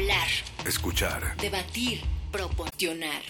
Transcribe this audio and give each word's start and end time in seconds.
Hablar. 0.00 0.28
Escuchar. 0.64 1.36
Debatir. 1.36 2.02
Proporcionar. 2.32 3.20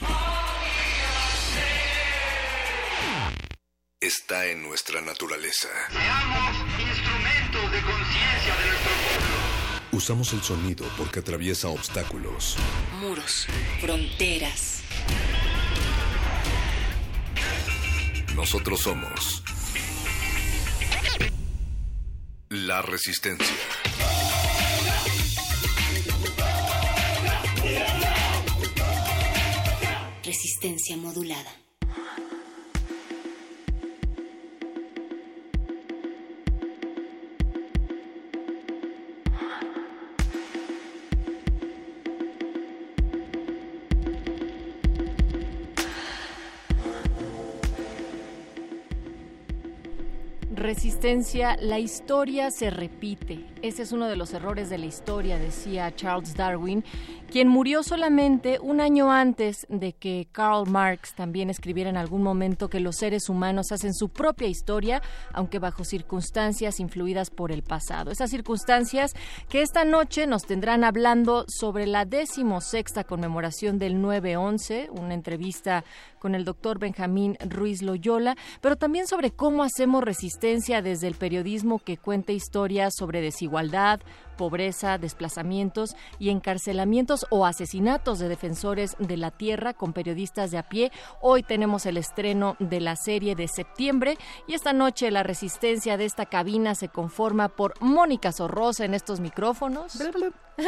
Está 4.01 4.47
en 4.47 4.63
nuestra 4.63 5.01
naturaleza. 5.01 5.67
Seamos 5.91 6.57
instrumentos 6.79 7.73
de 7.73 7.83
conciencia 7.83 8.57
de 8.57 8.67
nuestro 8.69 8.93
pueblo. 8.93 9.89
Usamos 9.91 10.33
el 10.33 10.43
sonido 10.43 10.87
porque 10.97 11.19
atraviesa 11.19 11.67
obstáculos. 11.67 12.57
Muros. 13.01 13.49
Fronteras. 13.81 14.83
Nosotros 18.37 18.81
somos 18.81 19.43
la 22.49 22.81
resistencia. 22.83 23.57
Resistencia 30.43 30.97
modulada. 30.97 31.53
Resistencia, 50.71 51.57
la 51.61 51.81
historia 51.81 52.53
se 52.53 52.71
repite. 52.71 53.45
Ese 53.61 53.83
es 53.83 53.91
uno 53.91 54.07
de 54.07 54.15
los 54.15 54.33
errores 54.35 54.71
de 54.71 54.79
la 54.79 54.87
historia, 54.87 55.37
decía 55.37 55.93
Charles 55.97 56.37
Darwin, 56.37 56.85
quien 57.29 57.49
murió 57.49 57.83
solamente 57.83 58.61
un 58.61 58.81
año 58.81 59.11
antes 59.11 59.67
de 59.69 59.95
que 59.95 60.29
Karl 60.31 60.71
Marx 60.71 61.13
también 61.15 61.51
escribiera 61.51 61.91
en 61.91 61.97
algún 61.97 62.23
momento 62.23 62.71
que 62.71 62.79
los 62.79 62.95
seres 62.95 63.29
humanos 63.29 63.73
hacen 63.73 63.95
su 63.95 64.11
propia 64.11 64.47
historia, 64.47 65.03
aunque 65.33 65.59
bajo 65.59 65.83
circunstancias 65.83 66.79
influidas 66.79 67.31
por 67.31 67.51
el 67.51 67.65
pasado. 67.65 68.13
Esas 68.13 68.31
circunstancias 68.31 69.17
que 69.49 69.63
esta 69.63 69.85
noche 69.85 70.29
nos 70.29 70.45
tendrán 70.45 70.85
hablando 70.85 71.47
sobre 71.49 71.89
la 71.89 72.05
decimosexta 72.05 73.03
conmemoración 73.03 73.81
del 73.81 73.97
9-11, 73.97 74.89
una 74.93 75.15
entrevista 75.15 75.85
con 76.21 76.37
el 76.37 76.45
doctor 76.45 76.79
Benjamín 76.79 77.37
Ruiz 77.41 77.83
Loyola, 77.83 78.37
pero 78.61 78.77
también 78.77 79.09
sobre 79.09 79.33
cómo 79.33 79.65
hacemos 79.65 80.05
resistencia 80.05 80.83
desde 80.83 81.09
el 81.09 81.15
periodismo 81.15 81.81
que 81.81 81.97
cuenta 81.97 82.31
historias 82.31 82.95
sobre 82.97 83.21
desigualdad, 83.21 84.01
pobreza, 84.37 84.99
desplazamientos 84.99 85.97
y 86.19 86.31
encarcelamientos 86.31 87.27
o 87.31 87.47
asesinatos 87.47 88.19
de 88.19 88.29
defensores 88.29 88.97
de 88.99 89.17
la 89.17 89.31
tierra 89.31 89.75
con 89.75 89.93
periodistas 89.93 90.51
de 90.51 90.59
a 90.59 90.69
pie. 90.69 90.93
Hoy 91.21 91.43
tenemos 91.43 91.87
el 91.87 91.97
estreno 91.97 92.57
de 92.59 92.81
la 92.81 92.97
serie 92.97 93.35
de 93.35 93.49
septiembre 93.49 94.17
y 94.47 94.55
esta 94.55 94.73
noche 94.73 95.11
la 95.11 95.23
resistencia 95.23 95.97
de 95.97 96.05
esta 96.05 96.27
cabina 96.27 96.75
se 96.75 96.89
conforma 96.89 97.49
por 97.49 97.75
Mónica 97.81 98.33
Sorrosa 98.33 98.85
en 98.85 98.95
estos 98.95 99.21
micrófonos. 99.21 99.99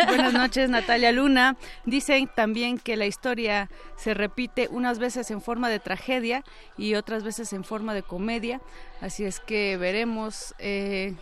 Buenas 0.07 0.33
noches, 0.33 0.71
Natalia 0.71 1.13
Luna. 1.13 1.57
Dicen 1.85 2.29
también 2.35 2.79
que 2.79 2.97
la 2.97 3.07
historia 3.07 3.69
se 3.97 4.15
repite 4.15 4.69
unas 4.71 4.99
veces 4.99 5.31
en 5.31 5.43
forma 5.43 5.69
de 5.69 5.81
tragedia 5.81 6.45
y 6.79 6.95
otras 6.95 7.25
veces 7.25 7.53
en 7.53 7.65
forma 7.65 7.95
de 7.95 8.03
comedia. 8.03 8.61
Así 9.01 9.25
es 9.25 9.41
que 9.41 9.77
veremos 9.77 10.55
eh, 10.59 11.15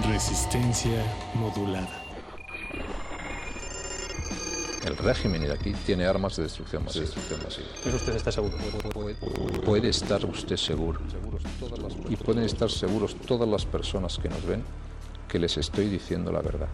Resistencia 0.08 1.04
modulada. 1.34 2.02
El 4.84 4.96
régimen 4.96 5.42
iraquí 5.42 5.72
tiene 5.84 6.04
armas 6.04 6.36
de 6.36 6.44
destrucción 6.44 6.84
masiva. 6.84 7.06
¿Eso 7.06 7.96
usted 7.96 8.14
está 8.14 8.30
seguro? 8.30 8.56
Puede 9.64 9.88
estar 9.88 10.24
usted 10.24 10.56
seguro. 10.56 11.00
Y 12.08 12.16
pueden 12.16 12.44
estar 12.44 12.70
seguros 12.70 13.16
todas 13.26 13.48
las 13.48 13.66
personas 13.66 14.18
que 14.18 14.28
nos 14.28 14.46
ven 14.46 14.62
que 15.28 15.40
les 15.40 15.56
estoy 15.56 15.88
diciendo 15.88 16.30
la 16.30 16.40
verdad. 16.40 16.68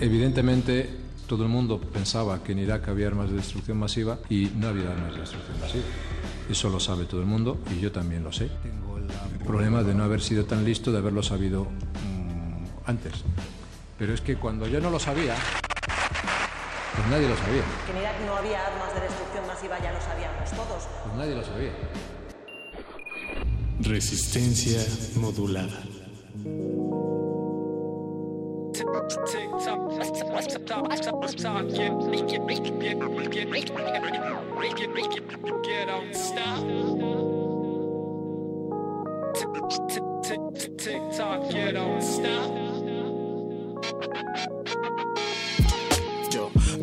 Evidentemente, 0.00 0.88
todo 1.26 1.42
el 1.42 1.50
mundo 1.50 1.80
pensaba 1.80 2.42
que 2.42 2.52
en 2.52 2.60
Irak 2.60 2.88
había 2.88 3.08
armas 3.08 3.30
de 3.30 3.36
destrucción 3.36 3.78
masiva 3.78 4.18
y 4.30 4.50
no 4.56 4.68
había 4.68 4.90
armas 4.90 5.14
de 5.14 5.20
destrucción 5.20 5.60
masiva. 5.60 5.84
Eso 6.48 6.70
lo 6.70 6.80
sabe 6.80 7.04
todo 7.04 7.20
el 7.20 7.26
mundo 7.26 7.58
y 7.76 7.80
yo 7.80 7.92
también 7.92 8.24
lo 8.24 8.32
sé. 8.32 8.48
Problema 9.46 9.82
de 9.82 9.94
no 9.94 10.04
haber 10.04 10.20
sido 10.20 10.44
tan 10.44 10.64
listo, 10.64 10.90
de 10.90 10.98
haberlo 10.98 11.22
sabido 11.22 11.64
mmm, 11.64 12.64
antes. 12.84 13.12
Pero 13.98 14.12
es 14.12 14.20
que 14.20 14.36
cuando 14.36 14.66
yo 14.66 14.80
no 14.80 14.90
lo 14.90 14.98
sabía, 14.98 15.34
pues 16.96 17.08
nadie 17.08 17.28
lo 17.28 17.36
sabía. 17.36 17.62
Que 17.86 17.92
en 17.92 17.98
Irak 17.98 18.20
no 18.26 18.36
había 18.36 18.66
armas 18.66 18.94
de 18.94 19.00
destrucción 19.00 19.46
masiva, 19.46 19.78
ya 19.80 19.92
lo 19.92 20.00
sabíamos 20.00 20.50
todos. 20.50 20.88
Pues 21.04 21.16
nadie 21.16 21.34
lo 21.36 21.44
sabía. 21.44 21.72
Resistencia 23.80 24.80
modulada. 25.16 25.82
TikTok, 40.78 41.52
you 41.52 41.72
don't 41.72 42.00
stop. 42.00 42.66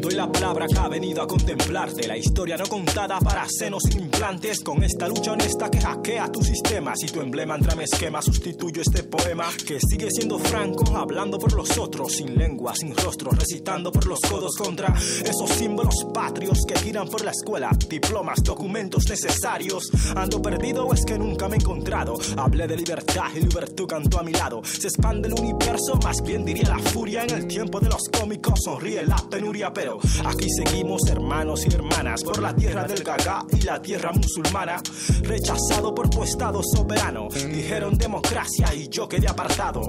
Doy 0.03 0.15
la 0.15 0.29
palabra 0.29 0.67
que 0.67 0.77
ha 0.77 0.89
venido 0.89 1.21
a 1.21 1.27
contemplarte. 1.27 2.05
La 2.09 2.17
historia 2.17 2.57
no 2.57 2.65
contada 2.65 3.19
para 3.19 3.47
senos 3.47 3.83
implantes. 3.95 4.59
Con 4.59 4.83
esta 4.83 5.07
lucha 5.07 5.31
honesta 5.31 5.71
que 5.71 5.79
hackea 5.79 6.29
tu 6.29 6.44
sistema. 6.44 6.94
Si 6.94 7.05
tu 7.05 7.21
emblema 7.21 7.55
entra 7.55 7.73
mi 7.73 7.85
esquema, 7.85 8.21
sustituyo 8.21 8.81
este 8.81 9.03
poema 9.03 9.45
que 9.65 9.79
sigue 9.79 10.09
siendo 10.11 10.38
franco, 10.39 10.97
hablando 10.97 11.39
por 11.39 11.53
los 11.53 11.77
otros, 11.77 12.11
sin 12.17 12.38
lengua, 12.38 12.73
sin 12.75 12.94
rostro, 12.94 13.31
recitando 13.31 13.94
por 13.94 14.05
los 14.05 14.19
codos 14.19 14.57
contra 14.57 14.94
esos 15.23 15.50
símbolos 15.51 15.95
patrios 16.13 16.65
que 16.67 16.77
giran 16.79 17.07
por 17.07 17.23
la 17.23 17.31
escuela. 17.31 17.69
Diplomas, 17.88 18.44
documentos 18.44 19.07
necesarios. 19.07 19.89
Ando 20.17 20.41
perdido 20.41 20.85
o 20.85 20.94
es 20.94 21.06
que 21.06 21.17
nunca 21.17 21.47
me 21.47 21.56
he 21.56 21.59
encontrado. 21.59 22.17
Hablé 22.35 22.67
de 22.67 22.75
libertad 22.75 23.29
y 23.33 23.39
libertad 23.39 23.85
cantó 23.88 24.19
a 24.19 24.23
mi 24.23 24.33
lado. 24.33 24.61
Se 24.65 24.89
expande 24.89 25.29
el 25.29 25.33
universo, 25.39 25.95
más 26.03 26.21
bien 26.21 26.44
diría 26.44 26.67
la 26.67 26.79
furia. 26.79 27.23
En 27.23 27.29
el 27.29 27.47
tiempo 27.47 27.79
de 27.79 27.88
los 27.88 28.09
cómicos 28.09 28.59
sonríe 28.65 29.06
la 29.06 29.15
penuria, 29.29 29.71
pero 29.71 29.93
aquí 30.25 30.48
seguimos 30.50 31.01
hermanos 31.10 31.66
y 31.66 31.74
hermanas 31.74 32.24
por 32.24 32.42
la 32.42 32.56
tierra 32.56 32.84
del 32.86 33.04
Gaga 33.04 33.45
y 33.51 33.62
la 33.62 33.81
tierra 33.81 34.12
musulmana. 34.12 34.81
Rechazado 35.22 35.94
por 35.94 36.10
tu 36.10 36.24
estado 36.24 36.62
soberano. 36.63 37.28
Dijeron 37.30 37.98
democracia 37.98 38.74
y 38.74 38.88
yo 38.90 39.07
quedé 39.07 39.28
apartado. 39.28 39.81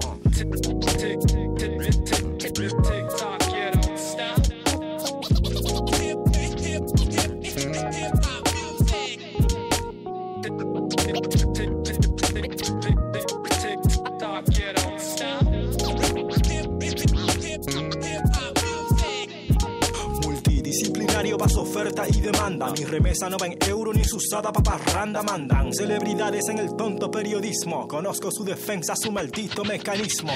Vas 22.05 22.17
oferta 22.17 22.19
y 22.19 22.24
demanda. 22.44 22.70
Mi 22.73 22.85
remesa 22.85 23.29
no 23.29 23.37
va 23.38 23.46
en 23.46 23.56
euro 23.69 23.93
ni 23.93 24.05
su 24.05 24.17
usada 24.17 24.52
paparranda 24.52 25.23
mandan. 25.23 25.73
Celebridades 25.73 26.49
en 26.49 26.58
el 26.58 26.75
tonto 26.76 27.11
periodismo. 27.11 27.88
Conozco 27.88 28.31
su 28.31 28.44
defensa, 28.44 28.94
su 28.96 29.11
maldito 29.11 29.64
mecanismo. 29.64 30.32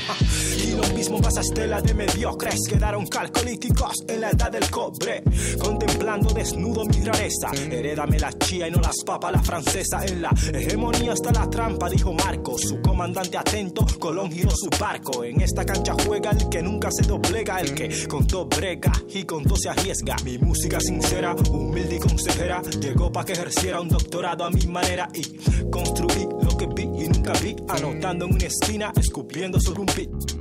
Y 0.65 0.73
lo 0.73 0.87
mismo 0.95 1.21
pasa 1.21 1.41
estela 1.41 1.81
de 1.81 1.95
mediocres. 1.95 2.61
Quedaron 2.69 3.07
calcolíticos 3.07 3.95
en 4.09 4.21
la 4.21 4.31
edad 4.31 4.51
del 4.51 4.71
cobre. 4.71 5.23
Contemplando 5.59 6.33
desnudo 6.33 6.85
mi 6.85 7.05
rareza. 7.05 7.51
Herédame 7.71 8.19
la 8.19 8.33
chía 8.33 8.69
y 8.69 8.71
no 8.71 8.81
las 8.81 8.97
papas 9.05 9.33
la 9.33 9.43
francesa. 9.43 10.05
En 10.05 10.23
la 10.23 10.31
hegemonía 10.53 11.13
está 11.13 11.33
la 11.33 11.49
trampa, 11.49 11.89
dijo 11.89 12.13
Marco. 12.13 12.57
Su 12.59 12.81
comandante 12.81 13.37
atento, 13.37 13.87
Colón 13.99 14.31
giró 14.31 14.51
su 14.51 14.69
barco. 14.81 15.25
En 15.25 15.41
esta 15.41 15.65
cancha 15.65 15.95
juega 16.07 16.31
el 16.31 16.49
que 16.49 16.63
nunca 16.63 16.89
se 16.91 17.03
doblega. 17.07 17.61
El 17.61 17.75
que 17.75 18.07
contó 18.09 18.47
brega 18.47 18.93
y 19.09 19.25
contó 19.25 19.57
se 19.57 19.69
arriesga. 19.69 20.17
Mi 20.25 20.39
música 20.39 20.81
sincera, 20.81 21.35
humilde 21.51 21.98
consejera, 21.99 22.63
llegó 22.81 23.11
para 23.13 23.27
que 23.27 23.33
ejerciera 23.33 23.81
un 23.81 23.89
doctorado 23.89 24.45
a 24.45 24.51
mi 24.51 24.67
manera 24.67 25.09
y 25.15 25.23
construí 25.71 26.27
lo 26.43 26.57
que 26.57 26.67
vi 26.67 26.83
y 26.83 27.09
nunca 27.09 27.33
vi, 27.43 27.57
anotando 27.69 28.27
en 28.27 28.35
una 28.35 28.47
esquina, 28.47 28.93
escupiendo 28.97 29.61
sobre 29.61 29.81
un 29.81 29.87
beat. 29.87 30.39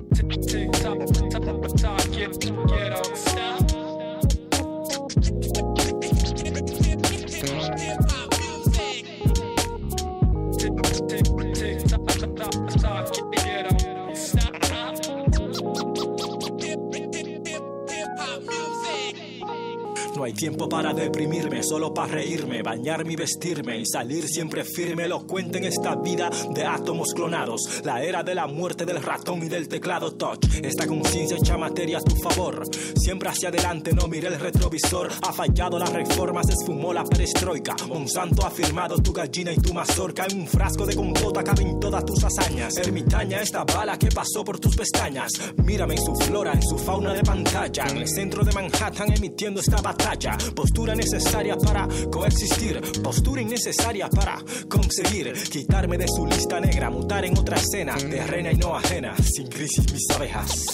Hay 20.28 20.34
tiempo 20.34 20.68
para 20.68 20.94
deprimirme, 20.94 21.64
solo 21.64 21.94
para 21.94 22.16
reírme, 22.16 22.62
bañarme 22.62 23.14
y 23.14 23.16
vestirme 23.16 23.80
y 23.80 23.86
salir 23.86 24.28
siempre 24.28 24.66
firme, 24.66 25.06
elocuente 25.06 25.58
en 25.58 25.64
esta 25.64 25.96
vida 25.96 26.30
de 26.54 26.66
átomos 26.66 27.14
clonados. 27.14 27.82
La 27.86 28.04
era 28.04 28.24
de 28.24 28.36
la 28.36 28.46
muerte 28.46 28.86
del 28.86 29.02
ratón 29.02 29.42
y 29.44 29.48
del 29.48 29.70
teclado 29.70 30.16
touch. 30.16 30.46
Esta 30.62 30.86
conciencia 30.86 31.38
echa 31.38 31.58
materia 31.58 32.00
a 32.00 32.02
tu 32.02 32.14
favor. 32.18 32.62
Siempre 32.98 33.30
hacia 33.30 33.48
adelante, 33.48 33.94
no 33.94 34.10
mire 34.10 34.28
el 34.28 34.38
retrovisor. 34.38 35.10
Ha 35.22 35.32
fallado 35.32 35.80
la 35.80 35.86
reforma, 35.86 36.44
se 36.44 36.54
esfumó 36.54 36.92
la 36.92 37.06
perestroika. 37.06 37.78
Monsanto 37.88 38.46
ha 38.46 38.52
firmado 38.52 38.98
tu 38.98 39.14
gallina 39.14 39.54
y 39.54 39.58
tu 39.58 39.74
mazorca. 39.74 40.26
En 40.30 40.42
un 40.42 40.48
frasco 40.48 40.86
de 40.86 40.94
compota 40.94 41.42
caben 41.42 41.80
todas 41.80 42.04
tus 42.04 42.22
hazañas. 42.22 42.76
Ermitaña, 42.76 43.40
esta 43.40 43.64
bala 43.64 43.98
que 43.98 44.10
pasó 44.10 44.44
por 44.44 44.60
tus 44.60 44.76
pestañas. 44.76 45.32
Mírame 45.64 45.96
en 45.96 46.02
su 46.04 46.14
flora, 46.16 46.52
en 46.52 46.64
su 46.64 46.78
fauna 46.78 47.14
de 47.14 47.24
pantalla. 47.24 47.86
En 47.86 47.98
el 48.00 48.10
centro 48.10 48.44
de 48.44 48.52
Manhattan 48.52 49.14
emitiendo 49.14 49.62
esta 49.62 49.82
batalla. 49.82 50.17
Postura 50.56 50.96
necesaria 50.96 51.56
para 51.56 51.88
coexistir. 52.12 52.82
Postura 53.04 53.42
innecesaria 53.42 54.10
para 54.10 54.38
conseguir 54.68 55.34
quitarme 55.50 55.98
de 55.98 56.08
su 56.08 56.26
lista 56.26 56.60
negra. 56.60 56.90
Mutar 56.90 57.26
en 57.26 57.38
otra 57.38 57.58
escena, 57.58 57.96
terrena 57.96 58.52
y 58.52 58.56
no 58.56 58.76
ajena. 58.76 59.16
Sin 59.18 59.48
crisis 59.48 59.86
mis 59.92 60.10
abejas. 60.16 60.66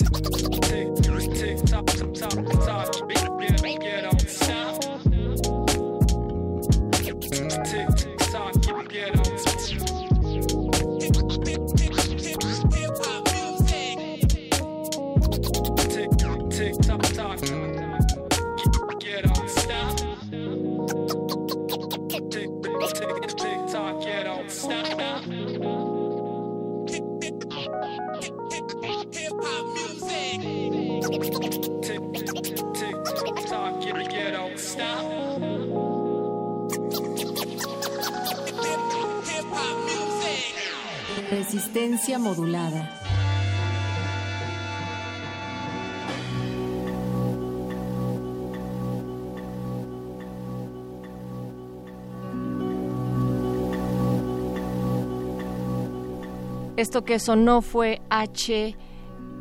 Resistencia 41.44 42.18
modulada. 42.20 42.90
Esto 56.78 57.04
que 57.04 57.20
sonó 57.20 57.62
fue 57.62 58.02
H. 58.10 58.78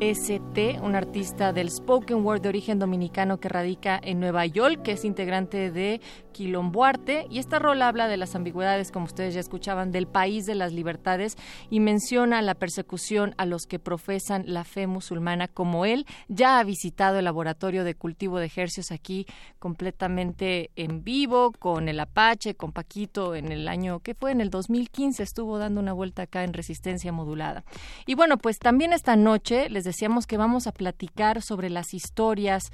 ST, 0.01 0.79
un 0.81 0.95
artista 0.95 1.53
del 1.53 1.71
spoken 1.71 2.25
word 2.25 2.41
de 2.41 2.49
origen 2.49 2.79
dominicano 2.79 3.39
que 3.39 3.47
radica 3.47 3.97
en 4.03 4.19
Nueva 4.19 4.45
York, 4.45 4.81
que 4.81 4.93
es 4.93 5.05
integrante 5.05 5.71
de 5.71 6.01
Quilomboarte. 6.33 7.27
Y 7.29 7.39
esta 7.39 7.59
rola 7.59 7.87
habla 7.87 8.09
de 8.09 8.17
las 8.17 8.35
ambigüedades, 8.35 8.91
como 8.91 9.05
ustedes 9.05 9.33
ya 9.33 9.39
escuchaban, 9.39 9.91
del 9.91 10.07
país 10.07 10.45
de 10.45 10.55
las 10.55 10.73
libertades 10.73 11.37
y 11.69 11.79
menciona 11.79 12.41
la 12.41 12.55
persecución 12.55 13.33
a 13.37 13.45
los 13.45 13.65
que 13.65 13.79
profesan 13.79 14.43
la 14.47 14.65
fe 14.65 14.87
musulmana, 14.87 15.47
como 15.47 15.85
él 15.85 16.05
ya 16.27 16.59
ha 16.59 16.63
visitado 16.63 17.19
el 17.19 17.25
laboratorio 17.25 17.85
de 17.85 17.95
cultivo 17.95 18.39
de 18.39 18.47
ejercios 18.47 18.91
aquí 18.91 19.25
completamente 19.59 20.71
en 20.75 21.03
vivo, 21.03 21.53
con 21.57 21.87
el 21.87 21.99
Apache, 21.99 22.55
con 22.55 22.73
Paquito, 22.73 23.35
en 23.35 23.51
el 23.51 23.67
año 23.67 23.99
que 23.99 24.15
fue, 24.15 24.31
en 24.31 24.41
el 24.41 24.49
2015, 24.49 25.23
estuvo 25.23 25.57
dando 25.57 25.79
una 25.79 25.93
vuelta 25.93 26.23
acá 26.23 26.43
en 26.43 26.53
resistencia 26.53 27.11
modulada. 27.11 27.63
Y 28.05 28.15
bueno, 28.15 28.37
pues 28.37 28.57
también 28.57 28.91
esta 28.91 29.15
noche 29.15 29.69
les 29.69 29.83
decíamos 29.83 30.27
que 30.27 30.37
vamos 30.37 30.67
a 30.67 30.71
platicar 30.71 31.41
sobre 31.41 31.69
las 31.69 31.93
historias 31.93 32.71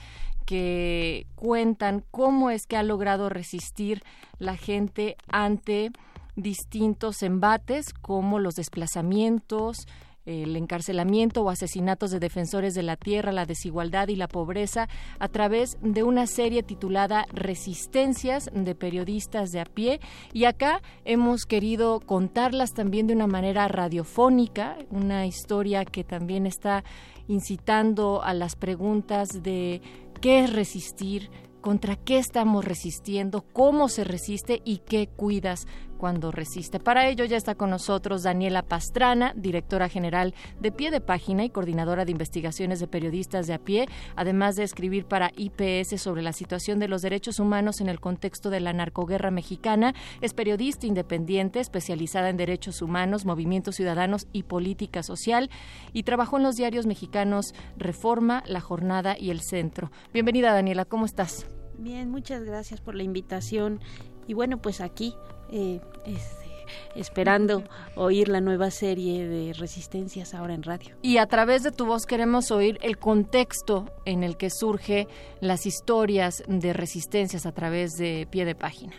que 0.50 1.28
cuentan 1.36 2.04
cómo 2.10 2.50
es 2.50 2.66
que 2.66 2.76
ha 2.76 2.82
logrado 2.82 3.30
resistir 3.30 4.02
la 4.40 4.58
gente 4.58 5.16
ante 5.28 5.92
distintos 6.36 7.22
embates 7.22 7.94
como 7.94 8.40
los 8.40 8.56
desplazamientos, 8.56 9.86
el 10.26 10.56
encarcelamiento 10.56 11.44
o 11.44 11.52
asesinatos 11.52 12.10
de 12.10 12.20
defensores 12.20 12.74
de 12.74 12.82
la 12.82 12.96
tierra, 12.96 13.32
la 13.32 13.46
desigualdad 13.46 14.08
y 14.08 14.16
la 14.16 14.28
pobreza 14.28 14.90
a 15.20 15.28
través 15.28 15.78
de 15.84 16.02
una 16.02 16.26
serie 16.26 16.64
titulada 16.64 17.28
Resistencias 17.32 18.50
de 18.52 18.74
periodistas 18.74 19.52
de 19.52 19.60
a 19.60 19.66
pie. 19.66 20.00
Y 20.34 20.46
acá 20.46 20.82
hemos 21.06 21.46
querido 21.46 22.00
contarlas 22.00 22.74
también 22.74 23.06
de 23.06 23.14
una 23.14 23.28
manera 23.28 23.68
radiofónica, 23.68 24.78
una 24.90 25.28
historia 25.28 25.86
que 25.86 26.04
también 26.04 26.48
está 26.48 26.84
incitando 27.28 28.24
a 28.24 28.34
las 28.34 28.56
preguntas 28.56 29.44
de 29.44 29.82
qué 30.20 30.44
es 30.44 30.54
resistir, 30.54 31.30
contra 31.62 31.96
qué 31.96 32.18
estamos 32.18 32.66
resistiendo, 32.66 33.42
cómo 33.54 33.90
se 33.90 34.04
resiste 34.04 34.62
y 34.64 34.78
qué 34.78 35.08
cuidas 35.08 35.68
cuando 36.00 36.32
resiste. 36.32 36.80
Para 36.80 37.08
ello 37.08 37.26
ya 37.26 37.38
está 37.38 37.54
con 37.54 37.70
nosotros 37.70 38.24
Daniela 38.24 38.64
Pastrana, 38.64 39.34
directora 39.36 39.90
general 39.90 40.34
de 40.60 40.72
Pie 40.72 40.90
de 40.90 41.02
Página 41.02 41.44
y 41.44 41.50
coordinadora 41.52 42.06
de 42.06 42.12
investigaciones 42.12 42.80
de 42.80 42.88
periodistas 42.88 43.46
de 43.46 43.54
a 43.54 43.60
pie, 43.60 43.86
además 44.16 44.56
de 44.56 44.64
escribir 44.64 45.06
para 45.06 45.32
IPS 45.36 46.02
sobre 46.02 46.24
la 46.24 46.34
situación 46.34 46.80
de 46.80 46.88
los 46.88 47.04
derechos 47.04 47.40
humanos 47.40 47.82
en 47.82 47.90
el 47.90 48.00
contexto 48.00 48.50
de 48.50 48.62
la 48.62 48.74
narcoguerra 48.74 49.30
mexicana. 49.30 49.94
Es 50.22 50.34
periodista 50.34 50.88
independiente, 50.88 51.60
especializada 51.60 52.30
en 52.30 52.38
derechos 52.38 52.82
humanos, 52.82 53.26
movimientos 53.26 53.76
ciudadanos 53.76 54.28
y 54.32 54.44
política 54.44 55.04
social, 55.04 55.50
y 55.92 56.04
trabajó 56.04 56.38
en 56.38 56.44
los 56.44 56.56
diarios 56.56 56.86
mexicanos 56.86 57.54
Reforma, 57.78 58.42
La 58.48 58.62
Jornada 58.62 59.18
y 59.20 59.32
El 59.32 59.42
Centro. 59.42 59.92
Bienvenida, 60.14 60.54
Daniela, 60.54 60.86
¿cómo 60.86 61.06
estás? 61.06 61.46
Bien, 61.78 62.10
muchas 62.10 62.44
gracias 62.44 62.80
por 62.80 62.96
la 62.96 63.04
invitación. 63.04 63.80
Y 64.28 64.34
bueno, 64.34 64.62
pues 64.62 64.80
aquí, 64.80 65.16
eh, 65.52 65.80
este, 66.06 66.50
esperando 66.96 67.64
oír 67.96 68.28
la 68.28 68.42
nueva 68.42 68.72
serie 68.72 69.28
de 69.28 69.54
Resistencias 69.54 70.34
ahora 70.34 70.54
en 70.54 70.64
radio. 70.64 70.96
Y 71.02 71.18
a 71.18 71.26
través 71.28 71.64
de 71.64 71.72
tu 71.72 71.86
voz 71.86 72.06
queremos 72.06 72.52
oír 72.52 72.78
el 72.82 72.98
contexto 72.98 73.86
en 74.06 74.24
el 74.24 74.38
que 74.38 74.50
surge 74.50 75.08
las 75.42 75.66
historias 75.66 76.44
de 76.48 76.74
Resistencias 76.74 77.46
a 77.46 77.52
través 77.52 77.94
de 77.98 78.28
pie 78.30 78.46
de 78.46 78.56
página. 78.56 78.94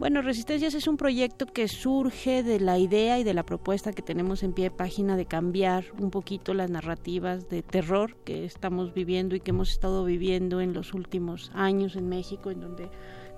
Bueno, 0.00 0.22
Resistencias 0.22 0.72
es 0.72 0.86
un 0.86 0.96
proyecto 0.96 1.44
que 1.44 1.68
surge 1.68 2.42
de 2.42 2.58
la 2.58 2.78
idea 2.78 3.18
y 3.18 3.22
de 3.22 3.34
la 3.34 3.42
propuesta 3.42 3.92
que 3.92 4.00
tenemos 4.00 4.42
en 4.42 4.54
pie 4.54 4.64
de 4.64 4.70
página 4.70 5.14
de 5.14 5.26
cambiar 5.26 5.84
un 5.98 6.10
poquito 6.10 6.54
las 6.54 6.70
narrativas 6.70 7.50
de 7.50 7.62
terror 7.62 8.16
que 8.24 8.46
estamos 8.46 8.94
viviendo 8.94 9.36
y 9.36 9.40
que 9.40 9.50
hemos 9.50 9.70
estado 9.70 10.02
viviendo 10.06 10.62
en 10.62 10.72
los 10.72 10.94
últimos 10.94 11.50
años 11.52 11.96
en 11.96 12.08
México, 12.08 12.50
en 12.50 12.62
donde 12.62 12.88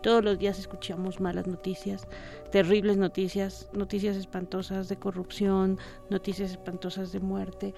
todos 0.02 0.24
los 0.24 0.38
días 0.38 0.58
escuchamos 0.58 1.20
malas 1.20 1.46
noticias, 1.46 2.06
terribles 2.50 2.96
noticias, 2.96 3.68
noticias 3.72 4.16
espantosas 4.16 4.88
de 4.88 4.96
corrupción, 4.96 5.78
noticias 6.10 6.50
espantosas 6.50 7.12
de 7.12 7.20
muerte. 7.20 7.74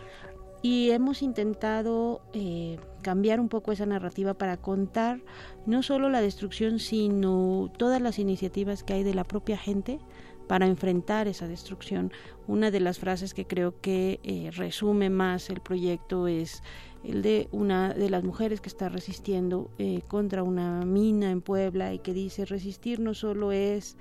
Y 0.62 0.90
hemos 0.90 1.20
intentado 1.20 2.22
eh, 2.32 2.78
cambiar 3.02 3.38
un 3.38 3.50
poco 3.50 3.70
esa 3.70 3.84
narrativa 3.84 4.32
para 4.32 4.56
contar 4.56 5.20
no 5.66 5.82
solo 5.82 6.08
la 6.08 6.22
destrucción, 6.22 6.78
sino 6.78 7.70
todas 7.76 8.00
las 8.00 8.18
iniciativas 8.18 8.82
que 8.82 8.94
hay 8.94 9.02
de 9.02 9.14
la 9.14 9.24
propia 9.24 9.58
gente 9.58 10.00
para 10.46 10.66
enfrentar 10.66 11.28
esa 11.28 11.48
destrucción. 11.48 12.12
Una 12.46 12.70
de 12.70 12.80
las 12.80 12.98
frases 12.98 13.34
que 13.34 13.46
creo 13.46 13.80
que 13.80 14.20
eh, 14.22 14.50
resume 14.52 15.10
más 15.10 15.50
el 15.50 15.60
proyecto 15.60 16.28
es 16.28 16.62
el 17.02 17.22
de 17.22 17.48
una 17.52 17.92
de 17.92 18.10
las 18.10 18.24
mujeres 18.24 18.60
que 18.60 18.68
está 18.68 18.88
resistiendo 18.88 19.70
eh, 19.78 20.02
contra 20.08 20.42
una 20.42 20.84
mina 20.84 21.30
en 21.30 21.42
Puebla 21.42 21.92
y 21.92 21.98
que 21.98 22.14
dice 22.14 22.44
resistir 22.46 23.00
no 23.00 23.14
solo 23.14 23.52
es 23.52 23.96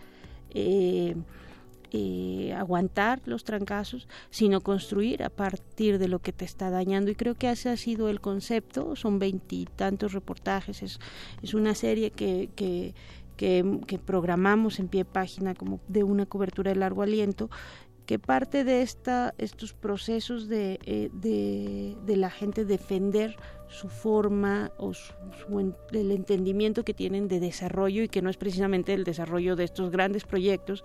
eh, 0.52 1.16
aguantar 2.58 3.22
los 3.26 3.44
trancazos, 3.44 4.08
sino 4.32 4.62
construir 4.62 5.22
a 5.22 5.30
partir 5.30 6.00
de 6.00 6.08
lo 6.08 6.18
que 6.20 6.34
te 6.34 6.44
está 6.44 6.72
dañando. 6.72 7.12
Y 7.12 7.16
creo 7.16 7.36
que 7.36 7.52
ese 7.52 7.70
ha 7.70 7.78
sido 7.78 8.10
el 8.10 8.20
concepto, 8.20 8.96
son 8.96 9.20
veintitantos 9.20 10.14
reportajes, 10.14 10.82
es, 10.82 11.00
es 11.44 11.54
una 11.54 11.76
serie 11.76 12.10
que, 12.10 12.96
que, 13.38 14.00
programamos 14.06 14.80
en 14.80 14.88
pie 14.88 15.06
página 15.06 15.56
como 15.56 15.80
de 15.88 16.04
una 16.04 16.26
cobertura 16.26 16.72
de 16.72 16.80
largo 16.80 17.02
aliento 17.02 17.50
que 18.06 18.20
parte 18.20 18.64
de 18.64 18.82
esta, 18.82 19.34
estos 19.38 19.74
procesos 19.74 20.50
de, 20.50 20.80
eh, 20.86 21.10
de, 21.14 22.18
la 22.18 22.30
gente 22.30 22.66
defender 22.66 23.38
su 23.70 23.88
forma 23.88 24.72
o 24.78 24.94
su, 24.94 25.14
el 25.92 26.12
entendimiento 26.12 26.84
que 26.84 26.94
tienen 26.94 27.28
de 27.28 27.40
desarrollo 27.40 28.04
y 28.04 28.10
que 28.10 28.22
no 28.22 28.30
es 28.30 28.38
precisamente 28.38 28.94
el 28.94 29.06
desarrollo 29.06 29.56
de 29.56 29.64
estos 29.64 29.90
grandes 29.90 30.26
proyectos 30.26 30.84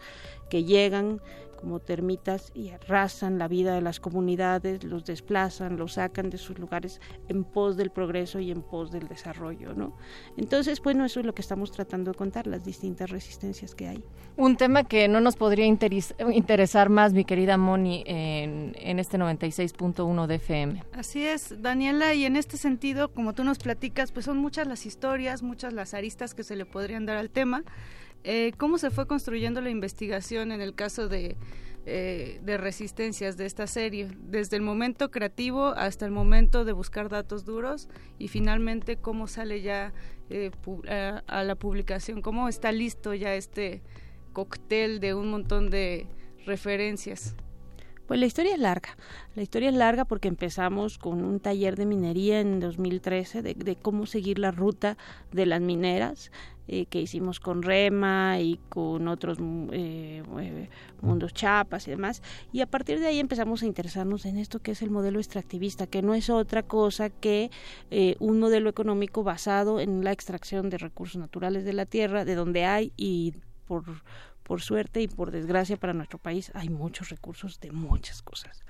que 0.48 0.64
llegan 0.64 1.20
como 1.60 1.80
termitas 1.80 2.50
y 2.54 2.70
arrasan 2.70 3.38
la 3.38 3.48
vida 3.48 3.74
de 3.74 3.80
las 3.80 4.00
comunidades, 4.00 4.84
los 4.84 5.04
desplazan, 5.04 5.76
los 5.76 5.94
sacan 5.94 6.30
de 6.30 6.38
sus 6.38 6.58
lugares 6.58 7.00
en 7.28 7.44
pos 7.44 7.76
del 7.76 7.90
progreso 7.90 8.38
y 8.38 8.50
en 8.50 8.62
pos 8.62 8.90
del 8.92 9.08
desarrollo, 9.08 9.74
¿no? 9.74 9.96
Entonces, 10.36 10.80
bueno, 10.80 11.04
eso 11.04 11.20
es 11.20 11.26
lo 11.26 11.34
que 11.34 11.42
estamos 11.42 11.72
tratando 11.72 12.12
de 12.12 12.16
contar, 12.16 12.46
las 12.46 12.64
distintas 12.64 13.10
resistencias 13.10 13.74
que 13.74 13.88
hay. 13.88 14.04
Un 14.36 14.56
tema 14.56 14.84
que 14.84 15.08
no 15.08 15.20
nos 15.20 15.36
podría 15.36 15.66
interesar 15.66 16.88
más, 16.88 17.12
mi 17.12 17.24
querida 17.24 17.56
Moni, 17.56 18.04
en, 18.06 18.76
en 18.78 18.98
este 18.98 19.18
96.1 19.18 20.26
de 20.26 20.34
FM. 20.36 20.84
Así 20.92 21.26
es, 21.26 21.60
Daniela, 21.60 22.14
y 22.14 22.24
en 22.24 22.36
este 22.36 22.56
sentido, 22.56 23.12
como 23.12 23.32
tú 23.32 23.42
nos 23.44 23.58
platicas, 23.58 24.12
pues 24.12 24.26
son 24.26 24.38
muchas 24.38 24.66
las 24.68 24.86
historias, 24.86 25.42
muchas 25.42 25.72
las 25.72 25.94
aristas 25.94 26.34
que 26.34 26.44
se 26.44 26.54
le 26.54 26.66
podrían 26.66 27.04
dar 27.04 27.16
al 27.16 27.30
tema. 27.30 27.64
Eh, 28.24 28.52
¿Cómo 28.56 28.78
se 28.78 28.90
fue 28.90 29.06
construyendo 29.06 29.60
la 29.60 29.70
investigación 29.70 30.52
en 30.52 30.60
el 30.60 30.74
caso 30.74 31.08
de, 31.08 31.36
eh, 31.86 32.40
de 32.42 32.56
resistencias 32.56 33.36
de 33.36 33.46
esta 33.46 33.66
serie? 33.66 34.08
Desde 34.18 34.56
el 34.56 34.62
momento 34.62 35.10
creativo 35.10 35.68
hasta 35.68 36.04
el 36.04 36.10
momento 36.10 36.64
de 36.64 36.72
buscar 36.72 37.08
datos 37.08 37.44
duros 37.44 37.88
y 38.18 38.28
finalmente 38.28 38.96
cómo 38.96 39.28
sale 39.28 39.62
ya 39.62 39.92
eh, 40.30 40.50
a, 41.26 41.44
la 41.44 41.54
publicación, 41.54 42.20
cómo 42.20 42.48
está 42.48 42.72
listo 42.72 43.14
ya 43.14 43.34
este 43.34 43.82
cóctel 44.32 45.00
de 45.00 45.14
un 45.14 45.30
montón 45.30 45.70
de 45.70 46.06
referencias. 46.44 47.34
Pues 48.06 48.18
la 48.18 48.26
historia 48.26 48.54
es 48.54 48.58
larga. 48.58 48.96
La 49.34 49.42
historia 49.42 49.68
es 49.68 49.74
larga 49.74 50.06
porque 50.06 50.28
empezamos 50.28 50.96
con 50.96 51.22
un 51.22 51.40
taller 51.40 51.76
de 51.76 51.84
minería 51.84 52.40
en 52.40 52.58
2013 52.58 53.42
de, 53.42 53.54
de 53.54 53.76
cómo 53.76 54.06
seguir 54.06 54.38
la 54.38 54.50
ruta 54.50 54.96
de 55.30 55.44
las 55.44 55.60
mineras 55.60 56.30
eh, 56.68 56.86
que 56.86 57.00
hicimos 57.00 57.40
con 57.40 57.62
Rema 57.62 58.38
y 58.40 58.60
con 58.68 59.08
otros 59.08 59.38
eh, 59.72 60.22
eh, 60.40 60.68
mundos 61.00 61.32
chapas 61.32 61.88
y 61.88 61.90
demás. 61.90 62.22
Y 62.52 62.60
a 62.60 62.66
partir 62.66 63.00
de 63.00 63.06
ahí 63.06 63.18
empezamos 63.18 63.62
a 63.62 63.66
interesarnos 63.66 64.26
en 64.26 64.36
esto 64.36 64.60
que 64.60 64.72
es 64.72 64.82
el 64.82 64.90
modelo 64.90 65.18
extractivista, 65.18 65.86
que 65.86 66.02
no 66.02 66.14
es 66.14 66.30
otra 66.30 66.62
cosa 66.62 67.10
que 67.10 67.50
eh, 67.90 68.16
un 68.20 68.38
modelo 68.38 68.68
económico 68.68 69.22
basado 69.24 69.80
en 69.80 70.04
la 70.04 70.12
extracción 70.12 70.70
de 70.70 70.78
recursos 70.78 71.20
naturales 71.20 71.64
de 71.64 71.72
la 71.72 71.86
tierra, 71.86 72.24
de 72.24 72.34
donde 72.34 72.64
hay 72.64 72.92
y 72.96 73.34
por 73.66 73.84
por 74.42 74.62
suerte 74.62 75.02
y 75.02 75.08
por 75.08 75.30
desgracia 75.30 75.76
para 75.76 75.92
nuestro 75.92 76.18
país 76.18 76.50
hay 76.54 76.70
muchos 76.70 77.10
recursos 77.10 77.60
de 77.60 77.70
muchas 77.70 78.22
cosas. 78.22 78.64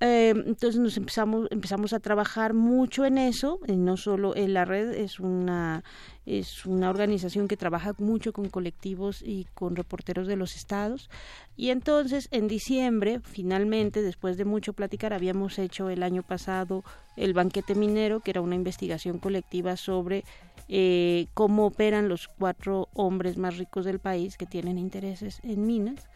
Eh, 0.00 0.30
entonces 0.30 0.80
nos 0.80 0.96
empezamos 0.96 1.46
empezamos 1.50 1.92
a 1.92 2.00
trabajar 2.00 2.52
mucho 2.52 3.04
en 3.04 3.16
eso 3.16 3.60
no 3.68 3.96
solo 3.96 4.34
en 4.34 4.52
la 4.52 4.64
red 4.64 4.92
es 4.92 5.20
una 5.20 5.84
es 6.26 6.64
una 6.64 6.90
organización 6.90 7.48
que 7.48 7.56
trabaja 7.56 7.94
mucho 7.98 8.32
con 8.32 8.48
colectivos 8.48 9.22
y 9.22 9.46
con 9.54 9.76
reporteros 9.76 10.26
de 10.26 10.36
los 10.36 10.56
estados 10.56 11.10
y 11.56 11.70
entonces 11.70 12.28
en 12.30 12.48
diciembre 12.48 13.20
finalmente 13.22 14.02
después 14.02 14.36
de 14.36 14.44
mucho 14.44 14.72
platicar 14.72 15.12
habíamos 15.12 15.58
hecho 15.58 15.90
el 15.90 16.02
año 16.02 16.22
pasado 16.22 16.82
el 17.16 17.34
banquete 17.34 17.74
minero 17.74 18.20
que 18.20 18.30
era 18.30 18.40
una 18.40 18.54
investigación 18.54 19.18
colectiva 19.18 19.76
sobre 19.76 20.24
eh, 20.68 21.26
cómo 21.34 21.66
operan 21.66 22.08
los 22.08 22.28
cuatro 22.28 22.88
hombres 22.94 23.36
más 23.36 23.58
ricos 23.58 23.84
del 23.84 23.98
país 23.98 24.38
que 24.38 24.46
tienen 24.46 24.78
intereses 24.78 25.40
en 25.42 25.66
minas 25.66 26.08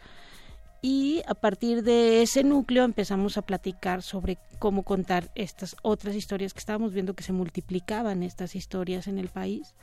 y 0.81 1.21
a 1.27 1.33
partir 1.33 1.83
de 1.83 2.21
ese 2.21 2.43
núcleo 2.43 2.85
empezamos 2.85 3.37
a 3.37 3.41
platicar 3.41 4.01
sobre 4.01 4.37
cómo 4.59 4.83
contar 4.83 5.29
estas 5.35 5.75
otras 5.81 6.15
historias 6.15 6.53
que 6.53 6.59
estábamos 6.59 6.93
viendo 6.93 7.15
que 7.15 7.23
se 7.23 7.33
multiplicaban 7.33 8.23
estas 8.23 8.55
historias 8.55 9.07
en 9.07 9.19
el 9.19 9.27
país. 9.27 9.73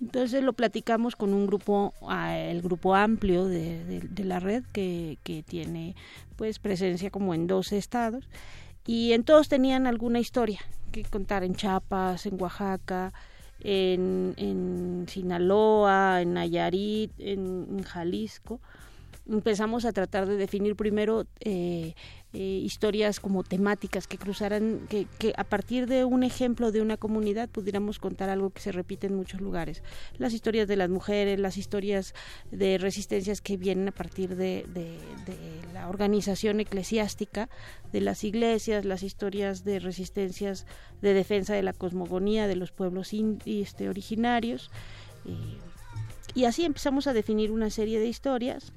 Entonces 0.00 0.42
lo 0.42 0.52
platicamos 0.52 1.16
con 1.16 1.32
un 1.32 1.46
grupo, 1.46 1.94
el 2.10 2.62
grupo 2.62 2.94
amplio 2.94 3.44
de, 3.46 4.02
la 4.18 4.40
red 4.40 4.64
que, 4.72 5.44
tiene 5.46 5.94
pues 6.36 6.58
presencia 6.58 7.10
como 7.10 7.34
en 7.34 7.46
12 7.46 7.78
estados. 7.78 8.28
Y 8.86 9.12
en 9.12 9.24
todos 9.24 9.48
tenían 9.48 9.86
alguna 9.86 10.18
historia 10.18 10.60
que 10.92 11.04
contar 11.04 11.42
en 11.44 11.54
Chiapas, 11.54 12.26
en 12.26 12.40
Oaxaca, 12.40 13.12
en, 13.60 14.34
en 14.36 15.06
Sinaloa, 15.08 16.20
en 16.20 16.34
Nayarit, 16.34 17.12
en, 17.18 17.66
en 17.70 17.82
Jalisco. 17.82 18.60
Empezamos 19.26 19.86
a 19.86 19.92
tratar 19.92 20.26
de 20.26 20.36
definir 20.36 20.76
primero 20.76 21.24
eh, 21.40 21.94
eh, 22.36 22.60
historias 22.64 23.20
como 23.20 23.44
temáticas 23.44 24.08
que 24.08 24.18
cruzaran, 24.18 24.86
que, 24.88 25.06
que, 25.20 25.34
a 25.36 25.44
partir 25.44 25.86
de 25.86 26.04
un 26.04 26.24
ejemplo 26.24 26.72
de 26.72 26.82
una 26.82 26.96
comunidad 26.96 27.48
pudiéramos 27.48 28.00
contar 28.00 28.28
algo 28.28 28.50
que 28.50 28.60
se 28.60 28.72
repite 28.72 29.06
en 29.06 29.14
muchos 29.14 29.40
lugares. 29.40 29.84
Las 30.18 30.32
historias 30.32 30.66
de 30.66 30.74
las 30.74 30.90
mujeres, 30.90 31.38
las 31.38 31.56
historias 31.56 32.12
de 32.50 32.76
resistencias 32.78 33.40
que 33.40 33.56
vienen 33.56 33.86
a 33.86 33.92
partir 33.92 34.34
de, 34.34 34.66
de, 34.74 34.98
la 35.72 35.88
organización 35.88 36.58
eclesiástica, 36.58 37.48
de 37.92 38.00
las 38.00 38.24
iglesias, 38.24 38.84
las 38.84 39.04
historias 39.04 39.62
de 39.62 39.78
resistencias 39.78 40.66
de 41.02 41.14
defensa 41.14 41.54
de 41.54 41.62
la 41.62 41.72
cosmogonía 41.72 42.48
de 42.48 42.56
los 42.56 42.72
pueblos 42.72 43.12
este, 43.44 43.88
originarios. 43.88 44.72
Eh, 45.24 45.58
y 46.34 46.46
así 46.46 46.64
empezamos 46.64 47.06
a 47.06 47.12
definir 47.12 47.52
una 47.52 47.70
serie 47.70 48.00
de 48.00 48.08
historias 48.08 48.72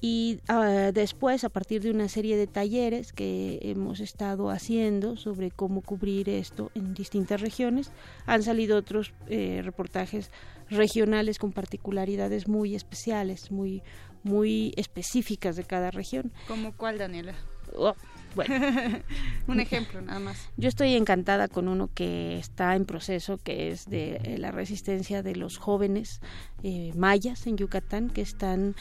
y 0.00 0.40
uh, 0.48 0.92
después 0.92 1.44
a 1.44 1.48
partir 1.48 1.82
de 1.82 1.90
una 1.90 2.08
serie 2.08 2.36
de 2.36 2.46
talleres 2.46 3.12
que 3.12 3.58
hemos 3.62 4.00
estado 4.00 4.50
haciendo 4.50 5.16
sobre 5.16 5.50
cómo 5.50 5.82
cubrir 5.82 6.28
esto 6.28 6.70
en 6.74 6.94
distintas 6.94 7.40
regiones 7.40 7.90
han 8.26 8.42
salido 8.42 8.76
otros 8.76 9.12
eh, 9.28 9.60
reportajes 9.64 10.30
regionales 10.70 11.38
con 11.38 11.52
particularidades 11.52 12.46
muy 12.46 12.74
especiales 12.74 13.50
muy 13.50 13.82
muy 14.24 14.74
específicas 14.76 15.56
de 15.56 15.64
cada 15.64 15.90
región. 15.90 16.32
Como 16.46 16.72
cuál 16.72 16.98
Daniela 16.98 17.34
oh, 17.74 17.94
bueno. 18.34 18.54
Un 19.46 19.60
ejemplo 19.60 20.00
nada 20.00 20.20
más. 20.20 20.48
Yo 20.56 20.68
estoy 20.68 20.94
encantada 20.94 21.48
con 21.48 21.68
uno 21.68 21.88
que 21.94 22.38
está 22.38 22.76
en 22.76 22.84
proceso 22.84 23.38
que 23.38 23.70
es 23.70 23.86
de 23.86 24.16
eh, 24.16 24.38
la 24.38 24.50
resistencia 24.50 25.22
de 25.22 25.36
los 25.36 25.58
jóvenes 25.58 26.20
eh, 26.62 26.92
mayas 26.94 27.46
en 27.46 27.56
Yucatán 27.56 28.10
que 28.10 28.22
están 28.22 28.74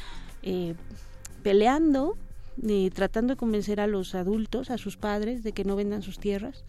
eh, 0.44 0.76
peleando 1.48 2.18
y 2.62 2.90
tratando 2.90 3.34
de 3.34 3.38
convencer 3.38 3.80
a 3.80 3.88
los 3.88 4.16
adultos, 4.16 4.70
a 4.70 4.78
sus 4.78 4.98
padres, 4.98 5.44
de 5.44 5.54
que 5.54 5.64
no 5.64 5.78
vendan 5.78 6.02
sus 6.02 6.20
tierras 6.20 6.66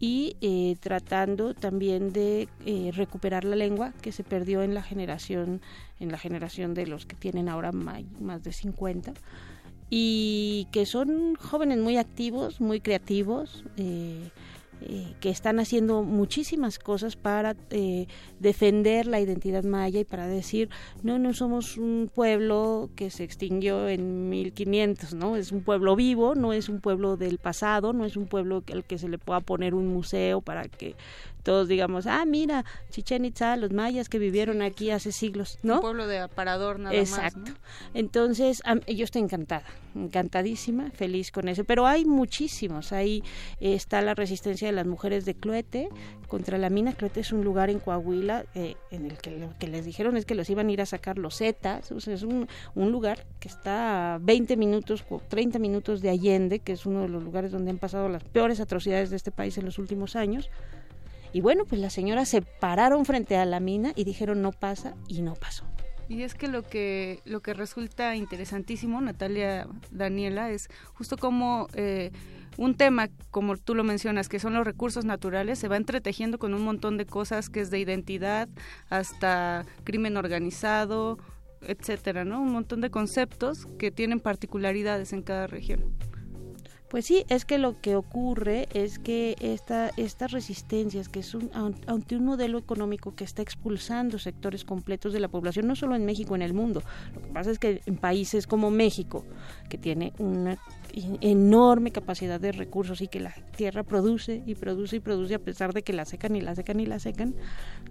y 0.00 0.38
eh, 0.40 0.76
tratando 0.80 1.52
también 1.52 2.14
de 2.14 2.48
eh, 2.64 2.92
recuperar 2.94 3.44
la 3.44 3.56
lengua 3.56 3.92
que 4.00 4.12
se 4.12 4.24
perdió 4.24 4.62
en 4.62 4.72
la 4.72 4.82
generación 4.82 5.60
en 6.00 6.10
la 6.10 6.16
generación 6.16 6.72
de 6.72 6.86
los 6.86 7.04
que 7.04 7.14
tienen 7.14 7.50
ahora 7.50 7.72
más, 7.72 8.04
más 8.18 8.42
de 8.42 8.54
50 8.54 9.12
y 9.90 10.66
que 10.72 10.86
son 10.86 11.34
jóvenes 11.34 11.76
muy 11.76 11.98
activos, 11.98 12.62
muy 12.62 12.80
creativos, 12.80 13.64
eh, 13.76 14.30
eh, 14.82 15.14
que 15.20 15.30
están 15.30 15.58
haciendo 15.58 16.02
muchísimas 16.02 16.78
cosas 16.78 17.16
para 17.16 17.56
eh, 17.70 18.06
defender 18.40 19.06
la 19.06 19.20
identidad 19.20 19.64
maya 19.64 20.00
y 20.00 20.04
para 20.04 20.26
decir, 20.26 20.68
no, 21.02 21.18
no 21.18 21.32
somos 21.32 21.78
un 21.78 22.10
pueblo 22.14 22.90
que 22.94 23.10
se 23.10 23.24
extinguió 23.24 23.88
en 23.88 24.28
1500, 24.28 25.14
¿no? 25.14 25.36
Es 25.36 25.50
un 25.50 25.62
pueblo 25.62 25.96
vivo, 25.96 26.34
no 26.34 26.52
es 26.52 26.68
un 26.68 26.80
pueblo 26.80 27.16
del 27.16 27.38
pasado, 27.38 27.92
no 27.92 28.04
es 28.04 28.16
un 28.16 28.26
pueblo 28.26 28.62
al 28.72 28.84
que 28.84 28.98
se 28.98 29.08
le 29.08 29.18
pueda 29.18 29.40
poner 29.40 29.74
un 29.74 29.86
museo 29.86 30.42
para 30.42 30.64
que 30.68 30.94
todos 31.46 31.68
digamos, 31.68 32.08
ah, 32.08 32.24
mira, 32.26 32.64
Chichen 32.90 33.24
Itza, 33.24 33.56
los 33.56 33.70
mayas 33.70 34.08
que 34.08 34.18
vivieron 34.18 34.62
aquí 34.62 34.90
hace 34.90 35.12
siglos, 35.12 35.60
¿no? 35.62 35.74
Un 35.74 35.80
pueblo 35.80 36.08
de 36.08 36.18
aparador 36.18 36.80
nada 36.80 36.96
Exacto. 36.96 37.38
más. 37.38 37.50
Exacto. 37.50 37.68
Entonces, 37.94 38.62
yo 38.88 39.04
estoy 39.04 39.22
encantada, 39.22 39.62
encantadísima, 39.94 40.90
feliz 40.90 41.30
con 41.30 41.46
eso. 41.46 41.62
Pero 41.62 41.86
hay 41.86 42.04
muchísimos. 42.04 42.92
Ahí 42.92 43.22
está 43.60 44.02
la 44.02 44.14
resistencia 44.14 44.66
de 44.66 44.72
las 44.72 44.86
mujeres 44.86 45.24
de 45.24 45.34
Cloete 45.34 45.88
contra 46.26 46.58
la 46.58 46.68
mina. 46.68 46.94
Cloete 46.94 47.20
es 47.20 47.30
un 47.30 47.44
lugar 47.44 47.70
en 47.70 47.78
Coahuila 47.78 48.44
eh, 48.56 48.74
en 48.90 49.06
el 49.06 49.16
que 49.18 49.30
lo 49.30 49.56
que 49.56 49.68
les 49.68 49.84
dijeron 49.84 50.16
es 50.16 50.26
que 50.26 50.34
los 50.34 50.50
iban 50.50 50.66
a 50.66 50.72
ir 50.72 50.80
a 50.80 50.86
sacar 50.86 51.16
los 51.16 51.36
Zetas. 51.36 51.92
O 51.92 52.00
sea, 52.00 52.14
es 52.14 52.24
un, 52.24 52.48
un 52.74 52.90
lugar 52.90 53.24
que 53.38 53.46
está 53.46 54.14
a 54.14 54.18
20 54.18 54.56
minutos, 54.56 55.04
30 55.28 55.60
minutos 55.60 56.02
de 56.02 56.10
Allende, 56.10 56.58
que 56.58 56.72
es 56.72 56.86
uno 56.86 57.02
de 57.02 57.08
los 57.08 57.22
lugares 57.22 57.52
donde 57.52 57.70
han 57.70 57.78
pasado 57.78 58.08
las 58.08 58.24
peores 58.24 58.58
atrocidades 58.58 59.10
de 59.10 59.16
este 59.16 59.30
país 59.30 59.56
en 59.58 59.64
los 59.64 59.78
últimos 59.78 60.16
años. 60.16 60.50
Y 61.36 61.42
bueno, 61.42 61.66
pues 61.66 61.82
las 61.82 61.92
señoras 61.92 62.30
se 62.30 62.40
pararon 62.40 63.04
frente 63.04 63.36
a 63.36 63.44
la 63.44 63.60
mina 63.60 63.92
y 63.94 64.04
dijeron 64.04 64.40
no 64.40 64.52
pasa 64.52 64.94
y 65.06 65.20
no 65.20 65.34
pasó. 65.34 65.66
Y 66.08 66.22
es 66.22 66.34
que 66.34 66.48
lo 66.48 66.62
que 66.62 67.20
lo 67.26 67.40
que 67.40 67.52
resulta 67.52 68.16
interesantísimo, 68.16 69.02
Natalia 69.02 69.68
Daniela, 69.90 70.48
es 70.50 70.70
justo 70.94 71.18
como 71.18 71.68
eh, 71.74 72.10
un 72.56 72.74
tema, 72.74 73.10
como 73.30 73.58
tú 73.58 73.74
lo 73.74 73.84
mencionas, 73.84 74.30
que 74.30 74.38
son 74.38 74.54
los 74.54 74.64
recursos 74.64 75.04
naturales, 75.04 75.58
se 75.58 75.68
va 75.68 75.76
entretejiendo 75.76 76.38
con 76.38 76.54
un 76.54 76.62
montón 76.62 76.96
de 76.96 77.04
cosas 77.04 77.50
que 77.50 77.60
es 77.60 77.70
de 77.70 77.80
identidad 77.80 78.48
hasta 78.88 79.66
crimen 79.84 80.16
organizado, 80.16 81.18
etcétera, 81.60 82.24
¿no? 82.24 82.40
Un 82.40 82.52
montón 82.52 82.80
de 82.80 82.88
conceptos 82.88 83.68
que 83.78 83.90
tienen 83.90 84.20
particularidades 84.20 85.12
en 85.12 85.20
cada 85.20 85.46
región. 85.46 85.84
Pues 86.88 87.04
sí, 87.04 87.24
es 87.28 87.44
que 87.44 87.58
lo 87.58 87.80
que 87.80 87.96
ocurre 87.96 88.68
es 88.72 89.00
que 89.00 89.34
esta, 89.40 89.90
estas 89.96 90.30
resistencias, 90.30 91.08
que 91.08 91.18
es 91.18 91.34
un, 91.34 91.50
ante 91.52 92.16
un 92.16 92.24
modelo 92.24 92.58
económico 92.58 93.16
que 93.16 93.24
está 93.24 93.42
expulsando 93.42 94.20
sectores 94.20 94.64
completos 94.64 95.12
de 95.12 95.18
la 95.18 95.26
población, 95.26 95.66
no 95.66 95.74
solo 95.74 95.96
en 95.96 96.06
México, 96.06 96.36
en 96.36 96.42
el 96.42 96.54
mundo. 96.54 96.82
Lo 97.14 97.22
que 97.22 97.28
pasa 97.28 97.50
es 97.50 97.58
que 97.58 97.80
en 97.86 97.96
países 97.96 98.46
como 98.46 98.70
México, 98.70 99.24
que 99.68 99.78
tiene 99.78 100.12
una 100.18 100.58
enorme 101.20 101.90
capacidad 101.90 102.38
de 102.38 102.52
recursos 102.52 103.00
y 103.00 103.08
que 103.08 103.18
la 103.18 103.34
tierra 103.56 103.82
produce 103.82 104.42
y 104.46 104.54
produce 104.54 104.96
y 104.96 105.00
produce 105.00 105.34
a 105.34 105.40
pesar 105.40 105.72
de 105.74 105.82
que 105.82 105.92
la 105.92 106.04
secan 106.04 106.36
y 106.36 106.40
la 106.40 106.54
secan 106.54 106.78
y 106.78 106.86
la 106.86 107.00
secan, 107.00 107.34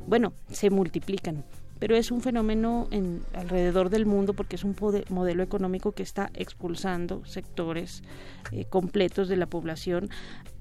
bueno, 0.08 0.34
se 0.50 0.70
multiplican 0.70 1.44
pero 1.80 1.96
es 1.96 2.12
un 2.12 2.22
fenómeno 2.22 2.88
en, 2.92 3.22
alrededor 3.34 3.90
del 3.90 4.06
mundo 4.06 4.34
porque 4.34 4.56
es 4.56 4.64
un 4.64 4.76
modelo 5.10 5.44
económico 5.44 5.92
que 5.92 6.04
está 6.04 6.30
expulsando 6.34 7.26
sectores 7.26 8.04
eh, 8.52 8.66
completos 8.66 9.28
de 9.28 9.38
la 9.38 9.46
población 9.46 10.10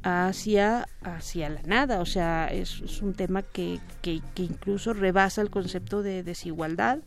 hacia, 0.02 0.86
hacia 1.02 1.48
la 1.50 1.62
nada. 1.62 2.00
O 2.00 2.06
sea, 2.06 2.48
es, 2.48 2.80
es 2.84 3.02
un 3.02 3.14
tema 3.14 3.42
que, 3.42 3.80
que, 4.02 4.20
que, 4.34 4.42
incluso 4.42 4.92
rebasa 4.92 5.40
el 5.40 5.50
concepto 5.50 6.02
de 6.02 6.22
desigualdad, 6.22 6.98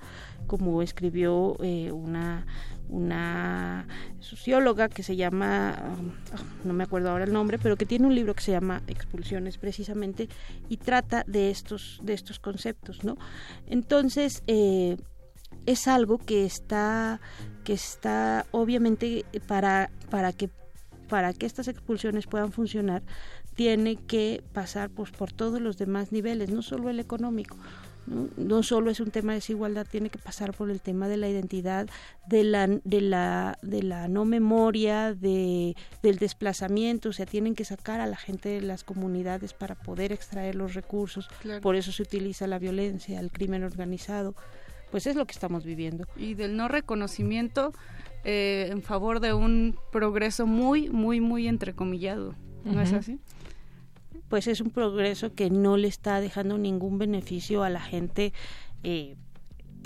como 0.47 0.81
escribió 0.81 1.57
eh, 1.61 1.91
una 1.91 2.45
una 2.89 3.87
socióloga 4.19 4.89
que 4.89 5.03
se 5.03 5.15
llama, 5.15 5.75
no 6.63 6.73
me 6.73 6.83
acuerdo 6.83 7.09
ahora 7.09 7.25
el 7.25 7.33
nombre, 7.33 7.59
pero 7.59 7.75
que 7.75 7.85
tiene 7.85 8.07
un 8.07 8.15
libro 8.15 8.33
que 8.33 8.41
se 8.41 8.51
llama 8.51 8.81
Expulsiones 8.87 9.57
precisamente 9.57 10.29
y 10.69 10.77
trata 10.77 11.23
de 11.27 11.49
estos, 11.49 11.99
de 12.03 12.13
estos 12.13 12.39
conceptos, 12.39 13.03
¿no? 13.03 13.17
Entonces, 13.67 14.43
eh, 14.47 14.97
es 15.65 15.87
algo 15.87 16.17
que 16.17 16.45
está, 16.45 17.19
que 17.63 17.73
está 17.73 18.45
obviamente 18.51 19.25
para, 19.47 19.89
para 20.09 20.33
que 20.33 20.49
para 21.07 21.33
que 21.33 21.45
estas 21.45 21.67
expulsiones 21.69 22.27
puedan 22.27 22.51
funcionar, 22.51 23.01
tiene 23.55 23.95
que 23.95 24.43
pasar 24.53 24.89
pues, 24.89 25.11
por 25.11 25.31
todos 25.31 25.61
los 25.61 25.77
demás 25.77 26.11
niveles, 26.11 26.49
no 26.49 26.61
solo 26.61 26.89
el 26.89 26.99
económico. 26.99 27.57
¿No? 28.07 28.63
solo 28.63 28.89
es 28.89 28.99
un 28.99 29.11
tema 29.11 29.33
de 29.33 29.37
desigualdad, 29.37 29.85
tiene 29.89 30.09
que 30.09 30.17
pasar 30.17 30.53
por 30.53 30.69
el 30.69 30.81
tema 30.81 31.07
de 31.07 31.17
la 31.17 31.29
identidad, 31.29 31.89
de 32.27 32.43
la, 32.43 32.67
de 32.67 33.01
la, 33.01 33.57
de 33.61 33.83
la 33.83 34.07
no 34.07 34.25
memoria, 34.25 35.13
de, 35.13 35.75
del 36.01 36.17
desplazamiento, 36.17 37.09
o 37.09 37.13
sea, 37.13 37.25
tienen 37.25 37.55
que 37.55 37.65
sacar 37.65 37.99
a 37.99 38.07
la 38.07 38.17
gente 38.17 38.49
de 38.49 38.61
las 38.61 38.83
comunidades 38.83 39.53
para 39.53 39.75
poder 39.75 40.11
extraer 40.11 40.55
los 40.55 40.73
recursos, 40.73 41.27
claro. 41.41 41.61
por 41.61 41.75
eso 41.75 41.91
se 41.91 42.03
utiliza 42.03 42.47
la 42.47 42.59
violencia, 42.59 43.19
el 43.19 43.31
crimen 43.31 43.63
organizado, 43.63 44.35
pues 44.91 45.05
es 45.05 45.15
lo 45.15 45.25
que 45.25 45.33
estamos 45.33 45.65
viviendo. 45.65 46.07
Y 46.15 46.33
del 46.33 46.55
no 46.55 46.67
reconocimiento 46.67 47.73
eh, 48.23 48.69
en 48.71 48.81
favor 48.81 49.19
de 49.19 49.33
un 49.33 49.77
progreso 49.91 50.45
muy, 50.45 50.89
muy, 50.89 51.19
muy 51.21 51.47
entrecomillado, 51.47 52.35
¿no 52.63 52.71
uh 52.71 52.75
-huh. 52.75 52.83
es 52.83 52.93
así? 52.93 53.19
Pues 54.29 54.47
es 54.47 54.61
un 54.61 54.71
progreso 54.71 55.33
que 55.33 55.49
no 55.49 55.77
le 55.77 55.87
está 55.87 56.19
dejando 56.19 56.57
ningún 56.57 56.97
beneficio 56.97 57.63
a 57.63 57.69
la 57.69 57.81
gente 57.81 58.33
eh, 58.83 59.15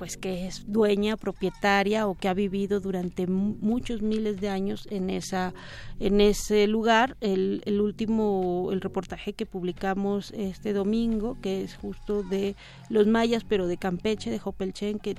pues 0.01 0.17
que 0.17 0.47
es 0.47 0.71
dueña, 0.71 1.15
propietaria 1.15 2.07
o 2.07 2.15
que 2.15 2.27
ha 2.27 2.33
vivido 2.33 2.79
durante 2.79 3.27
muchos 3.27 4.01
miles 4.01 4.41
de 4.41 4.49
años 4.49 4.87
en 4.89 5.11
esa 5.11 5.53
en 5.99 6.21
ese 6.21 6.65
lugar. 6.65 7.17
El, 7.21 7.61
el, 7.65 7.79
último 7.81 8.69
el 8.71 8.81
reportaje 8.81 9.33
que 9.33 9.45
publicamos 9.45 10.31
este 10.31 10.73
domingo, 10.73 11.37
que 11.39 11.63
es 11.63 11.75
justo 11.75 12.23
de 12.23 12.55
los 12.89 13.05
mayas, 13.05 13.43
pero 13.43 13.67
de 13.67 13.77
Campeche, 13.77 14.31
de 14.31 14.39
Jopelchen, 14.39 14.97
que 14.97 15.17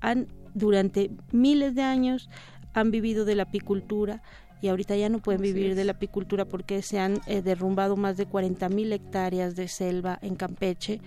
han 0.00 0.28
durante 0.52 1.10
miles 1.30 1.74
de 1.74 1.82
años 1.82 2.28
han 2.74 2.90
vivido 2.90 3.24
de 3.24 3.34
la 3.34 3.44
apicultura, 3.44 4.22
y 4.62 4.68
ahorita 4.68 4.96
ya 4.96 5.08
no 5.08 5.18
pueden 5.18 5.42
vivir 5.42 5.74
de 5.74 5.84
la 5.84 5.92
apicultura 5.92 6.44
porque 6.44 6.80
se 6.82 6.98
han 6.98 7.20
eh, 7.26 7.42
derrumbado 7.42 7.96
más 7.96 8.16
de 8.16 8.26
40 8.26 8.68
mil 8.68 8.92
hectáreas 8.92 9.56
de 9.56 9.66
selva 9.68 10.18
en 10.22 10.36
Campeche. 10.36 11.00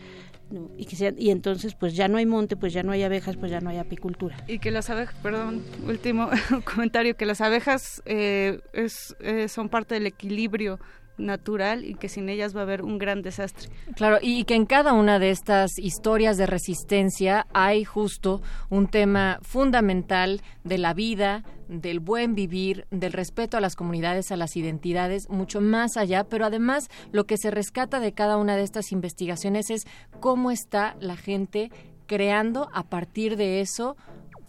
¿no? 0.51 0.69
Y, 0.77 0.85
que 0.85 0.95
sean, 0.95 1.15
y 1.17 1.31
entonces 1.31 1.73
pues 1.73 1.95
ya 1.95 2.07
no 2.07 2.17
hay 2.17 2.25
monte, 2.25 2.57
pues 2.57 2.73
ya 2.73 2.83
no 2.83 2.91
hay 2.91 3.01
abejas, 3.01 3.37
pues 3.37 3.49
ya 3.49 3.61
no 3.61 3.69
hay 3.69 3.77
apicultura. 3.77 4.35
Y 4.47 4.59
que 4.59 4.71
las 4.71 4.89
abejas, 4.89 5.15
perdón, 5.23 5.63
último 5.87 6.29
comentario, 6.65 7.15
que 7.15 7.25
las 7.25 7.41
abejas 7.41 8.03
eh, 8.05 8.59
es, 8.73 9.15
eh, 9.21 9.47
son 9.47 9.69
parte 9.69 9.95
del 9.95 10.05
equilibrio 10.05 10.79
natural 11.17 11.85
y 11.85 11.95
que 11.95 12.09
sin 12.09 12.29
ellas 12.29 12.55
va 12.55 12.61
a 12.61 12.63
haber 12.63 12.81
un 12.81 12.97
gran 12.97 13.21
desastre. 13.21 13.69
Claro, 13.95 14.17
y 14.21 14.43
que 14.43 14.55
en 14.55 14.65
cada 14.65 14.93
una 14.93 15.19
de 15.19 15.31
estas 15.31 15.77
historias 15.77 16.37
de 16.37 16.45
resistencia 16.45 17.47
hay 17.53 17.83
justo 17.83 18.41
un 18.69 18.87
tema 18.87 19.39
fundamental 19.41 20.41
de 20.63 20.77
la 20.77 20.93
vida, 20.93 21.43
del 21.67 21.99
buen 21.99 22.35
vivir, 22.35 22.85
del 22.91 23.13
respeto 23.13 23.57
a 23.57 23.61
las 23.61 23.75
comunidades, 23.75 24.31
a 24.31 24.37
las 24.37 24.55
identidades, 24.55 25.29
mucho 25.29 25.61
más 25.61 25.97
allá, 25.97 26.23
pero 26.23 26.45
además 26.45 26.89
lo 27.11 27.25
que 27.25 27.37
se 27.37 27.51
rescata 27.51 27.99
de 27.99 28.13
cada 28.13 28.37
una 28.37 28.55
de 28.55 28.63
estas 28.63 28.91
investigaciones 28.91 29.69
es 29.69 29.85
cómo 30.19 30.51
está 30.51 30.95
la 30.99 31.15
gente 31.15 31.71
creando 32.05 32.69
a 32.73 32.83
partir 32.83 33.35
de 33.35 33.61
eso 33.61 33.97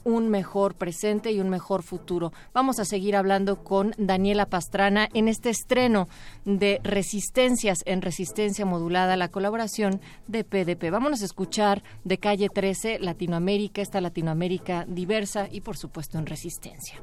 un 0.07 0.29
mejor 0.29 0.77
presente 0.77 1.33
y 1.33 1.41
un 1.41 1.51
mejor 1.51 1.83
futuro. 1.83 2.33
Vamos 2.55 2.79
a 2.79 2.85
seguir 2.85 3.17
hablando 3.17 3.65
con 3.65 3.93
Daniela 3.99 4.47
Pastrana 4.47 5.09
en 5.13 5.27
este 5.27 5.51
estreno 5.51 6.09
de 6.45 6.81
Resistencias 6.85 7.81
en 7.87 8.03
Resistencia 8.03 8.65
Modulada, 8.65 9.17
la 9.17 9.29
colaboración 9.29 10.01
de 10.29 10.45
PDP. 10.45 10.93
Vámonos 10.93 11.23
a 11.23 11.25
escuchar 11.25 11.83
de 12.05 12.19
Calle 12.19 12.49
13, 12.49 13.01
Latinoamérica, 13.01 13.83
esta 13.83 14.01
Latinoamérica 14.01 14.85
diversa 14.87 15.49
y 15.51 15.61
por 15.61 15.77
supuesto 15.77 16.19
en 16.19 16.27
resistencia. 16.27 17.03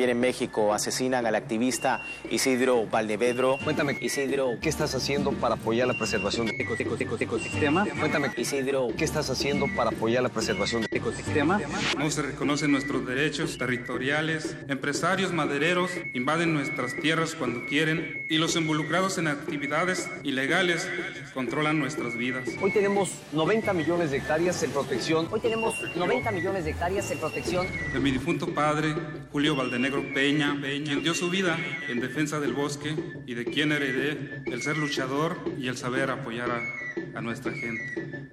También 0.00 0.16
en 0.16 0.20
México 0.22 0.72
asesinan 0.72 1.26
al 1.26 1.34
activista 1.34 2.00
Isidro 2.30 2.86
Valdevedro. 2.86 3.58
Cuéntame, 3.62 3.98
Isidro, 4.00 4.52
¿qué 4.58 4.70
estás 4.70 4.94
haciendo 4.94 5.30
para 5.32 5.56
apoyar 5.56 5.86
la 5.88 5.92
preservación 5.92 6.46
del 6.46 6.58
ecosistema? 6.58 7.86
Cuéntame, 7.98 8.30
Isidro, 8.38 8.88
¿qué 8.96 9.04
estás 9.04 9.28
haciendo 9.28 9.66
para 9.76 9.90
apoyar 9.90 10.22
la 10.22 10.30
preservación 10.30 10.80
del 10.80 10.90
ecosistema? 10.90 11.60
No 11.98 12.10
se 12.10 12.22
reconocen 12.22 12.72
nuestros 12.72 13.04
derechos 13.04 13.58
territoriales, 13.58 14.56
empresarios 14.68 15.34
madereros 15.34 15.90
invaden 16.14 16.54
nuestras 16.54 16.96
tierras 16.96 17.34
cuando 17.34 17.66
quieren 17.66 18.24
y 18.30 18.38
los 18.38 18.56
involucrados 18.56 19.18
en 19.18 19.28
actividades 19.28 20.08
ilegales 20.22 20.88
controlan 21.32 21.78
nuestras 21.78 22.16
vidas. 22.16 22.48
Hoy 22.60 22.72
tenemos 22.72 23.10
90 23.32 23.72
millones 23.72 24.10
de 24.10 24.18
hectáreas 24.18 24.62
en 24.62 24.70
protección. 24.70 25.28
Hoy 25.30 25.40
tenemos 25.40 25.74
90 25.96 26.30
millones 26.32 26.64
de 26.64 26.70
hectáreas 26.70 27.10
en 27.10 27.18
protección. 27.18 27.66
De 27.92 28.00
mi 28.00 28.10
difunto 28.10 28.52
padre, 28.52 28.94
Julio 29.32 29.56
Valdenegro 29.56 30.02
Peña, 30.12 30.58
quien 30.60 31.02
dio 31.02 31.14
su 31.14 31.30
vida 31.30 31.58
en 31.88 32.00
defensa 32.00 32.40
del 32.40 32.52
bosque 32.52 32.94
y 33.26 33.34
de 33.34 33.44
quien 33.44 33.72
heredé 33.72 34.42
el 34.46 34.62
ser 34.62 34.76
luchador 34.76 35.36
y 35.58 35.68
el 35.68 35.76
saber 35.76 36.10
apoyar 36.10 36.50
a, 36.50 37.18
a 37.18 37.20
nuestra 37.20 37.52
gente. 37.52 38.30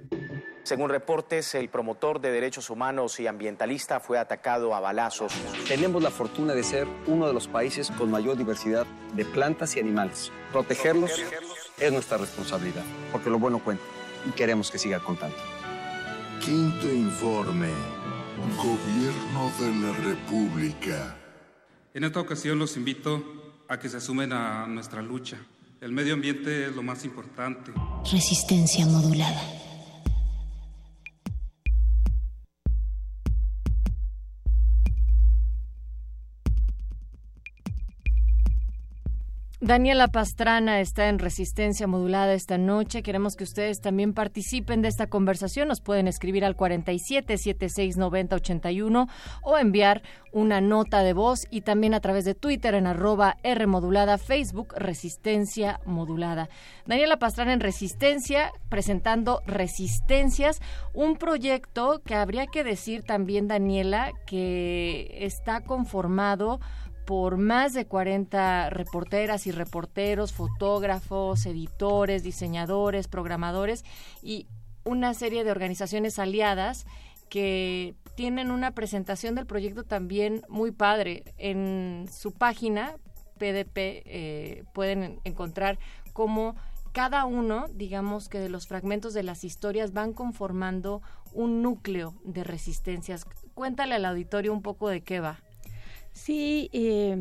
Según 0.68 0.90
reportes, 0.90 1.56
el 1.56 1.70
promotor 1.70 2.20
de 2.20 2.30
derechos 2.30 2.70
humanos 2.70 3.22
y 3.22 3.28
ambientalista 3.28 4.02
fue 4.02 4.20
atacado 4.20 4.76
a 4.76 4.82
balazos. 4.82 5.32
Tenemos 5.66 6.04
la 6.04 6.12
fortuna 6.12 6.54
de 6.54 6.62
ser 6.62 6.86
uno 7.06 7.26
de 7.26 7.34
los 7.34 7.48
países 7.48 7.90
con 7.92 8.12
mayor 8.12 8.36
diversidad 8.36 8.86
de 9.14 9.24
plantas 9.24 9.78
y 9.78 9.80
animales. 9.80 10.30
Protegerlos 10.52 11.24
es 11.80 11.92
nuestra 11.92 12.18
responsabilidad, 12.18 12.84
porque 13.12 13.30
lo 13.30 13.40
bueno 13.40 13.60
cuenta 13.60 13.84
y 14.28 14.32
queremos 14.32 14.72
que 14.72 14.78
siga 14.78 15.00
contando. 15.00 15.38
Quinto 16.44 16.92
informe. 16.92 17.70
Gobierno 18.58 19.52
de 19.60 19.88
la 19.88 19.94
República. 19.98 21.16
En 21.94 22.04
esta 22.04 22.20
ocasión 22.20 22.60
los 22.60 22.78
invito 22.78 23.24
a 23.68 23.80
que 23.80 23.90
se 23.90 23.98
asumen 23.98 24.32
a 24.32 24.68
nuestra 24.68 25.02
lucha. 25.02 25.38
El 25.82 25.92
medio 25.92 26.14
ambiente 26.14 26.68
es 26.68 26.76
lo 26.76 26.84
más 26.84 27.04
importante. 27.06 27.72
Resistencia 28.12 28.86
modulada. 28.86 29.42
Daniela 39.60 40.08
Pastrana 40.08 40.82
está 40.82 41.10
en 41.10 41.18
Resistencia 41.18 41.88
Modulada 41.88 42.36
esta 42.36 42.60
noche. 42.60 43.02
Queremos 43.02 43.36
que 43.36 43.44
ustedes 43.44 43.82
también 43.82 44.14
participen 44.14 44.84
de 44.84 44.88
esta 44.88 45.08
conversación. 45.08 45.68
Nos 45.68 45.82
pueden 45.82 46.08
escribir 46.08 46.46
al 46.46 46.56
47 46.56 47.40
76 47.40 47.98
90 47.98 48.36
81 48.36 49.08
o 49.42 49.58
enviar 49.58 50.04
una 50.32 50.62
nota 50.62 51.02
de 51.02 51.14
voz 51.14 51.48
y 51.50 51.62
también 51.62 51.96
a 51.96 52.02
través 52.02 52.24
de 52.24 52.36
Twitter 52.36 52.76
en 52.76 52.86
arroba 52.86 53.38
R 53.42 53.66
modulada, 53.66 54.20
Facebook 54.20 54.76
Resistencia 54.78 55.80
Modulada. 55.86 56.50
Daniela 56.86 57.18
Pastrana 57.18 57.54
en 57.54 57.60
Resistencia 57.60 58.52
presentando 58.70 59.42
Resistencias, 59.48 60.62
un 60.94 61.16
proyecto 61.16 62.04
que 62.06 62.14
habría 62.14 62.46
que 62.46 62.64
decir 62.64 63.02
también, 63.02 63.48
Daniela, 63.48 64.12
que 64.28 65.18
está 65.22 65.62
conformado 65.62 66.60
por 67.08 67.38
más 67.38 67.74
de 67.74 67.88
40 67.88 68.70
reporteras 68.70 69.48
y 69.48 69.52
reporteros, 69.52 70.34
fotógrafos, 70.34 71.46
editores, 71.46 72.22
diseñadores, 72.22 73.08
programadores 73.08 73.86
y 74.22 74.48
una 74.84 75.14
serie 75.14 75.46
de 75.46 75.52
organizaciones 75.52 76.20
aliadas 76.20 76.86
que 77.30 77.96
tienen 78.16 78.52
una 78.52 78.72
presentación 78.72 79.36
del 79.36 79.46
proyecto 79.46 79.86
también 79.86 80.42
muy 80.50 80.72
padre. 80.72 81.24
En 81.38 82.10
su 82.12 82.34
página, 82.34 82.98
PDP, 83.38 83.78
eh, 83.78 84.64
pueden 84.74 85.22
encontrar 85.24 85.80
cómo 86.12 86.58
cada 86.92 87.24
uno, 87.24 87.68
digamos 87.74 88.28
que 88.28 88.40
de 88.40 88.50
los 88.50 88.68
fragmentos 88.68 89.14
de 89.14 89.24
las 89.24 89.46
historias 89.46 89.94
van 89.94 90.12
conformando 90.12 91.02
un 91.32 91.62
núcleo 91.62 92.16
de 92.26 92.44
resistencias. 92.44 93.24
Cuéntale 93.54 93.96
al 93.96 94.04
auditorio 94.04 94.52
un 94.52 94.62
poco 94.62 94.90
de 94.90 95.00
qué 95.00 95.22
va. 95.22 95.40
Sí, 96.18 96.72
eh, 96.74 97.16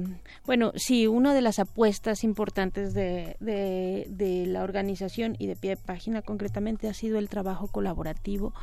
bueno, 0.46 0.72
sí, 0.74 1.06
una 1.06 1.34
de 1.34 1.42
las 1.42 1.58
apuestas 1.58 2.24
importantes 2.24 2.94
de, 2.94 3.36
de, 3.38 4.46
la 4.46 4.62
organización 4.62 5.36
y 5.38 5.46
de 5.46 5.54
pie 5.54 5.70
de 5.70 5.76
página 5.76 6.22
concretamente 6.22 6.88
ha 6.88 6.94
sido 6.94 7.18
el 7.18 7.28
trabajo 7.28 7.68
colaborativo 7.68 8.54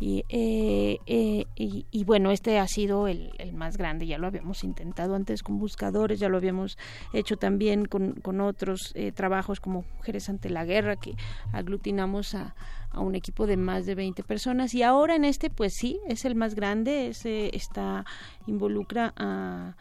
y, 0.00 0.24
eh, 0.30 0.96
eh, 1.06 1.44
y, 1.56 2.04
bueno, 2.04 2.30
este 2.30 2.58
ha 2.58 2.66
sido 2.68 3.06
el, 3.06 3.32
el, 3.38 3.52
más 3.52 3.76
grande, 3.76 4.06
ya 4.06 4.16
lo 4.16 4.28
habíamos 4.28 4.64
intentado 4.64 5.14
antes 5.14 5.42
con 5.42 5.58
buscadores, 5.58 6.18
ya 6.18 6.30
lo 6.30 6.38
habíamos 6.38 6.78
hecho 7.12 7.36
también 7.36 7.84
con, 7.84 8.14
con 8.14 8.40
otros 8.40 8.94
trabajos 9.14 9.60
como 9.60 9.84
Mujeres 9.98 10.30
ante 10.30 10.48
la 10.48 10.64
Guerra, 10.64 10.96
que 10.96 11.16
aglutinamos 11.52 12.34
a, 12.34 12.54
a 12.92 13.00
un 13.00 13.14
equipo 13.14 13.46
de 13.46 13.56
más 13.56 13.86
de 13.86 13.94
20 13.94 14.22
personas. 14.22 14.74
Y 14.74 14.82
ahora 14.82 15.14
en 15.16 15.24
este 15.24 15.50
pues 15.50 15.74
sí 15.74 16.00
es 16.08 16.24
el 16.24 16.34
más 16.34 16.54
grande 16.54 17.08
ese 17.08 17.54
está 17.54 18.04
involucra 18.46 19.12
a, 19.16 19.74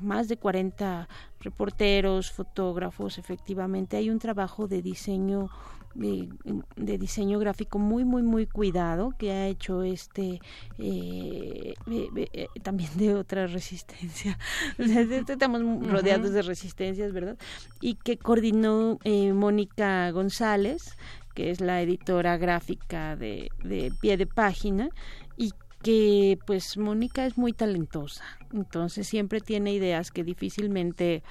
más 0.00 0.28
de 0.28 0.36
40 0.36 1.08
reporteros 1.40 2.30
fotógrafos 2.30 3.18
efectivamente. 3.18 3.96
Hay 3.96 4.10
un 4.10 4.18
trabajo 4.18 4.68
de 4.68 4.82
diseño 4.82 5.50
de, 5.94 6.98
diseño 6.98 7.38
gráfico 7.38 7.78
muy 7.78 8.04
muy 8.04 8.22
muy 8.22 8.46
cuidado 8.46 9.14
que 9.18 9.32
ha 9.32 9.46
hecho 9.46 9.82
este 9.82 10.40
eh, 10.78 11.74
eh, 11.86 12.46
también 12.62 12.90
de 12.96 13.14
otra 13.14 13.46
resistencia. 13.46 14.38
Estamos 14.78 15.62
rodeados 15.86 16.32
de 16.32 16.42
resistencias 16.42 17.12
verdad 17.12 17.36
y 17.80 17.94
que 17.94 18.16
coordinó 18.16 18.98
eh, 19.04 19.32
Mónica 19.32 20.10
González 20.12 20.96
que 21.34 21.50
es 21.50 21.60
la 21.60 21.80
editora 21.82 22.36
gráfica 22.36 23.16
de, 23.16 23.50
de 23.62 23.92
pie 24.00 24.16
de 24.16 24.26
página 24.26 24.90
y 25.36 25.52
que 25.82 26.38
pues 26.46 26.76
Mónica 26.76 27.26
es 27.26 27.36
muy 27.36 27.52
talentosa, 27.52 28.24
entonces 28.52 29.06
siempre 29.08 29.40
tiene 29.40 29.72
ideas 29.72 30.10
que 30.10 30.22
difícilmente 30.24 31.22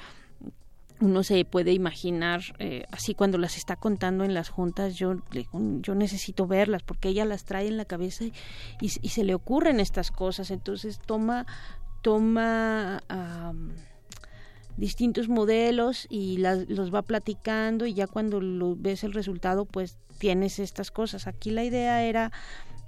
uno 1.01 1.23
se 1.23 1.43
puede 1.45 1.73
imaginar 1.73 2.41
eh, 2.59 2.85
así 2.91 3.15
cuando 3.15 3.37
las 3.37 3.57
está 3.57 3.75
contando 3.75 4.23
en 4.23 4.33
las 4.33 4.49
juntas 4.49 4.95
yo 4.95 5.15
yo 5.81 5.95
necesito 5.95 6.47
verlas 6.47 6.83
porque 6.83 7.09
ella 7.09 7.25
las 7.25 7.43
trae 7.43 7.67
en 7.67 7.77
la 7.77 7.85
cabeza 7.85 8.25
y, 8.25 8.33
y, 8.79 9.09
se 9.09 9.23
le 9.23 9.33
ocurren 9.33 9.79
estas 9.79 10.11
cosas. 10.11 10.51
Entonces 10.51 10.99
toma 10.99 11.45
toma 12.01 13.01
distintos 14.81 15.29
modelos 15.29 16.07
y 16.09 16.37
los 16.39 16.91
va 16.91 17.03
platicando 17.03 17.85
y 17.85 17.93
ya 17.93 18.07
cuando 18.07 18.41
lo 18.41 18.75
ves 18.75 19.03
el 19.03 19.13
resultado 19.13 19.65
pues 19.65 19.95
tienes 20.17 20.57
estas 20.57 20.89
cosas. 20.89 21.27
Aquí 21.27 21.51
la 21.51 21.63
idea 21.63 22.03
era 22.03 22.31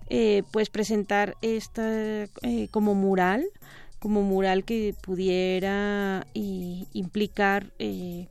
eh, 0.10 0.42
pues 0.52 0.72
presentar 0.72 1.38
esta 1.44 1.84
eh, 2.24 2.68
como 2.72 2.96
mural, 2.96 3.46
como 4.00 4.24
mural 4.24 4.64
que 4.64 4.96
pudiera 5.04 6.26
implicar 6.34 7.72
eh, 7.78 8.28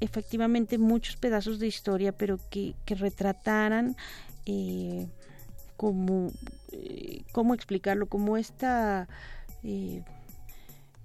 efectivamente 0.00 0.76
muchos 0.76 1.16
pedazos 1.16 1.58
de 1.58 1.68
historia, 1.68 2.12
pero 2.12 2.38
que, 2.50 2.74
retrataran 2.86 3.96
como, 5.78 6.32
¿cómo 7.32 7.54
explicarlo? 7.54 8.04
Como 8.10 8.36
esta 8.36 9.08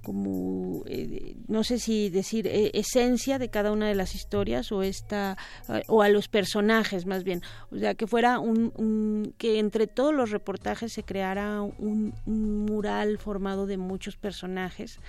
como 0.06 0.84
eh, 0.86 1.36
no 1.48 1.64
sé 1.64 1.80
si 1.80 2.12
decir 2.12 2.46
eh, 2.46 2.70
esencia 2.76 3.40
de 3.40 3.50
cada 3.50 3.72
una 3.72 3.88
de 3.88 3.96
las 3.96 4.14
historias 4.14 4.72
o 4.72 4.84
esta 4.84 5.36
eh, 5.68 5.82
o 5.88 6.04
a 6.04 6.10
los 6.10 6.28
personajes 6.28 7.08
más 7.08 7.24
bien. 7.24 7.42
O 7.72 7.78
sea 7.78 7.96
que 7.96 8.06
fuera 8.06 8.38
un, 8.38 9.34
que 9.40 9.58
entre 9.58 9.88
todos 9.88 10.14
los 10.14 10.30
reportajes 10.30 10.94
se 10.94 11.02
creara 11.02 11.64
un, 11.64 12.14
mural 12.26 13.18
formado 13.18 13.66
de 13.66 13.78
muchos 13.78 14.16
personajes. 14.16 15.00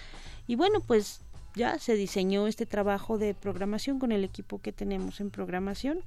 Y 0.47 0.57
bueno 0.57 0.81
pues 0.81 1.21
ya 1.55 1.79
se 1.79 1.95
diseñó 1.95 2.47
este 2.47 2.65
trabajo 2.65 3.19
de 3.19 3.35
programación 3.35 3.99
con 3.99 4.13
el 4.13 4.25
equipo 4.25 4.63
que 4.63 4.73
tenemos 4.73 5.21
en 5.21 5.31
programación 5.31 6.01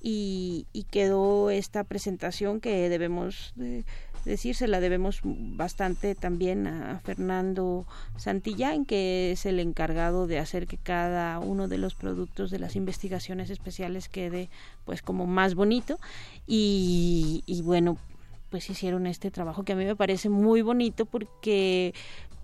y, 0.00 0.66
y 0.72 0.84
quedó 0.84 1.50
esta 1.50 1.84
presentación 1.84 2.60
que 2.60 2.88
debemos 2.88 3.52
de, 3.56 3.84
decir, 4.24 4.54
se 4.54 4.68
la 4.68 4.80
debemos 4.80 5.20
bastante 5.24 6.14
también 6.14 6.66
a 6.66 7.00
Fernando 7.00 7.86
Santillán, 8.16 8.84
que 8.84 9.32
es 9.32 9.46
el 9.46 9.60
encargado 9.60 10.26
de 10.26 10.38
hacer 10.38 10.66
que 10.66 10.76
cada 10.76 11.38
uno 11.38 11.68
de 11.68 11.78
los 11.78 11.94
productos 11.94 12.50
de 12.50 12.58
las 12.58 12.76
investigaciones 12.76 13.50
especiales 13.50 14.08
quede 14.08 14.48
pues 14.84 15.02
como 15.02 15.26
más 15.26 15.54
bonito. 15.54 15.98
Y, 16.46 17.42
y 17.46 17.62
bueno 17.62 17.96
pues 18.50 18.68
hicieron 18.68 19.06
este 19.06 19.30
trabajo 19.30 19.62
que 19.62 19.74
a 19.74 19.76
mí 19.76 19.84
me 19.84 19.94
parece 19.94 20.28
muy 20.28 20.60
bonito 20.60 21.06
porque 21.06 21.94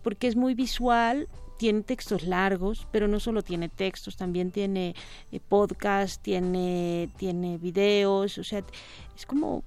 porque 0.04 0.28
es 0.28 0.36
muy 0.36 0.54
visual 0.54 1.26
tiene 1.56 1.82
textos 1.82 2.24
largos, 2.24 2.86
pero 2.90 3.08
no 3.08 3.20
solo 3.20 3.42
tiene 3.42 3.68
textos, 3.68 4.16
también 4.16 4.50
tiene 4.50 4.94
eh, 5.32 5.40
podcast, 5.40 6.22
tiene, 6.22 7.08
tiene 7.16 7.58
videos, 7.58 8.38
o 8.38 8.44
sea, 8.44 8.62
es 9.16 9.26
como 9.26 9.64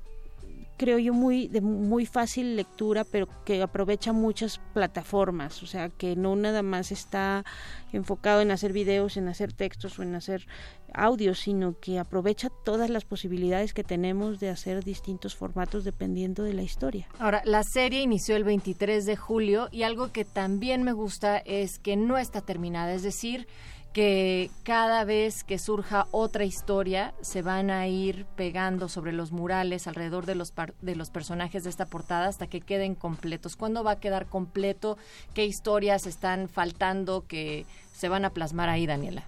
creo 0.80 0.98
yo, 0.98 1.14
muy, 1.14 1.50
de 1.50 1.60
muy 1.60 2.06
fácil 2.06 2.56
lectura, 2.56 3.04
pero 3.04 3.28
que 3.44 3.62
aprovecha 3.62 4.14
muchas 4.14 4.60
plataformas, 4.74 5.62
o 5.62 5.68
sea, 5.68 5.90
que 5.90 6.16
no 6.16 6.38
nada 6.38 6.64
más 6.64 6.94
está 6.94 7.44
enfocado 7.92 8.40
en 8.40 8.50
hacer 8.50 8.72
videos, 8.72 9.18
en 9.18 9.28
hacer 9.28 9.52
textos 9.52 10.00
o 10.00 10.04
en 10.04 10.16
hacer 10.16 10.48
audios, 10.94 11.40
sino 11.40 11.78
que 11.80 12.00
aprovecha 12.00 12.50
todas 12.64 12.90
las 12.90 13.04
posibilidades 13.04 13.74
que 13.74 13.84
tenemos 13.84 14.40
de 14.40 14.50
hacer 14.50 14.84
distintos 14.84 15.36
formatos 15.36 15.84
dependiendo 15.84 16.44
de 16.44 16.54
la 16.54 16.64
historia. 16.64 17.10
Ahora, 17.20 17.42
la 17.44 17.64
serie 17.64 18.02
inició 18.02 18.38
el 18.38 18.46
23 18.46 19.06
de 19.06 19.18
julio 19.18 19.68
y 19.72 19.84
algo 19.84 20.14
que 20.14 20.24
también 20.24 20.84
me 20.84 20.94
gusta 20.94 21.38
es 21.40 21.78
que 21.78 21.98
no 21.98 22.18
está 22.18 22.40
terminada, 22.40 22.94
es 22.94 23.04
decir, 23.04 23.48
que 23.94 24.52
cada 24.64 25.04
vez 25.04 25.44
que 25.44 25.58
surja 25.58 26.08
otra 26.12 26.44
historia 26.44 27.14
se 27.22 27.42
van 27.42 27.72
a 27.72 27.88
ir 27.88 28.26
pegando 28.36 28.88
sobre 28.88 29.14
los 29.14 29.32
murales 29.32 29.88
alrededor 29.88 30.26
de 30.26 30.36
los, 30.36 30.54
de 30.82 30.96
los 30.96 31.10
personajes 31.10 31.64
de 31.64 31.70
esta 31.70 31.88
portada 31.88 32.28
hasta 32.28 32.48
que 32.48 32.62
queden 32.62 32.94
completos. 32.94 33.56
¿Cuándo 33.56 33.84
va 33.84 33.92
a 33.92 34.00
quedar 34.00 34.28
completo? 34.28 34.98
¿Qué 35.34 35.46
historias 35.46 36.06
están 36.06 36.50
faltando 36.50 37.26
que 37.28 37.66
se 37.94 38.10
van 38.10 38.26
a 38.26 38.30
plasmar 38.30 38.70
ahí, 38.70 38.86
Daniela? 38.86 39.24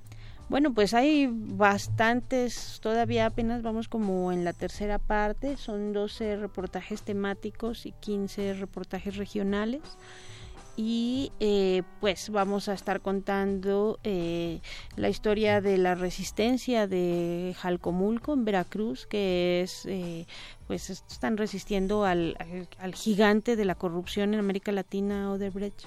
Bueno, 0.48 0.74
pues 0.74 0.94
hay 0.94 1.30
bastantes, 1.32 2.80
todavía 2.82 3.26
apenas 3.26 3.62
vamos 3.62 3.88
como 3.88 4.34
en 4.34 4.44
la 4.44 4.52
tercera 4.52 5.00
parte, 5.00 5.56
son 5.56 5.94
12 5.94 6.36
reportajes 6.36 7.04
temáticos 7.04 7.86
y 7.86 7.94
15 7.94 8.56
reportajes 8.56 9.16
regionales 9.16 9.82
y 10.84 11.32
eh, 11.40 11.84
pues 12.00 12.32
vamos 12.32 12.68
a 12.68 12.74
estar 12.74 13.02
contando 13.02 14.00
eh, 14.04 14.62
la 14.96 15.10
historia 15.10 15.62
de 15.62 15.78
la 15.78 15.94
resistencia 15.94 16.88
de 16.88 17.56
Jalcomulco 17.60 18.34
en 18.34 18.46
Veracruz 18.46 19.06
que 19.06 19.62
es 19.62 19.86
eh, 19.86 20.26
pues 20.66 20.90
están 20.90 21.38
resistiendo 21.38 22.04
al, 22.04 22.36
al, 22.80 22.96
gigante 22.96 23.56
de 23.56 23.64
la 23.64 23.76
corrupción 23.76 24.34
en 24.34 24.40
América 24.40 24.72
Latina 24.72 25.32
Odebrecht 25.32 25.84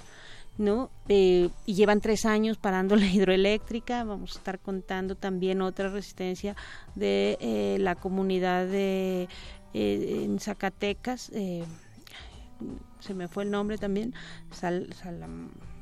¿no? 0.59 0.93
y 1.09 1.51
llevan 1.67 2.01
tres 2.01 2.25
años 2.25 2.57
parando 2.57 2.95
la 2.97 3.07
hidroeléctrica. 3.07 4.05
Vamos 4.05 4.37
a 4.37 4.39
estar 4.39 4.61
contando 4.61 5.17
también 5.17 5.61
otra 5.61 5.89
resistencia 5.89 6.55
de 6.95 7.77
la 7.81 7.97
comunidad 7.97 8.67
de 8.67 9.29
en 9.73 10.39
Zacatecas 10.39 11.33
se 13.05 13.15
me 13.15 13.29
fue 13.29 13.45
el 13.45 13.51
nombre 13.51 13.79
también, 13.79 14.15
Sal, 14.51 14.89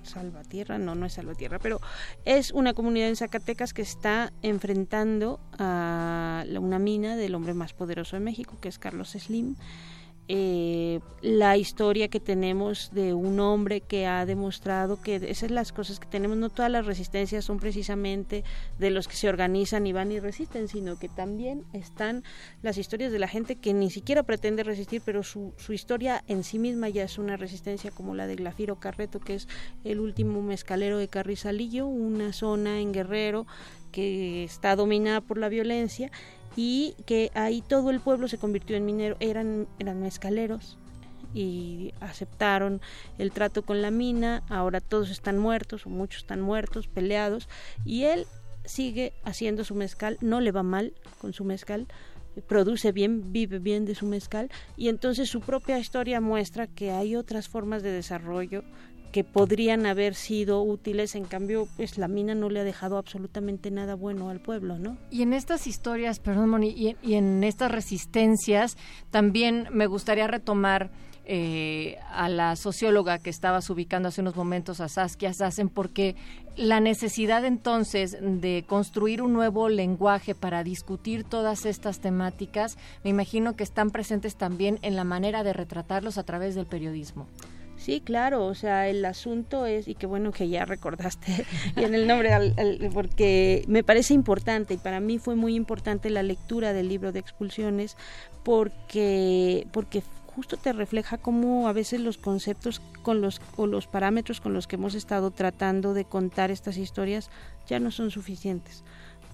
Salvatierra, 0.03 0.79
no, 0.79 0.95
no 0.95 1.07
es 1.07 1.15
Salvatierra, 1.15 1.59
pero 1.59 1.81
es 2.25 2.51
una 2.51 2.75
comunidad 2.75 3.09
en 3.09 3.17
Zacatecas 3.17 3.73
que 3.73 3.83
está 3.83 4.33
enfrentando 4.43 5.41
a 5.59 6.45
una 6.61 6.79
mina 6.79 7.17
del 7.17 7.35
hombre 7.35 7.55
más 7.55 7.73
poderoso 7.73 8.17
de 8.17 8.21
México, 8.21 8.59
que 8.61 8.69
es 8.69 8.79
Carlos 8.79 9.11
Slim 9.11 9.57
eh, 10.29 11.01
la 11.21 11.57
historia 11.57 12.09
que 12.09 12.21
tenemos 12.21 12.91
de 12.93 13.13
un 13.13 13.41
hombre 13.41 13.81
que 13.81 14.07
ha 14.07 14.25
demostrado 14.25 15.01
que 15.03 15.17
esas 15.17 15.39
son 15.39 15.55
las 15.55 15.73
cosas 15.73 15.99
que 15.99 16.07
tenemos, 16.07 16.37
no 16.37 16.49
todas 16.49 16.71
las 16.71 16.87
resistencias 16.87 17.45
son 17.45 17.59
precisamente 17.59 18.45
de 18.79 18.91
los 18.91 19.09
que 19.09 19.17
se 19.17 19.29
organizan 19.29 19.87
y 19.87 19.93
van 19.93 20.13
y 20.13 20.21
resisten, 20.21 20.69
sino 20.69 20.97
que 20.99 21.09
también 21.09 21.65
están 21.73 22.23
las 22.63 22.79
historias 22.79 23.11
de 23.11 23.19
la 23.19 23.27
gente 23.27 23.57
que 23.57 23.75
ni 23.75 23.91
siquiera 23.91 24.23
pretende 24.23 24.63
resistir, 24.63 25.03
pero 25.05 25.25
su, 25.25 25.55
su 25.59 25.73
historia 25.73 26.23
en 26.29 26.45
sí 26.45 26.59
misma 26.59 26.89
ya 26.89 27.03
es 27.03 27.19
una 27.19 27.37
resistencia 27.37 27.91
como 27.91 28.15
la 28.15 28.27
de 28.29 28.37
Glafiro 28.37 28.77
Carreto, 28.77 29.19
que 29.19 29.35
es 29.35 29.49
el 29.83 29.99
último 29.99 30.41
mezcalero 30.41 30.99
de 30.99 31.09
Carrizalillo, 31.09 31.87
una 31.87 32.33
zona 32.33 32.81
en 32.81 32.93
Guerrero 32.93 33.47
que 33.91 34.45
está 34.45 34.75
dominada 34.75 35.21
por 35.21 35.39
la 35.39 35.49
violencia 35.49 36.11
y 36.57 36.95
que 37.07 37.31
ahí 37.35 37.63
todo 37.63 37.91
el 37.91 38.01
pueblo 38.01 38.29
se 38.29 38.39
convirtió 38.39 38.77
en 38.77 38.87
minero, 38.87 39.17
eran, 39.21 39.67
eran 39.79 40.01
mezcaleros 40.01 40.79
y 41.35 41.95
aceptaron 42.01 42.81
el 43.19 43.33
trato 43.33 43.63
con 43.63 43.83
la 43.83 43.91
mina, 43.91 44.43
ahora 44.49 44.81
todos 44.81 45.11
están 45.11 45.39
muertos, 45.39 45.87
o 45.87 45.91
muchos 45.91 46.23
están 46.23 46.41
muertos, 46.41 46.89
peleados, 46.89 47.49
y 47.85 48.05
él 48.05 48.27
sigue 48.65 49.13
haciendo 49.25 49.65
su 49.65 49.75
mezcal, 49.75 50.19
no 50.21 50.41
le 50.41 50.53
va 50.53 50.63
mal 50.63 50.93
con 51.21 51.33
su 51.33 51.45
mezcal, 51.45 51.87
produce 52.49 52.93
bien, 52.93 53.33
vive 53.33 53.59
bien 53.59 53.85
de 53.85 53.95
su 53.95 54.07
mezcal, 54.07 54.51
y 54.77 54.89
entonces 54.89 55.29
su 55.29 55.41
propia 55.41 55.79
historia 55.79 56.21
muestra 56.21 56.67
que 56.67 56.91
hay 56.91 57.17
otras 57.17 57.49
formas 57.49 57.83
de 57.83 57.93
desarrollo 57.93 58.63
que 59.13 59.25
podrían 59.25 59.85
haber 59.87 60.15
sido 60.15 60.63
útiles, 60.63 61.15
en 61.15 61.25
cambio, 61.25 61.69
pues 61.77 61.99
la 61.99 62.09
mina 62.09 62.35
no 62.35 62.49
le 62.49 62.61
ha 62.61 62.65
dejado 62.65 62.97
absolutamente 62.97 63.71
nada 63.71 63.95
bueno 63.95 64.31
al 64.31 64.41
pueblo, 64.41 64.79
¿no? 64.79 64.97
Y 65.11 65.23
en 65.23 65.35
estas 65.35 65.67
historias, 65.67 66.19
perdón, 66.19 66.49
Moni, 66.49 66.97
y, 67.03 67.15
en 67.15 67.45
estas 67.45 67.71
resistencias, 67.71 68.77
también 69.11 69.69
me 69.71 69.87
gustaría 69.87 70.27
retomar 70.27 70.91
eh, 71.25 71.99
a 72.11 72.29
la 72.29 72.57
socióloga 72.57 73.19
que 73.19 73.31
estabas 73.31 73.69
ubicando 73.71 74.09
hace 74.09 74.23
unos 74.23 74.35
momentos, 74.35 74.81
a 74.81 74.89
Saskia 74.89 75.35
Sassen, 75.35 75.69
porque 75.69 76.17
la 76.57 76.81
necesidad 76.81 77.45
entonces 77.45 78.17
de 78.21 78.65
construir 78.67 79.23
un 79.23 79.35
nuevo 79.35 79.69
lenguaje 79.69 80.35
para 80.35 80.65
discutir 80.65 81.25
todas 81.25 81.67
estas 81.67 82.01
temáticas, 82.01 82.79
me 83.05 83.11
imagino 83.11 83.57
que 83.57 83.63
están 83.63 83.91
presentes 83.91 84.37
también 84.37 84.79
en 84.83 84.97
la 84.97 85.05
manera 85.05 85.45
de 85.45 85.53
retratarlos 85.53 86.17
a 86.17 86.25
través 86.25 86.55
del 86.55 86.67
periodismo. 86.67 87.27
Sí, 87.83 88.01
claro, 88.01 88.47
o 88.47 88.55
sea, 88.55 88.89
el 88.89 89.05
asunto 89.05 89.67
es, 89.67 89.89
y 89.89 89.97
qué 89.97 90.07
bueno 90.07 90.31
que 90.31 90.49
ya 90.49 90.65
recordaste 90.67 91.45
bien 91.77 91.97
el 91.97 92.07
nombre, 92.07 92.31
porque 92.95 93.65
me 93.67 93.83
parece 93.83 94.15
importante 94.15 94.75
y 94.75 94.77
para 94.77 95.01
mí 95.01 95.19
fue 95.19 95.35
muy 95.35 95.57
importante 95.57 96.09
la 96.09 96.23
lectura 96.23 96.73
del 96.73 96.89
libro 96.89 97.11
de 97.11 97.19
expulsiones 97.19 97.97
porque, 98.45 99.67
porque 99.73 100.05
justo 100.27 100.57
te 100.57 100.73
refleja 100.73 101.19
cómo 101.19 101.67
a 101.67 101.73
veces 101.73 102.01
los 102.01 102.19
conceptos 102.19 102.81
con 103.03 103.21
los, 103.21 103.41
o 103.57 103.67
los 103.67 103.89
parámetros 103.89 104.41
con 104.41 104.55
los 104.55 104.69
que 104.69 104.77
hemos 104.77 104.95
estado 104.95 105.33
tratando 105.33 105.93
de 105.93 106.05
contar 106.05 106.53
estas 106.53 106.77
historias 106.77 107.31
ya 107.67 107.81
no 107.81 107.91
son 107.91 108.13
suficientes, 108.13 108.85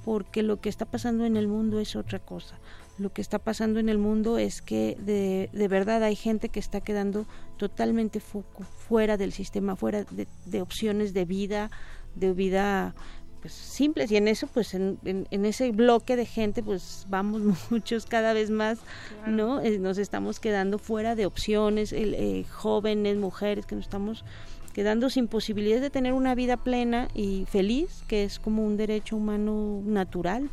porque 0.06 0.42
lo 0.42 0.58
que 0.58 0.70
está 0.70 0.86
pasando 0.86 1.26
en 1.26 1.36
el 1.36 1.48
mundo 1.48 1.80
es 1.80 1.96
otra 1.96 2.18
cosa 2.18 2.56
lo 2.98 3.12
que 3.12 3.22
está 3.22 3.38
pasando 3.38 3.80
en 3.80 3.88
el 3.88 3.98
mundo 3.98 4.38
es 4.38 4.62
que 4.62 4.96
de, 5.00 5.50
de 5.52 5.68
verdad 5.68 6.02
hay 6.02 6.16
gente 6.16 6.48
que 6.48 6.60
está 6.60 6.80
quedando 6.80 7.26
totalmente 7.56 8.20
fuera 8.20 9.16
del 9.16 9.32
sistema, 9.32 9.76
fuera 9.76 10.04
de, 10.04 10.62
opciones 10.62 11.14
de 11.14 11.24
vida, 11.24 11.70
de 12.14 12.32
vida 12.32 12.94
pues 13.40 13.52
simples. 13.52 14.10
Y 14.10 14.16
en 14.16 14.26
eso 14.26 14.48
pues 14.48 14.74
en, 14.74 14.98
en, 15.04 15.44
ese 15.44 15.70
bloque 15.70 16.16
de 16.16 16.26
gente 16.26 16.62
pues 16.62 17.06
vamos 17.08 17.42
muchos 17.70 18.06
cada 18.06 18.32
vez 18.32 18.50
más 18.50 18.78
no 19.26 19.60
eh, 19.60 19.78
nos 19.78 19.98
estamos 19.98 20.40
quedando 20.40 20.78
fuera 20.78 21.14
de 21.14 21.26
opciones 21.26 21.92
eh, 21.92 22.44
jóvenes 22.50 23.16
mujeres 23.16 23.66
que 23.66 23.76
nos 23.76 23.84
estamos 23.84 24.24
quedando 24.72 25.10
sin 25.10 25.28
posibilidades 25.28 25.82
de 25.82 25.90
tener 25.90 26.12
una 26.12 26.34
vida 26.34 26.56
plena 26.56 27.08
y 27.14 27.46
feliz 27.46 28.02
que 28.08 28.24
es 28.24 28.38
como 28.38 28.64
un 28.64 28.76
derecho 28.76 29.16
humano 29.16 29.82
natural 29.84 30.50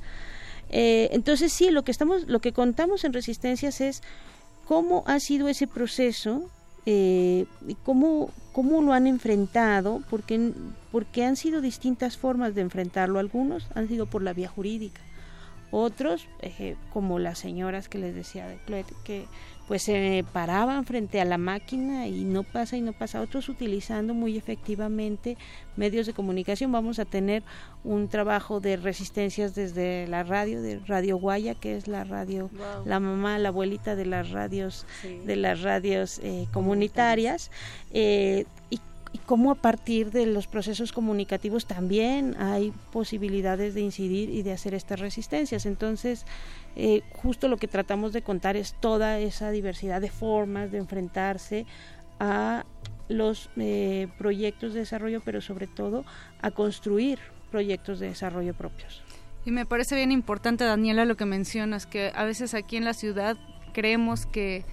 eh, 0.70 1.10
entonces 1.12 1.54
sí, 1.54 1.70
lo 1.72 1.84
que 1.84 1.92
estamos, 1.92 2.28
lo 2.28 2.40
que 2.40 2.54
contamos 2.54 3.04
en 3.04 3.14
Resistencias 3.14 3.82
es 3.82 4.02
cómo 4.66 5.04
ha 5.08 5.20
sido 5.20 5.48
ese 5.48 5.68
proceso 5.68 6.50
eh, 6.86 7.46
y 7.68 7.76
cómo, 7.76 8.30
cómo 8.52 8.82
lo 8.82 8.94
han 8.94 9.08
enfrentado, 9.08 10.02
porque, 10.10 10.52
porque 10.92 11.24
han 11.24 11.36
sido 11.36 11.62
distintas 11.62 12.18
formas 12.18 12.56
de 12.56 12.62
enfrentarlo. 12.62 13.20
Algunos 13.20 13.68
han 13.76 13.88
sido 13.88 14.06
por 14.06 14.22
la 14.22 14.34
vía 14.34 14.50
jurídica, 14.50 15.02
otros, 15.72 16.28
eh, 16.42 16.76
como 16.94 17.20
las 17.20 17.40
señoras 17.40 17.90
que 17.90 17.98
les 17.98 18.16
decía 18.16 18.48
de 18.48 18.58
Clet, 18.66 18.88
que 19.04 19.26
pues 19.68 19.84
se 19.84 20.24
paraban 20.32 20.86
frente 20.86 21.20
a 21.20 21.26
la 21.26 21.38
máquina 21.38 22.08
y 22.08 22.24
no 22.24 22.44
pasa 22.44 22.78
y 22.78 22.82
no 22.82 22.94
pasa. 22.94 23.22
Otros 23.22 23.50
utilizando 23.50 24.14
muy 24.14 24.38
efectivamente 24.38 25.38
medios 25.76 26.06
de 26.06 26.14
comunicación. 26.14 26.72
Vamos 26.72 27.00
a 27.00 27.06
tener 27.06 27.44
un 27.84 28.08
trabajo 28.08 28.60
de 28.60 28.78
resistencias 28.78 29.56
desde 29.56 30.08
la 30.08 30.24
radio, 30.24 30.62
de 30.62 30.80
Radio 30.88 31.18
Guaya, 31.18 31.56
que 31.56 31.76
es 31.76 31.88
la 31.88 32.04
radio, 32.04 32.50
la 32.86 33.00
mamá, 33.00 33.40
la 33.40 33.50
abuelita 33.50 33.96
de 33.96 34.06
las 34.06 34.32
radios, 34.32 34.86
de 35.26 35.36
las 35.36 35.62
radios 35.62 36.20
eh, 36.20 36.48
comunitarias. 36.52 37.52
Eh, 37.92 38.46
y 38.70 38.80
y 39.16 39.18
cómo 39.20 39.52
a 39.52 39.56
partir 39.56 40.12
de 40.12 40.26
los 40.26 40.46
procesos 40.46 40.92
comunicativos 40.92 41.68
también 41.68 42.36
hay 42.38 42.74
posibilidades 42.92 43.74
de 43.74 43.80
incidir 43.80 44.30
y 44.30 44.44
de 44.44 44.52
hacer 44.52 44.74
estas 44.74 45.00
resistencias. 45.00 45.66
Entonces, 45.66 46.26
eh, 46.76 47.04
justo 47.14 47.48
lo 47.48 47.58
que 47.58 47.68
tratamos 47.68 48.14
de 48.14 48.22
contar 48.22 48.56
es 48.56 48.74
toda 48.74 49.20
esa 49.20 49.52
diversidad 49.52 50.02
de 50.02 50.10
formas 50.10 50.72
de 50.72 50.78
enfrentarse 50.78 51.66
a 52.20 52.66
los 53.08 53.50
eh, 53.58 54.08
proyectos 54.18 54.74
de 54.74 54.80
desarrollo, 54.80 55.22
pero 55.24 55.42
sobre 55.42 55.68
todo 55.68 56.06
a 56.42 56.52
construir 56.52 57.20
proyectos 57.52 58.00
de 58.00 58.08
desarrollo 58.08 58.54
propios. 58.54 59.04
Y 59.46 59.52
me 59.52 59.66
parece 59.66 59.96
bien 59.96 60.12
importante, 60.12 60.64
Daniela, 60.64 61.06
lo 61.06 61.16
que 61.16 61.26
mencionas, 61.26 61.86
que 61.86 62.12
a 62.16 62.24
veces 62.24 62.54
aquí 62.54 62.78
en 62.78 62.84
la 62.84 62.94
ciudad 62.94 63.38
creemos 63.74 64.26
que 64.26 64.66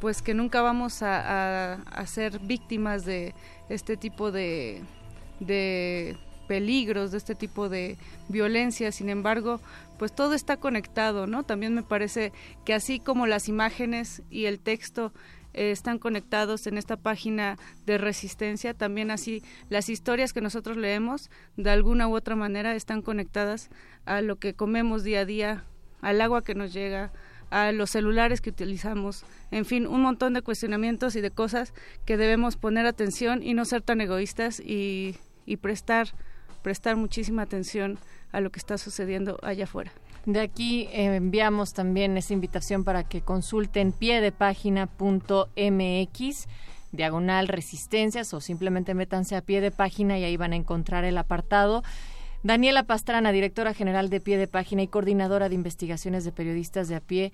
pues 0.00 0.20
que 0.20 0.34
nunca 0.34 0.62
vamos 0.62 1.00
a, 1.02 1.78
ser 2.06 2.40
víctimas 2.40 3.04
de 3.04 3.34
este 3.68 3.96
tipo 3.96 4.32
de, 4.32 4.82
de 5.38 6.16
peligros, 6.48 7.12
de 7.12 7.18
este 7.18 7.36
tipo 7.36 7.68
de 7.68 7.96
violencia. 8.28 8.90
Sin 8.90 9.08
embargo, 9.08 9.60
pues 10.02 10.12
todo 10.12 10.34
está 10.34 10.56
conectado, 10.56 11.28
¿no? 11.28 11.44
También 11.44 11.76
me 11.76 11.84
parece 11.84 12.32
que 12.64 12.74
así 12.74 12.98
como 12.98 13.28
las 13.28 13.48
imágenes 13.48 14.24
y 14.30 14.46
el 14.46 14.58
texto 14.58 15.12
eh, 15.54 15.70
están 15.70 16.00
conectados 16.00 16.66
en 16.66 16.76
esta 16.76 16.96
página 16.96 17.56
de 17.86 17.98
resistencia, 17.98 18.74
también 18.74 19.12
así 19.12 19.44
las 19.68 19.88
historias 19.88 20.32
que 20.32 20.40
nosotros 20.40 20.76
leemos 20.76 21.30
de 21.56 21.70
alguna 21.70 22.08
u 22.08 22.16
otra 22.16 22.34
manera 22.34 22.74
están 22.74 23.00
conectadas 23.00 23.70
a 24.04 24.22
lo 24.22 24.40
que 24.40 24.54
comemos 24.54 25.04
día 25.04 25.20
a 25.20 25.24
día, 25.24 25.64
al 26.00 26.20
agua 26.20 26.42
que 26.42 26.56
nos 26.56 26.72
llega, 26.72 27.12
a 27.50 27.70
los 27.70 27.90
celulares 27.90 28.40
que 28.40 28.50
utilizamos, 28.50 29.24
en 29.52 29.64
fin, 29.64 29.86
un 29.86 30.02
montón 30.02 30.32
de 30.32 30.42
cuestionamientos 30.42 31.14
y 31.14 31.20
de 31.20 31.30
cosas 31.30 31.74
que 32.04 32.16
debemos 32.16 32.56
poner 32.56 32.86
atención 32.86 33.40
y 33.40 33.54
no 33.54 33.64
ser 33.64 33.82
tan 33.82 34.00
egoístas 34.00 34.58
y, 34.58 35.14
y 35.46 35.58
prestar, 35.58 36.08
prestar 36.64 36.96
muchísima 36.96 37.42
atención 37.42 38.00
a 38.32 38.40
lo 38.40 38.50
que 38.50 38.58
está 38.58 38.78
sucediendo 38.78 39.38
allá 39.42 39.64
afuera. 39.64 39.92
De 40.24 40.40
aquí 40.40 40.88
eh, 40.92 41.16
enviamos 41.16 41.72
también 41.74 42.16
esa 42.16 42.32
invitación 42.32 42.84
para 42.84 43.04
que 43.04 43.22
consulten 43.22 43.92
pie 43.92 44.20
de 44.20 44.32
diagonal 46.92 47.48
resistencias 47.48 48.32
o 48.34 48.40
simplemente 48.40 48.94
métanse 48.94 49.34
a 49.34 49.40
pie 49.42 49.60
de 49.60 49.70
página 49.70 50.18
y 50.18 50.24
ahí 50.24 50.36
van 50.36 50.52
a 50.52 50.56
encontrar 50.56 51.04
el 51.04 51.18
apartado. 51.18 51.82
Daniela 52.44 52.82
Pastrana, 52.82 53.32
directora 53.32 53.72
general 53.72 54.10
de 54.10 54.20
Pie 54.20 54.36
de 54.36 54.48
Página 54.48 54.82
y 54.82 54.88
coordinadora 54.88 55.48
de 55.48 55.54
investigaciones 55.54 56.24
de 56.24 56.32
periodistas 56.32 56.88
de 56.88 56.96
a 56.96 57.00
pie, 57.00 57.32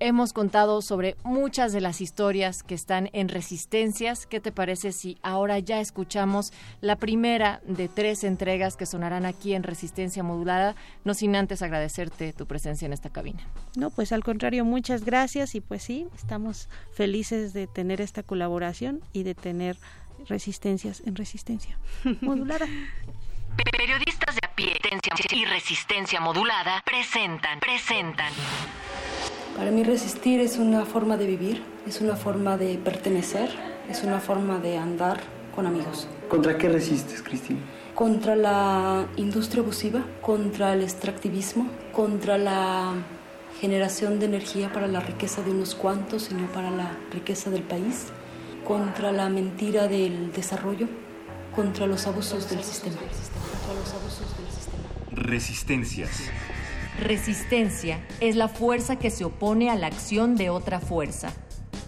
hemos 0.00 0.32
contado 0.32 0.82
sobre 0.82 1.16
muchas 1.24 1.72
de 1.72 1.80
las 1.80 2.00
historias 2.00 2.62
que 2.62 2.74
están 2.74 3.10
en 3.12 3.28
Resistencias. 3.28 4.26
¿Qué 4.26 4.40
te 4.40 4.52
parece 4.52 4.92
si 4.92 5.18
ahora 5.22 5.58
ya 5.58 5.80
escuchamos 5.80 6.52
la 6.80 6.96
primera 6.96 7.60
de 7.66 7.88
tres 7.88 8.24
entregas 8.24 8.76
que 8.76 8.86
sonarán 8.86 9.26
aquí 9.26 9.54
en 9.54 9.62
Resistencia 9.62 10.22
Modulada? 10.22 10.76
No 11.04 11.14
sin 11.14 11.36
antes 11.36 11.62
agradecerte 11.62 12.32
tu 12.32 12.46
presencia 12.46 12.86
en 12.86 12.92
esta 12.92 13.10
cabina. 13.10 13.46
No, 13.76 13.90
pues 13.90 14.12
al 14.12 14.24
contrario, 14.24 14.64
muchas 14.64 15.04
gracias 15.04 15.54
y 15.54 15.60
pues 15.60 15.82
sí, 15.82 16.06
estamos 16.16 16.68
felices 16.92 17.52
de 17.52 17.66
tener 17.66 18.00
esta 18.00 18.22
colaboración 18.22 19.00
y 19.12 19.22
de 19.22 19.34
tener 19.34 19.76
Resistencias 20.28 21.02
en 21.06 21.14
Resistencia 21.14 21.78
Modulada. 22.20 22.66
Periodistas 23.72 24.36
de 24.36 24.46
a 24.46 24.54
pie 24.54 24.76
y 25.32 25.44
resistencia 25.44 26.20
modulada 26.20 26.82
presentan, 26.84 27.58
presentan. 27.60 28.32
Para 29.58 29.72
mí 29.72 29.82
resistir 29.82 30.38
es 30.38 30.56
una 30.56 30.84
forma 30.86 31.16
de 31.16 31.26
vivir, 31.26 31.64
es 31.84 32.00
una 32.00 32.14
forma 32.14 32.56
de 32.56 32.78
pertenecer, 32.78 33.50
es 33.90 34.04
una 34.04 34.20
forma 34.20 34.60
de 34.60 34.78
andar 34.78 35.18
con 35.52 35.66
amigos. 35.66 36.06
¿Contra 36.28 36.56
qué 36.56 36.68
resistes, 36.68 37.22
Cristina? 37.22 37.58
Contra 37.92 38.36
la 38.36 39.08
industria 39.16 39.64
abusiva, 39.64 40.04
contra 40.22 40.74
el 40.74 40.82
extractivismo, 40.82 41.66
contra 41.92 42.38
la 42.38 42.94
generación 43.60 44.20
de 44.20 44.26
energía 44.26 44.72
para 44.72 44.86
la 44.86 45.00
riqueza 45.00 45.42
de 45.42 45.50
unos 45.50 45.74
cuantos, 45.74 46.26
sino 46.26 46.46
para 46.52 46.70
la 46.70 46.96
riqueza 47.10 47.50
del 47.50 47.64
país, 47.64 48.06
contra 48.64 49.10
la 49.10 49.28
mentira 49.28 49.88
del 49.88 50.30
desarrollo, 50.30 50.86
contra 51.56 51.88
los 51.88 52.06
abusos 52.06 52.48
del 52.48 52.62
sistema. 52.62 52.94
Resistencias. 55.10 56.30
Resistencia 57.00 58.04
es 58.20 58.34
la 58.34 58.48
fuerza 58.48 58.96
que 58.96 59.10
se 59.10 59.24
opone 59.24 59.70
a 59.70 59.76
la 59.76 59.86
acción 59.86 60.34
de 60.36 60.50
otra 60.50 60.80
fuerza. 60.80 61.32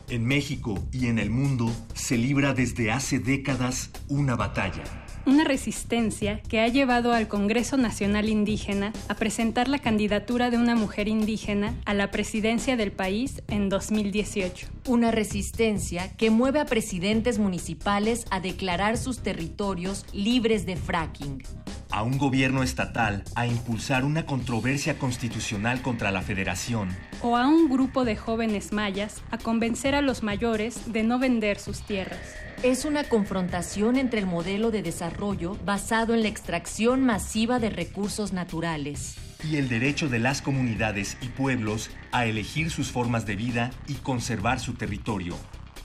En 0.08 0.24
México 0.24 0.74
y 0.92 1.06
en 1.08 1.18
el 1.18 1.30
mundo 1.30 1.70
se 1.94 2.16
libra 2.16 2.54
desde 2.54 2.92
hace 2.92 3.18
décadas 3.18 3.90
una 4.08 4.36
batalla 4.36 4.99
una 5.26 5.44
resistencia 5.44 6.40
que 6.48 6.60
ha 6.60 6.68
llevado 6.68 7.12
al 7.12 7.28
Congreso 7.28 7.76
Nacional 7.76 8.28
Indígena 8.28 8.92
a 9.08 9.14
presentar 9.14 9.68
la 9.68 9.78
candidatura 9.78 10.50
de 10.50 10.58
una 10.58 10.74
mujer 10.74 11.08
indígena 11.08 11.74
a 11.84 11.94
la 11.94 12.10
presidencia 12.10 12.76
del 12.76 12.92
país 12.92 13.42
en 13.48 13.68
2018. 13.68 14.68
Una 14.86 15.10
resistencia 15.10 16.12
que 16.16 16.30
mueve 16.30 16.60
a 16.60 16.66
presidentes 16.66 17.38
municipales 17.38 18.26
a 18.30 18.40
declarar 18.40 18.96
sus 18.96 19.20
territorios 19.20 20.06
libres 20.12 20.66
de 20.66 20.76
fracking. 20.76 21.42
A 21.90 22.02
un 22.02 22.18
gobierno 22.18 22.62
estatal 22.62 23.24
a 23.34 23.46
impulsar 23.46 24.04
una 24.04 24.26
controversia 24.26 24.98
constitucional 24.98 25.82
contra 25.82 26.10
la 26.10 26.22
federación. 26.22 26.88
O 27.22 27.36
a 27.36 27.46
un 27.46 27.68
grupo 27.68 28.06
de 28.06 28.16
jóvenes 28.16 28.72
mayas 28.72 29.22
a 29.30 29.36
convencer 29.36 29.94
a 29.94 30.00
los 30.00 30.22
mayores 30.22 30.90
de 30.90 31.02
no 31.02 31.18
vender 31.18 31.58
sus 31.58 31.82
tierras 31.82 32.18
es 32.62 32.84
una 32.86 33.04
confrontación 33.04 33.96
entre 33.96 34.20
el 34.20 34.26
modelo 34.26 34.70
de 34.70 34.82
desarrollo 34.82 35.56
basado 35.64 36.14
en 36.14 36.22
la 36.22 36.28
extracción 36.28 37.04
masiva 37.04 37.58
de 37.58 37.70
recursos 37.70 38.32
naturales 38.32 39.16
y 39.48 39.56
el 39.56 39.68
derecho 39.68 40.08
de 40.08 40.18
las 40.18 40.42
comunidades 40.42 41.16
y 41.20 41.28
pueblos 41.28 41.90
a 42.12 42.26
elegir 42.26 42.70
sus 42.70 42.90
formas 42.90 43.26
de 43.26 43.36
vida 43.36 43.70
y 43.86 43.94
conservar 43.94 44.60
su 44.60 44.74
territorio. 44.74 45.36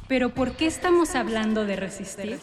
Pero 0.08 0.34
¿por 0.34 0.54
qué 0.54 0.68
estamos 0.68 1.16
hablando 1.16 1.66
de 1.66 1.76
resistir? 1.76 2.40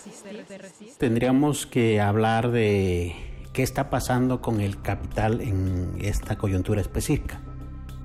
Tendríamos 0.98 1.66
que 1.66 2.00
hablar 2.00 2.50
de 2.50 3.14
qué 3.52 3.62
está 3.62 3.88
pasando 3.88 4.40
con 4.40 4.60
el 4.60 4.80
capital 4.80 5.40
en 5.40 5.96
esta 6.00 6.36
coyuntura 6.36 6.80
específica. 6.80 7.40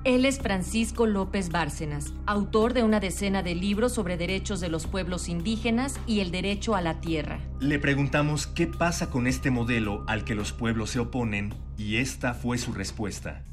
Él 0.04 0.26
es 0.26 0.40
Francisco 0.40 1.06
López 1.06 1.50
Bárcenas, 1.50 2.14
autor 2.26 2.74
de 2.74 2.84
una 2.84 3.00
decena 3.00 3.44
de 3.44 3.56
libros 3.56 3.94
sobre 3.94 4.18
derechos 4.18 4.60
de 4.62 4.70
los 4.70 4.88
pueblos 4.88 5.28
indígenas 5.28 6.00
y 6.08 6.22
el 6.22 6.32
derecho 6.32 6.76
a 6.76 6.82
la 6.82 7.02
tierra. 7.02 7.40
Le 7.60 7.78
preguntamos 7.80 8.48
qué 8.48 8.68
pasa 8.68 9.10
con 9.10 9.28
este 9.28 9.52
modelo 9.52 10.06
al 10.08 10.24
que 10.24 10.36
los 10.36 10.54
pueblos 10.54 10.92
se 10.92 11.00
oponen 11.00 11.54
y 11.78 11.98
esta 11.98 12.34
fue 12.34 12.58
su 12.58 12.72
respuesta. 12.74 13.44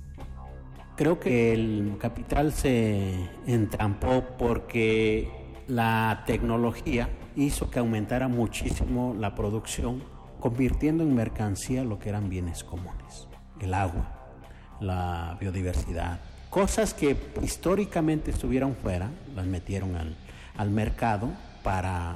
Creo 0.97 1.19
que 1.19 1.53
el 1.53 1.97
capital 1.99 2.53
se 2.53 3.29
entrampó 3.47 4.25
porque 4.39 5.29
la 5.67 6.23
tecnología 6.27 7.09
hizo 7.35 7.69
que 7.69 7.81
aumentara 7.81 8.29
muchísimo 8.29 9.17
la 9.19 9.35
producción, 9.35 10.05
convirtiendo 10.39 11.03
en 11.03 11.17
mercancía 11.17 11.83
lo 11.83 11.99
que 11.99 12.11
eran 12.11 12.29
bienes 12.29 12.63
comunes, 12.63 13.27
el 13.61 13.75
agua, 13.75 14.21
la 14.81 15.37
biodiversidad, 15.41 16.21
Cosas 16.55 16.95
que 16.95 17.17
históricamente 17.43 18.31
estuvieron 18.31 18.77
fuera, 18.77 19.11
las 19.35 19.45
metieron 19.45 19.97
al, 19.97 20.15
al 20.57 20.71
mercado 20.71 21.33
para 21.65 22.15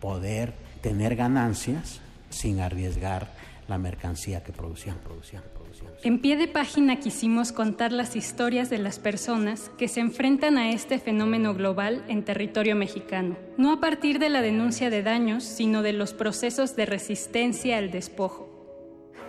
poder 0.00 0.54
tener 0.80 1.14
ganancias 1.14 2.00
sin 2.28 2.58
arriesgar 2.58 3.30
la 3.68 3.78
mercancía 3.78 4.42
que 4.42 4.50
producían, 4.52 4.96
producían, 5.04 5.44
producían. 5.54 5.92
En 6.02 6.20
pie 6.20 6.36
de 6.36 6.48
página 6.48 6.96
quisimos 6.96 7.52
contar 7.52 7.92
las 7.92 8.16
historias 8.16 8.70
de 8.70 8.78
las 8.78 8.98
personas 8.98 9.70
que 9.78 9.86
se 9.86 10.00
enfrentan 10.00 10.58
a 10.58 10.72
este 10.72 10.98
fenómeno 10.98 11.54
global 11.54 12.04
en 12.08 12.24
territorio 12.24 12.74
mexicano, 12.74 13.36
no 13.56 13.72
a 13.72 13.78
partir 13.78 14.18
de 14.18 14.30
la 14.30 14.42
denuncia 14.42 14.90
de 14.90 15.04
daños, 15.04 15.44
sino 15.44 15.82
de 15.82 15.92
los 15.92 16.12
procesos 16.12 16.74
de 16.74 16.86
resistencia 16.86 17.78
al 17.78 17.92
despojo. 17.92 18.48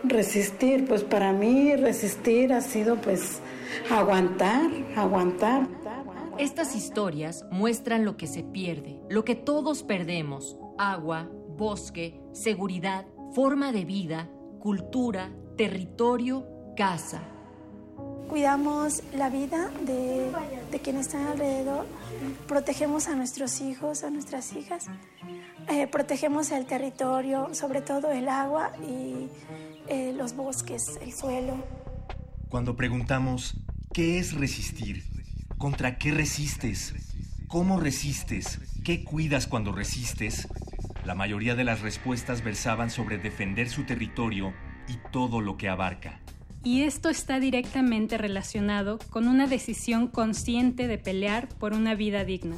Resistir, 0.03 0.85
pues 0.87 1.03
para 1.03 1.31
mí 1.31 1.75
resistir 1.75 2.53
ha 2.53 2.61
sido 2.61 2.95
pues 2.95 3.39
aguantar, 3.89 4.69
aguantar. 4.95 5.67
Estas 6.37 6.75
historias 6.75 7.45
muestran 7.51 8.05
lo 8.05 8.15
que 8.17 8.27
se 8.27 8.43
pierde, 8.43 8.99
lo 9.09 9.25
que 9.25 9.35
todos 9.35 9.83
perdemos, 9.83 10.57
agua, 10.77 11.29
bosque, 11.57 12.21
seguridad, 12.31 13.05
forma 13.33 13.71
de 13.71 13.85
vida, 13.85 14.29
cultura, 14.59 15.31
territorio, 15.57 16.45
casa. 16.75 17.21
Cuidamos 18.29 19.01
la 19.13 19.29
vida 19.29 19.71
de, 19.85 20.31
de 20.69 20.79
quienes 20.79 21.07
están 21.07 21.27
alrededor, 21.27 21.85
protegemos 22.47 23.07
a 23.07 23.15
nuestros 23.15 23.61
hijos, 23.61 24.03
a 24.03 24.09
nuestras 24.09 24.53
hijas, 24.53 24.87
eh, 25.69 25.87
protegemos 25.87 26.51
el 26.51 26.65
territorio, 26.65 27.53
sobre 27.53 27.81
todo 27.81 28.11
el 28.11 28.29
agua 28.29 28.71
y 28.87 29.29
eh, 29.87 30.13
los 30.13 30.35
bosques, 30.35 30.97
el 31.01 31.13
suelo. 31.13 31.55
Cuando 32.49 32.77
preguntamos, 32.77 33.55
¿qué 33.93 34.19
es 34.19 34.33
resistir? 34.33 35.03
¿Contra 35.57 35.97
qué 35.97 36.11
resistes? 36.11 36.93
¿Cómo 37.49 37.77
resistes? 37.77 38.61
¿Qué 38.85 39.03
cuidas 39.03 39.47
cuando 39.47 39.73
resistes? 39.73 40.47
La 41.03 41.13
mayoría 41.13 41.55
de 41.55 41.65
las 41.65 41.81
respuestas 41.81 42.45
versaban 42.45 42.89
sobre 42.89 43.17
defender 43.17 43.67
su 43.67 43.83
territorio 43.83 44.53
y 44.87 44.97
todo 45.11 45.41
lo 45.41 45.57
que 45.57 45.67
abarca. 45.67 46.21
Y 46.63 46.83
esto 46.83 47.09
está 47.09 47.41
directamente 47.41 48.17
relacionado 48.17 48.97
con 49.09 49.27
una 49.27 49.47
decisión 49.47 50.07
consciente 50.07 50.87
de 50.87 50.97
pelear 50.97 51.49
por 51.49 51.73
una 51.73 51.95
vida 51.95 52.23
digna. 52.23 52.55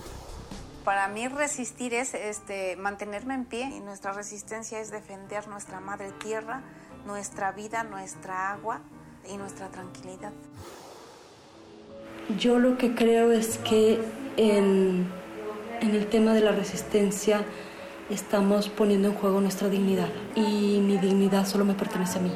Para 0.85 1.07
mí 1.07 1.27
resistir 1.27 1.95
es 1.95 2.13
este, 2.13 2.75
mantenerme 2.75 3.33
en 3.33 3.45
pie 3.45 3.71
y 3.75 3.79
nuestra 3.79 4.13
resistencia 4.13 4.79
es 4.79 4.91
defender 4.91 5.47
nuestra 5.47 5.79
madre 5.79 6.11
tierra, 6.23 6.61
nuestra 7.07 7.51
vida, 7.51 7.83
nuestra 7.83 8.51
agua 8.51 8.83
y 9.31 9.37
nuestra 9.37 9.67
tranquilidad. 9.69 10.31
Yo 12.37 12.59
lo 12.59 12.77
que 12.77 12.93
creo 12.93 13.31
es 13.31 13.57
que 13.59 13.99
en, 14.37 15.07
en 15.81 15.95
el 15.95 16.07
tema 16.07 16.33
de 16.33 16.41
la 16.41 16.51
resistencia 16.51 17.43
estamos 18.09 18.69
poniendo 18.69 19.09
en 19.09 19.13
juego 19.15 19.41
nuestra 19.41 19.69
dignidad 19.69 20.09
y 20.35 20.79
mi 20.79 20.97
dignidad 20.97 21.45
solo 21.45 21.65
me 21.65 21.73
pertenece 21.73 22.19
a 22.19 22.21
mí. 22.21 22.31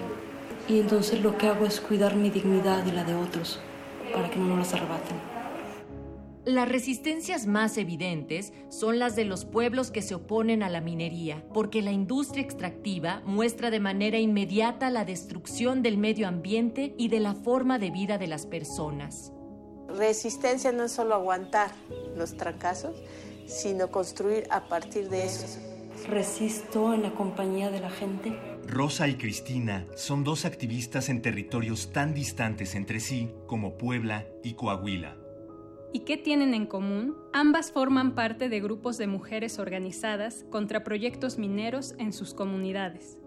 Y 0.67 0.79
entonces 0.79 1.21
lo 1.21 1.37
que 1.37 1.47
hago 1.47 1.65
es 1.65 1.81
cuidar 1.81 2.15
mi 2.15 2.29
dignidad 2.29 2.85
y 2.85 2.91
la 2.91 3.03
de 3.03 3.15
otros 3.15 3.59
para 4.13 4.29
que 4.29 4.37
no 4.37 4.47
nos 4.47 4.59
las 4.59 4.73
arrebaten. 4.73 5.32
Las 6.45 6.67
resistencias 6.67 7.47
más 7.47 7.77
evidentes 7.77 8.51
son 8.67 8.99
las 8.99 9.15
de 9.15 9.23
los 9.23 9.45
pueblos 9.45 9.91
que 9.91 10.01
se 10.01 10.15
oponen 10.15 10.61
a 10.61 10.69
la 10.69 10.81
minería, 10.81 11.41
porque 11.53 11.81
la 11.81 11.93
industria 11.93 12.43
extractiva 12.43 13.21
muestra 13.25 13.71
de 13.71 13.79
manera 13.79 14.19
inmediata 14.19 14.89
la 14.89 15.05
destrucción 15.05 15.81
del 15.81 15.97
medio 15.97 16.27
ambiente 16.27 16.95
y 16.97 17.07
de 17.07 17.21
la 17.21 17.33
forma 17.33 17.79
de 17.79 17.91
vida 17.91 18.17
de 18.17 18.27
las 18.27 18.45
personas. 18.45 19.31
Resistencia 19.87 20.73
no 20.73 20.83
es 20.83 20.91
solo 20.91 21.15
aguantar 21.15 21.71
los 22.17 22.35
trancazos, 22.35 23.01
sino 23.45 23.89
construir 23.89 24.45
a 24.49 24.67
partir 24.67 25.07
de 25.07 25.25
eso. 25.25 25.47
Resisto 26.09 26.93
en 26.93 27.03
la 27.03 27.13
compañía 27.13 27.71
de 27.71 27.79
la 27.79 27.89
gente. 27.89 28.37
Rosa 28.67 29.07
y 29.07 29.15
Cristina 29.15 29.85
son 29.95 30.25
dos 30.25 30.43
activistas 30.43 31.07
en 31.07 31.21
territorios 31.21 31.93
tan 31.93 32.13
distantes 32.13 32.75
entre 32.75 32.99
sí 32.99 33.31
como 33.47 33.77
Puebla 33.77 34.25
y 34.43 34.55
Coahuila. 34.55 35.22
¿Y 35.95 35.99
qué 36.01 36.17
tienen 36.17 36.55
en 36.55 36.65
común? 36.65 37.15
Ambas 37.33 37.71
forman 37.71 38.15
parte 38.15 38.49
de 38.49 38.59
grupos 38.59 38.97
de 38.97 39.05
mujeres 39.05 39.59
organizadas 39.59 40.43
contra 40.49 40.83
proyectos 40.83 41.37
mineros 41.37 41.93
en 41.99 42.13
sus 42.13 42.33
comunidades. 42.33 43.19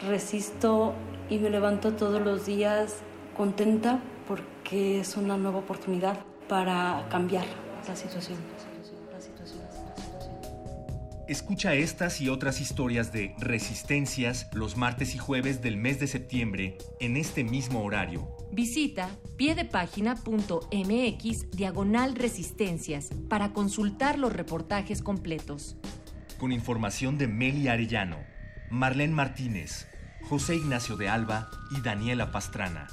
Resisto 0.00 0.94
y 1.28 1.38
me 1.38 1.50
levanto 1.50 1.92
todos 1.92 2.22
los 2.22 2.46
días 2.46 3.00
contenta 3.36 4.00
porque 4.26 5.00
es 5.00 5.18
una 5.18 5.36
nueva 5.36 5.58
oportunidad 5.58 6.18
para 6.48 7.06
cambiar 7.10 7.44
la 7.86 7.94
situación. 7.94 8.38
Escucha 11.28 11.74
estas 11.74 12.22
y 12.22 12.30
otras 12.30 12.62
historias 12.62 13.12
de 13.12 13.34
resistencias 13.38 14.48
los 14.54 14.78
martes 14.78 15.14
y 15.14 15.18
jueves 15.18 15.60
del 15.60 15.76
mes 15.76 16.00
de 16.00 16.06
septiembre 16.06 16.78
en 16.98 17.18
este 17.18 17.44
mismo 17.44 17.84
horario. 17.84 18.35
Visita 18.52 19.10
piedepágina.mx 19.36 21.50
diagonal 21.50 22.14
resistencias 22.14 23.10
para 23.28 23.52
consultar 23.52 24.18
los 24.18 24.32
reportajes 24.32 25.02
completos. 25.02 25.76
Con 26.38 26.52
información 26.52 27.18
de 27.18 27.28
Meli 27.28 27.68
Arellano, 27.68 28.16
Marlene 28.70 29.12
Martínez, 29.14 29.86
José 30.28 30.56
Ignacio 30.56 30.96
de 30.96 31.08
Alba 31.08 31.48
y 31.70 31.80
Daniela 31.80 32.32
Pastrana. 32.32 32.88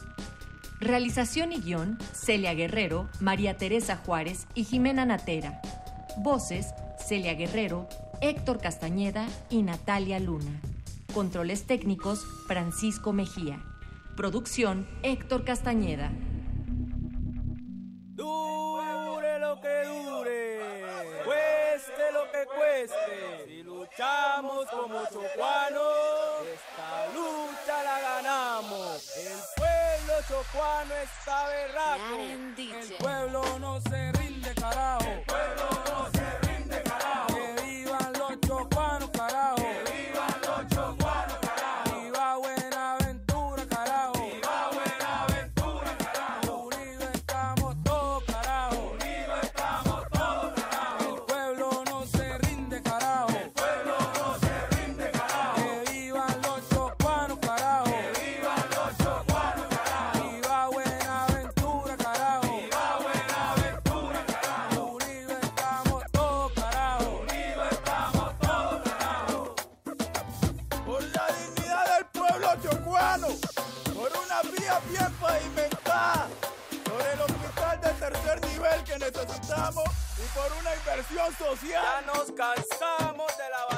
Realización 0.79 1.51
y 1.53 1.61
guion, 1.61 1.97
Celia 2.13 2.53
Guerrero, 2.53 3.09
María 3.21 3.57
Teresa 3.57 3.95
Juárez 3.95 4.47
y 4.53 4.65
Jimena 4.65 5.05
Natera. 5.05 5.61
Voces, 6.17 6.73
Celia 6.99 7.35
Guerrero, 7.35 7.87
Héctor 8.21 8.59
Castañeda 8.59 9.27
y 9.49 9.63
Natalia 9.63 10.19
Luna. 10.19 10.59
Controles 11.13 11.65
técnicos, 11.65 12.25
Francisco 12.47 13.13
Mejía. 13.13 13.63
Producción, 14.15 14.87
Héctor 15.01 15.43
Castañeda. 15.43 16.11
Dure 18.15 19.39
lo 19.39 19.59
que 19.59 19.83
dure, 19.87 20.59
cueste 21.25 22.11
lo 22.13 22.31
que 22.31 22.45
cueste. 22.55 23.45
Si 23.47 23.63
luchamos 23.63 24.67
como 24.69 25.03
chocuanos, 25.05 26.45
esta 26.53 27.07
lucha 27.15 27.83
la 27.83 27.99
ganamos. 28.01 29.17
El 29.17 29.39
pueblo 29.57 30.13
chocuano 30.27 30.93
está 30.93 31.47
berraco. 31.47 32.19
El 32.19 32.93
pueblo 32.99 33.59
no 33.59 33.81
se 33.81 34.11
rinde, 34.11 34.53
carajo. 34.53 35.05
El 35.09 35.21
pueblo 35.21 35.92
Ya 81.15 82.01
nos 82.07 82.31
cansamos 82.31 83.37
del 83.37 83.53
abandono 83.53 83.72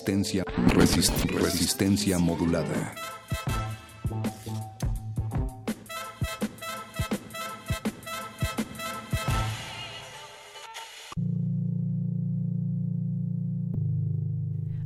Resistencia, 0.00 0.44
resist- 0.74 1.30
resistencia 1.30 2.18
modulada. 2.18 2.94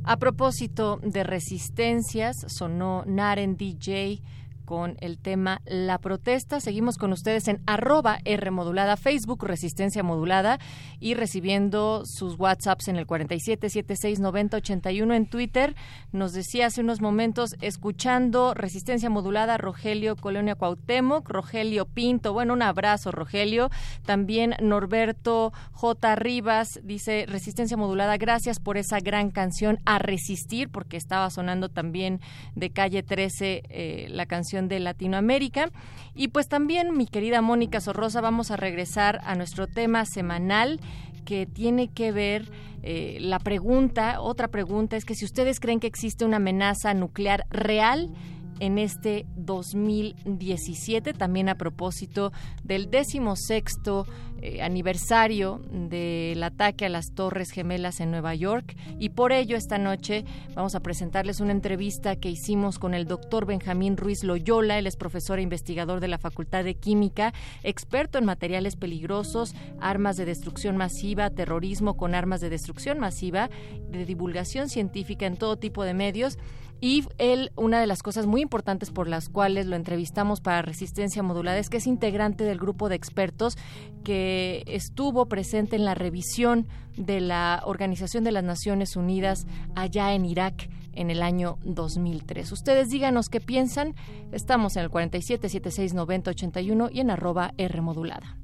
A 0.03 0.17
propósito 0.17 0.99
de 1.01 1.23
resistencias, 1.23 2.45
sonó 2.47 3.03
Naren 3.07 3.55
DJ 3.57 4.21
con 4.65 4.97
el 4.99 5.17
tema 5.17 5.61
La 5.65 5.99
protesta. 5.99 6.59
Seguimos 6.59 6.97
con 6.97 7.13
ustedes 7.13 7.47
en 7.47 7.61
arroba 7.65 8.19
R 8.25 8.51
modulada, 8.51 8.97
Facebook 8.97 9.45
Resistencia 9.45 10.03
Modulada 10.03 10.59
y 10.99 11.13
recibiendo 11.13 12.03
sus 12.05 12.37
WhatsApps 12.39 12.87
en 12.87 12.95
el 12.97 13.07
47769081 13.07 15.15
en 15.15 15.27
Twitter. 15.27 15.75
Nos 16.11 16.33
decía 16.33 16.67
hace 16.67 16.81
unos 16.81 17.01
momentos, 17.01 17.55
escuchando 17.61 18.53
Resistencia 18.53 19.09
Modulada, 19.09 19.57
Rogelio 19.57 20.15
Colonia 20.15 20.55
Cuauhtémoc, 20.55 21.29
Rogelio 21.29 21.85
Pinto. 21.85 22.33
Bueno, 22.33 22.53
un 22.53 22.61
abrazo, 22.61 23.11
Rogelio. 23.11 23.69
También 24.05 24.55
Norberto 24.61 25.53
J. 25.71 26.15
Rivas 26.15 26.79
dice, 26.83 27.25
Resistencia 27.27 27.77
Modulada, 27.77 28.17
gracias 28.17 28.59
por 28.59 28.77
esa 28.77 28.99
gran 28.99 29.29
canción 29.29 29.79
A 29.85 29.99
Resistir, 29.99 30.69
porque 30.69 30.97
estaba 30.97 31.29
sonando 31.29 31.69
también 31.69 32.19
de 32.55 32.71
calle 32.71 33.03
13 33.03 33.63
eh, 33.69 34.07
la 34.09 34.25
canción 34.25 34.54
de 34.61 34.79
Latinoamérica. 34.79 35.69
Y 36.13 36.29
pues 36.29 36.47
también, 36.47 36.97
mi 36.97 37.05
querida 37.07 37.41
Mónica 37.41 37.81
Sorrosa, 37.81 38.21
vamos 38.21 38.51
a 38.51 38.57
regresar 38.57 39.21
a 39.25 39.35
nuestro 39.35 39.67
tema 39.67 40.05
semanal 40.05 40.79
que 41.25 41.45
tiene 41.45 41.89
que 41.89 42.11
ver 42.11 42.49
eh, 42.83 43.17
la 43.19 43.39
pregunta, 43.39 44.21
otra 44.21 44.47
pregunta 44.49 44.95
es 44.95 45.05
que 45.05 45.15
si 45.15 45.25
ustedes 45.25 45.59
creen 45.59 45.79
que 45.79 45.87
existe 45.87 46.23
una 46.23 46.37
amenaza 46.37 46.93
nuclear 46.93 47.47
real 47.49 48.11
en 48.59 48.77
este 48.77 49.25
2017, 49.35 51.13
también 51.13 51.49
a 51.49 51.55
propósito 51.55 52.31
del 52.63 52.89
decimosexto 52.89 54.05
eh, 54.41 54.61
aniversario 54.61 55.61
del 55.71 56.43
ataque 56.43 56.85
a 56.85 56.89
las 56.89 57.13
Torres 57.13 57.51
Gemelas 57.51 57.99
en 57.99 58.11
Nueva 58.11 58.35
York. 58.35 58.75
Y 58.99 59.09
por 59.09 59.31
ello, 59.31 59.55
esta 59.55 59.77
noche 59.77 60.25
vamos 60.53 60.75
a 60.75 60.81
presentarles 60.81 61.39
una 61.39 61.51
entrevista 61.51 62.15
que 62.17 62.29
hicimos 62.29 62.77
con 62.77 62.93
el 62.93 63.05
doctor 63.05 63.45
Benjamín 63.45 63.97
Ruiz 63.97 64.23
Loyola. 64.23 64.77
Él 64.77 64.87
es 64.87 64.97
profesor 64.97 65.39
e 65.39 65.41
investigador 65.41 65.99
de 65.99 66.09
la 66.09 66.17
Facultad 66.17 66.63
de 66.63 66.75
Química, 66.75 67.33
experto 67.63 68.17
en 68.17 68.25
materiales 68.25 68.75
peligrosos, 68.75 69.55
armas 69.79 70.17
de 70.17 70.25
destrucción 70.25 70.77
masiva, 70.77 71.29
terrorismo 71.29 71.95
con 71.95 72.13
armas 72.13 72.41
de 72.41 72.49
destrucción 72.49 72.99
masiva, 72.99 73.49
de 73.89 74.05
divulgación 74.05 74.69
científica 74.69 75.25
en 75.25 75.37
todo 75.37 75.57
tipo 75.57 75.83
de 75.83 75.93
medios 75.93 76.37
y 76.81 77.05
él, 77.17 77.51
una 77.55 77.79
de 77.79 77.87
las 77.87 78.03
cosas 78.03 78.25
muy 78.25 78.41
importantes 78.41 78.91
por 78.91 79.07
las 79.07 79.29
cuales 79.29 79.65
lo 79.65 79.75
entrevistamos 79.75 80.41
para 80.41 80.61
Resistencia 80.61 81.23
Modulada 81.23 81.57
es 81.57 81.69
que 81.69 81.77
es 81.77 81.87
integrante 81.87 82.43
del 82.43 82.59
grupo 82.59 82.89
de 82.89 82.95
expertos 82.95 83.57
que 84.03 84.63
estuvo 84.67 85.27
presente 85.27 85.75
en 85.75 85.85
la 85.85 85.95
revisión 85.95 86.67
de 86.97 87.21
la 87.21 87.61
Organización 87.65 88.23
de 88.23 88.31
las 88.31 88.43
Naciones 88.43 88.95
Unidas 88.95 89.47
allá 89.75 90.13
en 90.13 90.25
Irak 90.25 90.69
en 90.93 91.11
el 91.11 91.21
año 91.21 91.57
2003. 91.63 92.51
Ustedes 92.51 92.89
díganos 92.89 93.29
qué 93.29 93.41
piensan. 93.41 93.95
Estamos 94.31 94.75
en 94.75 94.83
el 94.83 94.89
47 94.89 95.49
76 95.49 95.93
90 95.93 96.31
81 96.31 96.89
y 96.91 96.99
en 97.01 97.11
arroba 97.11 97.51
R 97.57 97.81
modulada. 97.81 98.37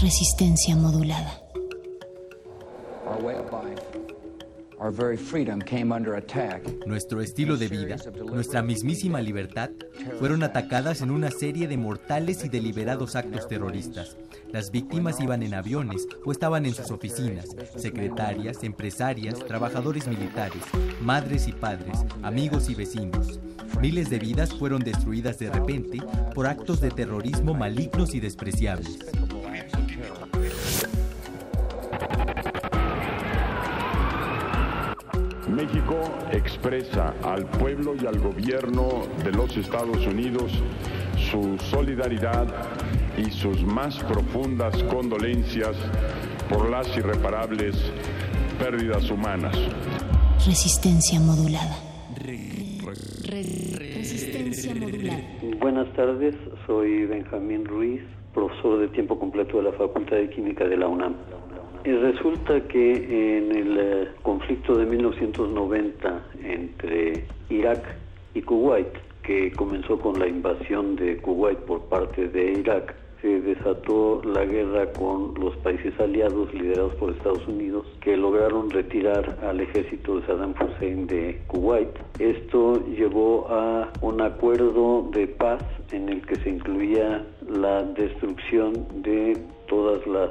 Resistencia 0.00 0.76
modulada. 0.76 1.40
Nuestro 6.86 7.22
estilo 7.22 7.56
de 7.56 7.68
vida, 7.68 7.96
nuestra 8.26 8.62
mismísima 8.62 9.22
libertad, 9.22 9.70
fueron 10.18 10.42
atacadas 10.42 11.00
en 11.00 11.10
una 11.10 11.30
serie 11.30 11.66
de 11.66 11.78
mortales 11.78 12.44
y 12.44 12.48
deliberados 12.48 13.16
actos 13.16 13.48
terroristas. 13.48 14.16
Las 14.52 14.70
víctimas 14.70 15.20
iban 15.20 15.42
en 15.42 15.54
aviones 15.54 16.06
o 16.24 16.32
estaban 16.32 16.66
en 16.66 16.74
sus 16.74 16.90
oficinas, 16.90 17.56
secretarias, 17.76 18.62
empresarias, 18.64 19.38
trabajadores 19.38 20.06
militares, 20.06 20.62
madres 21.00 21.48
y 21.48 21.52
padres, 21.52 22.04
amigos 22.22 22.68
y 22.68 22.74
vecinos. 22.74 23.40
Miles 23.80 24.10
de 24.10 24.18
vidas 24.18 24.54
fueron 24.54 24.82
destruidas 24.82 25.38
de 25.38 25.50
repente 25.50 25.98
por 26.34 26.46
actos 26.46 26.80
de 26.80 26.90
terrorismo 26.90 27.54
malignos 27.54 28.14
y 28.14 28.20
despreciables. 28.20 28.98
México 35.48 35.96
expresa 36.32 37.14
al 37.22 37.46
pueblo 37.46 37.94
y 38.00 38.06
al 38.06 38.18
gobierno 38.18 39.02
de 39.24 39.32
los 39.32 39.56
Estados 39.56 40.06
Unidos 40.06 40.52
su 41.30 41.56
solidaridad 41.70 42.46
y 43.16 43.30
sus 43.30 43.62
más 43.62 43.98
profundas 44.04 44.82
condolencias 44.84 45.76
por 46.48 46.68
las 46.68 46.94
irreparables 46.96 47.76
pérdidas 48.58 49.10
humanas. 49.10 49.56
Resistencia 50.44 51.20
modulada. 51.20 51.76
Resistencia 53.28 54.74
modulada. 54.74 55.22
Buenas 55.60 55.92
tardes, 55.94 56.34
soy 56.66 57.06
Benjamín 57.06 57.64
Ruiz, 57.64 58.02
profesor 58.34 58.80
de 58.80 58.88
tiempo 58.88 59.18
completo 59.18 59.58
de 59.58 59.64
la 59.64 59.72
Facultad 59.72 60.16
de 60.16 60.30
Química 60.30 60.64
de 60.64 60.76
la 60.76 60.88
UNAM. 60.88 61.14
Resulta 61.86 62.60
que 62.66 63.38
en 63.38 63.52
el 63.54 63.78
eh, 63.78 64.08
conflicto 64.22 64.76
de 64.76 64.86
1990 64.86 66.26
entre 66.42 67.24
Irak 67.48 67.80
y 68.34 68.42
Kuwait, 68.42 68.88
que 69.22 69.52
comenzó 69.52 69.96
con 70.00 70.18
la 70.18 70.26
invasión 70.26 70.96
de 70.96 71.18
Kuwait 71.18 71.60
por 71.60 71.82
parte 71.82 72.26
de 72.26 72.58
Irak, 72.58 72.92
se 73.22 73.40
desató 73.40 74.20
la 74.24 74.44
guerra 74.44 74.90
con 74.94 75.34
los 75.38 75.56
países 75.58 75.94
aliados 76.00 76.52
liderados 76.52 76.92
por 76.96 77.10
Estados 77.12 77.46
Unidos 77.46 77.86
que 78.00 78.16
lograron 78.16 78.68
retirar 78.68 79.38
al 79.44 79.60
ejército 79.60 80.18
de 80.18 80.26
Saddam 80.26 80.54
Hussein 80.60 81.06
de 81.06 81.40
Kuwait. 81.46 81.90
Esto 82.18 82.84
llevó 82.96 83.46
a 83.48 83.92
un 84.00 84.20
acuerdo 84.20 85.08
de 85.12 85.28
paz 85.28 85.62
en 85.92 86.08
el 86.08 86.26
que 86.26 86.34
se 86.34 86.50
incluía 86.50 87.24
la 87.48 87.84
destrucción 87.84 88.72
de 89.02 89.38
todas 89.68 90.04
las 90.08 90.30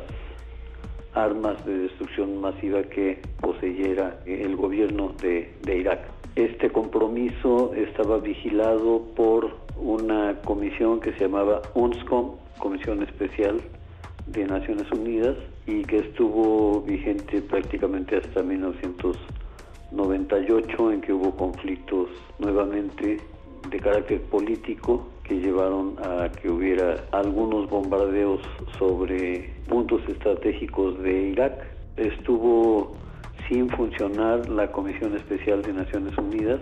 armas 1.15 1.65
de 1.65 1.79
destrucción 1.79 2.39
masiva 2.39 2.83
que 2.83 3.19
poseyera 3.41 4.19
el 4.25 4.55
gobierno 4.55 5.15
de, 5.21 5.51
Irak. 5.65 6.01
Este 6.35 6.69
compromiso 6.69 7.73
estaba 7.73 8.19
vigilado 8.19 9.01
por 9.15 9.55
una 9.77 10.39
comisión 10.43 10.99
que 10.99 11.13
se 11.13 11.21
llamaba 11.21 11.63
UNSCOM, 11.73 12.33
Comisión 12.59 13.01
Especial 13.03 13.61
de 14.27 14.45
Naciones 14.45 14.91
Unidas, 14.91 15.37
y 15.65 15.81
que 15.83 15.99
estuvo 15.99 16.81
vigente 16.81 17.41
prácticamente 17.41 18.17
hasta 18.17 18.43
1998, 18.43 20.91
en 20.91 20.99
que 21.01 21.13
hubo 21.13 21.31
conflictos 21.35 22.09
nuevamente 22.39 23.21
de 23.69 23.79
carácter 23.79 24.21
político 24.23 25.07
que 25.27 25.35
llevaron 25.35 25.95
a 26.03 26.29
que 26.29 26.49
hubiera 26.49 27.03
algunos 27.11 27.69
bombardeos 27.69 28.41
sobre 28.77 29.53
puntos 29.67 30.01
estratégicos 30.07 31.01
de 31.01 31.29
Irak. 31.29 31.65
Estuvo 31.97 32.93
sin 33.47 33.69
funcionar 33.69 34.47
la 34.49 34.71
Comisión 34.71 35.15
Especial 35.15 35.61
de 35.61 35.73
Naciones 35.73 36.17
Unidas 36.17 36.59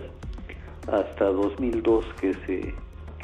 hasta 0.90 1.24
2002 1.26 2.04
que 2.20 2.34
se 2.46 2.74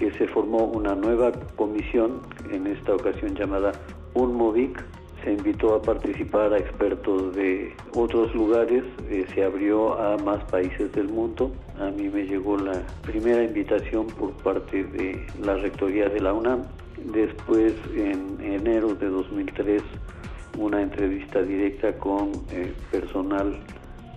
que 0.01 0.11
se 0.13 0.27
formó 0.29 0.65
una 0.65 0.95
nueva 0.95 1.31
comisión 1.57 2.23
en 2.51 2.67
esta 2.67 2.95
ocasión 2.95 3.35
llamada 3.35 3.73
UNMOVIC 4.15 4.83
se 5.25 5.33
invitó 5.33 5.75
a 5.75 5.83
participar 5.83 6.53
a 6.53 6.59
expertos 6.59 7.35
de 7.35 7.75
otros 7.95 8.35
lugares, 8.35 8.85
eh, 9.09 9.27
se 9.35 9.45
abrió 9.45 10.01
a 10.01 10.17
más 10.19 10.43
países 10.45 10.93
del 10.93 11.09
mundo. 11.09 11.53
A 11.79 11.91
mí 11.91 12.09
me 12.09 12.25
llegó 12.25 12.57
la 12.57 12.83
primera 13.03 13.43
invitación 13.43 14.07
por 14.07 14.33
parte 14.43 14.85
de 14.85 15.27
la 15.43 15.57
Rectoría 15.57 16.09
de 16.09 16.21
la 16.21 16.33
UNAM. 16.33 16.63
Después, 17.13 17.75
en 17.95 18.39
enero 18.41 18.95
de 18.95 19.09
2003, 19.09 19.83
una 20.59 20.83
entrevista 20.83 21.43
directa 21.43 21.97
con 21.99 22.33
eh, 22.53 22.73
personal 22.91 23.59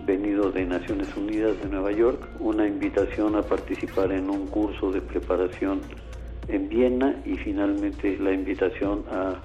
venido 0.04 0.50
de 0.50 0.66
Naciones 0.66 1.08
Unidas 1.16 1.58
de 1.62 1.68
Nueva 1.68 1.92
York, 1.92 2.28
una 2.40 2.66
invitación 2.66 3.36
a 3.36 3.42
participar 3.42 4.12
en 4.12 4.28
un 4.28 4.46
curso 4.48 4.90
de 4.90 5.00
preparación 5.00 5.80
en 6.48 6.68
Viena 6.68 7.22
y 7.24 7.36
finalmente 7.36 8.18
la 8.18 8.32
invitación 8.32 9.04
a 9.10 9.40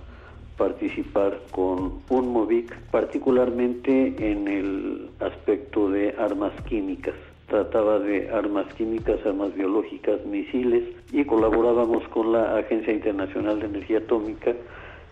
participar 0.59 1.39
con 1.51 2.01
un 2.09 2.33
MOVIC, 2.33 2.75
particularmente 2.91 4.13
en 4.19 4.47
el 4.47 5.09
aspecto 5.21 5.89
de 5.89 6.13
armas 6.19 6.51
químicas. 6.67 7.15
Trataba 7.47 7.97
de 7.97 8.29
armas 8.29 8.71
químicas, 8.75 9.25
armas 9.25 9.55
biológicas, 9.55 10.23
misiles 10.25 10.83
y 11.11 11.23
colaborábamos 11.23 12.07
con 12.09 12.33
la 12.33 12.57
Agencia 12.57 12.93
Internacional 12.93 13.59
de 13.61 13.67
Energía 13.67 13.99
Atómica 13.99 14.53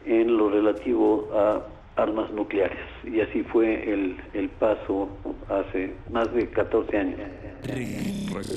en 0.05 0.37
lo 0.37 0.49
relativo 0.49 1.29
a 1.33 1.61
armas 1.95 2.31
nucleares. 2.31 2.77
Y 3.05 3.21
así 3.21 3.41
fue 3.43 3.91
el, 3.91 4.17
el 4.33 4.49
paso 4.49 5.07
hace 5.49 5.93
más 6.11 6.31
de 6.33 6.47
14 6.49 6.97
años. 6.97 7.19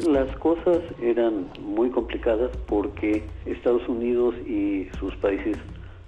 Las 0.08 0.36
cosas 0.38 0.80
eran 1.00 1.46
muy 1.60 1.88
complicadas 1.90 2.50
porque 2.66 3.22
Estados 3.46 3.88
Unidos 3.88 4.34
y 4.46 4.88
sus 4.98 5.14
países 5.16 5.56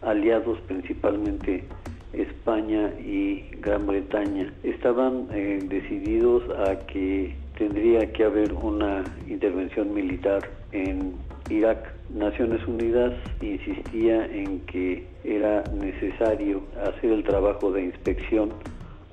aliados 0.03 0.59
principalmente 0.67 1.65
España 2.13 2.91
y 3.01 3.45
Gran 3.61 3.87
Bretaña 3.87 4.53
estaban 4.63 5.29
eh, 5.33 5.61
decididos 5.63 6.43
a 6.67 6.77
que 6.87 7.35
tendría 7.57 8.13
que 8.13 8.25
haber 8.25 8.53
una 8.53 9.05
intervención 9.29 9.95
militar 9.95 10.49
en 10.73 11.15
Irak. 11.49 11.95
Naciones 12.15 12.67
Unidas 12.67 13.15
insistía 13.41 14.27
en 14.27 14.61
que 14.67 15.07
era 15.25 15.65
necesario 15.73 16.63
hacer 16.85 17.11
el 17.11 17.25
trabajo 17.25 17.73
de 17.73 17.85
inspección 17.85 18.53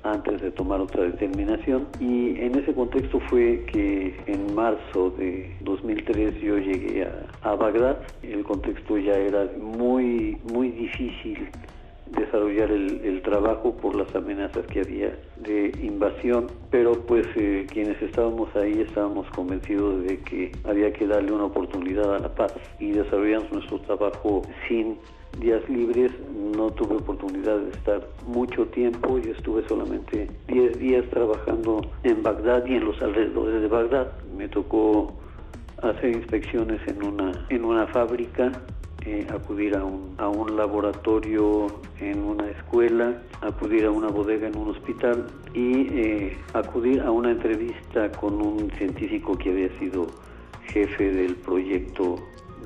antes 0.02 0.40
de 0.40 0.50
tomar 0.50 0.80
otra 0.80 1.04
determinación. 1.04 1.86
Y 2.00 2.40
en 2.40 2.58
ese 2.58 2.74
contexto 2.74 3.20
fue 3.28 3.64
que 3.72 4.14
en 4.26 4.54
marzo 4.54 5.10
de 5.10 5.54
2003 5.60 6.40
yo 6.40 6.58
llegué 6.58 7.04
a, 7.04 7.50
a 7.50 7.54
Bagdad. 7.54 7.98
El 8.22 8.44
contexto 8.44 8.98
ya 8.98 9.14
era 9.14 9.48
muy 9.58 10.38
muy 10.52 10.70
difícil 10.70 11.48
desarrollar 12.10 12.70
el, 12.70 13.20
trabajo 13.22 13.76
por 13.76 13.94
las 13.94 14.12
amenazas 14.14 14.66
que 14.66 14.80
había 14.80 15.16
de 15.36 15.72
invasión, 15.82 16.46
pero 16.70 16.92
pues 16.92 17.26
eh, 17.36 17.66
quienes 17.70 18.00
estábamos 18.00 18.54
ahí 18.56 18.80
estábamos 18.80 19.28
convencidos 19.30 20.02
de 20.04 20.18
que 20.20 20.52
había 20.64 20.90
que 20.92 21.06
darle 21.06 21.32
una 21.32 21.44
oportunidad 21.44 22.14
a 22.14 22.18
la 22.18 22.34
paz 22.34 22.54
y 22.78 22.92
desarrollamos 22.92 23.52
nuestro 23.52 23.78
trabajo 23.80 24.42
sin 24.66 24.96
días 25.38 25.66
libres, 25.68 26.12
no 26.56 26.70
tuve 26.70 26.96
oportunidad 26.96 27.58
de 27.58 27.70
estar 27.70 28.06
mucho 28.26 28.66
tiempo, 28.66 29.18
y 29.18 29.30
estuve 29.30 29.66
solamente 29.68 30.28
10 30.48 30.78
días 30.78 31.04
trabajando 31.10 31.80
en 32.02 32.22
Bagdad 32.22 32.66
y 32.66 32.74
en 32.74 32.84
los 32.84 33.00
alrededores 33.00 33.62
de 33.62 33.68
Bagdad. 33.68 34.12
Me 34.36 34.48
tocó 34.48 35.14
hacer 35.82 36.10
inspecciones 36.10 36.80
en 36.86 37.02
una, 37.02 37.46
en 37.48 37.64
una 37.64 37.86
fábrica, 37.86 38.52
eh, 39.06 39.26
acudir 39.30 39.76
a 39.76 39.84
un, 39.84 40.14
a 40.18 40.28
un 40.28 40.56
laboratorio 40.56 41.66
en 42.00 42.22
una 42.22 42.48
escuela, 42.50 43.22
acudir 43.40 43.86
a 43.86 43.90
una 43.90 44.08
bodega 44.08 44.48
en 44.48 44.56
un 44.56 44.70
hospital 44.70 45.26
y 45.54 45.88
eh, 45.88 46.38
acudir 46.52 47.00
a 47.00 47.10
una 47.10 47.30
entrevista 47.30 48.10
con 48.12 48.40
un 48.40 48.70
científico 48.78 49.36
que 49.36 49.50
había 49.50 49.78
sido 49.78 50.06
jefe 50.66 51.12
del 51.12 51.34
proyecto 51.36 52.16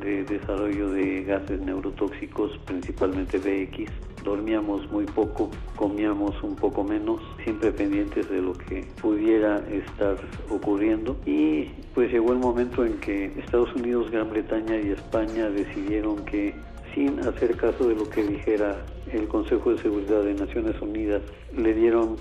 de 0.00 0.24
desarrollo 0.24 0.90
de 0.90 1.24
gases 1.24 1.60
neurotóxicos, 1.60 2.58
principalmente 2.64 3.38
BX. 3.38 3.90
Dormíamos 4.24 4.90
muy 4.90 5.04
poco, 5.04 5.50
comíamos 5.76 6.42
un 6.42 6.56
poco 6.56 6.82
menos, 6.82 7.20
siempre 7.42 7.72
pendientes 7.72 8.28
de 8.30 8.40
lo 8.40 8.54
que 8.54 8.86
pudiera 9.00 9.58
estar 9.68 10.16
ocurriendo. 10.48 11.16
Y 11.26 11.64
pues 11.94 12.10
llegó 12.10 12.32
el 12.32 12.38
momento 12.38 12.84
en 12.84 12.98
que 13.00 13.26
Estados 13.38 13.74
Unidos, 13.74 14.10
Gran 14.10 14.30
Bretaña 14.30 14.80
y 14.80 14.90
España 14.90 15.50
decidieron 15.50 16.24
que 16.24 16.54
sin 16.94 17.18
hacer 17.20 17.56
caso 17.56 17.88
de 17.88 17.96
lo 17.96 18.08
que 18.08 18.22
dijera 18.22 18.76
el 19.12 19.28
Consejo 19.28 19.72
de 19.72 19.82
Seguridad 19.82 20.22
de 20.22 20.34
Naciones 20.34 20.80
Unidas, 20.80 21.22
le 21.56 21.74
dieron 21.74 22.16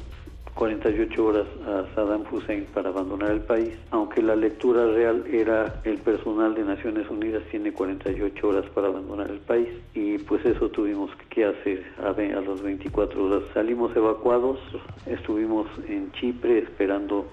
48 0.56 1.26
horas 1.26 1.48
a 1.66 1.84
Saddam 1.96 2.24
Hussein 2.32 2.66
para 2.74 2.90
abandonar 2.90 3.32
el 3.32 3.42
país, 3.42 3.74
aunque 3.90 4.22
la 4.22 4.36
lectura 4.36 4.86
real 4.86 5.26
era 5.32 5.82
el 5.84 5.98
personal 5.98 6.54
de 6.54 6.64
Naciones 6.64 7.10
Unidas 7.10 7.44
tiene 7.50 7.74
48 7.74 8.48
horas 8.48 8.66
para 8.74 8.88
abandonar 8.88 9.32
el 9.32 9.40
país 9.40 9.70
y 9.96 10.20
pues 10.20 10.46
eso 10.46 10.70
tuvimos 10.70 11.10
que 11.30 11.46
hacer 11.46 11.84
a, 12.00 12.10
a 12.10 12.42
las 12.42 12.62
24 12.62 13.26
horas. 13.26 13.44
Salimos 13.54 13.96
evacuados, 13.96 14.60
estuvimos 15.08 15.68
en 15.88 16.12
Chipre 16.14 16.60
esperando 16.60 17.26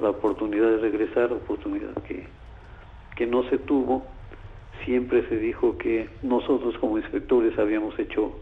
la 0.00 0.10
oportunidad 0.10 0.70
de 0.70 0.78
regresar, 0.78 1.32
oportunidad 1.32 1.94
que, 2.06 2.26
que 3.16 3.26
no 3.26 3.44
se 3.44 3.58
tuvo. 3.58 4.06
Siempre 4.84 5.26
se 5.28 5.36
dijo 5.36 5.76
que 5.78 6.08
nosotros 6.22 6.76
como 6.78 6.98
inspectores 6.98 7.58
habíamos 7.58 7.98
hecho 7.98 8.32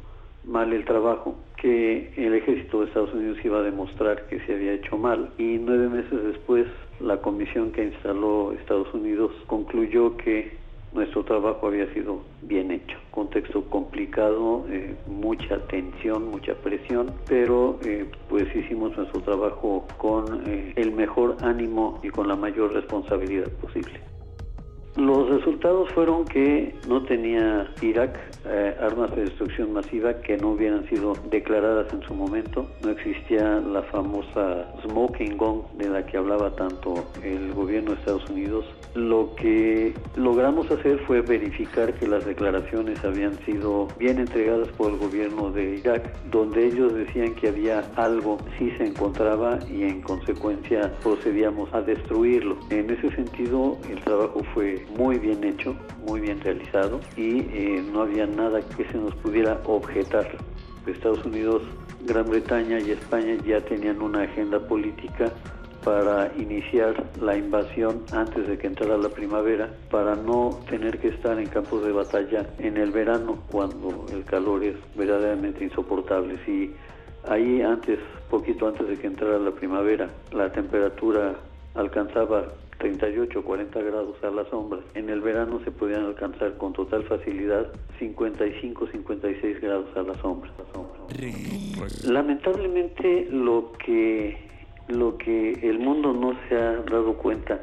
mal 0.44 0.72
el 0.72 0.84
trajo, 0.84 1.36
que 1.56 2.12
el 2.16 2.34
ejército 2.34 2.80
de 2.80 2.86
Estados 2.86 3.12
Unidos 3.14 3.38
iba 3.44 3.58
a 3.58 3.62
demostrar 3.62 4.26
que 4.26 4.40
se 4.40 4.54
había 4.54 4.74
hecho 4.74 4.96
mal 4.96 5.30
y 5.38 5.58
nueve 5.58 5.88
meses 5.88 6.24
después 6.24 6.66
la 7.00 7.18
comisión 7.18 7.72
que 7.72 7.84
instaló 7.84 8.52
Estados 8.52 8.92
Unidos 8.94 9.32
concluyó 9.46 10.16
que 10.16 10.56
nuestro 10.92 11.24
trabajo 11.24 11.66
había 11.66 11.92
sido 11.92 12.22
bien 12.42 12.70
hecho. 12.70 12.96
Contexto 13.10 13.62
complicado, 13.64 14.64
eh, 14.70 14.94
mucha 15.06 15.58
tensión, 15.66 16.30
mucha 16.30 16.54
presión, 16.54 17.12
pero 17.28 17.78
eh, 17.84 18.06
pues 18.28 18.44
hicimos 18.54 18.96
nuestro 18.96 19.20
trabajo 19.20 19.86
con 19.98 20.42
eh, 20.46 20.72
el 20.76 20.92
mejor 20.92 21.36
ánimo 21.42 22.00
y 22.02 22.08
con 22.08 22.28
la 22.28 22.36
mayor 22.36 22.72
responsabilidad 22.72 23.50
posible. 23.60 24.00
Los 24.96 25.28
resultados 25.28 25.90
fueron 25.92 26.24
que 26.24 26.74
no 26.88 27.02
tenía 27.02 27.70
Irak 27.82 28.18
eh, 28.46 28.74
armas 28.80 29.14
de 29.14 29.24
destrucción 29.24 29.74
masiva 29.74 30.14
que 30.22 30.38
no 30.38 30.52
hubieran 30.52 30.88
sido 30.88 31.12
declaradas 31.30 31.92
en 31.92 32.02
su 32.02 32.14
momento. 32.14 32.66
No 32.82 32.92
existía 32.92 33.60
la 33.60 33.82
famosa 33.82 34.72
smoking 34.82 35.36
gun 35.36 35.64
de 35.76 35.90
la 35.90 36.06
que 36.06 36.16
hablaba 36.16 36.50
tanto 36.56 37.04
el 37.22 37.52
gobierno 37.52 37.90
de 37.90 37.98
Estados 37.98 38.30
Unidos. 38.30 38.64
Lo 38.94 39.34
que 39.34 39.92
logramos 40.16 40.70
hacer 40.70 40.98
fue 41.00 41.20
verificar 41.20 41.92
que 41.92 42.08
las 42.08 42.24
declaraciones 42.24 43.04
habían 43.04 43.34
sido 43.44 43.88
bien 43.98 44.18
entregadas 44.18 44.68
por 44.68 44.92
el 44.92 44.98
gobierno 44.98 45.50
de 45.50 45.76
Irak, 45.76 46.10
donde 46.30 46.68
ellos 46.68 46.94
decían 46.94 47.34
que 47.34 47.48
había 47.48 47.80
algo, 47.96 48.38
sí 48.58 48.70
se 48.78 48.86
encontraba 48.86 49.58
y 49.70 49.82
en 49.82 50.00
consecuencia 50.00 50.90
procedíamos 51.02 51.68
a 51.74 51.82
destruirlo. 51.82 52.56
En 52.70 52.88
ese 52.88 53.10
sentido, 53.10 53.76
el 53.90 54.00
trabajo 54.00 54.40
fue 54.54 54.85
muy 54.96 55.18
bien 55.18 55.42
hecho, 55.44 55.74
muy 56.06 56.20
bien 56.20 56.40
realizado 56.40 57.00
y 57.16 57.40
eh, 57.40 57.84
no 57.92 58.02
había 58.02 58.26
nada 58.26 58.60
que 58.76 58.84
se 58.84 58.98
nos 58.98 59.14
pudiera 59.16 59.60
objetar. 59.64 60.26
Estados 60.86 61.24
Unidos, 61.24 61.62
Gran 62.04 62.28
Bretaña 62.28 62.78
y 62.78 62.92
España 62.92 63.36
ya 63.44 63.60
tenían 63.60 64.00
una 64.00 64.22
agenda 64.22 64.60
política 64.60 65.32
para 65.86 66.32
iniciar 66.36 66.94
la 67.20 67.36
invasión 67.36 68.02
antes 68.12 68.48
de 68.48 68.58
que 68.58 68.66
entrara 68.66 68.96
la 68.98 69.08
primavera, 69.08 69.70
para 69.88 70.16
no 70.16 70.58
tener 70.68 70.98
que 70.98 71.08
estar 71.08 71.38
en 71.38 71.46
campos 71.46 71.84
de 71.84 71.92
batalla 71.92 72.44
en 72.58 72.76
el 72.76 72.90
verano 72.90 73.38
cuando 73.52 74.04
el 74.12 74.24
calor 74.24 74.64
es 74.64 74.74
verdaderamente 74.96 75.62
insoportable. 75.62 76.38
Si 76.44 76.74
ahí 77.28 77.62
antes, 77.62 78.00
poquito 78.28 78.66
antes 78.66 78.88
de 78.88 78.96
que 78.96 79.06
entrara 79.06 79.38
la 79.38 79.52
primavera, 79.52 80.10
la 80.32 80.50
temperatura 80.50 81.36
alcanzaba 81.76 82.46
38 82.78 83.38
o 83.38 83.42
40 83.42 83.80
grados 83.80 84.16
a 84.22 84.30
la 84.30 84.48
sombra. 84.50 84.80
En 84.94 85.08
el 85.08 85.20
verano 85.20 85.60
se 85.64 85.70
podían 85.70 86.04
alcanzar 86.04 86.56
con 86.56 86.72
total 86.72 87.04
facilidad 87.04 87.66
55 87.98 88.86
56 88.86 89.60
grados 89.60 89.96
a 89.96 90.02
la 90.02 90.14
sombra. 90.14 90.50
Lamentablemente 92.04 93.28
lo 93.30 93.72
que 93.84 94.36
lo 94.88 95.18
que 95.18 95.52
el 95.62 95.78
mundo 95.78 96.12
no 96.12 96.38
se 96.48 96.56
ha 96.56 96.76
dado 96.82 97.14
cuenta 97.14 97.60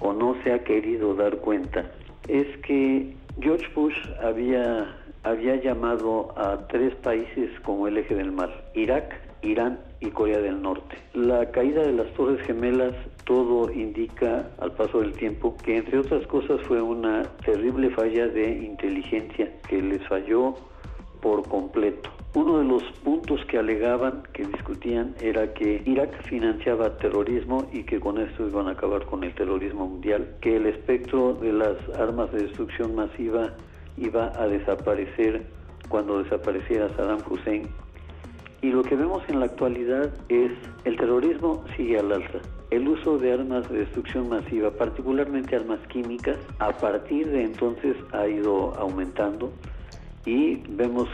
o 0.00 0.12
no 0.12 0.36
se 0.42 0.52
ha 0.52 0.62
querido 0.62 1.14
dar 1.14 1.38
cuenta 1.38 1.90
es 2.28 2.46
que 2.58 3.14
George 3.40 3.66
Bush 3.74 3.96
había 4.22 4.96
había 5.22 5.56
llamado 5.56 6.32
a 6.36 6.68
tres 6.68 6.94
países 6.96 7.50
como 7.64 7.88
el 7.88 7.98
eje 7.98 8.14
del 8.14 8.30
mal, 8.30 8.52
Irak, 8.74 9.20
Irán 9.42 9.80
y 10.00 10.10
Corea 10.10 10.38
del 10.38 10.62
Norte. 10.62 10.96
La 11.14 11.50
caída 11.50 11.82
de 11.82 11.92
las 11.92 12.12
Torres 12.14 12.40
Gemelas 12.46 12.94
todo 13.26 13.70
indica 13.72 14.48
al 14.58 14.72
paso 14.72 15.00
del 15.00 15.12
tiempo 15.12 15.56
que 15.62 15.76
entre 15.76 15.98
otras 15.98 16.26
cosas 16.28 16.60
fue 16.62 16.80
una 16.80 17.24
terrible 17.44 17.90
falla 17.90 18.28
de 18.28 18.50
inteligencia 18.64 19.52
que 19.68 19.82
les 19.82 20.02
falló 20.08 20.54
por 21.20 21.46
completo. 21.48 22.08
Uno 22.34 22.58
de 22.58 22.64
los 22.64 22.82
puntos 23.04 23.44
que 23.46 23.58
alegaban, 23.58 24.22
que 24.32 24.44
discutían, 24.44 25.14
era 25.20 25.52
que 25.52 25.82
Irak 25.86 26.22
financiaba 26.28 26.96
terrorismo 26.98 27.66
y 27.72 27.82
que 27.82 27.98
con 27.98 28.18
esto 28.18 28.46
iban 28.46 28.68
a 28.68 28.72
acabar 28.72 29.04
con 29.06 29.24
el 29.24 29.34
terrorismo 29.34 29.86
mundial, 29.86 30.36
que 30.40 30.56
el 30.56 30.66
espectro 30.66 31.34
de 31.34 31.52
las 31.52 31.76
armas 31.98 32.30
de 32.32 32.42
destrucción 32.42 32.94
masiva 32.94 33.54
iba 33.96 34.32
a 34.40 34.46
desaparecer 34.46 35.46
cuando 35.88 36.22
desapareciera 36.22 36.88
Saddam 36.96 37.20
Hussein 37.28 37.68
y 38.62 38.70
lo 38.70 38.82
que 38.82 38.96
vemos 38.96 39.22
en 39.28 39.40
la 39.40 39.46
actualidad 39.46 40.12
es 40.28 40.50
el 40.84 40.96
terrorismo 40.96 41.64
sigue 41.76 41.98
al 41.98 42.10
alza. 42.12 42.40
El 42.70 42.88
uso 42.88 43.16
de 43.18 43.32
armas 43.32 43.68
de 43.70 43.78
destrucción 43.78 44.28
masiva, 44.28 44.70
particularmente 44.72 45.54
armas 45.54 45.78
químicas, 45.86 46.36
a 46.58 46.72
partir 46.72 47.28
de 47.28 47.44
entonces 47.44 47.96
ha 48.12 48.26
ido 48.26 48.74
aumentando 48.76 49.52
y 50.24 50.56
vemos 50.70 51.08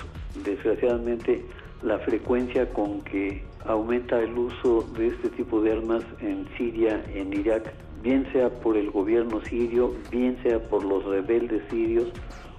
desgraciadamente 0.45 1.45
la 1.83 1.99
frecuencia 1.99 2.69
con 2.73 3.03
que 3.03 3.45
aumenta 3.67 4.21
el 4.21 4.37
uso 4.37 4.83
de 4.97 5.09
este 5.09 5.29
tipo 5.31 5.61
de 5.61 5.73
armas 5.73 6.03
en 6.21 6.49
Siria, 6.57 7.05
en 7.15 7.33
Irak, 7.33 7.73
bien 8.03 8.27
sea 8.33 8.49
por 8.49 8.77
el 8.77 8.91
gobierno 8.91 9.41
sirio, 9.45 9.95
bien 10.11 10.39
sea 10.43 10.59
por 10.59 10.83
los 10.85 11.05
rebeldes 11.05 11.63
sirios 11.71 12.11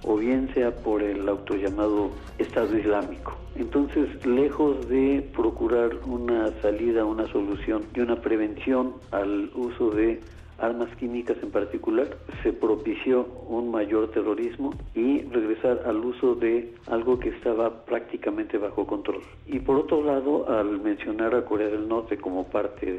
o 0.06 0.16
bien 0.16 0.48
sea 0.54 0.70
por 0.70 1.02
el 1.02 1.28
autollamado 1.28 2.10
Estado 2.38 2.76
Islámico. 2.76 3.36
Entonces, 3.56 4.24
lejos 4.26 4.88
de 4.88 5.28
procurar 5.34 5.90
una 6.06 6.50
salida, 6.60 7.04
una 7.04 7.26
solución 7.28 7.82
y 7.94 8.00
una 8.00 8.20
prevención 8.20 8.94
al 9.12 9.50
uso 9.54 9.90
de 9.90 10.20
armas 10.58 10.88
químicas 10.96 11.36
en 11.42 11.50
particular, 11.50 12.16
se 12.42 12.52
propició 12.52 13.26
un 13.48 13.70
mayor 13.70 14.10
terrorismo 14.10 14.72
y 14.94 15.22
regresar 15.22 15.82
al 15.84 15.96
uso 15.98 16.34
de 16.36 16.72
algo 16.86 17.18
que 17.18 17.30
estaba 17.30 17.84
prácticamente 17.84 18.58
bajo 18.58 18.86
control. 18.86 19.22
Y 19.46 19.58
por 19.60 19.76
otro 19.76 20.02
lado, 20.02 20.48
al 20.48 20.80
mencionar 20.80 21.34
a 21.34 21.44
Corea 21.44 21.68
del 21.68 21.88
Norte 21.88 22.16
como 22.18 22.44
parte 22.44 22.92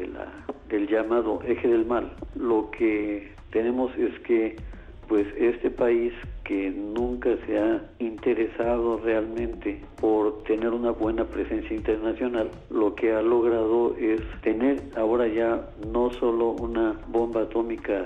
del 0.70 0.88
llamado 0.88 1.42
eje 1.46 1.68
del 1.68 1.86
mal. 1.86 2.12
Lo 2.36 2.70
que 2.72 3.32
tenemos 3.52 3.96
es 3.98 4.20
que 4.22 4.58
pues 5.08 5.28
este 5.38 5.70
país 5.70 6.14
que 6.44 6.70
nunca 6.70 7.30
se 7.46 7.58
ha 7.58 7.82
interesado 8.00 8.98
realmente 9.04 9.82
por 10.00 10.44
tener 10.44 10.70
una 10.70 10.92
buena 10.92 11.26
presencia 11.26 11.76
internacional, 11.76 12.50
lo 12.70 12.96
que 12.96 13.14
ha 13.14 13.22
logrado 13.22 13.96
es 13.98 14.22
tener 14.42 14.82
ahora 14.96 15.28
ya 15.28 15.70
no 15.92 16.12
solo 16.14 16.52
una 16.52 16.96
bomba 17.08 17.42
atómica 17.42 18.06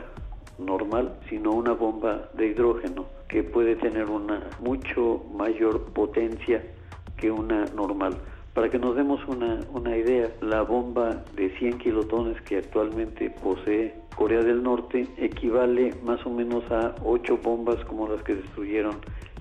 normal, 0.58 1.16
sino 1.30 1.52
una 1.52 1.74
bomba 1.74 2.30
de 2.34 2.48
hidrógeno 2.48 3.06
que 3.28 3.44
puede 3.44 3.76
tener 3.76 4.10
una 4.10 4.42
mucho 4.60 5.24
mayor 5.36 5.86
potencia 5.94 6.64
que 7.18 7.32
una 7.32 7.66
normal. 7.76 8.16
Para 8.54 8.70
que 8.70 8.80
nos 8.80 8.96
demos 8.96 9.26
una, 9.28 9.60
una 9.74 9.96
idea, 9.96 10.30
la 10.42 10.64
bomba 10.64 11.24
de 11.36 11.50
100 11.58 11.78
kilotones 11.78 12.42
que 12.42 12.58
actualmente 12.58 13.30
posee 13.30 13.94
Corea 14.20 14.44
del 14.44 14.62
Norte 14.62 15.08
equivale 15.16 15.94
más 16.04 16.26
o 16.26 16.30
menos 16.30 16.70
a 16.70 16.94
8 17.06 17.40
bombas 17.42 17.78
como 17.86 18.06
las 18.06 18.22
que 18.24 18.36
destruyeron 18.36 18.98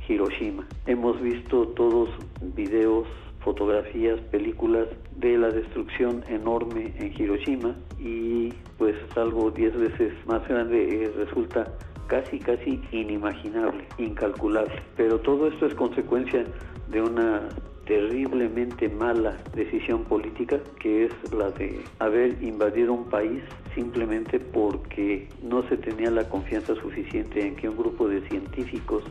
Hiroshima. 0.09 0.64
Hemos 0.87 1.20
visto 1.20 1.66
todos 1.74 2.09
videos, 2.55 3.09
fotografías, 3.41 4.20
películas 4.31 4.87
de 5.16 5.37
la 5.37 5.51
destrucción 5.51 6.22
enorme 6.29 6.95
en 6.97 7.12
Hiroshima 7.12 7.74
y 7.99 8.53
pues 8.79 8.95
algo 9.16 9.51
10 9.51 9.81
veces 9.81 10.12
más 10.26 10.47
grande 10.47 11.03
eh, 11.03 11.12
resulta 11.16 11.64
casi 12.07 12.39
casi 12.39 12.81
inimaginable, 12.93 13.85
incalculable. 13.99 14.81
Pero 14.97 15.18
todo 15.18 15.49
esto 15.49 15.66
es 15.66 15.74
consecuencia 15.74 16.45
de 16.89 17.03
una 17.03 17.49
terriblemente 17.89 18.91
mala 18.91 19.39
decisión 19.55 20.05
política, 20.05 20.61
que 20.78 21.07
es 21.07 21.32
la 21.32 21.51
de 21.51 21.80
haber 21.99 22.41
invadido 22.43 22.93
un 22.93 23.09
país 23.09 23.43
simplemente 23.74 24.39
porque 24.39 25.26
no 25.43 25.66
se 25.68 25.78
tenía 25.78 26.11
la 26.11 26.28
confianza 26.28 26.74
suficiente 26.74 27.41
en 27.41 27.57
que 27.57 27.66
un 27.66 27.78
grupo 27.78 28.07
de 28.07 28.20
científicos 28.28 29.03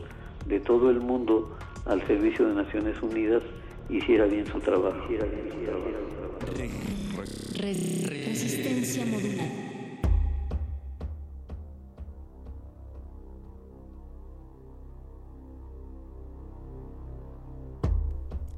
de 0.46 0.60
todo 0.60 0.90
el 0.90 1.00
mundo 1.00 1.58
al 1.86 2.06
servicio 2.06 2.46
de 2.46 2.54
Naciones 2.54 3.02
Unidas 3.02 3.42
hiciera 3.90 4.26
bien 4.26 4.46
su 4.46 4.60
trabajo. 4.60 5.08
Resistencia 7.58 9.04
modulada. 9.06 9.67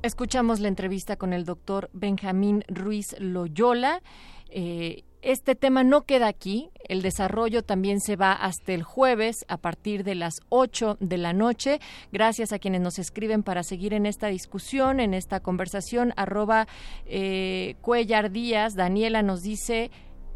Escuchamos 0.02 0.60
la 0.60 0.68
entrevista 0.68 1.16
con 1.16 1.34
el 1.34 1.44
doctor 1.44 1.90
Benjamín 1.92 2.64
Ruiz 2.68 3.14
Loyola. 3.18 4.00
Eh, 4.48 5.04
este 5.20 5.54
tema 5.54 5.84
no 5.84 6.06
queda 6.06 6.26
aquí, 6.26 6.70
el 6.88 7.02
desarrollo 7.02 7.62
también 7.62 8.00
se 8.00 8.16
va 8.16 8.32
hasta 8.32 8.72
el 8.72 8.82
jueves 8.82 9.44
a 9.46 9.58
partir 9.58 10.02
de 10.02 10.14
las 10.14 10.40
8 10.48 10.96
de 11.00 11.18
la 11.18 11.34
noche. 11.34 11.80
Gracias 12.12 12.54
a 12.54 12.58
quienes 12.58 12.80
nos 12.80 12.98
escriben 12.98 13.42
para 13.42 13.62
seguir 13.62 13.92
en 13.92 14.06
esta 14.06 14.28
discusión, 14.28 15.00
en 15.00 15.12
esta 15.12 15.40
conversación. 15.40 16.14
Arroba 16.16 16.66
eh, 17.04 17.74
Cuellar 17.82 18.30
Díaz, 18.30 18.76
Daniela 18.76 19.20
nos 19.20 19.42
dice 19.42 19.90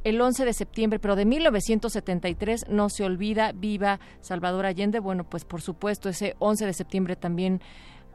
el 0.05 0.21
11 0.21 0.45
de 0.45 0.53
septiembre, 0.53 0.99
pero 0.99 1.17
de 1.17 1.25
1973 1.25 2.67
no 2.69 2.91
se 2.91 3.05
olvida, 3.05 3.53
viva 3.53 3.99
Salvador 4.21 4.67
Allende. 4.67 5.01
Bueno, 5.01 5.25
pues 5.25 5.47
por 5.47 5.63
supuesto, 5.63 6.11
ese 6.11 6.37
11 6.39 6.67
de 6.67 6.73
septiembre 6.75 7.17
también 7.17 7.63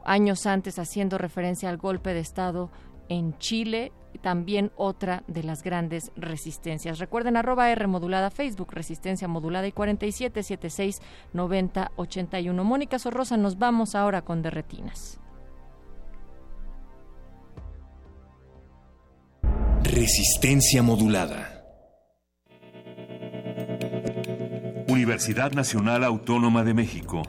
años 0.04 0.46
antes 0.46 0.78
haciendo 0.78 1.18
referencia 1.18 1.68
al 1.68 1.76
golpe 1.76 2.14
de 2.14 2.20
Estado 2.20 2.70
en 3.08 3.36
Chile, 3.38 3.92
también 4.22 4.70
otra 4.76 5.24
de 5.26 5.42
las 5.42 5.62
grandes 5.62 6.12
resistencias. 6.16 6.98
Recuerden 6.98 7.36
arroba 7.36 7.70
R 7.70 7.86
modulada 7.86 8.30
Facebook, 8.30 8.72
Resistencia 8.72 9.28
Modulada 9.28 9.66
y 9.66 9.72
4776 9.72 11.00
9081. 11.32 12.64
Mónica 12.64 12.98
Sorrosa, 12.98 13.36
nos 13.36 13.58
vamos 13.58 13.94
ahora 13.94 14.22
con 14.22 14.42
Derretinas. 14.42 15.18
Resistencia 19.82 20.82
Modulada. 20.82 21.56
Universidad 24.88 25.52
Nacional 25.52 26.04
Autónoma 26.04 26.64
de 26.64 26.74
México 26.74 27.22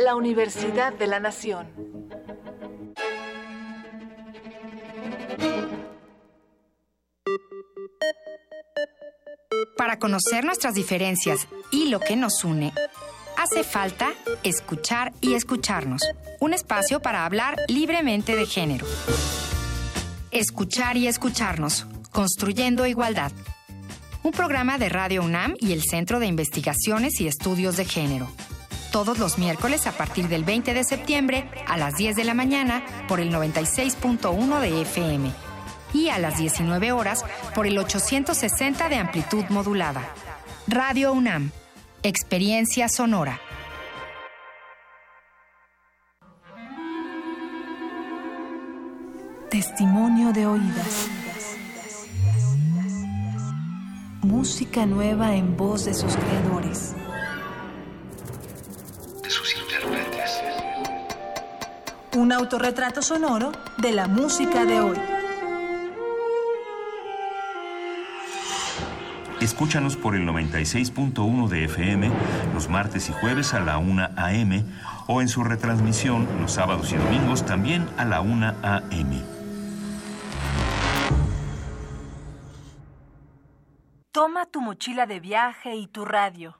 la 0.00 0.14
Universidad 0.14 0.94
de 0.94 1.06
la 1.06 1.20
Nación. 1.20 1.68
Para 9.76 9.98
conocer 9.98 10.44
nuestras 10.44 10.74
diferencias 10.74 11.46
y 11.70 11.88
lo 11.88 12.00
que 12.00 12.16
nos 12.16 12.44
une, 12.44 12.72
hace 13.36 13.62
falta 13.62 14.14
escuchar 14.42 15.12
y 15.20 15.34
escucharnos. 15.34 16.02
Un 16.40 16.54
espacio 16.54 17.00
para 17.00 17.26
hablar 17.26 17.56
libremente 17.68 18.36
de 18.36 18.46
género. 18.46 18.86
Escuchar 20.30 20.96
y 20.96 21.08
escucharnos, 21.08 21.86
construyendo 22.10 22.86
igualdad. 22.86 23.32
Un 24.22 24.32
programa 24.32 24.78
de 24.78 24.88
Radio 24.88 25.22
UNAM 25.22 25.56
y 25.60 25.72
el 25.72 25.82
Centro 25.82 26.20
de 26.20 26.26
Investigaciones 26.26 27.20
y 27.20 27.26
Estudios 27.26 27.76
de 27.76 27.84
Género 27.84 28.28
todos 28.90 29.18
los 29.18 29.38
miércoles 29.38 29.86
a 29.86 29.92
partir 29.92 30.28
del 30.28 30.44
20 30.44 30.74
de 30.74 30.84
septiembre 30.84 31.48
a 31.66 31.76
las 31.76 31.96
10 31.96 32.16
de 32.16 32.24
la 32.24 32.34
mañana 32.34 32.82
por 33.08 33.20
el 33.20 33.32
96.1 33.32 34.60
de 34.60 34.82
FM 34.82 35.30
y 35.94 36.08
a 36.08 36.18
las 36.18 36.38
19 36.38 36.92
horas 36.92 37.24
por 37.54 37.66
el 37.66 37.78
860 37.78 38.88
de 38.88 38.96
amplitud 38.96 39.44
modulada. 39.48 40.02
Radio 40.66 41.12
UNAM, 41.12 41.50
Experiencia 42.02 42.88
Sonora. 42.88 43.40
Testimonio 49.50 50.32
de 50.32 50.46
oídas. 50.46 51.08
Música 54.22 54.86
nueva 54.86 55.34
en 55.34 55.56
voz 55.56 55.86
de 55.86 55.94
sus 55.94 56.14
creadores. 56.14 56.94
Un 62.16 62.32
autorretrato 62.32 63.00
sonoro 63.00 63.52
de 63.78 63.92
la 63.92 64.06
música 64.06 64.64
de 64.64 64.80
hoy. 64.80 64.98
Escúchanos 69.40 69.96
por 69.96 70.14
el 70.14 70.28
96.1 70.28 71.48
de 71.48 71.64
FM 71.64 72.10
los 72.52 72.68
martes 72.68 73.08
y 73.08 73.12
jueves 73.12 73.54
a 73.54 73.60
la 73.60 73.78
1 73.78 74.10
a.m. 74.16 74.64
o 75.06 75.22
en 75.22 75.28
su 75.28 75.44
retransmisión 75.44 76.28
los 76.40 76.52
sábados 76.52 76.92
y 76.92 76.96
domingos 76.96 77.46
también 77.46 77.88
a 77.96 78.04
la 78.04 78.20
1 78.20 78.54
a.m. 78.62 79.22
Toma 84.12 84.44
tu 84.46 84.60
mochila 84.60 85.06
de 85.06 85.20
viaje 85.20 85.74
y 85.74 85.86
tu 85.86 86.04
radio. 86.04 86.59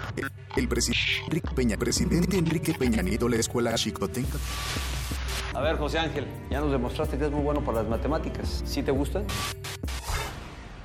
El, 0.55 0.67
presidente 0.67 1.41
Peña, 1.55 1.77
presidente 1.77 2.37
Enrique 2.37 2.73
Peña 2.73 3.01
Nieto, 3.01 3.29
la 3.29 3.37
escuela 3.37 3.73
Chicotenca. 3.75 4.37
A 5.53 5.61
ver, 5.61 5.77
José 5.77 5.99
Ángel, 5.99 6.25
ya 6.49 6.59
nos 6.61 6.71
demostraste 6.71 7.17
que 7.17 7.25
es 7.25 7.31
muy 7.31 7.41
bueno 7.41 7.61
para 7.63 7.81
las 7.81 7.89
matemáticas. 7.89 8.63
¿Sí 8.65 8.83
te 8.83 8.91
gustan? 8.91 9.25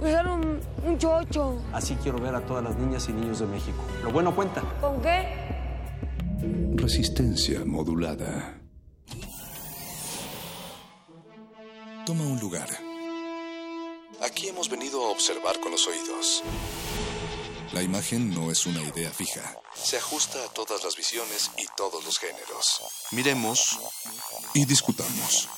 Usaron 0.00 0.60
un 0.86 0.98
chocho. 0.98 1.62
Así 1.72 1.94
quiero 2.02 2.18
ver 2.18 2.34
a 2.34 2.40
todas 2.40 2.64
las 2.64 2.76
niñas 2.76 3.08
y 3.08 3.12
niños 3.12 3.40
de 3.40 3.46
México. 3.46 3.82
Lo 4.02 4.10
bueno 4.10 4.34
cuenta. 4.34 4.62
¿Con 4.80 5.00
qué? 5.02 5.28
Resistencia 6.74 7.64
modulada. 7.66 8.58
Toma 12.06 12.24
un 12.24 12.40
lugar. 12.40 12.68
Aquí 14.22 14.48
hemos 14.48 14.68
venido 14.70 15.04
a 15.04 15.10
observar 15.10 15.60
con 15.60 15.72
los 15.72 15.86
oídos. 15.86 16.42
La 17.72 17.82
imagen 17.82 18.34
no 18.34 18.50
es 18.50 18.66
una 18.66 18.82
idea 18.82 19.10
fija. 19.10 19.54
Se 19.74 19.96
ajusta 19.98 20.42
a 20.44 20.48
todas 20.48 20.82
las 20.82 20.96
visiones 20.96 21.50
y 21.56 21.66
todos 21.76 22.04
los 22.04 22.18
géneros. 22.18 22.82
Miremos 23.12 23.78
y 24.54 24.64
discutamos. 24.64 25.48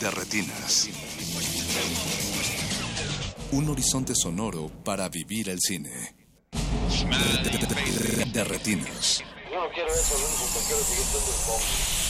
De 0.00 0.10
retinas. 0.10 0.88
Un 3.52 3.68
horizonte 3.68 4.14
sonoro 4.14 4.70
para 4.84 5.08
vivir 5.08 5.48
el 5.48 5.58
cine. 5.60 6.14
De, 8.32 8.44
retinas. 8.44 9.22
Yo 9.50 9.60
no 9.60 9.70
quiero 9.72 9.92
eso, 9.92 10.14
único 10.16 10.58
que 10.58 10.66
quiero 10.66 10.82
seguir 10.82 11.04
siendo 11.04 11.30
el 11.30 12.03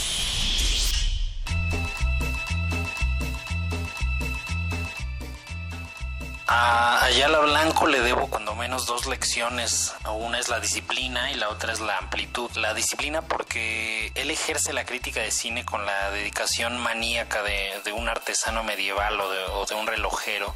A 6.46 7.02
Ayala 7.02 7.38
Blanco 7.38 7.86
le 7.86 8.00
debo 8.00 8.28
cuando 8.28 8.54
menos 8.54 8.84
dos 8.84 9.06
lecciones. 9.06 9.94
Una 10.12 10.38
es 10.38 10.50
la 10.50 10.60
disciplina 10.60 11.30
y 11.30 11.34
la 11.36 11.48
otra 11.48 11.72
es 11.72 11.80
la 11.80 11.96
amplitud. 11.96 12.50
La 12.56 12.74
disciplina 12.74 13.22
porque 13.22 14.12
él 14.14 14.30
ejerce 14.30 14.74
la 14.74 14.84
crítica 14.84 15.20
de 15.20 15.30
cine 15.30 15.64
con 15.64 15.86
la 15.86 16.10
dedicación 16.10 16.78
maníaca 16.78 17.42
de, 17.42 17.92
un 17.92 18.08
artesano 18.10 18.62
medieval 18.62 19.18
o 19.20 19.30
de, 19.30 19.44
o 19.44 19.64
de 19.64 19.74
un 19.74 19.86
relojero 19.86 20.54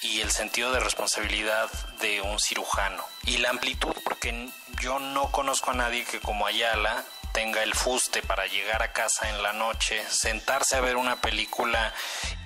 y 0.00 0.20
el 0.20 0.30
sentido 0.30 0.72
de 0.72 0.80
responsabilidad 0.80 1.70
de 2.00 2.22
un 2.22 2.38
cirujano. 2.40 3.04
Y 3.24 3.38
la 3.38 3.50
amplitud 3.50 3.94
porque 4.04 4.48
yo 4.80 4.98
no 4.98 5.30
conozco 5.30 5.70
a 5.72 5.74
nadie 5.74 6.04
que 6.04 6.20
como 6.20 6.46
Ayala 6.46 7.04
tenga 7.32 7.62
el 7.62 7.74
fuste 7.74 8.22
para 8.22 8.46
llegar 8.46 8.82
a 8.82 8.92
casa 8.92 9.28
en 9.28 9.42
la 9.42 9.52
noche, 9.52 10.02
sentarse 10.08 10.76
a 10.76 10.80
ver 10.80 10.96
una 10.96 11.20
película 11.20 11.92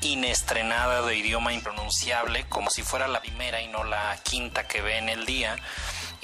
inestrenada 0.00 1.02
de 1.02 1.16
idioma 1.16 1.52
impronunciable, 1.52 2.44
como 2.48 2.70
si 2.70 2.82
fuera 2.82 3.08
la 3.08 3.20
primera 3.20 3.60
y 3.60 3.68
no 3.68 3.84
la 3.84 4.18
quinta 4.22 4.66
que 4.66 4.82
ve 4.82 4.98
en 4.98 5.08
el 5.08 5.26
día, 5.26 5.56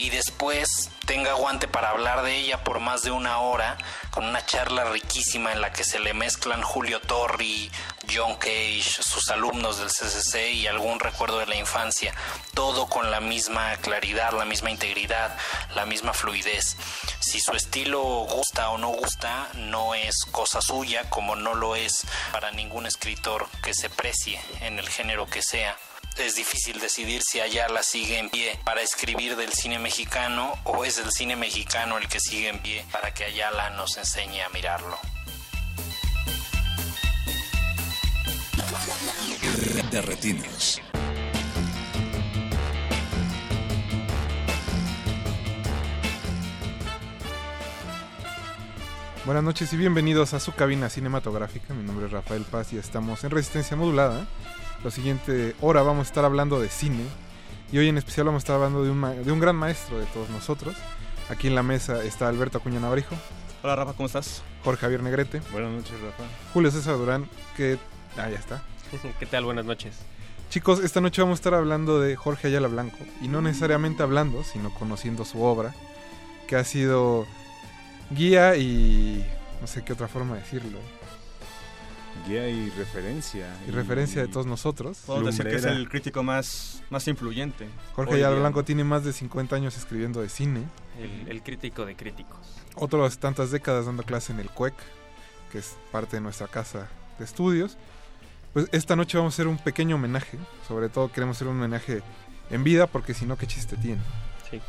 y 0.00 0.08
después 0.08 0.88
tenga 1.04 1.32
aguante 1.32 1.68
para 1.68 1.90
hablar 1.90 2.22
de 2.22 2.34
ella 2.34 2.64
por 2.64 2.80
más 2.80 3.02
de 3.02 3.10
una 3.10 3.38
hora, 3.40 3.76
con 4.10 4.24
una 4.24 4.44
charla 4.46 4.84
riquísima 4.84 5.52
en 5.52 5.60
la 5.60 5.74
que 5.74 5.84
se 5.84 5.98
le 5.98 6.14
mezclan 6.14 6.62
Julio 6.62 7.02
Torri, 7.02 7.70
John 8.10 8.36
Cage, 8.36 8.82
sus 8.82 9.28
alumnos 9.28 9.78
del 9.78 9.88
CCC 9.88 10.54
y 10.54 10.66
algún 10.66 11.00
recuerdo 11.00 11.38
de 11.38 11.46
la 11.46 11.56
infancia, 11.56 12.14
todo 12.54 12.88
con 12.88 13.10
la 13.10 13.20
misma 13.20 13.76
claridad, 13.76 14.32
la 14.32 14.46
misma 14.46 14.70
integridad, 14.70 15.36
la 15.74 15.84
misma 15.84 16.14
fluidez. 16.14 16.76
Si 17.20 17.38
su 17.38 17.52
estilo 17.52 18.00
gusta 18.00 18.70
o 18.70 18.78
no 18.78 18.88
gusta, 18.88 19.50
no 19.54 19.94
es 19.94 20.24
cosa 20.30 20.62
suya, 20.62 21.10
como 21.10 21.36
no 21.36 21.54
lo 21.54 21.76
es 21.76 22.06
para 22.32 22.52
ningún 22.52 22.86
escritor 22.86 23.48
que 23.62 23.74
se 23.74 23.90
precie 23.90 24.40
en 24.62 24.78
el 24.78 24.88
género 24.88 25.26
que 25.26 25.42
sea 25.42 25.76
es 26.20 26.36
difícil 26.36 26.78
decidir 26.80 27.22
si 27.22 27.40
Ayala 27.40 27.82
sigue 27.82 28.18
en 28.18 28.28
pie 28.28 28.58
para 28.64 28.82
escribir 28.82 29.36
del 29.36 29.52
cine 29.52 29.78
mexicano 29.78 30.52
o 30.64 30.84
es 30.84 30.98
el 30.98 31.10
cine 31.10 31.34
mexicano 31.34 31.96
el 31.96 32.08
que 32.08 32.20
sigue 32.20 32.48
en 32.48 32.58
pie 32.58 32.84
para 32.92 33.14
que 33.14 33.24
Ayala 33.24 33.70
nos 33.70 33.96
enseñe 33.96 34.42
a 34.42 34.48
mirarlo. 34.50 34.98
De 39.90 40.02
retinas. 40.02 40.80
Buenas 49.24 49.44
noches 49.44 49.72
y 49.72 49.76
bienvenidos 49.76 50.34
a 50.34 50.40
su 50.40 50.52
cabina 50.52 50.90
cinematográfica. 50.90 51.72
Mi 51.72 51.82
nombre 51.82 52.06
es 52.06 52.12
Rafael 52.12 52.42
Paz 52.42 52.72
y 52.72 52.78
estamos 52.78 53.24
en 53.24 53.30
Resistencia 53.30 53.76
Modulada. 53.76 54.26
La 54.84 54.90
siguiente 54.90 55.54
hora 55.60 55.82
vamos 55.82 56.06
a 56.06 56.08
estar 56.10 56.24
hablando 56.24 56.58
de 56.60 56.68
cine 56.68 57.04
y 57.70 57.78
hoy 57.78 57.88
en 57.88 57.98
especial 57.98 58.26
vamos 58.26 58.40
a 58.40 58.44
estar 58.44 58.56
hablando 58.56 58.82
de 58.82 58.90
un, 58.90 58.98
ma- 58.98 59.10
de 59.12 59.30
un 59.30 59.38
gran 59.40 59.56
maestro 59.56 59.98
de 59.98 60.06
todos 60.06 60.30
nosotros. 60.30 60.74
Aquí 61.28 61.46
en 61.48 61.54
la 61.54 61.62
mesa 61.62 62.02
está 62.02 62.28
Alberto 62.28 62.58
Acuña 62.58 62.80
Navarijo, 62.80 63.14
Hola 63.62 63.76
Rafa, 63.76 63.92
¿cómo 63.92 64.06
estás? 64.06 64.42
Jorge 64.64 64.80
Javier 64.80 65.02
Negrete, 65.02 65.40
Buenas 65.52 65.70
noches 65.70 65.92
Rafa. 66.00 66.24
Julio 66.54 66.70
César 66.70 66.96
Durán, 66.96 67.28
que... 67.56 67.78
Ah, 68.16 68.28
ya 68.30 68.38
está. 68.38 68.62
¿Qué 69.18 69.26
tal? 69.26 69.44
Buenas 69.44 69.66
noches. 69.66 69.96
Chicos, 70.48 70.80
esta 70.82 71.00
noche 71.02 71.20
vamos 71.20 71.38
a 71.38 71.40
estar 71.40 71.54
hablando 71.54 72.00
de 72.00 72.16
Jorge 72.16 72.48
Ayala 72.48 72.68
Blanco 72.68 72.96
y 73.20 73.28
no 73.28 73.42
necesariamente 73.42 74.02
hablando, 74.02 74.42
sino 74.44 74.72
conociendo 74.74 75.24
su 75.26 75.42
obra, 75.42 75.74
que 76.48 76.56
ha 76.56 76.64
sido 76.64 77.26
guía 78.10 78.56
y 78.56 79.24
no 79.60 79.66
sé 79.66 79.84
qué 79.84 79.92
otra 79.92 80.08
forma 80.08 80.34
de 80.36 80.40
decirlo, 80.40 80.78
Guía 82.26 82.48
y 82.48 82.70
referencia. 82.70 83.46
y 83.66 83.70
referencia 83.70 84.22
de 84.22 84.28
todos 84.28 84.46
nosotros. 84.46 84.98
Podemos 85.06 85.36
decir 85.36 85.50
que 85.50 85.56
es 85.56 85.64
el 85.64 85.88
crítico 85.88 86.22
más, 86.22 86.82
más 86.90 87.06
influyente. 87.08 87.66
Jorge 87.94 88.14
Ayala. 88.16 88.38
Blanco 88.40 88.64
tiene 88.64 88.84
más 88.84 89.04
de 89.04 89.12
50 89.12 89.56
años 89.56 89.76
escribiendo 89.76 90.20
de 90.20 90.28
cine, 90.28 90.62
El, 90.98 91.28
el 91.28 91.42
crítico 91.42 91.84
de 91.86 91.96
críticos. 91.96 92.38
otras 92.74 93.18
tantas 93.18 93.50
décadas 93.50 93.86
dando 93.86 94.02
clase 94.02 94.32
en 94.32 94.40
el 94.40 94.50
CUEC, 94.50 94.74
que 95.50 95.58
es 95.58 95.76
parte 95.90 96.16
de 96.16 96.20
nuestra 96.22 96.46
casa 96.46 96.88
de 97.18 97.24
estudios. 97.24 97.76
Pues 98.52 98.68
esta 98.72 98.96
noche 98.96 99.16
vamos 99.16 99.32
a 99.32 99.36
hacer 99.36 99.46
un 99.46 99.58
pequeño 99.58 99.96
homenaje, 99.96 100.36
sobre 100.66 100.88
todo 100.88 101.10
queremos 101.12 101.36
hacer 101.36 101.48
un 101.48 101.56
homenaje 101.58 102.02
en 102.50 102.64
vida, 102.64 102.86
porque 102.86 103.14
si 103.14 103.24
no, 103.26 103.36
¿qué 103.38 103.46
chiste 103.46 103.76
tiene? 103.76 104.02
Sí. 104.50 104.60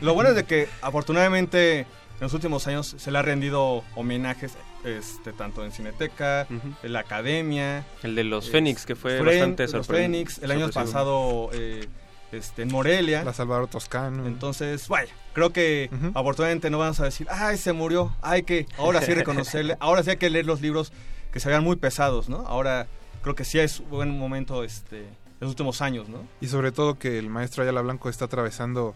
Lo 0.00 0.14
bueno 0.14 0.30
es 0.30 0.36
de 0.36 0.44
que 0.44 0.68
afortunadamente 0.80 1.86
en 2.14 2.20
los 2.20 2.32
últimos 2.34 2.66
años 2.66 2.94
se 2.98 3.10
le 3.10 3.18
ha 3.18 3.22
rendido 3.22 3.82
homenajes 3.96 4.54
este 4.84 5.32
tanto 5.32 5.64
en 5.64 5.72
Cineteca, 5.72 6.46
en 6.82 6.92
la 6.92 7.00
Academia, 7.00 7.84
El 8.02 8.14
de 8.14 8.24
los 8.24 8.46
es- 8.46 8.52
Fénix, 8.52 8.84
que 8.86 8.94
fue 8.94 9.18
Fren- 9.20 9.24
bastante 9.26 9.62
los 9.64 9.70
sorprendente. 9.72 10.18
Fénix, 10.34 10.42
el 10.42 10.50
año 10.50 10.70
pasado 10.70 11.50
eh, 11.54 11.88
este, 12.32 12.62
en 12.62 12.68
Morelia. 12.72 13.24
La 13.24 13.32
Salvador 13.32 13.68
Toscano. 13.68 14.26
Entonces, 14.26 14.88
vaya, 14.88 15.10
creo 15.32 15.52
que 15.52 15.88
afortunadamente 16.14 16.68
no 16.70 16.78
vamos 16.78 17.00
a 17.00 17.04
decir, 17.04 17.26
ay, 17.30 17.56
se 17.56 17.72
murió, 17.72 18.14
hay 18.22 18.42
que, 18.42 18.66
ahora 18.76 19.00
sí 19.02 19.14
reconocerle, 19.14 19.76
ahora 19.80 20.02
sí 20.02 20.10
hay 20.10 20.16
que 20.18 20.28
leer 20.30 20.44
los 20.46 20.60
libros 20.60 20.92
que 21.32 21.40
se 21.40 21.48
vean 21.48 21.64
muy 21.64 21.76
pesados, 21.76 22.28
¿no? 22.28 22.44
Ahora 22.46 22.86
creo 23.22 23.34
que 23.34 23.44
sí 23.44 23.58
es 23.58 23.80
un 23.80 23.88
buen 23.90 24.18
momento 24.18 24.62
este, 24.64 24.98
en 25.00 25.06
los 25.40 25.50
últimos 25.50 25.80
años, 25.80 26.08
¿no? 26.10 26.18
Y 26.42 26.48
sobre 26.48 26.72
todo 26.72 26.98
que 26.98 27.18
el 27.18 27.28
maestro 27.30 27.62
Ayala 27.62 27.80
Blanco 27.80 28.08
está 28.10 28.26
atravesando 28.26 28.94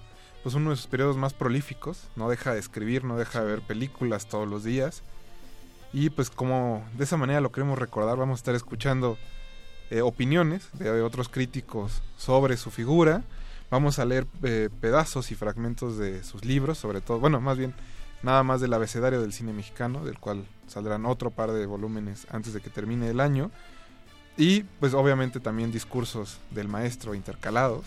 pues 0.48 0.56
uno 0.56 0.70
de 0.70 0.76
sus 0.76 0.86
periodos 0.86 1.18
más 1.18 1.34
prolíficos, 1.34 2.08
no 2.16 2.30
deja 2.30 2.54
de 2.54 2.58
escribir, 2.58 3.04
no 3.04 3.18
deja 3.18 3.44
de 3.44 3.50
ver 3.50 3.60
películas 3.60 4.30
todos 4.30 4.48
los 4.48 4.64
días. 4.64 5.02
Y 5.92 6.08
pues 6.08 6.30
como 6.30 6.82
de 6.96 7.04
esa 7.04 7.18
manera 7.18 7.42
lo 7.42 7.52
queremos 7.52 7.78
recordar, 7.78 8.16
vamos 8.16 8.38
a 8.38 8.40
estar 8.40 8.54
escuchando 8.54 9.18
eh, 9.90 10.00
opiniones 10.00 10.66
de 10.72 11.02
otros 11.02 11.28
críticos 11.28 12.00
sobre 12.16 12.56
su 12.56 12.70
figura. 12.70 13.24
Vamos 13.70 13.98
a 13.98 14.06
leer 14.06 14.26
eh, 14.42 14.70
pedazos 14.80 15.30
y 15.32 15.34
fragmentos 15.34 15.98
de 15.98 16.24
sus 16.24 16.46
libros, 16.46 16.78
sobre 16.78 17.02
todo, 17.02 17.20
bueno, 17.20 17.42
más 17.42 17.58
bien 17.58 17.74
nada 18.22 18.42
más 18.42 18.62
del 18.62 18.72
abecedario 18.72 19.20
del 19.20 19.34
cine 19.34 19.52
mexicano, 19.52 20.02
del 20.02 20.18
cual 20.18 20.46
saldrán 20.66 21.04
otro 21.04 21.30
par 21.30 21.52
de 21.52 21.66
volúmenes 21.66 22.26
antes 22.30 22.54
de 22.54 22.62
que 22.62 22.70
termine 22.70 23.10
el 23.10 23.20
año. 23.20 23.50
Y 24.38 24.62
pues 24.80 24.94
obviamente 24.94 25.40
también 25.40 25.72
discursos 25.72 26.38
del 26.52 26.68
maestro 26.68 27.14
intercalados. 27.14 27.84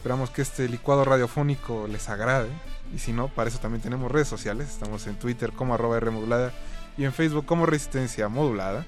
Esperamos 0.00 0.30
que 0.30 0.40
este 0.40 0.66
licuado 0.66 1.04
radiofónico 1.04 1.86
les 1.86 2.08
agrade. 2.08 2.48
Y 2.94 3.00
si 3.00 3.12
no, 3.12 3.28
para 3.28 3.50
eso 3.50 3.58
también 3.58 3.82
tenemos 3.82 4.10
redes 4.10 4.28
sociales. 4.28 4.70
Estamos 4.70 5.06
en 5.06 5.16
Twitter 5.16 5.52
como 5.52 5.74
arroba 5.74 5.98
R 5.98 6.10
modulada 6.10 6.54
y 6.96 7.04
en 7.04 7.12
Facebook 7.12 7.44
como 7.44 7.66
Resistencia 7.66 8.26
Modulada. 8.30 8.86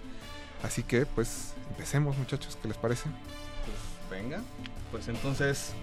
Así 0.62 0.82
que 0.82 1.04
pues 1.04 1.52
empecemos 1.68 2.16
muchachos, 2.16 2.56
¿qué 2.62 2.68
les 2.68 2.78
parece? 2.78 3.10
Pues 3.66 4.22
venga, 4.22 4.40
pues 4.90 5.06
entonces... 5.08 5.74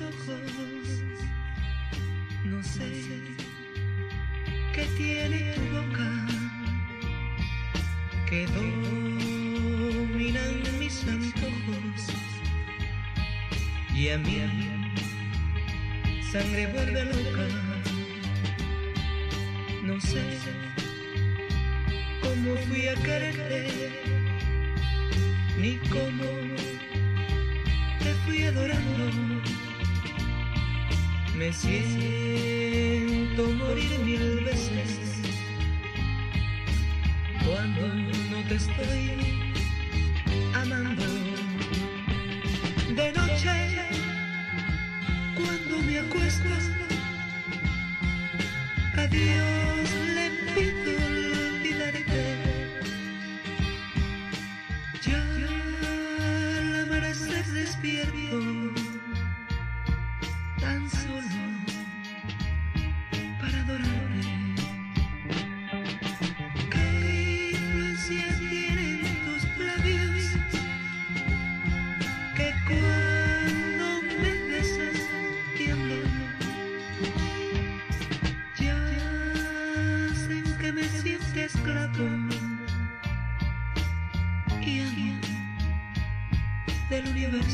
ojos, 0.00 1.02
no 2.44 2.62
sé 2.62 2.88
qué 4.74 4.84
tiene 4.96 5.54
tu 5.54 5.62
boca 5.76 6.10
que 8.28 8.46
dominan 8.46 9.82
mis 10.78 11.04
antojos. 11.06 12.02
Y 13.94 14.08
a 14.10 14.18
mí 14.18 14.38
sangre 16.32 16.66
vuelve 16.68 17.04
loca. 17.04 17.46
No 19.82 20.00
sé 20.00 20.22
cómo 22.22 22.56
fui 22.68 22.86
a 22.86 22.94
quererte 22.94 23.68
ni 25.58 25.76
cómo 25.88 26.24
te 27.98 28.14
fui 28.24 28.44
adorando 28.44 29.59
me 31.40 31.50
siento 31.54 33.42
morir 33.54 33.98
mil 34.04 34.44
veces 34.44 35.22
cuando 37.46 37.88
no 38.30 38.46
te 38.46 38.56
estoy 38.56 39.10
amando. 40.54 41.02
De 42.94 43.12
noche, 43.12 43.52
cuando 45.34 45.78
me 45.86 45.98
acuesto, 46.00 46.48
a 48.98 49.06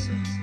universo. 0.09 0.36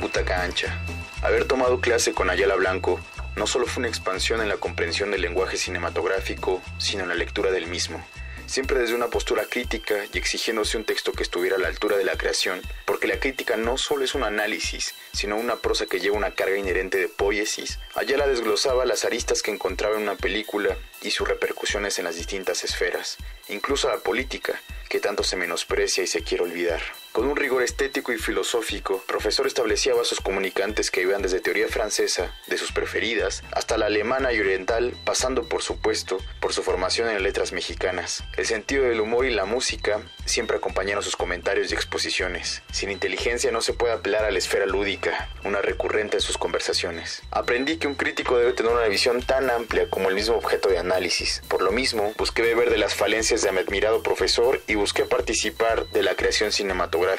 Butaca 0.00 0.42
Ancha. 0.42 0.78
Haber 1.22 1.46
tomado 1.46 1.80
clase 1.80 2.12
con 2.12 2.28
Ayala 2.28 2.56
Blanco 2.56 3.00
no 3.36 3.46
solo 3.46 3.64
fue 3.64 3.80
una 3.80 3.88
expansión 3.88 4.42
en 4.42 4.50
la 4.50 4.58
comprensión 4.58 5.10
del 5.10 5.22
lenguaje 5.22 5.56
cinematográfico, 5.56 6.60
sino 6.76 7.04
en 7.04 7.08
la 7.08 7.14
lectura 7.14 7.50
del 7.50 7.66
mismo. 7.66 8.04
Siempre 8.44 8.78
desde 8.78 8.94
una 8.94 9.08
postura 9.08 9.46
crítica 9.48 9.94
y 10.12 10.18
exigiéndose 10.18 10.76
un 10.76 10.84
texto 10.84 11.12
que 11.12 11.22
estuviera 11.22 11.56
a 11.56 11.58
la 11.58 11.68
altura 11.68 11.96
de 11.96 12.04
la 12.04 12.18
creación, 12.18 12.60
porque 12.84 13.06
la 13.06 13.18
crítica 13.18 13.56
no 13.56 13.78
solo 13.78 14.04
es 14.04 14.14
un 14.14 14.24
análisis, 14.24 14.94
sino 15.14 15.36
una 15.36 15.56
prosa 15.56 15.86
que 15.86 16.00
lleva 16.00 16.18
una 16.18 16.34
carga 16.34 16.58
inherente 16.58 16.98
de 16.98 17.08
poiesis. 17.08 17.78
Ayala 17.94 18.26
desglosaba 18.26 18.84
las 18.84 19.06
aristas 19.06 19.40
que 19.40 19.52
encontraba 19.52 19.96
en 19.96 20.02
una 20.02 20.16
película 20.16 20.76
y 21.00 21.12
sus 21.12 21.26
repercusiones 21.26 21.98
en 21.98 22.04
las 22.04 22.16
distintas 22.16 22.62
esferas, 22.62 23.16
incluso 23.48 23.88
la 23.88 24.00
política, 24.00 24.60
que 24.90 25.00
tanto 25.00 25.22
se 25.22 25.36
menosprecia 25.36 26.04
y 26.04 26.08
se 26.08 26.24
quiere 26.24 26.44
olvidar. 26.44 26.82
Con 27.20 27.28
un 27.28 27.36
rigor 27.36 27.62
estético 27.62 28.14
y 28.14 28.16
filosófico, 28.16 29.04
profesor 29.06 29.46
establecía 29.46 29.92
vasos 29.94 30.22
comunicantes 30.22 30.90
que 30.90 31.02
iban 31.02 31.20
desde 31.20 31.40
teoría 31.40 31.68
francesa, 31.68 32.34
de 32.46 32.56
sus 32.56 32.72
preferidas, 32.72 33.42
hasta 33.52 33.76
la 33.76 33.84
alemana 33.84 34.32
y 34.32 34.40
oriental, 34.40 34.94
pasando 35.04 35.46
por 35.46 35.60
supuesto 35.60 36.16
por 36.40 36.54
su 36.54 36.62
formación 36.62 37.10
en 37.10 37.22
letras 37.22 37.52
mexicanas. 37.52 38.24
El 38.38 38.46
sentido 38.46 38.84
del 38.84 39.02
humor 39.02 39.26
y 39.26 39.34
la 39.34 39.44
música 39.44 40.00
siempre 40.24 40.56
acompañaron 40.56 41.02
sus 41.02 41.14
comentarios 41.14 41.70
y 41.70 41.74
exposiciones. 41.74 42.62
Sin 42.72 42.90
inteligencia 42.90 43.52
no 43.52 43.60
se 43.60 43.74
puede 43.74 43.92
apelar 43.92 44.24
a 44.24 44.30
la 44.30 44.38
esfera 44.38 44.64
lúdica, 44.64 45.28
una 45.44 45.60
recurrente 45.60 46.16
en 46.16 46.22
sus 46.22 46.38
conversaciones. 46.38 47.20
Aprendí 47.32 47.76
que 47.76 47.86
un 47.86 47.96
crítico 47.96 48.38
debe 48.38 48.54
tener 48.54 48.72
una 48.72 48.88
visión 48.88 49.20
tan 49.20 49.50
amplia 49.50 49.90
como 49.90 50.08
el 50.08 50.14
mismo 50.14 50.36
objeto 50.36 50.70
de 50.70 50.78
análisis. 50.78 51.42
Por 51.48 51.60
lo 51.60 51.70
mismo, 51.70 52.14
busqué 52.16 52.40
beber 52.40 52.70
de 52.70 52.78
las 52.78 52.94
falencias 52.94 53.42
de 53.42 53.52
mi 53.52 53.58
admirado 53.58 54.02
profesor 54.02 54.62
y 54.66 54.76
busqué 54.76 55.04
participar 55.04 55.86
de 55.88 56.02
la 56.02 56.14
creación 56.14 56.50
cinematográfica, 56.50 57.09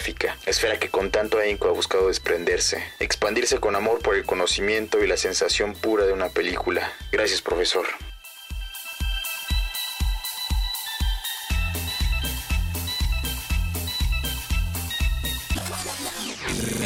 esfera 0.46 0.80
que 0.80 0.89
con 0.89 1.12
tanto 1.12 1.38
ahínco 1.38 1.68
ha 1.68 1.72
buscado 1.72 2.08
desprenderse, 2.08 2.84
expandirse 3.00 3.60
con 3.60 3.76
amor 3.76 4.00
por 4.02 4.16
el 4.16 4.26
conocimiento 4.26 5.04
y 5.04 5.08
la 5.08 5.18
sensación 5.18 5.74
pura 5.74 6.06
de 6.06 6.14
una 6.14 6.30
película. 6.30 6.92
Gracias, 7.12 7.42
profesor. 7.42 7.86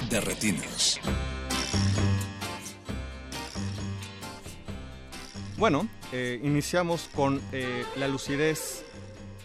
De 0.10 0.22
retinos. 0.22 1.00
Bueno, 5.58 5.88
eh, 6.12 6.40
iniciamos 6.44 7.10
con 7.16 7.42
eh, 7.52 7.86
la 7.96 8.08
lucidez 8.08 8.84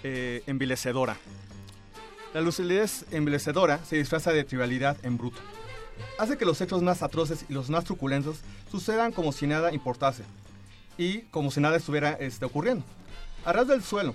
eh, 0.02 0.43
envilecedora. 0.47 1.16
La 2.32 2.40
lucidez 2.40 3.07
envilecedora 3.11 3.85
se 3.85 3.97
disfraza 3.97 4.32
de 4.32 4.44
trivialidad 4.44 4.97
en 5.02 5.19
bruto. 5.19 5.40
Hace 6.16 6.39
que 6.39 6.44
los 6.44 6.61
hechos 6.61 6.81
más 6.81 7.02
atroces 7.02 7.44
y 7.48 7.52
los 7.52 7.70
más 7.70 7.85
truculentos 7.85 8.39
sucedan 8.70 9.11
como 9.11 9.32
si 9.32 9.48
nada 9.48 9.73
importase 9.73 10.23
y 10.97 11.23
como 11.32 11.51
si 11.51 11.61
nada 11.61 11.77
estuviera 11.77 12.12
este, 12.12 12.44
ocurriendo. 12.44 12.85
A 13.44 13.52
ras 13.52 13.66
del 13.66 13.82
suelo, 13.82 14.15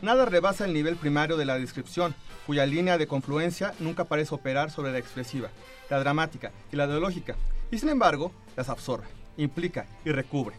nada 0.00 0.26
rebasa 0.26 0.64
el 0.64 0.74
nivel 0.74 0.94
primario 0.94 1.36
de 1.36 1.44
la 1.44 1.58
descripción, 1.58 2.14
cuya 2.46 2.66
línea 2.66 2.98
de 2.98 3.08
confluencia 3.08 3.74
nunca 3.80 4.04
parece 4.04 4.36
operar 4.36 4.70
sobre 4.70 4.92
la 4.92 4.98
expresiva, 4.98 5.48
la 5.90 5.98
dramática 5.98 6.52
y 6.70 6.76
la 6.76 6.86
ideológica, 6.86 7.34
y 7.72 7.78
sin 7.78 7.88
embargo 7.88 8.30
las 8.56 8.68
absorbe, 8.68 9.06
implica 9.38 9.86
y 10.04 10.12
recubre. 10.12 10.54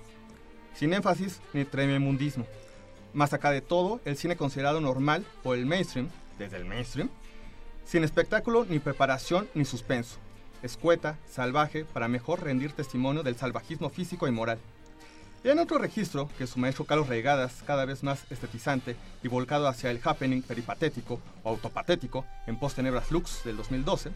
Sin 0.75 0.93
énfasis 0.93 1.39
ni 1.53 1.63
tremendismo. 1.63 2.45
Más 3.13 3.31
acá 3.31 3.51
de 3.51 3.61
todo, 3.61 4.01
el 4.03 4.17
cine 4.17 4.35
considerado 4.35 4.81
normal 4.81 5.25
o 5.45 5.53
el 5.53 5.65
mainstream, 5.65 6.09
desde 6.37 6.57
el 6.57 6.65
mainstream, 6.65 7.09
sin 7.85 8.03
espectáculo 8.03 8.65
ni 8.65 8.79
preparación 8.79 9.47
ni 9.53 9.65
suspenso. 9.65 10.17
Escueta, 10.63 11.17
salvaje, 11.29 11.85
para 11.85 12.07
mejor 12.07 12.43
rendir 12.43 12.71
testimonio 12.73 13.23
del 13.23 13.35
salvajismo 13.35 13.89
físico 13.89 14.27
y 14.27 14.31
moral. 14.31 14.59
Y 15.43 15.49
en 15.49 15.59
otro 15.59 15.77
registro, 15.77 16.29
que 16.37 16.47
su 16.47 16.59
maestro 16.59 16.85
Carlos 16.85 17.07
Regadas, 17.07 17.63
cada 17.65 17.85
vez 17.85 18.03
más 18.03 18.29
estetizante 18.31 18.95
y 19.23 19.27
volcado 19.27 19.67
hacia 19.67 19.91
el 19.91 20.01
happening 20.03 20.41
peripatético 20.41 21.21
o 21.43 21.49
autopatético 21.49 22.25
en 22.47 22.57
Post 22.57 22.77
Tenebras 22.77 23.11
Lux 23.11 23.43
del 23.43 23.55
2012, 23.55 24.11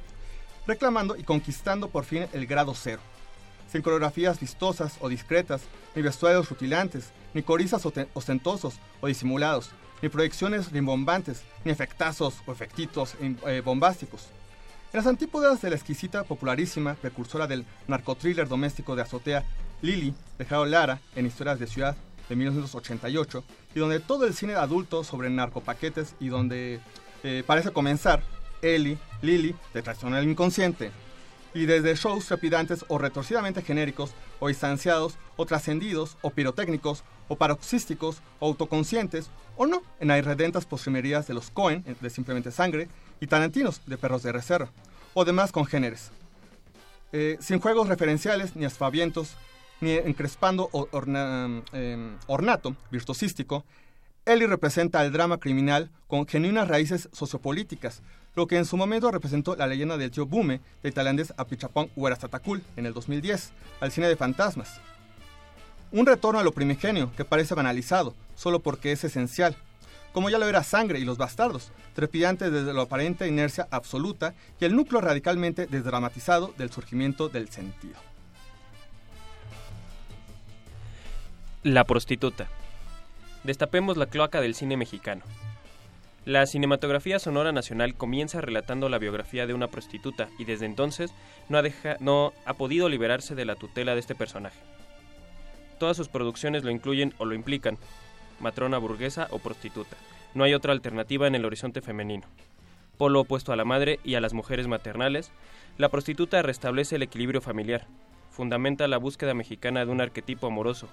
reclamando 0.67 1.15
y 1.15 1.23
conquistando 1.23 1.89
por 1.89 2.05
fin 2.05 2.27
el 2.33 2.47
grado 2.47 2.73
cero. 2.75 3.01
Sin 3.71 3.81
coreografías 3.81 4.39
vistosas 4.39 4.97
o 4.99 5.07
discretas, 5.07 5.61
ni 5.95 6.01
vestuarios 6.01 6.49
rutilantes, 6.49 7.11
ni 7.33 7.43
corizas 7.43 7.85
ostentosos 8.13 8.75
o 8.99 9.07
disimulados, 9.07 9.71
ni 10.01 10.09
proyecciones 10.09 10.71
rimbombantes, 10.71 11.43
ni 11.63 11.71
efectazos 11.71 12.41
o 12.45 12.51
efectitos 12.51 13.15
eh, 13.21 13.61
bombásticos. 13.63 14.27
En 14.93 14.97
las 14.97 15.07
antípodas 15.07 15.61
de 15.61 15.69
la 15.69 15.75
exquisita, 15.75 16.23
popularísima, 16.23 16.95
precursora 16.95 17.47
del 17.47 17.65
narcotriller 17.87 18.47
doméstico 18.47 18.95
de 18.95 19.03
azotea 19.03 19.45
Lily, 19.81 20.13
de 20.37 20.45
Jao 20.45 20.65
Lara, 20.65 20.99
en 21.15 21.25
Historias 21.25 21.59
de 21.59 21.67
Ciudad, 21.67 21.95
de 22.27 22.35
1988, 22.35 23.43
y 23.73 23.79
donde 23.79 23.99
todo 23.99 24.25
el 24.25 24.33
cine 24.33 24.55
adulto 24.55 25.03
sobre 25.03 25.29
narcopaquetes 25.29 26.15
y 26.19 26.27
donde 26.27 26.79
eh, 27.23 27.43
parece 27.45 27.71
comenzar 27.71 28.21
Ellie, 28.61 28.97
Lily, 29.21 29.55
de 29.73 29.81
traición 29.81 30.13
al 30.13 30.27
inconsciente, 30.27 30.91
y 31.53 31.65
desde 31.65 31.95
shows 31.95 32.25
trepidantes 32.25 32.85
o 32.87 32.97
retorcidamente 32.97 33.61
genéricos, 33.61 34.13
o 34.39 34.49
instanciados, 34.49 35.17
o 35.35 35.45
trascendidos, 35.45 36.17
o 36.21 36.31
pirotécnicos, 36.31 37.03
o 37.31 37.37
paroxísticos, 37.37 38.17
o 38.39 38.47
autoconscientes, 38.47 39.29
o 39.55 39.65
no, 39.65 39.81
en 40.01 40.09
las 40.09 40.19
irredentas 40.19 40.65
postrimerías 40.65 41.27
de 41.27 41.33
los 41.33 41.49
Cohen, 41.49 41.81
de 42.01 42.09
Simplemente 42.09 42.51
Sangre, 42.51 42.89
y 43.21 43.27
Tarantinos, 43.27 43.79
de 43.85 43.97
Perros 43.97 44.21
de 44.23 44.33
Reserva, 44.33 44.69
o 45.13 45.23
demás 45.23 45.53
congéneres. 45.53 46.11
Eh, 47.13 47.37
sin 47.39 47.61
juegos 47.61 47.87
referenciales 47.87 48.57
ni 48.57 48.65
aspavientos, 48.65 49.37
ni 49.79 49.91
encrespando 49.91 50.69
em, 51.71 52.17
ornato 52.27 52.75
virtuosístico, 52.91 53.63
Eli 54.25 54.45
representa 54.45 55.03
el 55.05 55.13
drama 55.13 55.39
criminal 55.39 55.89
con 56.07 56.27
genuinas 56.27 56.67
raíces 56.67 57.07
sociopolíticas, 57.13 58.01
lo 58.35 58.45
que 58.45 58.57
en 58.57 58.65
su 58.65 58.75
momento 58.75 59.09
representó 59.09 59.55
la 59.55 59.67
leyenda 59.67 59.97
del 59.97 60.11
tío 60.11 60.25
Bume 60.25 60.59
del 60.83 60.93
tailandés 60.93 61.33
Apichapong 61.37 61.89
Huerastatakul 61.95 62.61
en 62.75 62.85
el 62.85 62.93
2010, 62.93 63.53
al 63.79 63.91
cine 63.91 64.09
de 64.09 64.17
fantasmas. 64.17 64.81
Un 65.91 66.05
retorno 66.05 66.39
a 66.39 66.43
lo 66.43 66.53
primigenio 66.53 67.11
que 67.17 67.25
parece 67.25 67.53
banalizado, 67.53 68.15
solo 68.35 68.61
porque 68.61 68.93
es 68.93 69.03
esencial, 69.03 69.57
como 70.13 70.29
ya 70.29 70.37
lo 70.37 70.47
era 70.47 70.63
Sangre 70.63 70.99
y 70.99 71.05
Los 71.05 71.17
Bastardos, 71.17 71.71
trepidante 71.93 72.49
desde 72.49 72.73
la 72.73 72.83
aparente 72.83 73.27
inercia 73.27 73.67
absoluta 73.71 74.33
y 74.59 74.65
el 74.65 74.75
núcleo 74.75 75.01
radicalmente 75.01 75.67
desdramatizado 75.67 76.53
del 76.57 76.71
surgimiento 76.71 77.27
del 77.27 77.49
sentido. 77.49 77.95
La 81.63 81.83
prostituta. 81.83 82.47
Destapemos 83.43 83.97
la 83.97 84.05
cloaca 84.05 84.39
del 84.39 84.55
cine 84.55 84.77
mexicano. 84.77 85.23
La 86.23 86.45
cinematografía 86.45 87.19
sonora 87.19 87.51
nacional 87.51 87.95
comienza 87.95 88.41
relatando 88.41 88.87
la 88.89 88.99
biografía 88.99 89.45
de 89.47 89.53
una 89.53 89.67
prostituta 89.67 90.29
y 90.37 90.45
desde 90.45 90.67
entonces 90.67 91.11
no 91.49 91.57
ha, 91.57 91.63
no 91.99 92.31
ha 92.45 92.53
podido 92.53 92.87
liberarse 92.87 93.35
de 93.35 93.45
la 93.45 93.55
tutela 93.55 93.93
de 93.93 93.99
este 93.99 94.15
personaje. 94.15 94.59
Todas 95.81 95.97
sus 95.97 96.09
producciones 96.09 96.63
lo 96.63 96.69
incluyen 96.69 97.15
o 97.17 97.25
lo 97.25 97.33
implican, 97.33 97.79
matrona 98.39 98.77
burguesa 98.77 99.27
o 99.31 99.39
prostituta. 99.39 99.97
No 100.35 100.43
hay 100.43 100.53
otra 100.53 100.73
alternativa 100.73 101.25
en 101.25 101.33
el 101.33 101.43
horizonte 101.43 101.81
femenino. 101.81 102.27
Polo 102.99 103.21
opuesto 103.21 103.51
a 103.51 103.55
la 103.55 103.65
madre 103.65 103.99
y 104.03 104.13
a 104.13 104.21
las 104.21 104.33
mujeres 104.33 104.67
maternales, 104.67 105.31
la 105.79 105.89
prostituta 105.89 106.43
restablece 106.43 106.97
el 106.97 107.01
equilibrio 107.01 107.41
familiar, 107.41 107.87
fundamenta 108.29 108.87
la 108.87 108.99
búsqueda 108.99 109.33
mexicana 109.33 109.83
de 109.83 109.89
un 109.89 110.01
arquetipo 110.01 110.45
amoroso, 110.45 110.87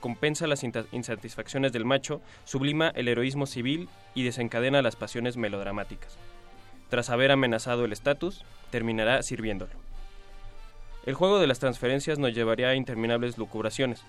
compensa 0.00 0.48
las 0.48 0.64
insatisfacciones 0.64 1.72
del 1.72 1.84
macho, 1.84 2.20
sublima 2.42 2.88
el 2.88 3.06
heroísmo 3.06 3.46
civil 3.46 3.88
y 4.16 4.24
desencadena 4.24 4.82
las 4.82 4.96
pasiones 4.96 5.36
melodramáticas. 5.36 6.18
Tras 6.90 7.08
haber 7.08 7.30
amenazado 7.30 7.84
el 7.84 7.92
estatus, 7.92 8.44
terminará 8.72 9.22
sirviéndolo. 9.22 9.85
El 11.06 11.14
juego 11.14 11.38
de 11.38 11.46
las 11.46 11.60
transferencias 11.60 12.18
nos 12.18 12.34
llevaría 12.34 12.70
a 12.70 12.74
interminables 12.74 13.38
lucubraciones. 13.38 14.02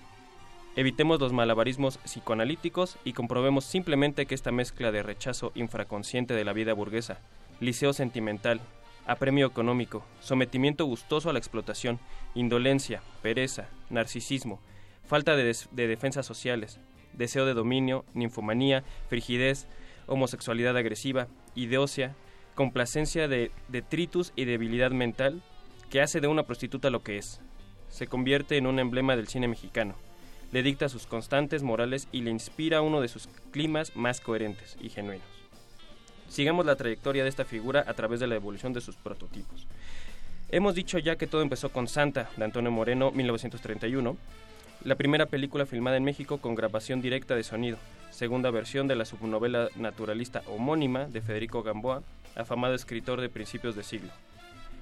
Evitemos 0.74 1.20
los 1.20 1.32
malabarismos 1.32 1.98
psicoanalíticos 1.98 2.98
y 3.04 3.12
comprobemos 3.12 3.64
simplemente 3.64 4.26
que 4.26 4.34
esta 4.34 4.50
mezcla 4.50 4.90
de 4.90 5.04
rechazo 5.04 5.52
infraconsciente 5.54 6.34
de 6.34 6.44
la 6.44 6.52
vida 6.52 6.72
burguesa, 6.72 7.20
liceo 7.60 7.92
sentimental, 7.92 8.60
apremio 9.06 9.46
económico, 9.46 10.04
sometimiento 10.18 10.86
gustoso 10.86 11.30
a 11.30 11.32
la 11.32 11.38
explotación, 11.38 12.00
indolencia, 12.34 13.00
pereza, 13.22 13.68
narcisismo, 13.90 14.60
falta 15.06 15.36
de, 15.36 15.54
defensas 15.70 16.26
sociales, 16.26 16.80
deseo 17.12 17.46
de 17.46 17.54
dominio, 17.54 18.04
ninfomanía, 18.12 18.82
frigidez, 19.08 19.68
homosexualidad 20.08 20.76
agresiva, 20.76 21.28
ideosia, 21.54 22.16
complacencia 22.56 23.28
de 23.28 23.52
detritus 23.68 24.32
y 24.34 24.46
debilidad 24.46 24.90
mental, 24.90 25.44
que 25.90 26.00
hace 26.02 26.20
de 26.20 26.28
una 26.28 26.42
prostituta 26.42 26.90
lo 26.90 27.02
que 27.02 27.18
es. 27.18 27.40
Se 27.88 28.06
convierte 28.06 28.56
en 28.56 28.66
un 28.66 28.78
emblema 28.78 29.16
del 29.16 29.28
cine 29.28 29.48
mexicano. 29.48 29.94
Le 30.52 30.62
dicta 30.62 30.88
sus 30.88 31.06
constantes 31.06 31.62
morales 31.62 32.08
y 32.12 32.22
le 32.22 32.30
inspira 32.30 32.82
uno 32.82 33.00
de 33.00 33.08
sus 33.08 33.28
climas 33.50 33.94
más 33.96 34.20
coherentes 34.20 34.76
y 34.80 34.90
genuinos. 34.90 35.26
Sigamos 36.28 36.66
la 36.66 36.76
trayectoria 36.76 37.22
de 37.22 37.30
esta 37.30 37.44
figura 37.44 37.84
a 37.86 37.94
través 37.94 38.20
de 38.20 38.26
la 38.26 38.34
evolución 38.34 38.72
de 38.72 38.80
sus 38.80 38.96
prototipos. 38.96 39.66
Hemos 40.50 40.74
dicho 40.74 40.98
ya 40.98 41.16
que 41.16 41.26
todo 41.26 41.42
empezó 41.42 41.70
con 41.70 41.88
Santa, 41.88 42.30
de 42.36 42.44
Antonio 42.44 42.70
Moreno, 42.70 43.10
1931, 43.10 44.16
la 44.84 44.94
primera 44.94 45.26
película 45.26 45.66
filmada 45.66 45.96
en 45.96 46.04
México 46.04 46.38
con 46.38 46.54
grabación 46.54 47.00
directa 47.02 47.34
de 47.34 47.42
sonido, 47.42 47.78
segunda 48.10 48.50
versión 48.50 48.88
de 48.88 48.96
la 48.96 49.04
subnovela 49.04 49.68
naturalista 49.76 50.42
homónima 50.46 51.06
de 51.06 51.20
Federico 51.20 51.62
Gamboa, 51.62 52.02
afamado 52.36 52.74
escritor 52.74 53.20
de 53.20 53.28
principios 53.28 53.74
de 53.74 53.82
siglo, 53.82 54.10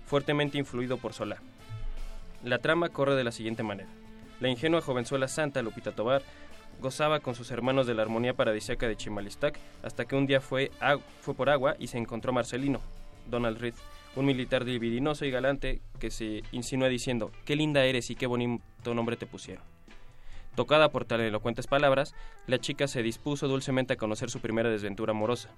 fuertemente 0.07 0.57
influido 0.57 0.97
por 0.97 1.13
Solá. 1.13 1.43
La 2.43 2.59
trama 2.59 2.89
corre 2.89 3.15
de 3.15 3.25
la 3.25 3.33
siguiente 3.33 3.63
manera. 3.63 3.89
La 4.41 4.49
ingenua 4.49 4.81
jovenzuela 4.81 5.29
santa 5.29 5.63
Lupita 5.63 5.93
Tobar 5.93 6.23
gozaba 6.81 7.21
con 7.21 7.35
sus 7.35 7.51
hermanos 7.51 7.87
de 7.87 7.95
la 7.95 8.03
armonía 8.03 8.35
paradisíaca 8.35 8.87
de 8.87 8.97
Chimalistac 8.97 9.59
hasta 9.83 10.05
que 10.05 10.17
un 10.17 10.27
día 10.27 10.41
fue, 10.41 10.71
fue 11.21 11.35
por 11.35 11.51
agua 11.51 11.77
y 11.79 11.89
se 11.89 11.99
encontró 11.99 12.33
Marcelino, 12.33 12.81
Donald 13.31 13.59
Reed, 13.59 13.75
un 14.15 14.27
militar 14.27 14.65
libidinoso 14.65 15.25
y 15.25 15.31
galante 15.31 15.81
que 15.99 16.11
se 16.11 16.43
insinúa 16.53 16.89
diciendo, 16.89 17.33
qué 17.45 17.57
linda 17.57 17.85
eres 17.85 18.11
y 18.11 18.15
qué 18.15 18.27
bonito 18.27 18.95
nombre 18.95 19.17
te 19.17 19.27
pusieron. 19.27 19.65
Tocada 20.55 20.91
por 20.91 21.05
tan 21.05 21.21
elocuentes 21.21 21.67
palabras, 21.67 22.15
la 22.47 22.59
chica 22.59 22.89
se 22.89 23.03
dispuso 23.03 23.47
dulcemente 23.49 23.95
a 23.95 23.97
conocer 23.97 24.31
su 24.31 24.41
primera 24.41 24.71
desventura 24.71 25.11
amorosa. 25.11 25.51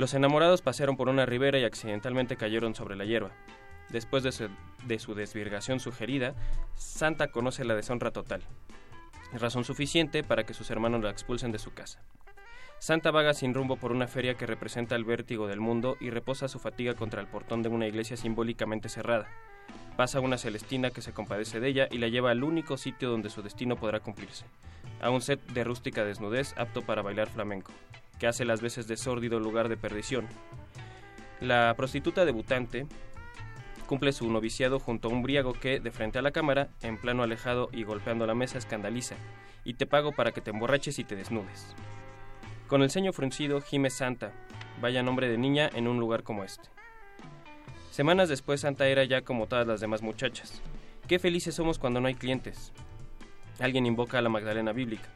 Los 0.00 0.14
enamorados 0.14 0.62
pasearon 0.62 0.96
por 0.96 1.10
una 1.10 1.26
ribera 1.26 1.58
y 1.58 1.64
accidentalmente 1.64 2.38
cayeron 2.38 2.74
sobre 2.74 2.96
la 2.96 3.04
hierba. 3.04 3.32
Después 3.90 4.22
de 4.22 4.32
su, 4.32 5.14
desvirgación 5.14 5.78
sugerida, 5.78 6.34
Santa 6.74 7.30
conoce 7.30 7.66
la 7.66 7.74
deshonra 7.74 8.10
total, 8.10 8.40
razón 9.34 9.64
suficiente 9.64 10.24
para 10.24 10.44
que 10.44 10.54
sus 10.54 10.70
hermanos 10.70 11.02
la 11.02 11.10
expulsen 11.10 11.52
de 11.52 11.58
su 11.58 11.74
casa. 11.74 12.00
Santa 12.80 13.10
vaga 13.10 13.34
sin 13.34 13.52
rumbo 13.52 13.76
por 13.76 13.92
una 13.92 14.08
feria 14.08 14.36
que 14.36 14.46
representa 14.46 14.96
el 14.96 15.04
vértigo 15.04 15.46
del 15.46 15.60
mundo 15.60 15.98
y 16.00 16.08
reposa 16.08 16.48
su 16.48 16.58
fatiga 16.58 16.94
contra 16.94 17.20
el 17.20 17.26
portón 17.26 17.62
de 17.62 17.68
una 17.68 17.86
iglesia 17.86 18.16
simbólicamente 18.16 18.88
cerrada. 18.88 19.28
Pasa 19.98 20.20
una 20.20 20.38
Celestina 20.38 20.90
que 20.90 21.02
se 21.02 21.12
compadece 21.12 21.60
de 21.60 21.68
ella 21.68 21.88
y 21.90 21.98
la 21.98 22.08
lleva 22.08 22.30
al 22.30 22.42
único 22.42 22.78
sitio 22.78 23.10
donde 23.10 23.28
su 23.28 23.42
destino 23.42 23.76
podrá 23.76 24.00
cumplirse, 24.00 24.46
a 25.02 25.10
un 25.10 25.20
set 25.20 25.40
de 25.52 25.62
rústica 25.62 26.06
desnudez 26.06 26.54
apto 26.56 26.80
para 26.80 27.02
bailar 27.02 27.28
flamenco, 27.28 27.70
que 28.18 28.26
hace 28.26 28.46
las 28.46 28.62
veces 28.62 28.88
de 28.88 28.96
sórdido 28.96 29.40
lugar 29.40 29.68
de 29.68 29.76
perdición. 29.76 30.26
La 31.38 31.74
prostituta 31.76 32.24
debutante 32.24 32.86
cumple 33.86 34.14
su 34.14 34.30
noviciado 34.30 34.78
junto 34.78 35.08
a 35.08 35.12
un 35.12 35.22
briago 35.22 35.52
que, 35.52 35.80
de 35.80 35.90
frente 35.90 36.18
a 36.18 36.22
la 36.22 36.30
cámara, 36.30 36.70
en 36.80 36.96
plano 36.96 37.24
alejado 37.24 37.68
y 37.72 37.82
golpeando 37.82 38.26
la 38.26 38.34
mesa, 38.34 38.56
escandaliza, 38.56 39.16
y 39.64 39.74
te 39.74 39.84
pago 39.84 40.12
para 40.12 40.32
que 40.32 40.40
te 40.40 40.48
emborraches 40.48 40.98
y 40.98 41.04
te 41.04 41.14
desnudes. 41.14 41.74
Con 42.70 42.84
el 42.84 42.90
ceño 42.92 43.12
fruncido, 43.12 43.60
gime 43.60 43.90
Santa, 43.90 44.30
vaya 44.80 45.02
nombre 45.02 45.28
de 45.28 45.36
niña 45.36 45.68
en 45.74 45.88
un 45.88 45.98
lugar 45.98 46.22
como 46.22 46.44
este. 46.44 46.68
Semanas 47.90 48.28
después 48.28 48.60
Santa 48.60 48.86
era 48.86 49.02
ya 49.02 49.22
como 49.22 49.48
todas 49.48 49.66
las 49.66 49.80
demás 49.80 50.02
muchachas. 50.02 50.62
Qué 51.08 51.18
felices 51.18 51.56
somos 51.56 51.80
cuando 51.80 52.00
no 52.00 52.06
hay 52.06 52.14
clientes. 52.14 52.72
Alguien 53.58 53.86
invoca 53.86 54.18
a 54.18 54.22
la 54.22 54.28
Magdalena 54.28 54.70
bíblica. 54.70 55.08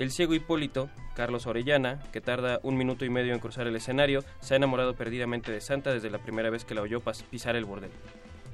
El 0.00 0.10
ciego 0.10 0.34
Hipólito, 0.34 0.90
Carlos 1.14 1.46
Orellana, 1.46 2.02
que 2.12 2.20
tarda 2.20 2.58
un 2.64 2.76
minuto 2.76 3.04
y 3.04 3.10
medio 3.10 3.32
en 3.32 3.38
cruzar 3.38 3.68
el 3.68 3.76
escenario, 3.76 4.24
se 4.40 4.54
ha 4.54 4.56
enamorado 4.56 4.96
perdidamente 4.96 5.52
de 5.52 5.60
Santa 5.60 5.92
desde 5.92 6.10
la 6.10 6.18
primera 6.18 6.50
vez 6.50 6.64
que 6.64 6.74
la 6.74 6.82
oyó 6.82 7.00
pisar 7.30 7.54
el 7.54 7.64
bordel. 7.64 7.92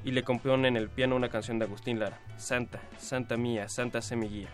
Y 0.05 0.11
le 0.11 0.21
compone 0.21 0.67
en 0.67 0.77
el 0.77 0.89
piano 0.89 1.15
una 1.15 1.29
canción 1.29 1.57
de 1.57 1.65
Agustín 1.65 1.97
Lara, 1.97 2.19
Santa, 2.37 2.79
Santa 2.99 3.37
mía, 3.37 3.69
Santa 3.69 4.03
semiguía 4.03 4.49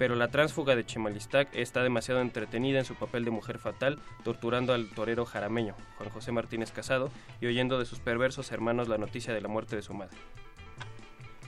pero 0.00 0.16
la 0.16 0.28
tránsfuga 0.28 0.76
de 0.76 0.86
Chimalistac 0.86 1.54
está 1.54 1.82
demasiado 1.82 2.22
entretenida 2.22 2.78
en 2.78 2.86
su 2.86 2.94
papel 2.94 3.22
de 3.22 3.30
mujer 3.30 3.58
fatal, 3.58 3.98
torturando 4.24 4.72
al 4.72 4.88
torero 4.88 5.26
jarameño, 5.26 5.74
Juan 5.98 6.08
José 6.08 6.32
Martínez 6.32 6.72
Casado, 6.72 7.10
y 7.42 7.48
oyendo 7.48 7.78
de 7.78 7.84
sus 7.84 8.00
perversos 8.00 8.50
hermanos 8.50 8.88
la 8.88 8.96
noticia 8.96 9.34
de 9.34 9.42
la 9.42 9.48
muerte 9.48 9.76
de 9.76 9.82
su 9.82 9.92
madre. 9.92 10.16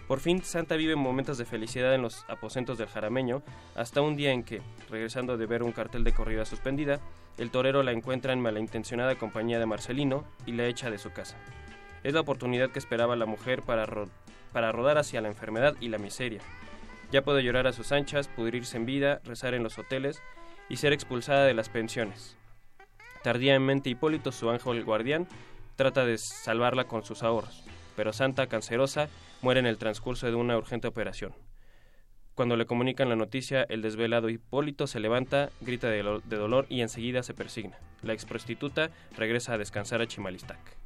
Por 0.07 0.21
fin, 0.21 0.43
Santa 0.45 0.77
vive 0.77 0.97
momentos 0.97 1.39
de 1.39 1.47
felicidad 1.47 1.95
en 1.95 2.03
los 2.03 2.27
aposentos 2.29 2.77
del 2.77 2.89
jarameño, 2.89 3.43
hasta 3.75 4.03
un 4.03 4.17
día 4.17 4.33
en 4.33 4.43
que, 4.43 4.61
regresando 4.91 5.39
de 5.39 5.47
ver 5.47 5.63
un 5.63 5.73
cartel 5.73 6.05
de 6.05 6.13
corrida 6.13 6.45
suspendida, 6.45 7.01
el 7.39 7.51
torero 7.51 7.83
la 7.83 7.93
encuentra 7.93 8.35
en 8.35 8.43
malintencionada 8.43 9.15
compañía 9.15 9.61
de 9.61 9.65
Marcelino 9.65 10.27
y 10.45 10.53
la 10.53 10.67
echa 10.67 10.91
de 10.91 10.99
su 10.99 11.11
casa. 11.11 11.39
Es 12.05 12.13
la 12.13 12.21
oportunidad 12.21 12.69
que 12.69 12.81
esperaba 12.81 13.17
la 13.17 13.25
mujer 13.25 13.63
para 13.63 13.87
rodar 13.87 14.99
hacia 14.99 15.23
la 15.23 15.29
enfermedad 15.29 15.75
y 15.81 15.89
la 15.89 15.97
miseria. 15.97 16.43
Ya 17.13 17.23
puede 17.23 17.43
llorar 17.43 17.67
a 17.67 17.73
sus 17.73 17.93
anchas, 17.93 18.27
pudrirse 18.29 18.79
en 18.79 18.87
vida, 18.87 19.21
rezar 19.25 19.53
en 19.53 19.63
los 19.63 19.79
hoteles 19.79 20.23
y 20.71 20.77
ser 20.77 20.95
expulsada 20.95 21.45
de 21.45 21.53
las 21.53 21.69
pensiones. 21.69 22.39
Tardíamente 23.23 23.91
Hipólito, 23.91 24.33
su 24.33 24.49
ángel 24.49 24.83
guardián, 24.83 25.29
trata 25.77 26.07
de 26.07 26.17
salvarla 26.17 26.85
con 26.85 27.05
sus 27.05 27.23
ahorros, 27.23 27.65
pero 27.97 28.15
Santa, 28.15 28.47
cancerosa, 28.47 29.09
muere 29.43 29.61
en 29.61 29.67
el 29.67 29.77
transcurso 29.77 30.27
de 30.27 30.35
una 30.35 30.57
urgente 30.57 30.89
operación. 30.89 31.35
Cuando 32.35 32.57
le 32.57 32.65
comunican 32.65 33.11
la 33.11 33.17
noticia, 33.17 33.67
el 33.69 33.83
desvelado 33.83 34.31
Hipólito 34.31 34.87
se 34.87 34.99
levanta, 34.99 35.51
grita 35.61 35.89
de, 35.89 36.03
dolor 36.03 36.65
y 36.71 36.81
enseguida 36.81 37.23
se 37.23 37.35
persigna. 37.35 37.77
La 38.03 38.15
ex 38.15 38.25
prostituta 38.25 38.91
regresa 39.19 39.53
a 39.53 39.59
descansar 39.59 40.01
a 40.01 40.07
Chimalistac. 40.07 40.82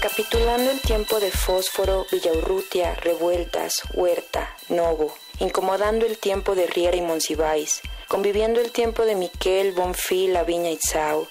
Recapitulando 0.00 0.70
el 0.70 0.80
tiempo 0.80 1.18
de 1.18 1.32
Fósforo, 1.32 2.06
Villaurrutia, 2.12 2.94
Revueltas, 2.94 3.82
Huerta, 3.94 4.54
Novo, 4.68 5.12
incomodando 5.40 6.06
el 6.06 6.18
tiempo 6.18 6.54
de 6.54 6.68
Riera 6.68 6.96
y 6.96 7.00
Monsiváis, 7.00 7.82
conviviendo 8.06 8.60
el 8.60 8.70
tiempo 8.70 9.04
de 9.04 9.16
Miquel, 9.16 9.72
Bonfil, 9.72 10.38
Viña 10.46 10.70
y 10.70 10.78
Zao, 10.88 11.26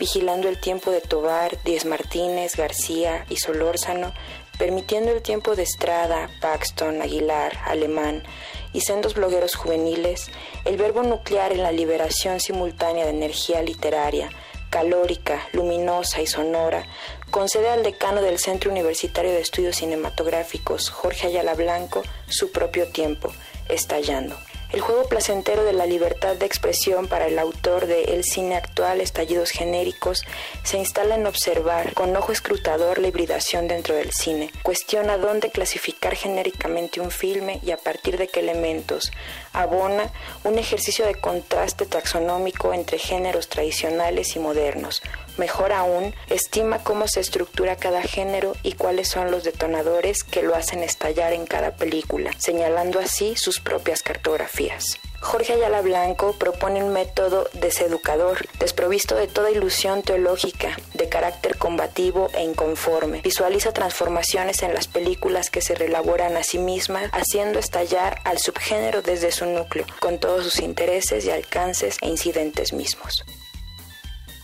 vigilando 0.00 0.48
el 0.48 0.58
tiempo 0.58 0.90
de 0.90 1.00
Tobar, 1.00 1.62
Diez 1.62 1.84
Martínez, 1.84 2.56
García 2.56 3.24
y 3.30 3.36
Solórzano, 3.36 4.12
permitiendo 4.58 5.12
el 5.12 5.22
tiempo 5.22 5.54
de 5.54 5.62
Estrada, 5.62 6.28
Paxton, 6.40 7.00
Aguilar, 7.00 7.56
Alemán 7.66 8.24
y 8.72 8.80
sendos 8.80 9.14
blogueros 9.14 9.54
juveniles, 9.54 10.28
el 10.64 10.76
verbo 10.76 11.04
nuclear 11.04 11.52
en 11.52 11.62
la 11.62 11.70
liberación 11.70 12.40
simultánea 12.40 13.04
de 13.04 13.10
energía 13.10 13.62
literaria, 13.62 14.28
calórica, 14.70 15.48
luminosa 15.52 16.20
y 16.20 16.26
sonora, 16.26 16.84
concede 17.30 17.68
al 17.68 17.82
decano 17.82 18.22
del 18.22 18.38
Centro 18.38 18.70
Universitario 18.70 19.30
de 19.30 19.40
Estudios 19.40 19.76
Cinematográficos, 19.76 20.90
Jorge 20.90 21.28
Ayala 21.28 21.54
Blanco, 21.54 22.02
su 22.28 22.50
propio 22.50 22.86
tiempo, 22.88 23.32
estallando. 23.68 24.36
El 24.70 24.82
juego 24.82 25.08
placentero 25.08 25.64
de 25.64 25.72
la 25.72 25.86
libertad 25.86 26.36
de 26.36 26.44
expresión 26.44 27.08
para 27.08 27.26
el 27.26 27.38
autor 27.38 27.86
de 27.86 28.04
El 28.12 28.22
cine 28.22 28.54
actual, 28.54 29.00
estallidos 29.00 29.48
genéricos, 29.48 30.24
se 30.62 30.76
instala 30.76 31.14
en 31.14 31.26
observar 31.26 31.94
con 31.94 32.14
ojo 32.14 32.32
escrutador 32.32 32.98
la 32.98 33.08
hibridación 33.08 33.66
dentro 33.66 33.94
del 33.94 34.12
cine. 34.12 34.50
Cuestiona 34.62 35.16
dónde 35.16 35.50
clasificar 35.50 36.16
genéricamente 36.16 37.00
un 37.00 37.10
filme 37.10 37.60
y 37.64 37.70
a 37.70 37.78
partir 37.78 38.18
de 38.18 38.28
qué 38.28 38.40
elementos. 38.40 39.10
Abona 39.54 40.12
un 40.44 40.58
ejercicio 40.58 41.06
de 41.06 41.14
contraste 41.14 41.86
taxonómico 41.86 42.74
entre 42.74 42.98
géneros 42.98 43.48
tradicionales 43.48 44.36
y 44.36 44.38
modernos, 44.38 45.02
Mejor 45.38 45.72
aún, 45.72 46.14
estima 46.28 46.82
cómo 46.82 47.06
se 47.06 47.20
estructura 47.20 47.76
cada 47.76 48.02
género 48.02 48.54
y 48.64 48.72
cuáles 48.72 49.08
son 49.08 49.30
los 49.30 49.44
detonadores 49.44 50.24
que 50.24 50.42
lo 50.42 50.56
hacen 50.56 50.82
estallar 50.82 51.32
en 51.32 51.46
cada 51.46 51.76
película, 51.76 52.32
señalando 52.38 52.98
así 52.98 53.36
sus 53.36 53.60
propias 53.60 54.02
cartografías. 54.02 54.98
Jorge 55.20 55.52
Ayala 55.52 55.80
Blanco 55.80 56.34
propone 56.38 56.82
un 56.82 56.92
método 56.92 57.48
deseducador, 57.52 58.46
desprovisto 58.58 59.14
de 59.14 59.28
toda 59.28 59.50
ilusión 59.50 60.02
teológica, 60.02 60.76
de 60.94 61.08
carácter 61.08 61.56
combativo 61.56 62.30
e 62.34 62.42
inconforme. 62.42 63.20
Visualiza 63.22 63.72
transformaciones 63.72 64.62
en 64.62 64.74
las 64.74 64.88
películas 64.88 65.50
que 65.50 65.60
se 65.60 65.74
reelaboran 65.74 66.36
a 66.36 66.42
sí 66.42 66.58
mismas, 66.58 67.10
haciendo 67.12 67.58
estallar 67.58 68.20
al 68.24 68.38
subgénero 68.38 69.02
desde 69.02 69.32
su 69.32 69.46
núcleo, 69.46 69.86
con 70.00 70.18
todos 70.18 70.44
sus 70.44 70.60
intereses 70.60 71.24
y 71.24 71.30
alcances 71.30 71.96
e 72.00 72.08
incidentes 72.08 72.72
mismos 72.72 73.24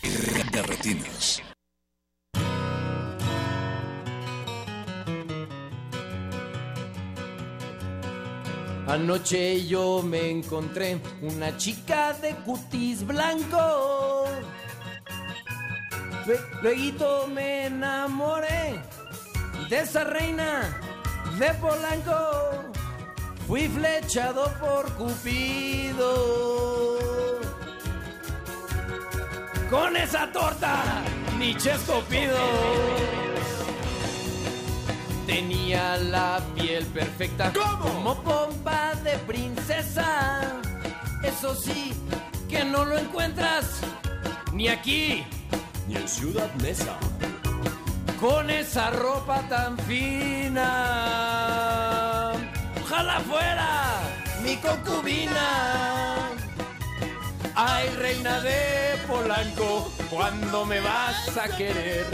de. 0.09 1.43
Anoche 8.87 9.65
yo 9.65 10.03
me 10.03 10.29
encontré 10.29 11.01
una 11.21 11.57
chica 11.57 12.13
de 12.13 12.35
cutis 12.45 13.05
blanco. 13.05 14.25
Luego 16.61 17.27
me 17.27 17.65
enamoré 17.65 18.79
de 19.69 19.79
esa 19.79 20.03
reina 20.03 20.79
de 21.39 21.53
Polanco. 21.55 22.71
Fui 23.47 23.67
flechado 23.67 24.51
por 24.59 24.91
Cupido 24.93 26.45
con 29.69 29.95
esa 29.95 30.31
torta, 30.31 31.03
Nietzsche 31.37 31.71
escopido. 31.71 32.37
Tenía 35.25 35.97
la 35.97 36.39
piel 36.55 36.85
perfecta 36.85 37.51
como 37.53 38.15
pompa 38.23 38.93
de 39.03 39.17
princesa. 39.19 40.61
Eso 41.23 41.55
sí, 41.55 41.93
que 42.49 42.63
no 42.63 42.85
lo 42.85 42.97
encuentras 42.97 43.81
ni 44.53 44.67
aquí 44.67 45.25
ni 45.87 45.95
en 45.95 46.07
Ciudad 46.07 46.53
Mesa. 46.61 46.97
Con 48.19 48.49
esa 48.49 48.91
ropa 48.91 49.41
tan 49.49 49.77
fina, 49.79 50.63
ojalá 52.81 53.19
fuera 53.19 53.99
mi 54.43 54.55
concubina. 54.57 56.24
Ay, 57.57 57.87
reina 57.97 58.41
de 58.41 58.97
Polanco, 59.07 59.89
cuando 60.09 60.65
me 60.65 60.81
vas 60.81 61.37
a 61.37 61.47
querer, 61.47 62.05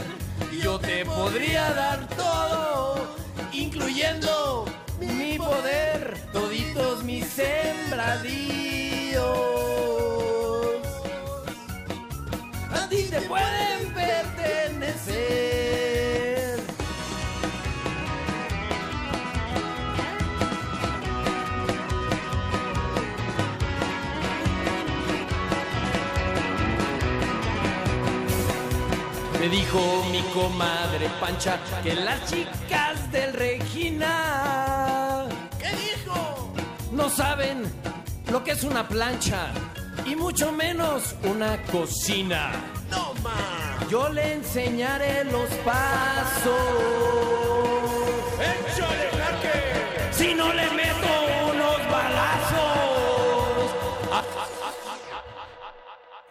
yo 0.63 0.77
te 0.77 1.03
podría 1.03 1.73
dar 1.73 2.07
todo, 2.09 3.15
incluyendo 3.51 4.65
mi 4.99 5.39
poder, 5.39 6.15
toditos 6.31 7.03
mis 7.03 7.25
sembradíos. 7.25 9.25
A 12.71 12.87
ti 12.87 13.07
te 13.09 13.21
pueden 13.21 13.91
pertenecer. 13.95 15.50
Me 29.41 29.49
dijo 29.49 30.03
mi 30.11 30.21
comadre 30.35 31.09
Pancha 31.19 31.57
que 31.81 31.95
las 31.95 32.29
chicas 32.29 33.11
del 33.11 33.33
Regina. 33.33 35.25
¿Qué 35.57 35.69
dijo? 35.75 36.53
No 36.91 37.09
saben 37.09 37.63
lo 38.31 38.43
que 38.43 38.51
es 38.51 38.63
una 38.63 38.87
plancha 38.87 39.47
y 40.05 40.15
mucho 40.15 40.51
menos 40.51 41.15
una 41.23 41.59
cocina. 41.63 42.51
No 42.91 43.15
más. 43.23 43.89
Yo 43.89 44.09
le 44.09 44.33
enseñaré 44.33 45.23
los 45.23 45.49
pasos. 45.65 46.53
¡Échale 48.37 49.09
jaque! 49.09 50.13
Si 50.13 50.35
no 50.35 50.53
le 50.53 50.69
meto 50.69 51.07
unos 51.51 51.77
balazos. 51.89 53.71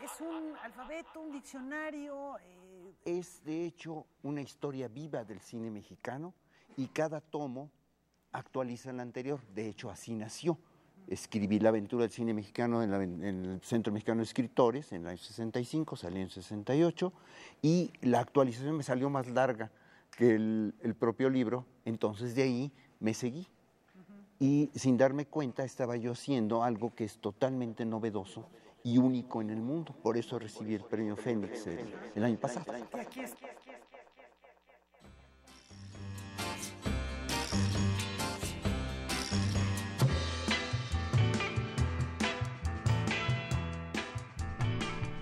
Es 0.01 0.21
un 0.21 0.57
alfabeto, 0.63 1.19
un 1.19 1.33
diccionario. 1.33 2.39
Eh, 2.39 2.60
es 3.05 3.43
de 3.45 3.67
hecho 3.67 4.07
una 4.23 4.43
historia 4.43 4.89
viva 4.89 5.25
del 5.25 5.41
cine 5.41 5.71
mexicano 5.71 6.35
y 6.77 6.87
cada 6.89 7.21
tomo 7.21 7.71
actualiza 8.33 8.91
el 8.91 9.01
anterior. 9.01 9.41
De 9.55 9.69
hecho, 9.69 9.91
así 9.91 10.15
nació. 10.15 10.59
Escribí 11.07 11.59
La 11.59 11.71
aventura 11.71 12.03
del 12.03 12.13
cine 12.13 12.35
mexicano 12.35 12.83
en, 12.83 13.25
el 13.25 13.61
Centro 13.63 13.93
Mexicano 13.93 14.19
de 14.19 14.25
Escritores 14.25 14.93
en 14.93 15.03
el 15.03 15.09
año 15.09 15.19
65, 15.19 15.97
salió 15.97 16.21
en 16.21 16.31
68 16.31 17.13
y 17.63 17.91
la 18.03 18.21
actualización 18.21 18.77
me 18.77 18.83
salió 18.83 19.11
más 19.11 19.29
larga 19.29 19.73
que 20.17 20.35
el, 20.35 20.75
el 20.83 20.95
propio 20.95 21.31
libro, 21.31 21.65
entonces 21.85 22.35
de 22.35 22.43
ahí 22.43 22.73
me 23.01 23.15
seguí. 23.15 23.49
Y 24.39 24.71
sin 24.75 24.97
darme 24.97 25.27
cuenta 25.27 25.65
estaba 25.65 25.97
yo 25.97 26.13
haciendo 26.13 26.63
algo 26.63 26.95
que 26.95 27.05
es 27.05 27.19
totalmente 27.19 27.85
novedoso 27.85 28.47
y 28.85 28.99
único 28.99 29.41
en 29.41 29.51
el 29.51 29.61
mundo. 29.61 29.95
Por 30.03 30.17
eso 30.17 30.39
recibí 30.39 30.75
el 30.75 30.83
premio 30.83 31.17
Fénix 31.17 31.67
el, 31.67 31.95
el 32.15 32.25
año 32.25 32.39
pasado. 32.39 32.67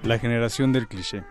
La 0.04 0.18
generación 0.18 0.72
del 0.72 0.88
cliché. 0.88 1.22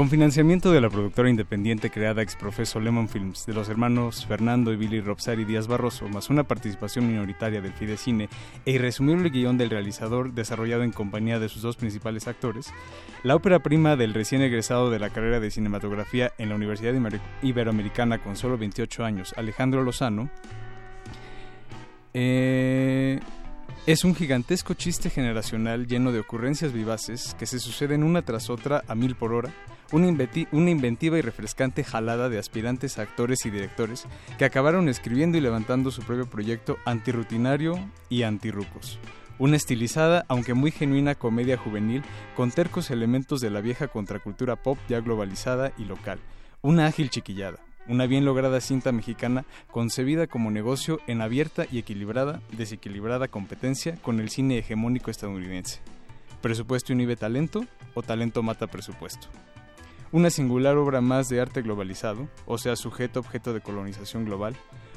Con 0.00 0.08
financiamiento 0.08 0.72
de 0.72 0.80
la 0.80 0.88
productora 0.88 1.28
independiente 1.28 1.90
creada 1.90 2.22
ex 2.22 2.34
profeso 2.34 2.80
Lemon 2.80 3.06
Films 3.06 3.44
de 3.44 3.52
los 3.52 3.68
hermanos 3.68 4.24
Fernando 4.24 4.72
y 4.72 4.76
Billy 4.76 5.02
Robsari 5.02 5.44
Díaz 5.44 5.66
Barroso, 5.66 6.08
más 6.08 6.30
una 6.30 6.44
participación 6.44 7.06
minoritaria 7.06 7.60
del 7.60 7.74
Fidecine 7.74 8.30
e 8.64 8.70
irresumible 8.70 9.28
guion 9.28 9.58
del 9.58 9.68
realizador 9.68 10.32
desarrollado 10.32 10.84
en 10.84 10.92
compañía 10.92 11.38
de 11.38 11.50
sus 11.50 11.60
dos 11.60 11.76
principales 11.76 12.28
actores, 12.28 12.72
la 13.24 13.36
ópera 13.36 13.58
prima 13.58 13.96
del 13.96 14.14
recién 14.14 14.40
egresado 14.40 14.88
de 14.88 15.00
la 15.00 15.10
carrera 15.10 15.38
de 15.38 15.50
cinematografía 15.50 16.32
en 16.38 16.48
la 16.48 16.54
Universidad 16.54 16.94
Iberoamericana 17.42 18.22
con 18.22 18.36
solo 18.36 18.56
28 18.56 19.04
años, 19.04 19.34
Alejandro 19.36 19.82
Lozano, 19.82 20.30
eh, 22.14 23.20
es 23.86 24.04
un 24.04 24.14
gigantesco 24.14 24.74
chiste 24.74 25.08
generacional 25.08 25.86
lleno 25.86 26.12
de 26.12 26.20
ocurrencias 26.20 26.72
vivaces 26.72 27.34
que 27.38 27.46
se 27.46 27.58
suceden 27.58 28.02
una 28.02 28.22
tras 28.22 28.50
otra 28.50 28.84
a 28.86 28.94
mil 28.94 29.16
por 29.16 29.32
hora, 29.32 29.50
una, 29.90 30.06
inventiva 30.06 31.18
y 31.18 31.22
refrescante 31.22 31.82
jalada 31.82 32.28
de 32.28 32.38
aspirantes 32.38 32.98
actores 32.98 33.46
y 33.46 33.50
directores 33.50 34.06
que 34.38 34.44
acabaron 34.44 34.88
escribiendo 34.88 35.38
y 35.38 35.40
levantando 35.40 35.90
su 35.90 36.02
propio 36.02 36.28
proyecto 36.28 36.76
antirrutinario 36.84 37.78
y 38.08 38.22
antirrucos. 38.22 38.98
Una 39.38 39.56
estilizada, 39.56 40.26
aunque 40.28 40.52
muy 40.52 40.70
genuina 40.70 41.14
comedia 41.14 41.56
juvenil 41.56 42.02
con 42.36 42.50
tercos 42.50 42.90
elementos 42.90 43.40
de 43.40 43.50
la 43.50 43.62
vieja 43.62 43.88
contracultura 43.88 44.56
pop 44.56 44.78
ya 44.88 45.00
globalizada 45.00 45.72
y 45.78 45.86
local. 45.86 46.20
Una 46.60 46.86
ágil 46.86 47.08
chiquillada 47.08 47.58
una 47.88 48.06
bien 48.06 48.24
lograda 48.24 48.60
cinta 48.60 48.92
mexicana 48.92 49.44
concebida 49.70 50.26
como 50.26 50.50
negocio 50.50 51.00
en 51.06 51.22
abierta 51.22 51.66
y 51.70 51.78
equilibrada, 51.78 52.40
desequilibrada 52.52 53.28
competencia 53.28 53.96
con 54.02 54.20
el 54.20 54.30
cine 54.30 54.58
hegemónico 54.58 55.10
estadounidense. 55.10 55.80
¿Presupuesto 56.40 56.92
inhibe 56.92 57.16
talento 57.16 57.64
o 57.94 58.02
talento 58.02 58.42
mata 58.42 58.66
presupuesto? 58.66 59.28
Una 60.12 60.30
singular 60.30 60.76
obra 60.76 61.00
más 61.00 61.28
de 61.28 61.40
arte 61.40 61.62
globalizado, 61.62 62.28
o 62.46 62.58
sea, 62.58 62.76
sujeto 62.76 63.20
objeto 63.20 63.52
de 63.52 63.60
colonización 63.60 64.24
global, 64.24 64.56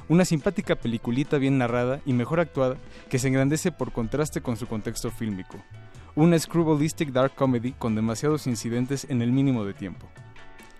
una 0.10 0.26
simpática 0.26 0.76
peliculita 0.76 1.38
bien 1.38 1.57
narrada 1.57 2.01
y 2.05 2.14
mejor 2.14 2.39
actuada 2.39 2.77
que 3.10 3.19
se 3.19 3.27
engrandece 3.27 3.72
por 3.72 3.91
contraste 3.91 4.41
con 4.41 4.57
su 4.57 4.68
contexto 4.68 5.11
fílmico. 5.11 5.57
Una 6.15 6.38
screwballistic 6.38 7.10
dark 7.11 7.35
comedy 7.35 7.72
con 7.73 7.95
demasiados 7.95 8.47
incidentes 8.47 9.05
en 9.10 9.22
el 9.22 9.31
mínimo 9.31 9.65
de 9.65 9.73
tiempo 9.73 10.07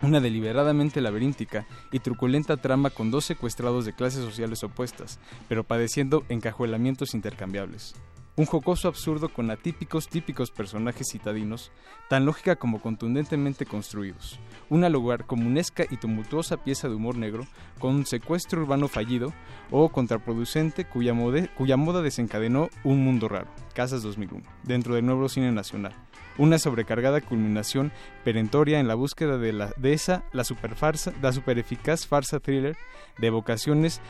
una 0.04 0.20
deliberadamente 0.20 1.02
laberíntica 1.02 1.66
y 1.92 2.00
truculenta 2.00 2.58
trama 2.58 2.90
con 2.90 3.10
dos 3.10 3.26
secuestrados 3.26 3.86
de 3.86 3.94
clases 3.94 4.24
sociales 4.24 4.64
opuestas, 4.64 5.20
pero 5.48 5.64
padeciendo 5.64 6.24
encajuelamientos 6.30 7.14
intercambiables. 7.14 7.96
Un 8.36 8.46
jocoso 8.46 8.88
absurdo 8.88 9.30
con 9.30 9.52
atípicos 9.52 10.08
típicos 10.08 10.50
personajes 10.50 11.08
citadinos, 11.12 11.72
tan 12.10 12.26
lógica 12.26 12.56
como 12.56 12.82
contundentemente 12.82 13.68
construidos. 13.68 14.40
Una 14.70 14.90
lugar 14.90 15.26
comunesca 15.28 15.86
y 15.90 15.98
tumultuosa 15.98 16.58
pieza 16.58 16.90
de 16.90 16.96
humor 16.96 17.16
negro, 17.16 17.46
con 17.80 17.96
un 17.96 18.08
secuestro 18.08 18.62
urbano 18.62 18.88
fallido 18.88 19.32
o 19.70 19.90
contraproducente 19.90 20.86
cuya, 20.86 21.14
cuya 21.56 21.78
moda 21.78 22.02
desencadenó 22.02 22.70
un 22.84 23.04
mundo 23.04 23.30
raro, 23.30 23.50
Casas 23.76 24.02
2001, 24.02 24.44
dentro 24.64 24.96
del 24.96 25.06
nuevo 25.06 25.30
cine 25.30 25.52
nacional 25.52 25.94
una 26.38 26.60
sobrecargada 26.60 27.22
culminación 27.22 27.92
perentoria 28.24 28.80
en 28.80 28.88
la 28.88 28.96
búsqueda 28.96 29.38
de, 29.38 29.54
la, 29.54 29.72
de 29.78 29.94
esa, 29.94 30.24
la 30.34 30.44
superfarsa, 30.44 31.14
la 31.22 31.32
supereficaz 31.32 32.08
farsa 32.08 32.40
thriller 32.40 32.76
de 33.20 33.30
vocaciones 33.30 34.02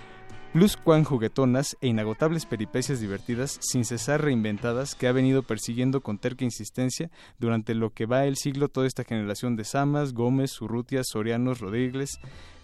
plus 0.53 0.77
cuan 0.77 1.03
juguetonas 1.03 1.75
e 1.81 1.87
inagotables 1.87 2.45
peripecias 2.45 2.99
divertidas 2.99 3.57
sin 3.59 3.85
cesar 3.85 4.21
reinventadas 4.21 4.93
que 4.93 5.07
ha 5.07 5.11
venido 5.11 5.41
persiguiendo 5.41 6.01
con 6.01 6.19
terca 6.19 6.45
insistencia 6.45 7.09
durante 7.39 7.73
lo 7.73 7.89
que 7.89 8.05
va 8.05 8.25
el 8.25 8.37
siglo 8.37 8.69
toda 8.69 8.85
esta 8.85 9.03
generación 9.03 9.55
de 9.55 9.63
Samas, 9.63 10.13
Gómez, 10.13 10.61
Urrutias, 10.61 11.07
Sorianos, 11.09 11.59
Rodríguez, 11.59 12.19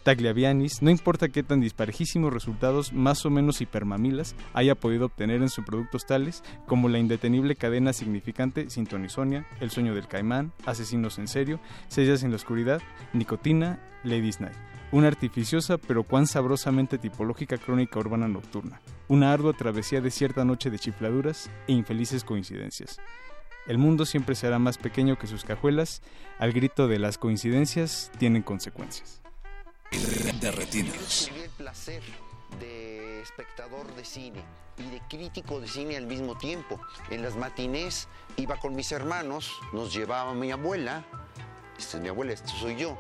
Tagliavianis, 0.09 0.81
no 0.81 0.89
importa 0.89 1.29
qué 1.29 1.43
tan 1.43 1.61
disparejísimos 1.61 2.33
resultados 2.33 2.93
más 2.93 3.27
o 3.27 3.29
menos 3.29 3.61
hipermamilas 3.61 4.33
haya 4.53 4.73
podido 4.73 5.05
obtener 5.05 5.43
en 5.43 5.49
sus 5.49 5.63
productos 5.63 6.07
tales 6.07 6.43
como 6.65 6.89
la 6.89 6.97
indetenible 6.97 7.55
cadena 7.55 7.93
significante 7.93 8.71
Sintonisonia, 8.71 9.45
El 9.59 9.69
sueño 9.69 9.93
del 9.93 10.07
caimán, 10.07 10.51
Asesinos 10.65 11.19
en 11.19 11.27
serio, 11.27 11.59
Sellas 11.89 12.23
en 12.23 12.31
la 12.31 12.37
oscuridad, 12.37 12.81
Nicotina, 13.13 13.79
Ladies 14.03 14.41
Night. 14.41 14.55
Una 14.91 15.09
artificiosa 15.09 15.77
pero 15.77 16.01
cuán 16.01 16.25
sabrosamente 16.25 16.97
tipológica 16.97 17.59
crónica 17.59 17.99
urbana 17.99 18.27
nocturna. 18.27 18.81
Una 19.09 19.31
ardua 19.31 19.53
travesía 19.53 20.01
de 20.01 20.09
cierta 20.09 20.43
noche 20.43 20.71
de 20.71 20.79
chifladuras 20.79 21.51
e 21.67 21.73
infelices 21.73 22.23
coincidencias. 22.23 22.99
El 23.67 23.77
mundo 23.77 24.07
siempre 24.07 24.33
será 24.33 24.57
más 24.57 24.79
pequeño 24.79 25.19
que 25.19 25.27
sus 25.27 25.43
cajuelas, 25.43 26.01
al 26.39 26.51
grito 26.51 26.87
de 26.87 26.97
las 26.97 27.19
coincidencias 27.19 28.11
tienen 28.17 28.41
consecuencias 28.41 29.21
de 29.91 30.51
retinas. 30.51 31.29
el 31.35 31.49
placer 31.51 32.01
de 32.59 33.21
espectador 33.21 33.93
de 33.95 34.05
cine 34.05 34.43
y 34.77 34.89
de 34.89 35.01
crítico 35.09 35.59
de 35.59 35.67
cine 35.67 35.97
al 35.97 36.05
mismo 36.05 36.37
tiempo. 36.37 36.79
En 37.09 37.21
las 37.21 37.35
matinés 37.35 38.07
iba 38.37 38.57
con 38.57 38.75
mis 38.75 38.91
hermanos, 38.91 39.51
nos 39.73 39.93
llevaba 39.93 40.33
mi 40.33 40.51
abuela, 40.51 41.03
esta 41.77 41.97
es 41.97 42.03
mi 42.03 42.09
abuela, 42.09 42.33
esto 42.33 42.49
soy 42.49 42.75
yo. 42.75 42.97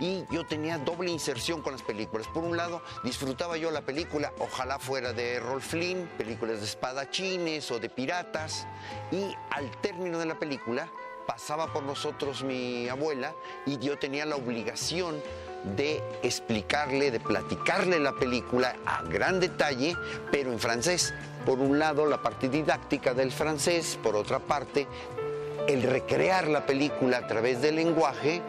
Y 0.00 0.24
yo 0.30 0.46
tenía 0.46 0.78
doble 0.78 1.10
inserción 1.10 1.62
con 1.62 1.72
las 1.72 1.82
películas. 1.82 2.26
Por 2.28 2.44
un 2.44 2.56
lado, 2.56 2.82
disfrutaba 3.04 3.56
yo 3.56 3.70
la 3.70 3.82
película, 3.82 4.32
ojalá 4.38 4.78
fuera 4.78 5.12
de 5.12 5.38
Rolf 5.38 5.66
Flynn, 5.66 6.08
películas 6.18 6.60
de 6.60 6.66
espadachines 6.66 7.70
o 7.70 7.78
de 7.78 7.88
piratas. 7.88 8.66
Y 9.10 9.34
al 9.50 9.70
término 9.80 10.18
de 10.18 10.26
la 10.26 10.38
película, 10.38 10.90
pasaba 11.26 11.72
por 11.72 11.82
nosotros 11.84 12.42
mi 12.42 12.88
abuela 12.88 13.34
y 13.64 13.78
yo 13.78 13.98
tenía 13.98 14.26
la 14.26 14.36
obligación 14.36 15.22
de 15.64 16.02
explicarle, 16.22 17.10
de 17.10 17.20
platicarle 17.20 18.00
la 18.00 18.12
película 18.12 18.76
a 18.84 19.02
gran 19.02 19.40
detalle, 19.40 19.96
pero 20.30 20.52
en 20.52 20.58
francés. 20.58 21.14
Por 21.46 21.58
un 21.58 21.78
lado, 21.78 22.06
la 22.06 22.22
parte 22.22 22.48
didáctica 22.48 23.14
del 23.14 23.32
francés, 23.32 23.98
por 24.02 24.16
otra 24.16 24.38
parte, 24.38 24.86
el 25.68 25.82
recrear 25.82 26.48
la 26.48 26.66
película 26.66 27.18
a 27.18 27.26
través 27.26 27.62
del 27.62 27.76
lenguaje 27.76 28.42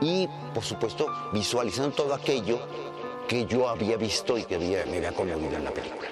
y, 0.00 0.28
por 0.54 0.64
supuesto, 0.64 1.06
visualizando 1.32 1.94
todo 1.94 2.14
aquello 2.14 2.60
que 3.28 3.46
yo 3.46 3.68
había 3.68 3.96
visto 3.96 4.38
y 4.38 4.44
que 4.44 4.54
había, 4.54 4.86
me 4.86 4.98
había 4.98 5.12
conmovido 5.12 5.56
en 5.56 5.64
la 5.64 5.70
película. 5.70 6.08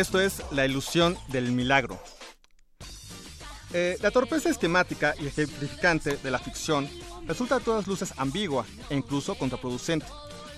Esto 0.00 0.18
es 0.18 0.42
La 0.50 0.64
ilusión 0.64 1.18
del 1.28 1.52
milagro. 1.52 2.02
Eh, 3.74 3.98
la 4.00 4.10
torpeza 4.10 4.48
esquemática 4.48 5.14
y 5.20 5.26
ejemplificante 5.26 6.16
de 6.16 6.30
la 6.30 6.38
ficción 6.38 6.88
resulta 7.26 7.56
a 7.56 7.60
todas 7.60 7.86
luces 7.86 8.14
ambigua 8.16 8.64
e 8.88 8.94
incluso 8.96 9.34
contraproducente, 9.34 10.06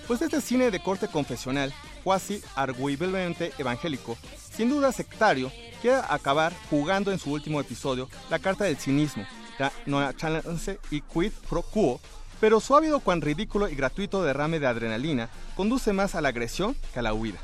pues 0.07 0.21
este 0.21 0.39
cine 0.39 0.71
de 0.71 0.81
corte 0.81 1.09
confesional, 1.09 1.73
cuasi 2.05 2.41
arguiblemente 2.55 3.51
evangélico, 3.57 4.17
sin 4.49 4.69
duda 4.69 4.93
sectario, 4.93 5.51
quiere 5.81 5.97
acabar 6.07 6.53
jugando 6.69 7.11
en 7.11 7.19
su 7.19 7.29
último 7.33 7.59
episodio 7.59 8.07
la 8.29 8.39
carta 8.39 8.63
del 8.63 8.77
cinismo, 8.77 9.25
la 9.59 9.73
no 9.85 10.09
chance 10.13 10.79
y 10.89 11.01
quid 11.01 11.33
pro 11.49 11.63
quo, 11.63 11.99
pero 12.39 12.61
su 12.61 12.73
ávido 12.77 13.01
cuan 13.01 13.19
ridículo 13.19 13.67
y 13.67 13.75
gratuito 13.75 14.23
derrame 14.23 14.61
de 14.61 14.67
adrenalina 14.67 15.29
conduce 15.57 15.91
más 15.91 16.15
a 16.15 16.21
la 16.21 16.29
agresión 16.29 16.77
que 16.93 16.99
a 16.99 17.01
la 17.01 17.13
huida. 17.13 17.41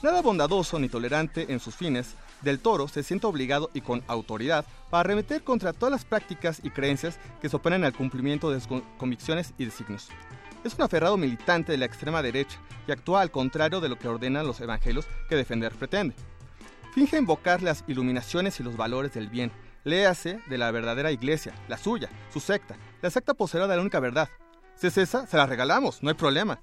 Nada 0.00 0.22
bondadoso 0.22 0.78
ni 0.78 0.88
tolerante 0.88 1.52
en 1.52 1.58
sus 1.58 1.74
fines, 1.74 2.14
Del 2.42 2.60
Toro 2.60 2.86
se 2.86 3.02
siente 3.02 3.26
obligado 3.26 3.68
y 3.74 3.80
con 3.80 4.04
autoridad 4.06 4.64
para 4.90 5.00
arremeter 5.00 5.42
contra 5.42 5.72
todas 5.72 5.90
las 5.90 6.04
prácticas 6.04 6.60
y 6.62 6.70
creencias 6.70 7.18
que 7.40 7.48
se 7.48 7.56
oponen 7.56 7.82
al 7.82 7.92
cumplimiento 7.92 8.48
de 8.48 8.60
sus 8.60 8.80
convicciones 8.96 9.54
y 9.58 9.64
designios. 9.64 10.08
Es 10.62 10.74
un 10.74 10.82
aferrado 10.82 11.16
militante 11.16 11.72
de 11.72 11.78
la 11.78 11.86
extrema 11.86 12.22
derecha 12.22 12.60
y 12.86 12.92
actúa 12.92 13.22
al 13.22 13.32
contrario 13.32 13.80
de 13.80 13.88
lo 13.88 13.98
que 13.98 14.06
ordenan 14.06 14.46
los 14.46 14.60
evangelios 14.60 15.08
que 15.28 15.34
defender 15.34 15.72
pretende. 15.72 16.14
Finge 16.94 17.18
invocar 17.18 17.60
las 17.60 17.82
iluminaciones 17.88 18.60
y 18.60 18.62
los 18.62 18.76
valores 18.76 19.14
del 19.14 19.28
bien, 19.28 19.50
léase 19.82 20.38
de 20.46 20.58
la 20.58 20.70
verdadera 20.70 21.10
iglesia, 21.10 21.54
la 21.66 21.76
suya, 21.76 22.08
su 22.32 22.38
secta, 22.38 22.76
la 23.02 23.10
secta 23.10 23.34
poseedora 23.34 23.66
de 23.66 23.74
la 23.74 23.82
única 23.82 23.98
verdad. 23.98 24.28
Si 24.76 24.86
es 24.86 24.96
esa, 24.96 25.26
se 25.26 25.36
la 25.36 25.46
regalamos, 25.46 26.04
no 26.04 26.08
hay 26.08 26.14
problema 26.14 26.60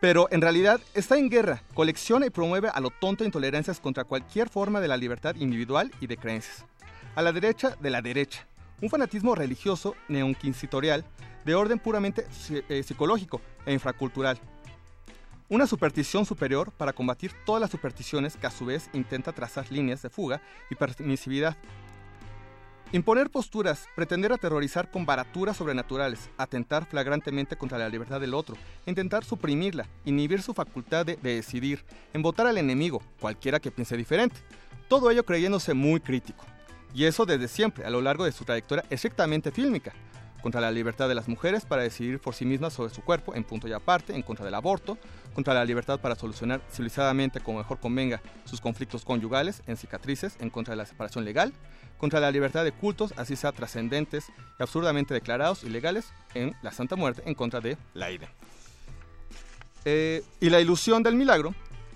pero 0.00 0.28
en 0.30 0.40
realidad 0.40 0.80
está 0.94 1.18
en 1.18 1.28
guerra, 1.28 1.62
colecciona 1.74 2.26
y 2.26 2.30
promueve 2.30 2.68
a 2.68 2.80
lo 2.80 2.90
tonto 2.90 3.24
intolerancias 3.24 3.80
contra 3.80 4.04
cualquier 4.04 4.48
forma 4.48 4.80
de 4.80 4.88
la 4.88 4.96
libertad 4.96 5.36
individual 5.36 5.92
y 6.00 6.06
de 6.06 6.16
creencias. 6.16 6.64
A 7.14 7.22
la 7.22 7.32
derecha 7.32 7.76
de 7.80 7.90
la 7.90 8.00
derecha, 8.00 8.46
un 8.80 8.88
fanatismo 8.88 9.34
religioso 9.34 9.94
neoinquisitorial 10.08 11.04
de 11.44 11.54
orden 11.54 11.78
puramente 11.78 12.26
eh, 12.68 12.82
psicológico 12.82 13.40
e 13.66 13.72
infracultural. 13.72 14.38
una 15.50 15.66
superstición 15.66 16.24
superior 16.24 16.70
para 16.70 16.92
combatir 16.92 17.32
todas 17.44 17.60
las 17.60 17.72
supersticiones 17.72 18.36
que 18.36 18.46
a 18.46 18.52
su 18.52 18.64
vez 18.66 18.88
intenta 18.92 19.32
trazar 19.32 19.70
líneas 19.72 20.00
de 20.00 20.08
fuga 20.08 20.40
y 20.70 20.76
permisividad. 20.76 21.56
Imponer 22.92 23.30
posturas, 23.30 23.86
pretender 23.94 24.32
aterrorizar 24.32 24.90
con 24.90 25.06
baraturas 25.06 25.56
sobrenaturales, 25.56 26.28
atentar 26.36 26.86
flagrantemente 26.86 27.56
contra 27.56 27.78
la 27.78 27.88
libertad 27.88 28.20
del 28.20 28.34
otro, 28.34 28.56
intentar 28.84 29.24
suprimirla, 29.24 29.86
inhibir 30.04 30.42
su 30.42 30.54
facultad 30.54 31.06
de, 31.06 31.16
de 31.16 31.36
decidir, 31.36 31.84
embotar 32.12 32.48
al 32.48 32.58
enemigo, 32.58 33.00
cualquiera 33.20 33.60
que 33.60 33.70
piense 33.70 33.96
diferente. 33.96 34.40
Todo 34.88 35.08
ello 35.08 35.24
creyéndose 35.24 35.72
muy 35.72 36.00
crítico. 36.00 36.44
Y 36.92 37.04
eso 37.04 37.24
desde 37.24 37.46
siempre, 37.46 37.84
a 37.84 37.90
lo 37.90 38.00
largo 38.00 38.24
de 38.24 38.32
su 38.32 38.44
trayectoria 38.44 38.84
estrictamente 38.90 39.52
fílmica 39.52 39.92
contra 40.42 40.60
la 40.60 40.70
libertad 40.70 41.08
de 41.08 41.14
las 41.14 41.28
mujeres 41.28 41.64
para 41.64 41.82
decidir 41.82 42.20
por 42.20 42.34
sí 42.34 42.44
mismas 42.44 42.72
sobre 42.72 42.92
su 42.92 43.02
cuerpo 43.02 43.34
en 43.34 43.44
punto 43.44 43.68
y 43.68 43.72
aparte, 43.72 44.14
en 44.14 44.22
contra 44.22 44.44
del 44.44 44.54
aborto, 44.54 44.98
contra 45.34 45.54
la 45.54 45.64
libertad 45.64 46.00
para 46.00 46.14
solucionar 46.14 46.60
civilizadamente 46.70 47.40
como 47.40 47.58
mejor 47.58 47.78
convenga 47.78 48.20
sus 48.44 48.60
conflictos 48.60 49.04
conyugales 49.04 49.62
en 49.66 49.76
cicatrices, 49.76 50.36
en 50.40 50.50
contra 50.50 50.72
de 50.72 50.78
la 50.78 50.86
separación 50.86 51.24
legal, 51.24 51.52
contra 51.98 52.20
la 52.20 52.30
libertad 52.30 52.64
de 52.64 52.72
cultos, 52.72 53.12
así 53.16 53.36
sea 53.36 53.52
trascendentes 53.52 54.30
y 54.58 54.62
absurdamente 54.62 55.14
declarados 55.14 55.64
ilegales, 55.64 56.12
en 56.34 56.56
la 56.62 56.72
Santa 56.72 56.96
Muerte, 56.96 57.22
en 57.26 57.34
contra 57.34 57.60
de 57.60 57.76
la 57.94 58.10
ira. 58.10 58.28
Eh, 59.84 60.22
y 60.40 60.50
la 60.50 60.60
ilusión 60.60 61.02
del 61.02 61.14
milagro 61.14 61.54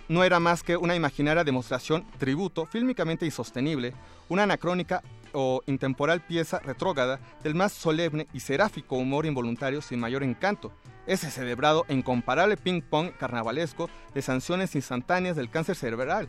no 0.09 0.25
era 0.25 0.41
más 0.41 0.63
que 0.63 0.77
una 0.77 0.95
imaginaria 0.95 1.45
demostración, 1.45 2.07
tributo, 2.19 2.67
fílmicamente 2.67 3.25
insostenible, 3.25 3.95
una 4.29 4.43
anacrónica 4.43 5.03
o 5.35 5.63
intemporal 5.67 6.23
pieza 6.23 6.61
retrógrada 6.61 7.21
del 7.43 7.55
más 7.55 7.73
solemne 7.73 8.27
y 8.33 8.41
seráfico 8.41 8.97
humor 8.97 9.27
involuntario 9.27 9.83
sin 9.83 10.01
mayor 10.01 10.23
encanto, 10.23 10.73
ese 11.07 11.31
celebrado 11.31 11.85
e 11.89 11.95
incomparable 11.95 12.57
ping-pong 12.57 13.13
carnavalesco 13.19 13.91
de 14.15 14.23
sanciones 14.23 14.75
instantáneas 14.75 15.37
del 15.37 15.51
cáncer 15.51 15.77
cerebral, 15.77 16.29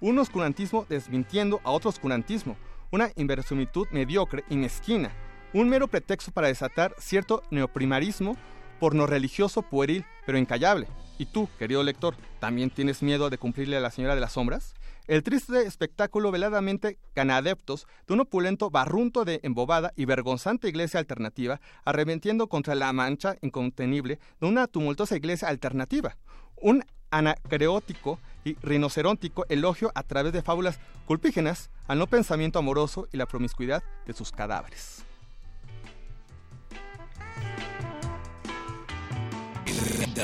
un 0.00 0.18
oscurantismo 0.18 0.86
desmintiendo 0.88 1.60
a 1.64 1.70
otro 1.70 1.90
oscurantismo, 1.90 2.56
una 2.90 3.10
inverosimilitud 3.16 3.86
mediocre 3.90 4.44
y 4.48 4.56
mezquina, 4.56 5.12
un 5.52 5.68
mero 5.68 5.88
pretexto 5.88 6.32
para 6.32 6.48
desatar 6.48 6.94
cierto 6.98 7.42
neoprimarismo 7.50 8.36
porno 8.80 9.06
religioso 9.06 9.62
pueril 9.62 10.04
pero 10.24 10.38
incallable. 10.38 10.86
¿Y 11.18 11.26
tú, 11.26 11.48
querido 11.58 11.82
lector, 11.82 12.14
también 12.40 12.70
tienes 12.70 13.02
miedo 13.02 13.30
de 13.30 13.38
cumplirle 13.38 13.76
a 13.76 13.80
la 13.80 13.90
señora 13.90 14.14
de 14.14 14.20
las 14.20 14.32
sombras? 14.32 14.74
El 15.06 15.22
triste 15.22 15.62
espectáculo 15.62 16.32
veladamente 16.32 16.98
canadeptos 17.14 17.86
de 18.08 18.14
un 18.14 18.20
opulento 18.20 18.70
barrunto 18.70 19.24
de 19.24 19.38
embobada 19.44 19.92
y 19.94 20.04
vergonzante 20.04 20.68
iglesia 20.68 20.98
alternativa 20.98 21.60
arremetiendo 21.84 22.48
contra 22.48 22.74
la 22.74 22.92
mancha 22.92 23.36
incontenible 23.40 24.18
de 24.40 24.46
una 24.48 24.66
tumultuosa 24.66 25.16
iglesia 25.16 25.46
alternativa. 25.46 26.16
Un 26.56 26.84
anacreótico 27.10 28.18
y 28.44 28.54
rinoceróntico 28.54 29.46
elogio 29.48 29.92
a 29.94 30.02
través 30.02 30.32
de 30.32 30.42
fábulas 30.42 30.80
culpígenas 31.06 31.70
al 31.86 32.00
no 32.00 32.08
pensamiento 32.08 32.58
amoroso 32.58 33.06
y 33.12 33.16
la 33.16 33.26
promiscuidad 33.26 33.84
de 34.06 34.12
sus 34.12 34.32
cadáveres. 34.32 35.04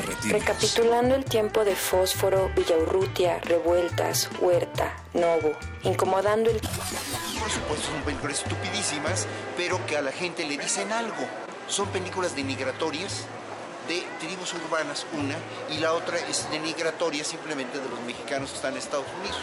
Recapitulando 0.01 1.14
el 1.14 1.24
tiempo 1.27 1.64
de 1.64 1.77
Fósforo, 1.77 2.51
Villaurrutia, 2.56 3.40
Revueltas, 3.40 4.31
Huerta, 4.40 4.97
Novo, 5.12 5.52
incomodando 5.82 6.51
el... 6.51 6.60
Por 6.60 7.51
supuesto, 7.51 7.90
son 7.93 8.02
películas 8.02 8.39
estupidísimas, 8.39 9.27
pero 9.56 9.85
que 9.86 9.98
a 9.98 10.02
la 10.02 10.12
gente 10.12 10.47
le 10.47 10.56
dicen 10.56 10.90
algo. 10.93 11.27
Son 11.69 11.86
películas 11.89 12.35
denigratorias 12.35 13.24
de 13.86 14.02
tribus 14.19 14.55
urbanas, 14.55 15.05
una, 15.12 15.36
y 15.70 15.78
la 15.78 15.93
otra 15.93 16.19
es 16.19 16.51
denigratoria 16.51 17.24
simplemente 17.24 17.78
de 17.78 17.89
los 17.90 18.01
mexicanos 18.01 18.51
que 18.51 18.56
están 18.56 18.73
en 18.73 18.78
Estados 18.78 19.06
Unidos. 19.20 19.39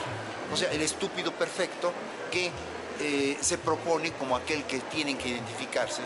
O 0.52 0.58
sea, 0.58 0.72
el 0.72 0.82
estúpido 0.82 1.32
perfecto 1.32 1.94
que 2.32 2.52
eh, 3.00 3.38
se 3.40 3.60
propone 3.60 4.14
como 4.14 4.36
aquel 4.36 4.64
que 4.64 4.80
tienen 4.80 5.18
que 5.18 5.30
identificarse 5.30 6.02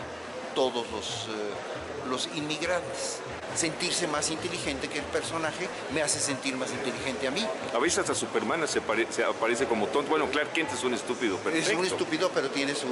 todos 0.54 0.86
los, 0.90 1.28
eh, 1.30 2.08
los 2.08 2.28
inmigrantes. 2.34 3.20
Sentirse 3.54 4.06
más 4.08 4.30
inteligente 4.30 4.88
que 4.88 4.98
el 4.98 5.04
personaje 5.04 5.68
me 5.92 6.02
hace 6.02 6.18
sentir 6.20 6.56
más 6.56 6.70
inteligente 6.70 7.28
a 7.28 7.30
mí. 7.30 7.46
A 7.72 7.78
veces 7.78 8.00
hasta 8.00 8.14
Superman 8.14 8.66
se, 8.66 8.80
se 9.10 9.24
aparece 9.24 9.66
como 9.66 9.86
tonto. 9.86 10.10
Bueno, 10.10 10.28
Clark 10.30 10.52
Kent 10.52 10.72
es 10.72 10.82
un 10.84 10.94
estúpido 10.94 11.36
perfecto. 11.38 11.70
Es 11.70 11.76
un 11.78 11.84
estúpido, 11.84 12.30
pero 12.34 12.50
tiene 12.50 12.74
su, 12.74 12.88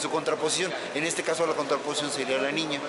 su 0.00 0.10
contraposición. 0.10 0.72
En 0.94 1.04
este 1.04 1.22
caso 1.22 1.46
la 1.46 1.54
contraposición 1.54 2.10
sería 2.10 2.38
la 2.38 2.52
niña. 2.52 2.80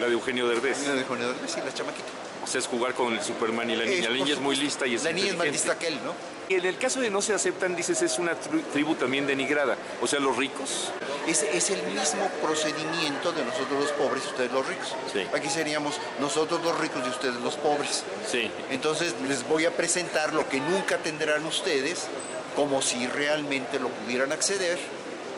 La 0.00 0.06
de 0.06 0.12
Eugenio 0.12 0.48
Derbez. 0.48 0.86
La 0.86 0.94
de 0.94 1.00
Eugenio 1.00 1.28
Derbez, 1.28 1.50
sí, 1.50 1.60
la 1.64 1.72
chamaquita. 1.72 2.08
O 2.42 2.46
sea, 2.46 2.58
es 2.58 2.66
jugar 2.66 2.94
con 2.94 3.14
el 3.14 3.22
Superman 3.22 3.70
y 3.70 3.76
la 3.76 3.84
niña. 3.84 3.96
Es, 4.00 4.10
La 4.10 4.16
niña 4.16 4.32
es 4.34 4.40
muy 4.40 4.56
lista 4.56 4.86
y 4.86 4.96
es 4.96 5.04
La 5.04 5.12
niña 5.12 5.28
es 5.28 5.36
más 5.36 5.46
lista 5.46 5.78
que 5.78 5.88
él, 5.88 5.98
¿no? 6.04 6.12
En 6.48 6.64
el 6.64 6.76
caso 6.76 7.00
de 7.00 7.10
No 7.10 7.22
se 7.22 7.32
aceptan, 7.32 7.74
dices, 7.74 8.02
es 8.02 8.18
una 8.18 8.32
tri- 8.32 8.62
tribu 8.72 8.94
también 8.94 9.26
denigrada. 9.26 9.76
O 10.02 10.06
sea, 10.06 10.20
los 10.20 10.36
ricos. 10.36 10.90
Es, 11.26 11.42
es 11.42 11.70
el 11.70 11.82
mismo 11.84 12.28
procedimiento 12.42 13.32
de 13.32 13.44
nosotros 13.44 13.80
los 13.80 13.92
pobres 13.92 14.24
y 14.24 14.28
ustedes 14.28 14.52
los 14.52 14.66
ricos. 14.66 14.94
Aquí 15.34 15.48
seríamos 15.48 15.94
nosotros 16.20 16.62
los 16.62 16.78
ricos 16.78 17.02
y 17.06 17.08
ustedes 17.08 17.36
los 17.36 17.54
pobres. 17.56 18.04
Sí. 18.30 18.50
Entonces 18.70 19.14
les 19.26 19.46
voy 19.48 19.64
a 19.64 19.70
presentar 19.70 20.34
lo 20.34 20.46
que 20.48 20.60
nunca 20.60 20.98
tendrán 20.98 21.46
ustedes, 21.46 22.08
como 22.54 22.82
si 22.82 23.06
realmente 23.06 23.78
lo 23.80 23.88
pudieran 23.88 24.30
acceder. 24.32 24.78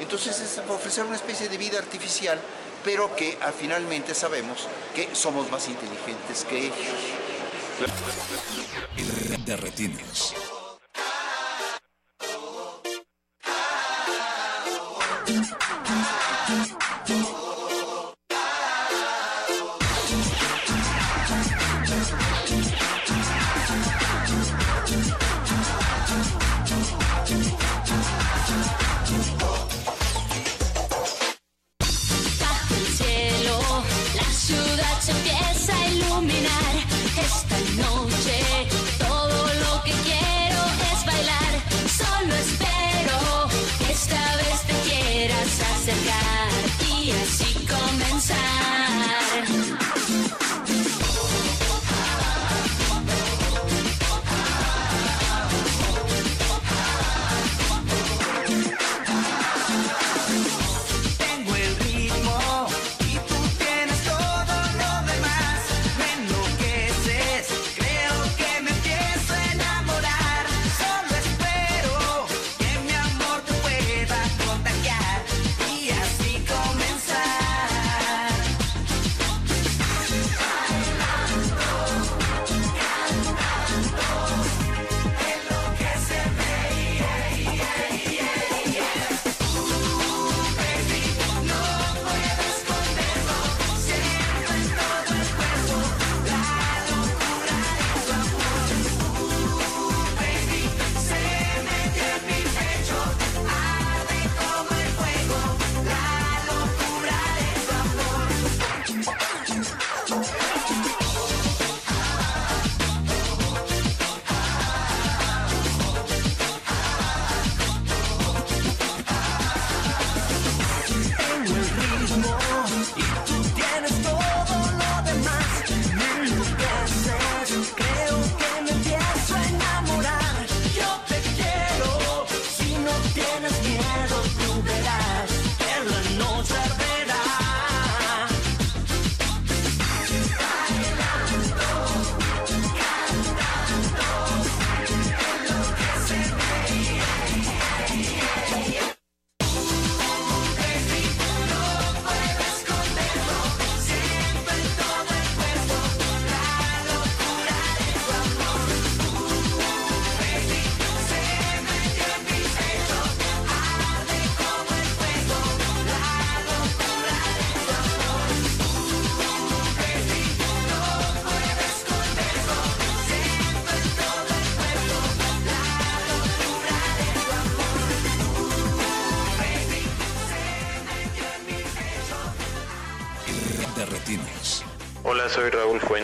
Entonces 0.01 0.41
es 0.41 0.61
ofrecer 0.69 1.05
una 1.05 1.17
especie 1.17 1.49
de 1.49 1.57
vida 1.57 1.79
artificial, 1.79 2.39
pero 2.85 3.15
que 3.15 3.39
ah, 3.43 3.53
finalmente 3.57 4.13
sabemos 4.15 4.67
que 4.95 5.09
somos 5.15 5.51
más 5.53 5.69
inteligentes 5.69 6.45
que 6.49 6.59
ellos. 6.67 6.77
De 9.47 9.57
retinos. 9.57 10.35
Thank 15.27 15.51
you. 15.51 15.66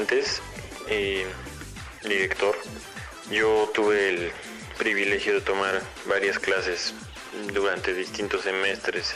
Raúl 0.03 0.09
Fuentes, 0.09 0.43
eh, 0.89 1.27
director. 2.03 2.57
Yo 3.31 3.71
tuve 3.73 4.09
el 4.09 4.33
privilegio 4.79 5.35
de 5.35 5.41
tomar 5.41 5.81
varias 6.07 6.39
clases 6.39 6.95
durante 7.53 7.95
distintos 7.95 8.43
semestres 8.43 9.15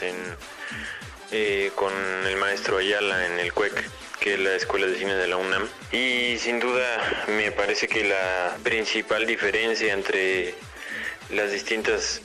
eh, 1.31 1.71
con 1.75 1.91
el 2.25 2.37
maestro 2.37 2.77
Ayala 2.77 3.25
en 3.25 3.39
el 3.39 3.51
CUEC, 3.51 3.89
que 4.19 4.35
es 4.35 4.39
la 4.39 4.55
Escuela 4.55 4.87
de 4.87 4.97
Cine 4.97 5.15
de 5.15 5.27
la 5.27 5.37
UNAM. 5.37 5.67
Y 5.91 6.37
sin 6.39 6.59
duda 6.59 7.25
me 7.27 7.51
parece 7.51 7.87
que 7.87 8.05
la 8.05 8.57
principal 8.63 9.25
diferencia 9.25 9.93
entre 9.93 10.55
las 11.31 11.51
distintas 11.51 12.21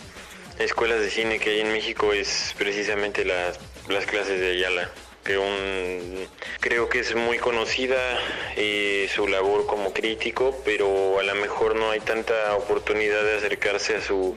escuelas 0.60 1.00
de 1.00 1.10
cine 1.10 1.40
que 1.40 1.50
hay 1.50 1.60
en 1.62 1.72
México 1.72 2.12
es 2.12 2.54
precisamente 2.56 3.24
las, 3.24 3.58
las 3.88 4.06
clases 4.06 4.38
de 4.38 4.52
Ayala 4.52 4.90
que 5.24 5.38
un, 5.38 6.21
creo 6.62 6.88
que 6.88 7.00
es 7.00 7.14
muy 7.14 7.36
conocida 7.38 7.98
eh, 8.56 9.08
su 9.14 9.26
labor 9.28 9.66
como 9.66 9.92
crítico, 9.92 10.58
pero 10.64 11.18
a 11.18 11.22
lo 11.22 11.34
mejor 11.34 11.74
no 11.76 11.90
hay 11.90 12.00
tanta 12.00 12.56
oportunidad 12.56 13.22
de 13.22 13.36
acercarse 13.36 13.96
a 13.96 14.00
su 14.00 14.36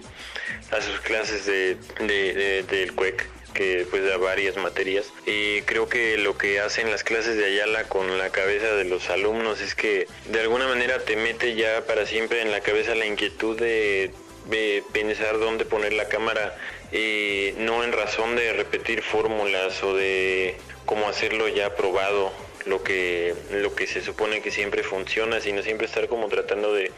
a 0.71 0.81
sus 0.81 0.99
clases 1.01 1.45
de, 1.45 1.77
de- 1.99 2.33
de- 2.33 2.63
del 2.63 2.93
CUEC 2.93 3.29
que 3.53 3.87
pues 3.89 4.03
da 4.03 4.17
varias 4.17 4.57
materias. 4.57 5.05
Y 5.25 5.61
creo 5.61 5.87
que 5.87 6.17
lo 6.17 6.37
que 6.37 6.59
hacen 6.59 6.91
las 6.91 7.03
clases 7.05 7.37
de 7.37 7.45
Ayala 7.45 7.85
con 7.85 8.17
la 8.17 8.29
cabeza 8.31 8.73
de 8.75 8.83
los 8.83 9.09
alumnos 9.09 9.61
es 9.61 9.75
que 9.75 10.07
de 10.25 10.41
alguna 10.41 10.67
manera 10.67 10.99
te 10.99 11.15
mete 11.15 11.55
ya 11.55 11.85
para 11.85 12.05
siempre 12.05 12.41
en 12.41 12.51
la 12.51 12.59
cabeza 12.59 12.95
la 12.95 13.05
inquietud 13.05 13.57
de, 13.57 14.11
de 14.49 14.83
pensar 14.91 15.39
dónde 15.39 15.63
poner 15.63 15.93
la 15.93 16.09
cámara 16.09 16.57
y 16.91 17.53
no 17.59 17.83
en 17.85 17.93
razón 17.93 18.35
de 18.35 18.51
repetir 18.53 19.01
fórmulas 19.03 19.81
o 19.83 19.95
de 19.95 20.57
cómo 20.85 21.07
hacerlo 21.07 21.47
ya 21.47 21.75
probado 21.75 22.31
lo 22.65 22.83
que 22.83 23.35
lo 23.51 23.75
que 23.75 23.87
se 23.87 24.01
supone 24.01 24.41
que 24.41 24.51
siempre 24.51 24.83
funciona 24.83 25.39
sino 25.39 25.61
siempre 25.61 25.85
estar 25.85 26.07
como 26.07 26.27
tratando 26.27 26.73
de, 26.73 26.91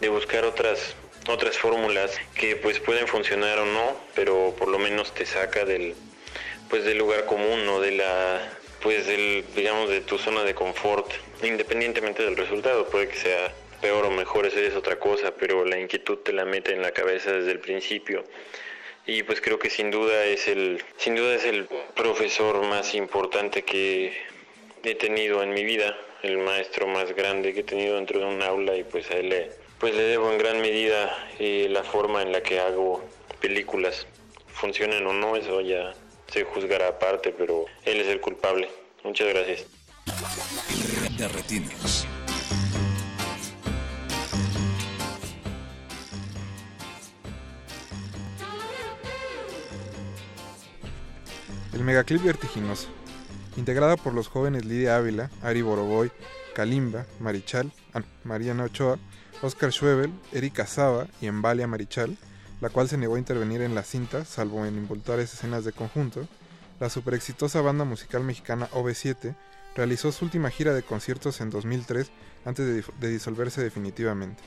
de 0.00 0.08
buscar 0.08 0.44
otras 0.44 0.94
otras 1.28 1.58
fórmulas 1.58 2.18
que 2.34 2.56
pues 2.56 2.80
pueden 2.80 3.06
funcionar 3.06 3.58
o 3.58 3.66
no 3.66 3.96
pero 4.14 4.54
por 4.58 4.68
lo 4.68 4.78
menos 4.78 5.12
te 5.14 5.26
saca 5.26 5.64
del 5.64 5.94
pues 6.68 6.84
del 6.84 6.98
lugar 6.98 7.26
común 7.26 7.68
o 7.68 7.80
de 7.80 7.92
la 7.92 8.40
pues 8.82 9.06
del 9.06 9.44
digamos 9.54 9.90
de 9.90 10.00
tu 10.00 10.18
zona 10.18 10.42
de 10.42 10.54
confort 10.54 11.12
independientemente 11.42 12.22
del 12.22 12.36
resultado. 12.36 12.86
Puede 12.86 13.08
que 13.08 13.16
sea 13.16 13.52
peor 13.80 14.04
o 14.06 14.10
mejor 14.10 14.46
eso 14.46 14.58
es 14.58 14.74
otra 14.74 14.98
cosa 14.98 15.34
pero 15.38 15.64
la 15.64 15.78
inquietud 15.78 16.18
te 16.18 16.32
la 16.32 16.44
mete 16.44 16.72
en 16.72 16.82
la 16.82 16.92
cabeza 16.92 17.32
desde 17.32 17.52
el 17.52 17.60
principio 17.60 18.24
y 19.06 19.22
pues 19.24 19.40
creo 19.40 19.58
que 19.58 19.70
sin 19.70 19.90
duda 19.90 20.24
es 20.24 20.48
el 20.48 20.82
sin 20.96 21.16
duda 21.16 21.34
es 21.34 21.44
el 21.44 21.66
profesor 21.94 22.64
más 22.66 22.94
importante 22.94 23.62
que 23.62 24.12
he 24.84 24.94
tenido 24.94 25.42
en 25.42 25.54
mi 25.54 25.64
vida 25.64 25.96
el 26.22 26.38
maestro 26.38 26.86
más 26.86 27.14
grande 27.14 27.52
que 27.52 27.60
he 27.60 27.64
tenido 27.64 27.96
dentro 27.96 28.20
de 28.20 28.26
un 28.26 28.42
aula 28.42 28.76
y 28.76 28.84
pues 28.84 29.10
a 29.10 29.14
él 29.14 29.28
le, 29.30 29.50
pues 29.78 29.94
le 29.94 30.02
debo 30.02 30.30
en 30.30 30.38
gran 30.38 30.60
medida 30.60 31.28
eh, 31.38 31.66
la 31.68 31.82
forma 31.82 32.22
en 32.22 32.32
la 32.32 32.42
que 32.42 32.60
hago 32.60 33.04
películas. 33.40 34.06
Funcionen 34.46 35.04
o 35.06 35.12
no 35.12 35.34
eso 35.36 35.60
ya 35.60 35.92
se 36.32 36.44
juzgará 36.44 36.88
aparte 36.88 37.32
pero 37.32 37.66
él 37.84 38.00
es 38.00 38.06
el 38.06 38.20
culpable. 38.20 38.68
Muchas 39.02 39.28
gracias. 39.28 39.66
El 51.72 51.84
megaclip 51.84 52.22
vertiginoso. 52.22 52.88
Integrada 53.56 53.96
por 53.96 54.12
los 54.12 54.28
jóvenes 54.28 54.66
Lidia 54.66 54.96
Ávila, 54.96 55.30
Ari 55.42 55.62
Boroboy, 55.62 56.12
Kalimba, 56.54 57.06
Marichal, 57.18 57.72
ah, 57.94 58.02
Mariana 58.24 58.64
Ochoa, 58.64 58.98
Oscar 59.40 59.72
Schwebel, 59.72 60.12
Erika 60.32 60.66
Saba 60.66 61.06
y 61.22 61.26
Embalia 61.26 61.66
Marichal, 61.66 62.18
la 62.60 62.68
cual 62.68 62.88
se 62.88 62.98
negó 62.98 63.14
a 63.14 63.18
intervenir 63.18 63.62
en 63.62 63.74
la 63.74 63.82
cinta, 63.84 64.26
salvo 64.26 64.66
en 64.66 64.76
involuntares 64.76 65.32
escenas 65.32 65.64
de 65.64 65.72
conjunto, 65.72 66.28
la 66.78 66.90
superexitosa 66.90 67.62
banda 67.62 67.84
musical 67.84 68.22
mexicana 68.22 68.68
OV7 68.72 69.34
realizó 69.74 70.12
su 70.12 70.26
última 70.26 70.50
gira 70.50 70.74
de 70.74 70.82
conciertos 70.82 71.40
en 71.40 71.48
2003 71.48 72.10
antes 72.44 72.84
de 73.00 73.08
disolverse 73.08 73.62
definitivamente. 73.62 74.42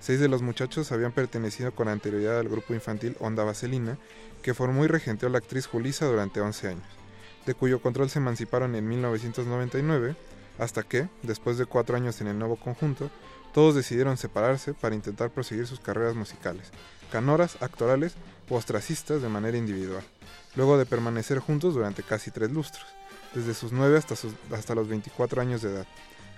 Seis 0.00 0.18
de 0.20 0.28
los 0.28 0.42
muchachos 0.42 0.92
habían 0.92 1.12
pertenecido 1.12 1.72
con 1.72 1.88
anterioridad 1.88 2.38
al 2.38 2.48
grupo 2.48 2.72
infantil 2.74 3.16
Onda 3.20 3.44
Vaselina, 3.44 3.98
que 4.42 4.54
formó 4.54 4.84
y 4.84 4.88
regenteó 4.88 5.28
la 5.28 5.38
actriz 5.38 5.66
Julisa 5.66 6.06
durante 6.06 6.40
11 6.40 6.68
años, 6.68 6.86
de 7.46 7.54
cuyo 7.54 7.80
control 7.82 8.08
se 8.08 8.18
emanciparon 8.18 8.74
en 8.74 8.88
1999, 8.88 10.16
hasta 10.58 10.82
que, 10.82 11.08
después 11.22 11.58
de 11.58 11.66
cuatro 11.66 11.96
años 11.96 12.20
en 12.20 12.28
el 12.28 12.38
nuevo 12.38 12.56
conjunto, 12.56 13.10
todos 13.52 13.74
decidieron 13.74 14.16
separarse 14.16 14.72
para 14.74 14.94
intentar 14.94 15.30
proseguir 15.30 15.66
sus 15.66 15.80
carreras 15.80 16.14
musicales, 16.14 16.70
canoras, 17.12 17.60
actorales 17.60 18.14
o 18.48 18.56
ostracistas 18.56 19.20
de 19.20 19.28
manera 19.28 19.58
individual, 19.58 20.04
luego 20.56 20.78
de 20.78 20.86
permanecer 20.86 21.38
juntos 21.40 21.74
durante 21.74 22.02
casi 22.02 22.30
tres 22.30 22.50
lustros, 22.50 22.86
desde 23.34 23.52
sus 23.54 23.72
9 23.72 23.98
hasta, 23.98 24.16
sus- 24.16 24.34
hasta 24.52 24.74
los 24.74 24.88
24 24.88 25.42
años 25.42 25.60
de 25.62 25.70
edad, 25.72 25.86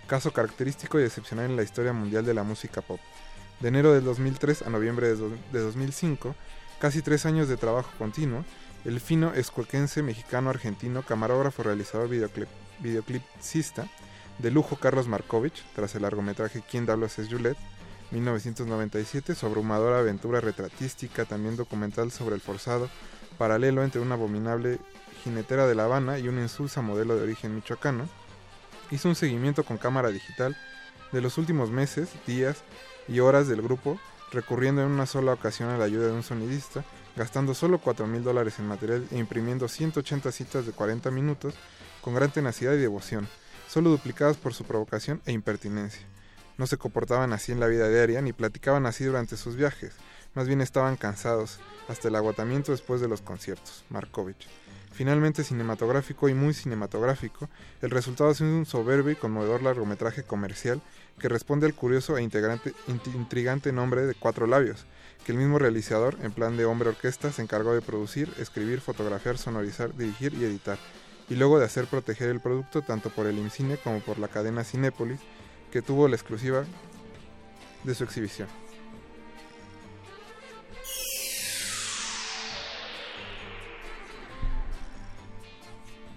caso 0.08 0.32
característico 0.32 0.98
y 0.98 1.04
excepcional 1.04 1.46
en 1.50 1.56
la 1.56 1.62
historia 1.62 1.92
mundial 1.92 2.24
de 2.24 2.34
la 2.34 2.42
música 2.42 2.80
pop. 2.80 3.00
De 3.62 3.68
enero 3.68 3.92
del 3.92 4.04
2003 4.04 4.62
a 4.62 4.70
noviembre 4.70 5.06
de, 5.08 5.16
do- 5.16 5.30
de 5.52 5.60
2005, 5.60 6.34
casi 6.80 7.00
tres 7.00 7.24
años 7.26 7.48
de 7.48 7.56
trabajo 7.56 7.90
continuo, 7.96 8.44
el 8.84 9.00
fino 9.00 9.32
escuequense 9.34 10.02
mexicano-argentino, 10.02 11.02
camarógrafo, 11.02 11.62
realizador, 11.62 12.08
videoclip, 12.08 12.48
videoclipsista, 12.80 13.86
de 14.38 14.50
lujo 14.50 14.76
Carlos 14.76 15.06
Markovich, 15.06 15.62
tras 15.76 15.94
el 15.94 16.02
largometraje 16.02 16.62
¿Quién 16.68 16.86
diablos 16.86 17.18
es 17.20 17.28
Juliet? 17.28 17.56
1997, 18.10 19.34
su 19.36 19.46
abrumadora 19.46 20.00
aventura 20.00 20.40
retratística, 20.40 21.24
también 21.24 21.56
documental 21.56 22.10
sobre 22.10 22.34
el 22.34 22.40
forzado 22.40 22.90
paralelo 23.38 23.82
entre 23.84 24.00
una 24.00 24.14
abominable 24.16 24.78
jinetera 25.22 25.66
de 25.66 25.74
La 25.74 25.84
Habana 25.84 26.18
y 26.18 26.28
una 26.28 26.42
insulsa 26.42 26.82
modelo 26.82 27.14
de 27.16 27.22
origen 27.22 27.54
michoacano, 27.54 28.08
hizo 28.90 29.08
un 29.08 29.14
seguimiento 29.14 29.62
con 29.62 29.78
cámara 29.78 30.08
digital 30.10 30.56
de 31.12 31.20
los 31.20 31.38
últimos 31.38 31.70
meses, 31.70 32.10
días 32.26 32.64
y 33.08 33.20
horas 33.20 33.48
del 33.48 33.62
grupo, 33.62 33.98
recurriendo 34.30 34.82
en 34.82 34.88
una 34.88 35.06
sola 35.06 35.32
ocasión 35.32 35.70
a 35.70 35.78
la 35.78 35.84
ayuda 35.84 36.06
de 36.06 36.12
un 36.12 36.22
sonidista, 36.22 36.84
gastando 37.16 37.54
solo 37.54 37.78
4 37.78 38.06
mil 38.06 38.22
dólares 38.22 38.58
en 38.58 38.66
material 38.66 39.06
e 39.10 39.18
imprimiendo 39.18 39.68
180 39.68 40.32
citas 40.32 40.66
de 40.66 40.72
40 40.72 41.10
minutos 41.10 41.54
con 42.00 42.14
gran 42.14 42.30
tenacidad 42.30 42.72
y 42.74 42.78
devoción, 42.78 43.28
solo 43.68 43.90
duplicadas 43.90 44.36
por 44.36 44.54
su 44.54 44.64
provocación 44.64 45.20
e 45.26 45.32
impertinencia. 45.32 46.06
No 46.58 46.66
se 46.66 46.76
comportaban 46.76 47.32
así 47.32 47.52
en 47.52 47.60
la 47.60 47.66
vida 47.66 47.88
diaria 47.88 48.22
ni 48.22 48.32
platicaban 48.32 48.86
así 48.86 49.04
durante 49.04 49.36
sus 49.36 49.56
viajes, 49.56 49.94
más 50.34 50.46
bien 50.46 50.60
estaban 50.60 50.96
cansados, 50.96 51.58
hasta 51.88 52.08
el 52.08 52.14
agotamiento 52.14 52.72
después 52.72 53.00
de 53.00 53.08
los 53.08 53.20
conciertos. 53.20 53.84
Markovich. 53.90 54.48
Finalmente 54.92 55.42
cinematográfico 55.42 56.28
y 56.28 56.34
muy 56.34 56.52
cinematográfico, 56.52 57.48
el 57.80 57.90
resultado 57.90 58.30
es 58.30 58.42
un 58.42 58.66
soberbio 58.66 59.12
y 59.12 59.16
conmovedor 59.16 59.62
largometraje 59.62 60.22
comercial 60.22 60.82
que 61.18 61.30
responde 61.30 61.66
al 61.66 61.74
curioso 61.74 62.18
e 62.18 62.22
intrigante 62.22 63.72
nombre 63.72 64.02
de 64.02 64.14
Cuatro 64.14 64.46
Labios, 64.46 64.84
que 65.24 65.32
el 65.32 65.38
mismo 65.38 65.58
realizador, 65.58 66.18
en 66.22 66.32
plan 66.32 66.58
de 66.58 66.66
hombre 66.66 66.90
orquesta, 66.90 67.32
se 67.32 67.40
encargó 67.40 67.72
de 67.74 67.80
producir, 67.80 68.30
escribir, 68.38 68.82
fotografiar, 68.82 69.38
sonorizar, 69.38 69.96
dirigir 69.96 70.34
y 70.34 70.44
editar, 70.44 70.78
y 71.30 71.36
luego 71.36 71.58
de 71.58 71.64
hacer 71.64 71.86
proteger 71.86 72.28
el 72.28 72.40
producto 72.40 72.82
tanto 72.82 73.08
por 73.08 73.26
el 73.26 73.38
IMCINE 73.38 73.78
como 73.78 74.00
por 74.00 74.18
la 74.18 74.28
cadena 74.28 74.62
Cinépolis, 74.62 75.20
que 75.70 75.80
tuvo 75.80 76.06
la 76.06 76.16
exclusiva 76.16 76.64
de 77.84 77.94
su 77.94 78.04
exhibición. 78.04 78.61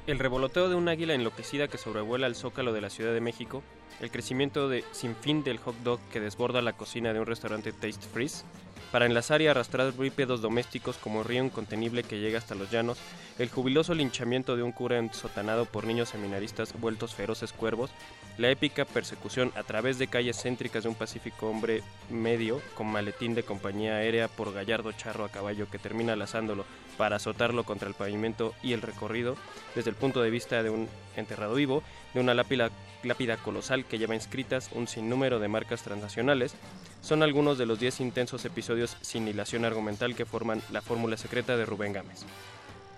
El 0.08 0.20
revoloteo 0.20 0.70
de 0.70 0.76
un 0.76 0.88
águila 0.88 1.16
enloquecida 1.16 1.68
que 1.68 1.80
sobrevuela 1.80 2.28
el 2.28 2.36
zócalo 2.36 2.74
de 2.74 2.82
la 2.82 2.92
Ciudad 2.92 3.12
de 3.12 3.22
México, 3.22 3.64
el 4.00 4.12
crecimiento 4.12 4.70
de 4.70 4.84
sin 4.92 5.16
fin 5.16 5.44
del 5.44 5.58
hot 5.58 5.76
dog 5.84 6.00
que 6.12 6.20
desborda 6.20 6.62
la 6.62 6.74
cocina 6.74 7.12
de 7.12 7.20
un 7.20 7.26
restaurante 7.26 7.72
Taste 7.72 8.06
Freeze, 8.14 8.44
para 8.92 9.06
enlazar 9.06 9.42
y 9.42 9.48
arrastrar 9.48 9.92
bípedos 9.94 10.42
domésticos 10.42 10.98
como 10.98 11.24
río 11.24 11.44
incontenible 11.44 12.04
que 12.04 12.20
llega 12.20 12.38
hasta 12.38 12.56
los 12.56 12.72
llanos, 12.72 12.98
el 13.40 13.50
jubiloso 13.50 13.94
linchamiento 13.94 14.56
de 14.56 14.64
un 14.64 14.72
cura 14.72 14.98
ensotanado 14.98 15.66
por 15.66 15.86
niños 15.86 16.10
seminaristas 16.10 16.80
vueltos 16.80 17.14
feroces 17.14 17.52
cuervos, 17.54 17.92
la 18.38 18.50
épica 18.50 18.86
persecución 18.86 19.52
a 19.56 19.64
través 19.64 19.98
de 19.98 20.08
calles 20.08 20.42
céntricas 20.42 20.84
de 20.84 20.90
un 20.90 20.96
pacífico 20.96 21.50
hombre 21.50 21.84
medio 22.10 22.62
con 22.76 22.88
maletín 22.88 23.36
de 23.36 23.44
compañía 23.44 23.96
aérea 23.96 24.28
por 24.28 24.54
gallardo 24.54 24.92
charro 24.92 25.26
a 25.26 25.30
caballo 25.30 25.70
que 25.70 25.80
termina 25.80 26.16
lazándolo 26.16 26.66
para 26.98 27.18
azotarlo 27.18 27.64
contra 27.64 27.88
el 27.88 27.94
pavimento 27.94 28.54
y 28.64 28.74
el 28.74 28.82
recorrido 28.82 29.36
desde 29.76 29.90
el 29.90 29.96
punto 29.96 30.22
de 30.22 30.30
vista 30.30 30.64
de 30.64 30.70
un 30.70 30.88
enterrado 31.16 31.56
vivo, 31.56 31.84
de 32.14 32.20
una 32.20 32.34
lápida, 32.34 32.70
lápida 33.06 33.38
colosal 33.38 33.86
que 33.86 33.98
lleva 33.98 34.16
inscritas 34.16 34.70
un 34.74 34.88
sinnúmero 34.88 35.40
de 35.40 35.48
marcas 35.48 35.84
transnacionales, 35.84 36.56
son 37.02 37.24
algunos 37.24 37.58
de 37.58 37.66
los 37.66 37.80
10 37.80 38.02
intensos 38.02 38.44
episodios 38.46 38.98
sin 39.02 39.28
hilación 39.28 39.66
argumental 39.66 40.16
que 40.16 40.26
forman 40.26 40.62
la 40.72 40.82
fórmula 40.82 41.18
secreta 41.18 41.56
de 41.56 41.66
Rubén 41.66 41.94
Gámez. 41.94 42.24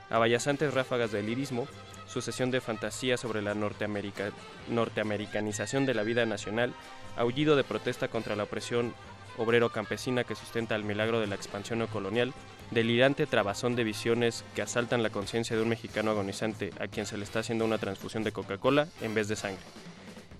Abayasantes 0.09 0.73
ráfagas 0.73 1.11
de 1.11 1.21
lirismo, 1.21 1.67
sucesión 2.07 2.49
de 2.51 2.61
fantasía 2.61 3.17
sobre 3.17 3.41
la 3.41 3.53
norteamerica- 3.53 4.31
norteamericanización 4.69 5.85
de 5.85 5.93
la 5.93 6.03
vida 6.03 6.25
nacional, 6.25 6.73
aullido 7.17 7.55
de 7.55 7.65
protesta 7.65 8.07
contra 8.07 8.35
la 8.35 8.43
opresión 8.43 8.93
obrero-campesina 9.37 10.23
que 10.23 10.35
sustenta 10.35 10.75
el 10.75 10.83
milagro 10.83 11.19
de 11.19 11.27
la 11.27 11.35
expansión 11.35 11.79
neocolonial, 11.79 12.33
delirante 12.71 13.27
trabazón 13.27 13.75
de 13.75 13.83
visiones 13.83 14.43
que 14.55 14.61
asaltan 14.61 15.03
la 15.03 15.09
conciencia 15.09 15.55
de 15.55 15.61
un 15.61 15.69
mexicano 15.69 16.11
agonizante 16.11 16.71
a 16.79 16.87
quien 16.87 17.05
se 17.05 17.17
le 17.17 17.23
está 17.23 17.39
haciendo 17.39 17.65
una 17.65 17.77
transfusión 17.77 18.23
de 18.23 18.31
Coca-Cola 18.31 18.87
en 19.01 19.13
vez 19.13 19.27
de 19.27 19.35
sangre. 19.35 19.61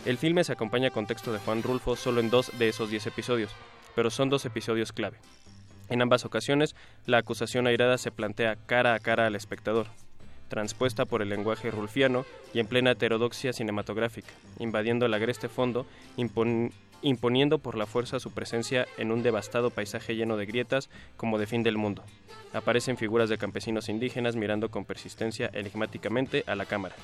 El 0.05 0.17
filme 0.17 0.43
se 0.43 0.53
acompaña 0.53 0.89
con 0.89 1.05
texto 1.05 1.33
de 1.33 1.39
Juan 1.39 1.63
Rulfo 1.63 1.95
solo 1.95 2.21
en 2.21 2.29
dos 2.29 2.51
de 2.57 2.69
esos 2.69 2.89
diez 2.89 3.05
episodios, 3.07 3.51
pero 3.95 4.09
son 4.09 4.29
dos 4.29 4.45
episodios 4.45 4.91
clave. 4.93 5.17
En 5.89 6.01
ambas 6.01 6.25
ocasiones, 6.25 6.75
la 7.05 7.17
acusación 7.17 7.67
airada 7.67 7.97
se 7.97 8.11
plantea 8.11 8.55
cara 8.65 8.93
a 8.93 8.99
cara 8.99 9.25
al 9.25 9.35
espectador, 9.35 9.87
transpuesta 10.49 11.05
por 11.05 11.21
el 11.21 11.29
lenguaje 11.29 11.71
rulfiano 11.71 12.25
y 12.53 12.59
en 12.59 12.67
plena 12.67 12.91
heterodoxia 12.91 13.51
cinematográfica, 13.53 14.31
invadiendo 14.59 15.05
el 15.05 15.13
agreste 15.13 15.49
fondo, 15.49 15.85
impon- 16.17 16.71
imponiendo 17.01 17.59
por 17.59 17.77
la 17.77 17.85
fuerza 17.85 18.19
su 18.19 18.31
presencia 18.31 18.87
en 18.97 19.11
un 19.11 19.23
devastado 19.23 19.69
paisaje 19.69 20.15
lleno 20.15 20.37
de 20.37 20.45
grietas 20.45 20.89
como 21.15 21.37
de 21.37 21.47
fin 21.47 21.63
del 21.63 21.77
mundo. 21.77 22.03
Aparecen 22.53 22.97
figuras 22.97 23.29
de 23.29 23.37
campesinos 23.37 23.89
indígenas 23.89 24.35
mirando 24.35 24.69
con 24.69 24.85
persistencia 24.85 25.49
enigmáticamente 25.53 26.43
a 26.47 26.55
la 26.55 26.65
cámara. 26.65 26.95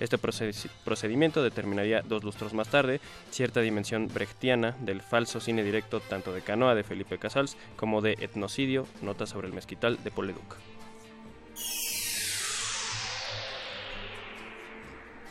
Este 0.00 0.18
procedi- 0.18 0.70
procedimiento 0.84 1.42
determinaría 1.42 2.02
dos 2.02 2.24
lustros 2.24 2.54
más 2.54 2.68
tarde 2.68 3.00
cierta 3.30 3.60
dimensión 3.60 4.08
brechtiana 4.08 4.76
del 4.80 5.00
falso 5.00 5.38
cine 5.38 5.62
directo 5.62 6.00
tanto 6.00 6.32
de 6.32 6.40
Canoa 6.40 6.74
de 6.74 6.82
Felipe 6.82 7.18
Casals 7.18 7.56
como 7.76 8.00
de 8.00 8.12
Etnocidio, 8.20 8.86
Nota 9.00 9.26
sobre 9.26 9.48
el 9.48 9.54
Mezquital 9.54 10.02
de 10.02 10.10
Paul 10.10 10.28
Leduc. 10.28 10.56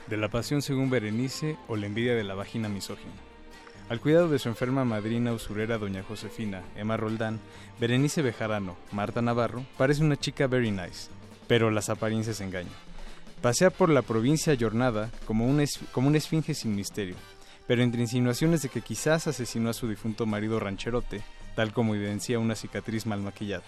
De 0.07 0.17
la 0.17 0.29
pasión 0.29 0.61
según 0.61 0.89
Berenice 0.89 1.57
o 1.67 1.77
la 1.77 1.85
envidia 1.85 2.15
de 2.15 2.23
la 2.23 2.35
vagina 2.35 2.67
misógina. 2.67 3.13
Al 3.91 3.99
cuidado 3.99 4.29
de 4.29 4.39
su 4.39 4.47
enferma 4.47 4.85
madrina 4.85 5.33
usurera 5.33 5.77
doña 5.77 6.01
Josefina, 6.01 6.63
Emma 6.77 6.95
Roldán, 6.95 7.41
Berenice 7.77 8.21
Bejarano, 8.21 8.77
Marta 8.93 9.21
Navarro, 9.21 9.65
parece 9.77 10.01
una 10.01 10.15
chica 10.15 10.47
very 10.47 10.71
nice, 10.71 11.09
pero 11.45 11.69
las 11.71 11.89
apariencias 11.89 12.39
engañan. 12.39 12.71
Pasea 13.41 13.69
por 13.69 13.89
la 13.89 14.01
provincia 14.01 14.55
jornada 14.57 15.11
como 15.25 15.45
una, 15.45 15.65
como 15.91 16.07
una 16.07 16.19
esfinge 16.19 16.53
sin 16.53 16.73
misterio, 16.73 17.15
pero 17.67 17.83
entre 17.83 17.99
insinuaciones 17.99 18.61
de 18.61 18.69
que 18.69 18.79
quizás 18.79 19.27
asesinó 19.27 19.69
a 19.69 19.73
su 19.73 19.89
difunto 19.89 20.25
marido 20.25 20.57
rancherote, 20.61 21.21
tal 21.57 21.73
como 21.73 21.93
evidencia 21.93 22.39
una 22.39 22.55
cicatriz 22.55 23.05
mal 23.05 23.19
maquillada. 23.19 23.65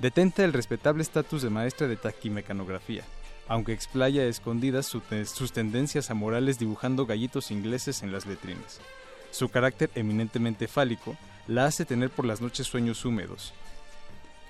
Detenta 0.00 0.46
el 0.46 0.54
respetable 0.54 1.02
estatus 1.02 1.42
de 1.42 1.50
maestra 1.50 1.88
de 1.88 1.96
taquimecanografía, 1.96 3.04
aunque 3.48 3.74
explaya 3.74 4.22
a 4.22 4.28
escondidas 4.28 4.86
sus 4.86 5.52
tendencias 5.52 6.10
amorales 6.10 6.58
dibujando 6.58 7.04
gallitos 7.04 7.50
ingleses 7.50 8.02
en 8.02 8.12
las 8.12 8.24
letrinas. 8.24 8.80
Su 9.32 9.48
carácter 9.48 9.90
eminentemente 9.94 10.68
fálico 10.68 11.16
la 11.48 11.64
hace 11.64 11.86
tener 11.86 12.10
por 12.10 12.26
las 12.26 12.42
noches 12.42 12.66
sueños 12.66 13.04
húmedos, 13.06 13.54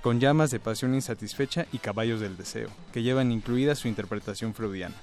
con 0.03 0.19
llamas 0.19 0.51
de 0.51 0.59
pasión 0.59 0.93
insatisfecha 0.95 1.67
y 1.73 1.79
caballos 1.79 2.21
del 2.21 2.37
deseo, 2.37 2.69
que 2.93 3.03
llevan 3.03 3.31
incluida 3.31 3.77
su 3.77 3.87
interpretación 3.87 4.55
freudiana. 4.55 4.97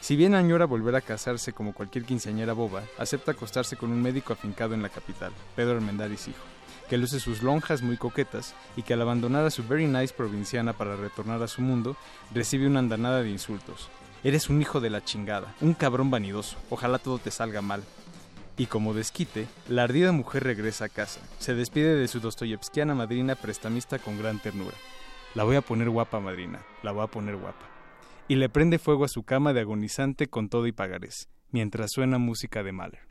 Si 0.00 0.16
bien 0.16 0.34
añora 0.34 0.64
volver 0.64 0.96
a 0.96 1.02
casarse 1.02 1.52
como 1.52 1.74
cualquier 1.74 2.06
quinceañera 2.06 2.54
boba, 2.54 2.82
acepta 2.96 3.32
acostarse 3.32 3.76
con 3.76 3.92
un 3.92 4.00
médico 4.00 4.32
afincado 4.32 4.72
en 4.72 4.80
la 4.80 4.88
capital, 4.88 5.32
Pedro 5.54 5.72
Armendáriz 5.72 6.26
hijo, 6.26 6.42
que 6.88 6.96
luce 6.96 7.20
sus 7.20 7.42
lonjas 7.42 7.82
muy 7.82 7.98
coquetas 7.98 8.54
y 8.74 8.82
que 8.82 8.94
al 8.94 9.02
abandonar 9.02 9.44
a 9.44 9.50
su 9.50 9.62
very 9.62 9.86
nice 9.86 10.14
provinciana 10.14 10.72
para 10.72 10.96
retornar 10.96 11.42
a 11.42 11.48
su 11.48 11.60
mundo, 11.60 11.94
recibe 12.32 12.66
una 12.66 12.78
andanada 12.78 13.22
de 13.22 13.30
insultos. 13.30 13.90
Eres 14.24 14.48
un 14.48 14.62
hijo 14.62 14.80
de 14.80 14.88
la 14.88 15.04
chingada, 15.04 15.54
un 15.60 15.74
cabrón 15.74 16.10
vanidoso, 16.10 16.56
ojalá 16.70 16.98
todo 16.98 17.18
te 17.18 17.30
salga 17.30 17.60
mal. 17.60 17.84
Y 18.60 18.66
como 18.66 18.92
desquite, 18.92 19.46
la 19.70 19.84
ardida 19.84 20.12
mujer 20.12 20.44
regresa 20.44 20.84
a 20.84 20.88
casa, 20.90 21.22
se 21.38 21.54
despide 21.54 21.94
de 21.94 22.08
su 22.08 22.20
dostoyevskiana 22.20 22.94
madrina 22.94 23.34
prestamista 23.34 23.98
con 23.98 24.18
gran 24.18 24.38
ternura. 24.38 24.76
La 25.34 25.44
voy 25.44 25.56
a 25.56 25.62
poner 25.62 25.88
guapa, 25.88 26.20
madrina, 26.20 26.60
la 26.82 26.92
voy 26.92 27.04
a 27.04 27.06
poner 27.06 27.36
guapa. 27.36 27.66
Y 28.28 28.34
le 28.34 28.50
prende 28.50 28.78
fuego 28.78 29.06
a 29.06 29.08
su 29.08 29.22
cama 29.22 29.54
de 29.54 29.60
agonizante 29.60 30.26
con 30.26 30.50
todo 30.50 30.66
y 30.66 30.72
pagarés, 30.72 31.30
mientras 31.50 31.90
suena 31.90 32.18
música 32.18 32.62
de 32.62 32.72
Mahler. 32.72 33.09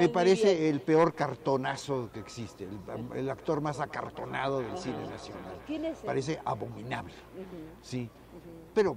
Me 0.00 0.08
parece 0.08 0.68
el 0.68 0.80
peor 0.80 1.14
cartonazo 1.14 2.10
que 2.12 2.20
existe, 2.20 2.64
el, 2.64 3.18
el 3.18 3.30
actor 3.30 3.60
más 3.60 3.80
acartonado 3.80 4.60
del 4.60 4.76
cine 4.78 5.06
nacional. 5.08 5.58
¿Quién 5.66 5.84
es 5.84 5.98
ese? 5.98 6.06
Parece 6.06 6.40
abominable, 6.44 7.14
sí. 7.82 8.08
Pero 8.74 8.96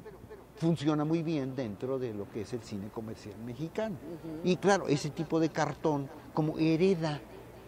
funciona 0.56 1.04
muy 1.04 1.24
bien 1.24 1.56
dentro 1.56 2.00
de 2.00 2.14
lo 2.14 2.30
que 2.30 2.42
es 2.42 2.54
el 2.54 2.62
cine 2.62 2.90
comercial 2.90 3.36
mexicano. 3.46 3.98
Y 4.44 4.56
claro, 4.58 4.88
ese 4.88 5.10
tipo 5.10 5.40
de 5.40 5.50
cartón, 5.50 6.10
como 6.34 6.58
hereda 6.58 7.20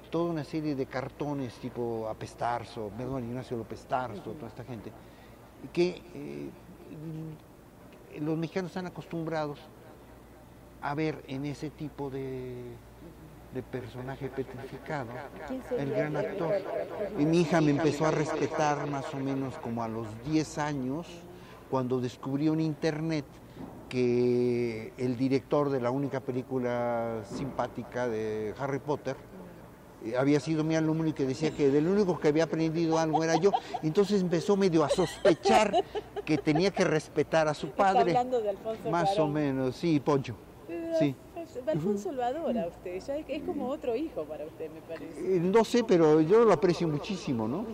toda 0.10 0.32
una 0.32 0.44
serie 0.44 0.76
de 0.76 0.86
cartones 0.86 1.56
tipo 1.56 2.08
Apestarzo, 2.08 2.90
perdón, 2.98 3.26
Ignacio 3.26 3.58
López 3.58 3.86
Tarso, 3.86 4.32
toda 4.32 4.48
esta 4.48 4.64
gente, 4.64 4.92
que 5.74 6.02
eh, 6.14 6.50
los 8.22 8.38
mexicanos 8.38 8.72
están 8.72 8.86
acostumbrados 8.86 9.60
a 10.82 10.94
ver 10.94 11.24
en 11.28 11.46
ese 11.46 11.70
tipo 11.70 12.10
de, 12.10 12.64
de 13.56 13.64
personaje 13.64 14.28
petrificado 14.28 15.08
¿Quién 15.48 15.64
sería 15.64 15.84
el 15.84 15.92
gran 15.92 16.18
actor. 16.18 16.54
Y 17.18 17.26
mi 17.26 17.42
hija 17.42 17.62
me 17.62 17.72
empezó 17.72 18.06
a 18.06 18.12
respetar 18.12 18.86
más 18.88 19.12
o 19.14 19.18
menos 19.18 19.56
como 19.60 19.82
a 19.82 19.88
los 19.88 20.08
10 20.26 20.58
años, 20.58 21.08
cuando 21.72 22.02
descubrió 22.02 22.54
en 22.54 22.60
internet 22.60 23.26
que 23.88 24.92
el 24.98 25.16
director 25.16 25.70
de 25.70 25.80
la 25.80 25.90
única 25.90 26.20
película 26.20 27.22
simpática 27.24 28.10
de 28.10 28.54
Harry 28.60 28.80
Potter 28.80 29.16
eh, 30.04 30.18
había 30.18 30.42
sido 30.42 30.66
mi 30.66 30.76
alumno 30.76 31.08
y 31.08 31.14
que 31.14 31.26
decía 31.26 31.52
que 31.52 31.70
del 31.70 31.88
único 31.88 32.20
que 32.20 32.28
había 32.28 32.44
aprendido 32.44 33.00
algo 33.00 33.24
era 33.24 33.36
yo. 33.38 33.52
Entonces 33.84 34.22
empezó 34.22 34.58
medio 34.58 34.84
a 34.84 34.90
sospechar 34.90 35.82
que 36.26 36.38
tenía 36.38 36.72
que 36.72 36.84
respetar 36.84 37.48
a 37.48 37.54
su 37.54 37.68
Está 37.68 37.78
padre. 37.94 38.12
hablando 38.12 38.42
de 38.42 38.50
Alfonso 38.50 38.90
Más 38.92 39.18
o 39.18 39.28
menos, 39.28 39.78
sí, 39.78 40.02
Poncho. 40.02 40.36
Sí. 41.00 41.16
Alfonso- 41.46 41.72
Alfonso 41.72 42.12
lo 42.12 42.24
adora 42.24 42.68
usted, 42.68 43.00
ya 43.00 43.18
es, 43.18 43.26
es 43.28 43.44
como 43.44 43.70
otro 43.70 43.96
hijo 43.96 44.24
para 44.26 44.46
usted, 44.46 44.70
me 44.72 44.82
parece. 44.82 45.20
Eh, 45.20 45.40
No 45.40 45.64
sé, 45.64 45.84
pero 45.84 46.22
yo 46.22 46.44
lo 46.44 46.54
aprecio 46.54 46.88
muchísimo, 46.88 47.48
¿no? 47.48 47.66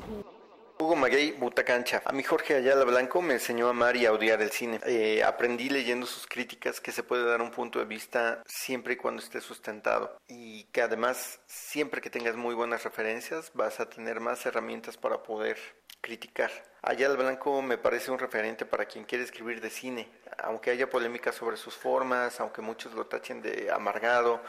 Hugo 0.80 0.96
Maguey, 0.96 1.34
Butacancha. 1.34 2.02
A 2.06 2.12
mí 2.12 2.24
Jorge 2.24 2.56
Ayala 2.56 2.84
Blanco 2.86 3.22
me 3.22 3.34
enseñó 3.36 3.68
a 3.68 3.70
amar 3.70 3.96
y 3.96 4.08
a 4.08 4.14
odiar 4.14 4.42
el 4.42 4.50
cine. 4.50 4.80
Eh, 4.88 5.24
aprendí 5.24 5.70
leyendo 5.70 6.08
sus 6.08 6.26
críticas 6.26 6.82
que 6.82 6.92
se 6.92 7.04
puede 7.04 7.24
dar 7.24 7.40
un 7.40 7.52
punto 7.52 7.78
de 7.78 7.86
vista 7.86 8.42
siempre 8.48 8.94
y 8.94 8.96
cuando 8.98 9.22
esté 9.22 9.42
sustentado. 9.42 10.18
Y 10.28 10.64
que 10.72 10.82
además, 10.82 11.40
siempre 11.46 12.02
que 12.02 12.10
tengas 12.10 12.36
muy 12.36 12.56
buenas 12.56 12.84
referencias, 12.84 13.52
vas 13.54 13.80
a 13.80 13.90
tener 13.92 14.20
más 14.22 14.44
herramientas 14.48 14.98
para 14.98 15.22
poder 15.22 15.58
criticar. 16.02 16.50
Ayala 16.82 17.14
Blanco 17.16 17.62
me 17.62 17.78
parece 17.78 18.10
un 18.10 18.18
referente 18.18 18.66
para 18.66 18.86
quien 18.86 19.06
quiere 19.06 19.24
escribir 19.24 19.62
de 19.62 19.70
cine. 19.70 20.08
Aunque 20.44 20.72
haya 20.72 20.90
polémica 20.90 21.32
sobre 21.32 21.58
sus 21.58 21.76
formas, 21.76 22.40
aunque 22.40 22.62
muchos 22.62 22.94
lo 22.94 23.06
tachen 23.06 23.42
de 23.42 23.70
amargado, 23.72 24.42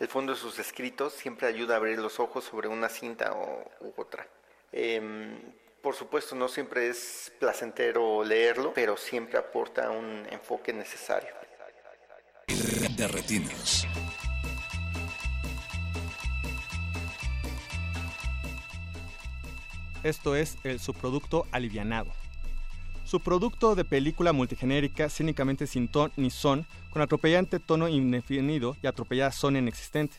el 0.00 0.08
fondo 0.08 0.32
de 0.32 0.38
sus 0.38 0.58
escritos 0.58 1.12
siempre 1.12 1.46
ayuda 1.46 1.74
a 1.74 1.76
abrir 1.78 1.98
los 1.98 2.20
ojos 2.20 2.44
sobre 2.44 2.68
una 2.68 2.88
cinta 2.88 3.32
o, 3.32 3.70
u 3.80 3.92
otra. 3.96 4.26
Em, 4.72 5.38
por 5.82 5.94
supuesto, 5.94 6.34
no 6.34 6.48
siempre 6.48 6.88
es 6.88 7.32
placentero 7.38 8.24
leerlo, 8.24 8.72
pero 8.74 8.96
siempre 8.96 9.38
aporta 9.38 9.90
un 9.90 10.26
enfoque 10.30 10.72
necesario. 10.72 11.34
De 12.96 13.08
retinas. 13.08 13.86
Esto 20.02 20.36
es 20.36 20.56
el 20.64 20.78
subproducto 20.78 21.46
alivianado. 21.52 22.12
Subproducto 23.06 23.76
de 23.76 23.84
película 23.84 24.32
multigenérica 24.32 25.08
cínicamente 25.08 25.68
sin 25.68 25.86
ton 25.86 26.10
ni 26.16 26.28
son, 26.28 26.66
con 26.90 27.02
atropellante 27.02 27.60
tono 27.60 27.86
indefinido 27.86 28.76
y 28.82 28.88
atropellada 28.88 29.30
zona 29.30 29.60
inexistente. 29.60 30.16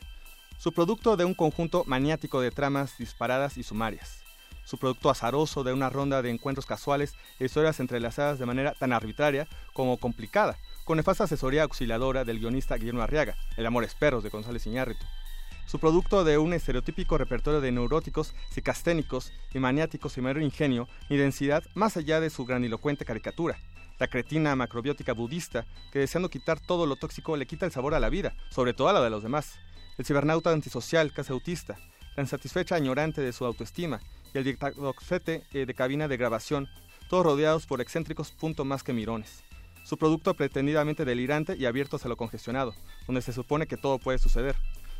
Subproducto 0.58 1.18
de 1.18 1.26
un 1.26 1.34
conjunto 1.34 1.84
maniático 1.86 2.40
de 2.40 2.50
tramas 2.50 2.98
disparadas 2.98 3.58
y 3.58 3.64
sumarias. 3.64 4.24
Subproducto 4.64 5.10
azaroso 5.10 5.66
de 5.66 5.74
una 5.74 5.90
ronda 5.90 6.22
de 6.22 6.30
encuentros 6.30 6.66
casuales 6.66 7.14
e 7.42 7.46
historias 7.46 7.82
entrelazadas 7.82 8.40
de 8.40 8.46
manera 8.46 8.74
tan 8.74 8.94
arbitraria 8.94 9.50
como 9.74 9.98
complicada, 9.98 10.58
con 10.86 10.96
nefasta 10.96 11.26
asesoría 11.26 11.64
auxiliadora 11.64 12.24
del 12.24 12.40
guionista 12.40 12.78
Guillermo 12.78 13.02
Arriaga, 13.02 13.36
El 13.58 13.66
amor 13.66 13.84
es 13.84 13.96
perros 13.96 14.24
de 14.24 14.30
González 14.30 14.66
Iñárritu. 14.66 15.06
Su 15.68 15.80
producto 15.80 16.23
de 16.23 16.38
un 16.38 16.53
estereotípico 16.53 17.18
repertorio 17.18 17.60
de 17.60 17.73
neuróticos, 17.73 18.34
psicasténicos 18.52 19.34
y 19.53 19.60
maniáticos 19.60 20.14
sin 20.14 20.23
mayor 20.23 20.41
ingenio 20.41 20.88
ni 21.10 21.18
densidad 21.18 21.61
más 21.76 21.98
allá 21.98 22.22
de 22.22 22.30
su 22.30 22.45
grandilocuente 22.45 23.03
caricatura. 23.03 23.60
La 23.99 24.07
cretina 24.07 24.56
macrobiótica 24.56 25.11
budista 25.11 25.65
que 25.91 25.99
deseando 25.99 26.30
quitar 26.30 26.61
todo 26.61 26.85
lo 26.85 26.95
tóxico 26.95 27.35
le 27.35 27.48
quita 27.48 27.65
el 27.65 27.73
sabor 27.73 27.95
a 27.95 27.99
la 27.99 28.07
vida, 28.07 28.34
sobre 28.49 28.73
todo 28.73 28.88
a 28.88 28.94
la 28.94 29.02
de 29.02 29.10
los 29.10 29.23
demás. 29.23 29.60
El 29.98 30.06
cibernauta 30.06 30.53
antisocial 30.53 31.11
casi 31.11 31.34
autista, 31.34 31.77
la 32.15 32.23
insatisfecha 32.23 32.76
añorante 32.76 33.19
de 33.19 33.34
su 33.34 33.44
autoestima 33.44 33.99
y 34.34 34.38
el 34.38 34.45
dictadoxete 34.45 35.44
eh, 35.52 35.65
de 35.65 35.73
cabina 35.73 36.07
de 36.07 36.15
grabación, 36.15 36.69
todos 37.10 37.26
rodeados 37.26 37.65
por 37.65 37.81
excéntricos 37.81 38.31
punto 38.31 38.64
más 38.64 38.84
que 38.84 38.94
mirones. 38.94 39.44
Su 39.84 39.98
producto 39.98 40.34
pretendidamente 40.34 41.03
delirante 41.03 41.57
y 41.57 41.65
abierto 41.65 41.98
hacia 41.98 42.07
lo 42.10 42.15
congestionado, 42.15 42.73
donde 43.06 43.22
se 43.22 43.34
supone 43.34 43.68
que 43.68 43.76
todo 43.76 43.99
puede 43.99 44.18
suceder 44.18 44.56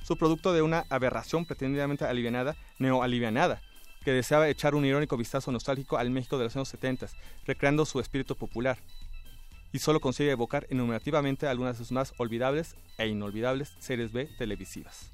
su 0.08 0.18
producto 0.18 0.54
de 0.54 0.62
una 0.62 0.86
aberración 0.90 1.46
pretendidamente 1.46 2.06
alivianada, 2.06 2.56
neoalivianada, 2.80 3.62
que 4.06 4.14
deseaba 4.14 4.48
echar 4.48 4.74
un 4.74 4.86
irónico 4.86 5.18
vistazo 5.18 5.52
nostálgico 5.52 5.98
al 5.98 6.12
México 6.12 6.38
de 6.38 6.46
los 6.46 6.56
años 6.56 6.70
70, 6.70 7.10
recreando 7.46 7.86
su 7.86 8.00
espíritu 8.00 8.38
popular, 8.38 8.78
y 9.74 9.80
solo 9.80 10.00
consigue 10.00 10.32
evocar 10.32 10.66
enumerativamente 10.70 11.46
algunas 11.46 11.78
de 11.78 11.84
sus 11.84 11.92
más 11.92 12.14
olvidables 12.16 12.78
e 12.98 13.08
inolvidables 13.08 13.74
series 13.80 14.14
B 14.14 14.30
televisivas. 14.38 15.12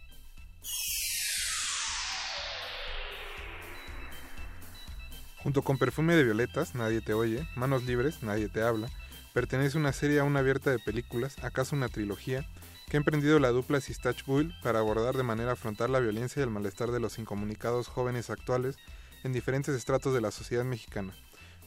Junto 5.38 5.64
con 5.64 5.80
Perfume 5.80 6.14
de 6.14 6.24
Violetas, 6.24 6.76
Nadie 6.76 7.02
te 7.02 7.15
oye, 7.15 7.48
Manos 7.56 7.84
Libres, 7.86 8.22
Nadie 8.22 8.48
te 8.48 8.61
habla, 8.61 8.90
pertenece 9.34 9.80
una 9.80 9.91
serie 9.91 10.20
aún 10.20 10.38
abierta 10.38 10.70
de 10.70 10.78
películas, 10.78 11.44
acaso 11.44 11.76
una 11.76 11.90
trilogía, 11.90 12.45
que 12.94 12.98
ha 12.98 12.99
emprendido 12.99 13.40
la 13.40 13.49
dupla 13.49 13.82
Sistach 13.82 14.24
Bull 14.24 14.53
para 14.61 14.78
abordar 14.78 15.18
de 15.18 15.24
manera 15.24 15.56
frontal 15.56 15.91
la 15.91 15.99
violencia 15.99 16.40
y 16.40 16.44
el 16.44 16.52
malestar 16.52 16.91
de 16.91 16.99
los 16.99 17.18
incomunicados 17.18 17.88
jóvenes 17.88 18.30
actuales 18.30 18.78
en 19.24 19.34
diferentes 19.34 19.74
estratos 19.74 20.14
de 20.14 20.22
la 20.22 20.30
sociedad 20.30 20.64
mexicana, 20.64 21.15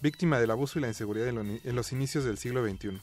víctima 0.00 0.38
del 0.38 0.52
abuso 0.52 0.78
y 0.78 0.82
la 0.82 0.86
inseguridad 0.86 1.26
en 1.26 1.74
los 1.74 1.90
inicios 1.90 2.22
del 2.22 2.38
siglo 2.38 2.64
XXI. 2.64 3.02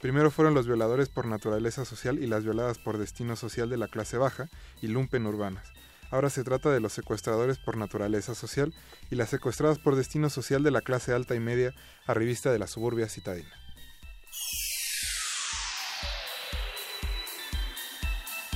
Primero 0.00 0.30
fueron 0.30 0.54
los 0.54 0.68
violadores 0.68 1.08
por 1.08 1.26
naturaleza 1.26 1.84
social 1.84 2.22
y 2.22 2.28
las 2.28 2.44
violadas 2.44 2.78
por 2.78 2.96
destino 2.96 3.34
social 3.34 3.68
de 3.68 3.76
la 3.76 3.88
clase 3.88 4.18
baja 4.18 4.48
y 4.80 4.86
lumpen 4.86 5.26
urbanas. 5.26 5.66
Ahora 6.12 6.30
se 6.30 6.44
trata 6.44 6.70
de 6.70 6.78
los 6.78 6.92
secuestradores 6.92 7.58
por 7.58 7.76
naturaleza 7.76 8.36
social 8.36 8.72
y 9.10 9.16
las 9.16 9.30
secuestradas 9.30 9.80
por 9.80 9.96
destino 9.96 10.30
social 10.30 10.62
de 10.62 10.70
la 10.70 10.82
clase 10.82 11.12
alta 11.12 11.34
y 11.34 11.40
media 11.40 11.74
arribista 12.06 12.52
de 12.52 12.60
la 12.60 12.68
suburbia 12.68 13.08
citadina. 13.08 13.50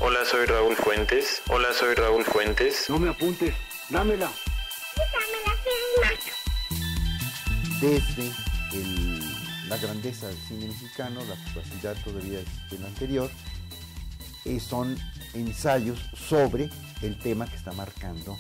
Hola, 0.05 0.25
soy 0.29 0.47
Raúl 0.47 0.75
Fuentes. 0.75 1.43
Hola, 1.49 1.69
soy 1.73 1.95
Raúl 1.95 2.25
Fuentes. 2.25 2.87
No 2.89 2.99
me 2.99 3.11
apuntes, 3.11 3.55
dámela. 3.89 4.29
Desde 7.81 8.33
el- 8.73 9.69
la 9.69 9.77
grandeza 9.77 10.27
del 10.27 10.37
cine 10.49 10.67
mexicano, 10.67 11.21
la 11.25 11.37
capacidad 11.45 11.97
todavía 12.03 12.41
del 12.69 12.85
anterior, 12.85 13.31
eh, 14.45 14.59
son 14.59 14.99
ensayos 15.35 16.01
sobre 16.17 16.69
el 17.03 17.17
tema 17.21 17.47
que 17.47 17.55
está 17.55 17.71
marcando 17.71 18.37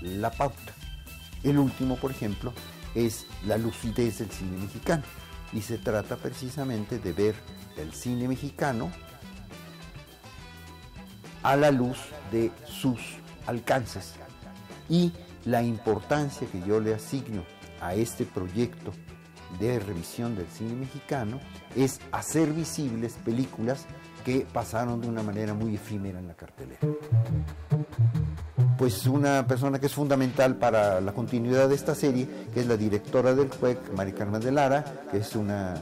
la 0.00 0.30
pauta. 0.30 0.74
El 1.42 1.58
último, 1.58 1.96
por 1.96 2.12
ejemplo, 2.12 2.54
es 2.94 3.26
la 3.46 3.58
lucidez 3.58 4.20
del 4.20 4.30
cine 4.30 4.56
mexicano. 4.56 5.02
Y 5.52 5.60
se 5.60 5.76
trata 5.76 6.16
precisamente 6.16 6.98
de 6.98 7.12
ver 7.12 7.34
el 7.76 7.92
cine 7.92 8.26
mexicano 8.26 8.90
a 11.48 11.56
la 11.56 11.70
luz 11.70 11.96
de 12.30 12.52
sus 12.66 13.00
alcances 13.46 14.12
y 14.90 15.12
la 15.46 15.62
importancia 15.62 16.46
que 16.46 16.60
yo 16.60 16.78
le 16.78 16.92
asigno 16.92 17.42
a 17.80 17.94
este 17.94 18.26
proyecto 18.26 18.92
de 19.58 19.78
revisión 19.78 20.36
del 20.36 20.46
cine 20.48 20.74
mexicano 20.74 21.40
es 21.74 22.00
hacer 22.12 22.52
visibles 22.52 23.14
películas 23.24 23.86
que 24.26 24.46
pasaron 24.52 25.00
de 25.00 25.08
una 25.08 25.22
manera 25.22 25.54
muy 25.54 25.76
efímera 25.76 26.18
en 26.18 26.28
la 26.28 26.34
cartelera. 26.34 26.80
Pues 28.76 29.06
una 29.06 29.46
persona 29.46 29.78
que 29.78 29.86
es 29.86 29.94
fundamental 29.94 30.56
para 30.56 31.00
la 31.00 31.12
continuidad 31.12 31.70
de 31.70 31.76
esta 31.76 31.94
serie, 31.94 32.28
que 32.52 32.60
es 32.60 32.66
la 32.66 32.76
directora 32.76 33.34
del 33.34 33.48
CUEC, 33.48 33.94
Mari 33.94 34.12
Carmen 34.12 34.42
de 34.42 34.52
Lara, 34.52 34.84
que 35.10 35.16
es 35.16 35.34
una 35.34 35.76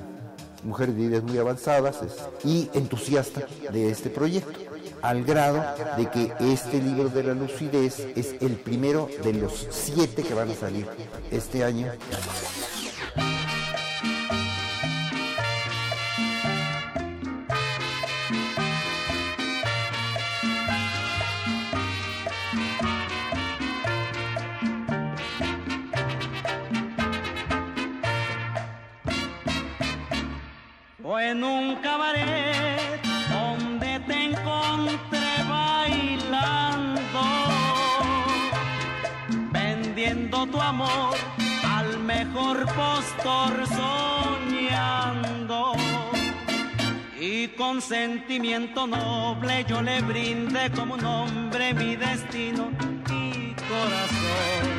mujer 0.62 0.92
de 0.92 1.02
ideas 1.02 1.22
muy 1.24 1.38
avanzadas 1.38 1.98
y 2.44 2.70
entusiasta 2.72 3.42
de 3.72 3.90
este 3.90 4.10
proyecto, 4.10 4.65
al 5.06 5.24
grado 5.24 5.64
de 5.96 6.10
que 6.10 6.32
este 6.40 6.80
libro 6.80 7.08
de 7.08 7.22
la 7.22 7.34
lucidez 7.34 8.00
es 8.16 8.34
el 8.40 8.56
primero 8.56 9.08
de 9.22 9.34
los 9.34 9.68
siete 9.70 10.24
que 10.24 10.34
van 10.34 10.50
a 10.50 10.54
salir 10.54 10.86
este 11.30 11.62
año. 11.62 11.92
Al 40.84 41.98
mejor 42.00 42.66
postor 42.66 43.66
soñando. 43.66 45.72
Y 47.18 47.48
con 47.48 47.80
sentimiento 47.80 48.86
noble 48.86 49.64
yo 49.68 49.80
le 49.82 50.00
brindé 50.02 50.70
como 50.70 50.94
un 50.94 51.04
hombre 51.04 51.74
mi 51.74 51.96
destino 51.96 52.70
y 53.10 53.54
corazón. 53.68 54.76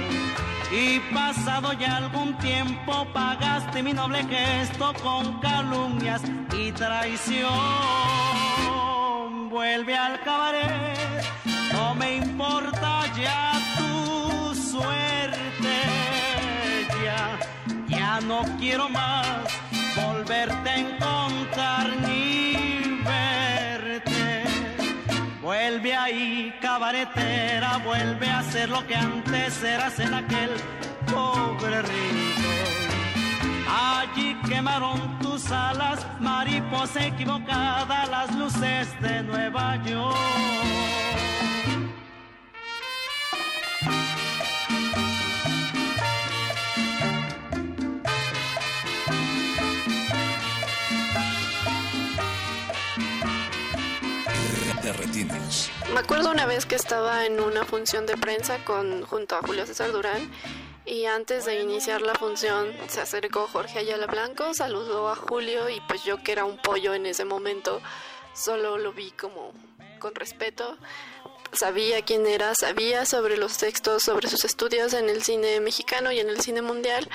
Y 0.71 0.99
pasado 1.13 1.73
ya 1.73 1.97
algún 1.97 2.37
tiempo 2.37 3.05
pagaste 3.13 3.81
mi 3.81 3.93
noble 3.93 4.23
gesto 4.25 4.93
con 5.01 5.39
calumnias 5.39 6.21
y 6.53 6.71
traición. 6.73 7.49
Vuelve 9.49 9.97
al 9.97 10.19
cabaret, 10.21 11.23
no 18.21 18.41
quiero 18.59 18.89
más 18.89 19.27
volverte 19.95 20.69
a 20.69 20.77
encontrar 20.77 21.89
ni 22.07 23.01
verte. 23.03 24.43
Vuelve 25.41 25.95
ahí, 25.95 26.53
cabaretera, 26.61 27.77
vuelve 27.77 28.29
a 28.29 28.43
ser 28.43 28.69
lo 28.69 28.85
que 28.87 28.95
antes 28.95 29.63
eras 29.63 29.99
en 29.99 30.13
aquel 30.13 30.51
pobre 31.11 31.81
rincón. 31.81 32.57
Allí 33.69 34.35
quemaron 34.47 35.19
tus 35.19 35.51
alas, 35.51 36.05
mariposa 36.19 37.05
equivocada, 37.05 38.05
las 38.07 38.35
luces 38.35 38.99
de 39.01 39.23
Nueva 39.23 39.75
York. 39.83 41.36
Me 55.93 56.01
acuerdo 56.01 56.31
una 56.31 56.45
vez 56.45 56.65
que 56.65 56.75
estaba 56.75 57.25
en 57.25 57.39
una 57.39 57.63
función 57.63 58.05
de 58.05 58.17
prensa 58.17 58.63
con, 58.65 59.03
junto 59.03 59.35
a 59.35 59.41
Julio 59.41 59.65
César 59.65 59.91
Durán 59.91 60.29
y 60.85 61.05
antes 61.05 61.45
de 61.45 61.61
iniciar 61.61 62.01
la 62.01 62.13
función 62.13 62.73
se 62.89 62.99
acercó 62.99 63.47
Jorge 63.47 63.79
Ayala 63.79 64.05
Blanco, 64.05 64.53
saludó 64.53 65.09
a 65.09 65.15
Julio 65.15 65.69
y 65.69 65.79
pues 65.87 66.03
yo 66.03 66.21
que 66.23 66.33
era 66.33 66.43
un 66.43 66.57
pollo 66.57 66.93
en 66.93 67.05
ese 67.05 67.23
momento 67.23 67.81
solo 68.33 68.77
lo 68.77 68.91
vi 68.91 69.11
como 69.11 69.53
con 69.99 70.13
respeto. 70.13 70.77
Sabía 71.53 72.01
quién 72.01 72.27
era, 72.27 72.53
sabía 72.53 73.05
sobre 73.05 73.37
los 73.37 73.57
textos, 73.57 74.03
sobre 74.03 74.27
sus 74.27 74.43
estudios 74.43 74.93
en 74.93 75.09
el 75.09 75.23
cine 75.23 75.61
mexicano 75.61 76.11
y 76.11 76.19
en 76.19 76.29
el 76.29 76.41
cine 76.41 76.61
mundial 76.61 77.07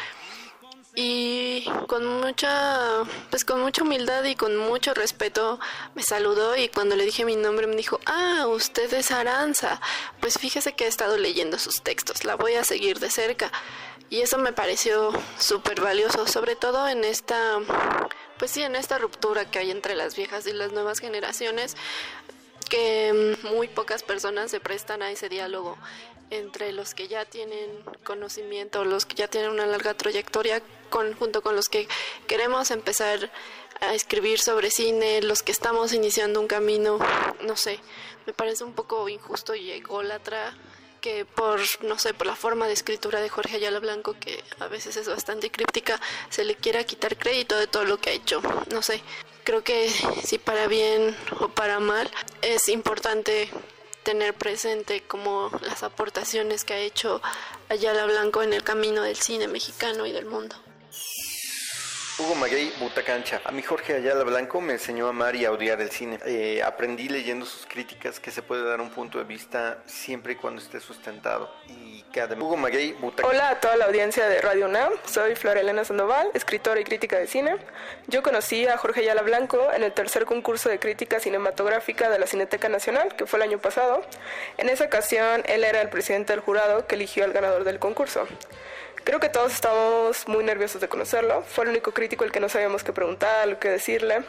y 0.94 1.64
con 1.86 2.06
mucha 2.06 3.04
pues 3.30 3.46
con 3.46 3.60
mucha 3.62 3.82
humildad 3.82 4.24
y 4.24 4.34
con 4.34 4.56
mucho 4.58 4.92
respeto 4.92 5.58
me 5.94 6.02
saludó 6.02 6.54
y 6.54 6.68
cuando 6.68 6.96
le 6.96 7.04
dije 7.04 7.24
mi 7.24 7.34
nombre 7.34 7.66
me 7.66 7.76
dijo 7.76 7.98
ah 8.04 8.46
usted 8.48 8.92
es 8.92 9.10
Aranza 9.10 9.80
pues 10.20 10.38
fíjese 10.38 10.74
que 10.74 10.84
he 10.84 10.88
estado 10.88 11.16
leyendo 11.16 11.58
sus 11.58 11.80
textos 11.80 12.24
la 12.24 12.34
voy 12.36 12.54
a 12.54 12.64
seguir 12.64 12.98
de 12.98 13.10
cerca. 13.10 13.50
Y 14.10 14.20
eso 14.20 14.36
me 14.36 14.52
pareció 14.52 15.10
súper 15.38 15.80
valioso 15.80 16.26
sobre 16.26 16.54
todo 16.54 16.86
en 16.86 17.02
esta 17.02 17.58
pues 18.38 18.50
sí 18.50 18.62
en 18.62 18.76
esta 18.76 18.98
ruptura 18.98 19.50
que 19.50 19.58
hay 19.58 19.70
entre 19.70 19.94
las 19.94 20.14
viejas 20.14 20.46
y 20.46 20.52
las 20.52 20.72
nuevas 20.72 20.98
generaciones 20.98 21.76
que 22.68 23.38
muy 23.44 23.68
pocas 23.68 24.02
personas 24.02 24.50
se 24.50 24.60
prestan 24.60 25.02
a 25.02 25.10
ese 25.10 25.30
diálogo 25.30 25.78
entre 26.30 26.72
los 26.72 26.94
que 26.94 27.08
ya 27.08 27.24
tienen 27.24 27.70
conocimiento, 28.04 28.84
los 28.84 29.06
que 29.06 29.14
ya 29.14 29.28
tienen 29.28 29.50
una 29.50 29.66
larga 29.66 29.94
trayectoria, 29.94 30.62
con, 30.90 31.14
junto 31.14 31.42
con 31.42 31.56
los 31.56 31.68
que 31.68 31.88
queremos 32.26 32.70
empezar 32.70 33.30
a 33.80 33.94
escribir 33.94 34.40
sobre 34.40 34.70
cine, 34.70 35.22
los 35.22 35.42
que 35.42 35.52
estamos 35.52 35.92
iniciando 35.92 36.40
un 36.40 36.46
camino, 36.46 36.98
no 37.42 37.56
sé, 37.56 37.80
me 38.26 38.32
parece 38.32 38.64
un 38.64 38.74
poco 38.74 39.08
injusto 39.08 39.54
y 39.54 39.70
ególatra 39.70 40.56
que 41.02 41.24
por, 41.24 41.60
no 41.82 41.98
sé, 41.98 42.14
por 42.14 42.28
la 42.28 42.36
forma 42.36 42.68
de 42.68 42.74
escritura 42.74 43.20
de 43.20 43.28
Jorge 43.28 43.56
Ayala 43.56 43.80
Blanco, 43.80 44.14
que 44.18 44.42
a 44.60 44.68
veces 44.68 44.96
es 44.96 45.08
bastante 45.08 45.50
críptica, 45.50 46.00
se 46.30 46.44
le 46.44 46.54
quiera 46.54 46.84
quitar 46.84 47.18
crédito 47.18 47.58
de 47.58 47.66
todo 47.66 47.84
lo 47.84 47.98
que 47.98 48.10
ha 48.10 48.12
hecho. 48.12 48.40
No 48.70 48.82
sé, 48.82 49.02
creo 49.42 49.64
que 49.64 49.90
si 50.24 50.38
para 50.38 50.68
bien 50.68 51.16
o 51.40 51.48
para 51.48 51.80
mal, 51.80 52.08
es 52.40 52.68
importante 52.68 53.50
tener 54.02 54.34
presente 54.34 55.02
como 55.02 55.50
las 55.62 55.82
aportaciones 55.82 56.64
que 56.64 56.74
ha 56.74 56.78
hecho 56.78 57.20
Ayala 57.68 58.06
Blanco 58.06 58.42
en 58.42 58.52
el 58.52 58.62
camino 58.62 59.02
del 59.02 59.16
cine 59.16 59.48
mexicano 59.48 60.06
y 60.06 60.12
del 60.12 60.26
mundo. 60.26 60.56
Hugo 62.22 62.36
Maguey, 62.36 62.72
Butacancha. 62.78 63.40
A 63.44 63.50
mí 63.50 63.62
Jorge 63.62 63.94
Ayala 63.94 64.22
Blanco 64.22 64.60
me 64.60 64.74
enseñó 64.74 65.06
a 65.06 65.10
amar 65.10 65.34
y 65.34 65.44
a 65.44 65.50
odiar 65.50 65.80
el 65.80 65.90
cine. 65.90 66.20
Eh, 66.24 66.62
aprendí 66.62 67.08
leyendo 67.08 67.44
sus 67.44 67.66
críticas 67.66 68.20
que 68.20 68.30
se 68.30 68.42
puede 68.42 68.64
dar 68.64 68.80
un 68.80 68.90
punto 68.90 69.18
de 69.18 69.24
vista 69.24 69.78
siempre 69.86 70.34
y 70.34 70.36
cuando 70.36 70.62
esté 70.62 70.78
sustentado. 70.78 71.52
Y 71.66 72.04
además... 72.20 72.44
Hugo 72.44 72.56
Maguey. 72.56 72.96
Hola 73.24 73.48
a 73.48 73.60
toda 73.60 73.76
la 73.76 73.86
audiencia 73.86 74.28
de 74.28 74.40
Radio 74.40 74.66
UNAM, 74.66 74.92
soy 75.04 75.34
Flor 75.34 75.58
Elena 75.58 75.84
Sandoval, 75.84 76.30
escritora 76.32 76.80
y 76.80 76.84
crítica 76.84 77.18
de 77.18 77.26
cine. 77.26 77.56
Yo 78.06 78.22
conocí 78.22 78.68
a 78.68 78.76
Jorge 78.76 79.00
Ayala 79.00 79.22
Blanco 79.22 79.72
en 79.74 79.82
el 79.82 79.92
tercer 79.92 80.24
concurso 80.24 80.68
de 80.68 80.78
crítica 80.78 81.18
cinematográfica 81.18 82.08
de 82.08 82.20
la 82.20 82.28
Cineteca 82.28 82.68
Nacional, 82.68 83.16
que 83.16 83.26
fue 83.26 83.38
el 83.38 83.42
año 83.42 83.58
pasado. 83.58 84.00
En 84.58 84.68
esa 84.68 84.84
ocasión 84.84 85.42
él 85.46 85.64
era 85.64 85.80
el 85.80 85.88
presidente 85.88 86.32
del 86.32 86.40
jurado 86.40 86.86
que 86.86 86.94
eligió 86.94 87.24
al 87.24 87.32
ganador 87.32 87.64
del 87.64 87.80
concurso. 87.80 88.28
Creo 89.04 89.18
que 89.18 89.28
todos 89.28 89.52
estábamos 89.52 90.28
muy 90.28 90.44
nerviosos 90.44 90.80
de 90.80 90.88
conocerlo. 90.88 91.42
Fue 91.42 91.64
el 91.64 91.70
único 91.70 91.92
crítico 91.92 92.24
el 92.24 92.30
que 92.30 92.40
no 92.40 92.48
sabíamos 92.48 92.84
qué 92.84 92.92
preguntar, 92.92 93.48
lo 93.48 93.58
que 93.58 93.68
decirle. 93.68 94.22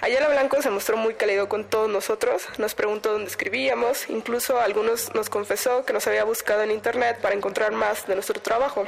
Ayala 0.00 0.28
Blanco 0.28 0.60
se 0.60 0.68
mostró 0.68 0.98
muy 0.98 1.14
cálido 1.14 1.48
con 1.48 1.64
todos 1.64 1.88
nosotros, 1.88 2.42
nos 2.58 2.74
preguntó 2.74 3.12
dónde 3.12 3.30
escribíamos, 3.30 4.10
incluso 4.10 4.60
algunos 4.60 5.14
nos 5.14 5.30
confesó 5.30 5.86
que 5.86 5.94
nos 5.94 6.06
había 6.06 6.24
buscado 6.24 6.62
en 6.62 6.72
internet 6.72 7.18
para 7.22 7.34
encontrar 7.34 7.72
más 7.72 8.06
de 8.06 8.14
nuestro 8.14 8.38
trabajo. 8.40 8.84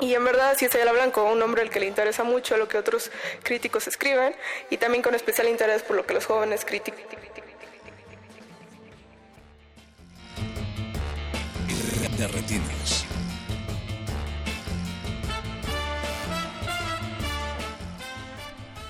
Y 0.00 0.14
en 0.14 0.24
verdad 0.24 0.56
sí 0.58 0.64
es 0.64 0.74
Ayala 0.74 0.92
Blanco, 0.92 1.22
un 1.24 1.40
hombre 1.42 1.62
al 1.62 1.70
que 1.70 1.78
le 1.78 1.86
interesa 1.86 2.24
mucho 2.24 2.56
lo 2.56 2.66
que 2.66 2.78
otros 2.78 3.12
críticos 3.44 3.86
escriben 3.86 4.34
y 4.70 4.78
también 4.78 5.02
con 5.02 5.14
especial 5.14 5.48
interés 5.48 5.82
por 5.82 5.94
lo 5.94 6.04
que 6.04 6.14
los 6.14 6.26
jóvenes 6.26 6.64
critican. 6.64 7.04
De 12.18 12.26
retinas. 12.26 12.99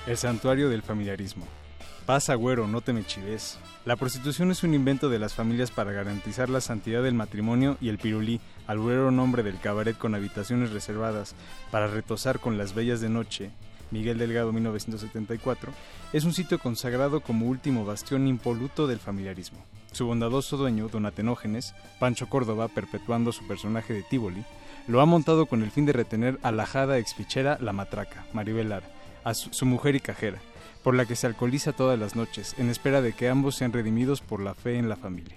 El 0.07 0.17
santuario 0.17 0.69
del 0.69 0.81
familiarismo. 0.81 1.45
Pasa, 2.07 2.33
güero, 2.33 2.65
no 2.65 2.81
te 2.81 2.91
me 2.91 3.05
chives. 3.05 3.59
La 3.85 3.95
prostitución 3.95 4.49
es 4.49 4.63
un 4.63 4.73
invento 4.73 5.09
de 5.09 5.19
las 5.19 5.35
familias 5.35 5.69
para 5.69 5.91
garantizar 5.91 6.49
la 6.49 6.59
santidad 6.59 7.03
del 7.03 7.13
matrimonio 7.13 7.77
y 7.79 7.89
el 7.89 7.99
pirulí, 7.99 8.41
al 8.65 8.79
güero 8.79 9.11
nombre 9.11 9.43
del 9.43 9.59
cabaret 9.59 9.95
con 9.95 10.15
habitaciones 10.15 10.71
reservadas 10.71 11.35
para 11.69 11.85
retosar 11.85 12.39
con 12.39 12.57
las 12.57 12.73
bellas 12.73 12.99
de 12.99 13.09
noche, 13.09 13.51
Miguel 13.91 14.17
Delgado 14.17 14.51
1974, 14.51 15.71
es 16.13 16.23
un 16.23 16.33
sitio 16.33 16.57
consagrado 16.57 17.21
como 17.21 17.45
último 17.45 17.85
bastión 17.85 18.27
impoluto 18.27 18.87
del 18.87 18.99
familiarismo. 18.99 19.63
Su 19.91 20.07
bondadoso 20.07 20.57
dueño, 20.57 20.87
don 20.87 21.05
Atenógenes, 21.05 21.75
Pancho 21.99 22.27
Córdoba, 22.27 22.69
perpetuando 22.69 23.31
su 23.31 23.45
personaje 23.47 23.93
de 23.93 24.01
Tívoli, 24.01 24.43
lo 24.87 24.99
ha 24.99 25.05
montado 25.05 25.45
con 25.45 25.61
el 25.61 25.69
fin 25.69 25.85
de 25.85 25.93
retener 25.93 26.39
a 26.41 26.51
la 26.51 26.65
exfichera 26.97 27.59
La 27.61 27.71
Matraca, 27.71 28.25
Maribel 28.33 28.69
Lara, 28.69 28.87
a 29.23 29.33
su, 29.33 29.65
mujer 29.65 29.95
y 29.95 29.99
cajera, 29.99 30.39
por 30.83 30.95
la 30.95 31.05
que 31.05 31.15
se 31.15 31.27
alcoholiza 31.27 31.73
todas 31.73 31.99
las 31.99 32.15
noches, 32.15 32.55
en 32.57 32.69
espera 32.69 33.01
de 33.01 33.13
que 33.13 33.29
ambos 33.29 33.55
sean 33.55 33.73
redimidos 33.73 34.21
por 34.21 34.41
la 34.41 34.53
fe 34.53 34.77
en 34.77 34.89
la 34.89 34.95
familia. 34.95 35.35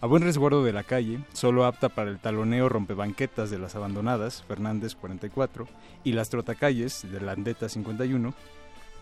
A 0.00 0.06
buen 0.06 0.22
resguardo 0.22 0.62
de 0.62 0.72
la 0.72 0.82
calle, 0.82 1.20
solo 1.32 1.64
apta 1.64 1.88
para 1.88 2.10
el 2.10 2.18
taloneo 2.18 2.68
rompebanquetas 2.68 3.50
de 3.50 3.58
las 3.58 3.74
abandonadas, 3.74 4.44
Fernández 4.46 4.94
44, 4.94 5.66
y 6.04 6.12
las 6.12 6.28
trotacalles 6.28 7.10
de 7.10 7.20
la 7.20 7.32
Andeta 7.32 7.68
51, 7.68 8.34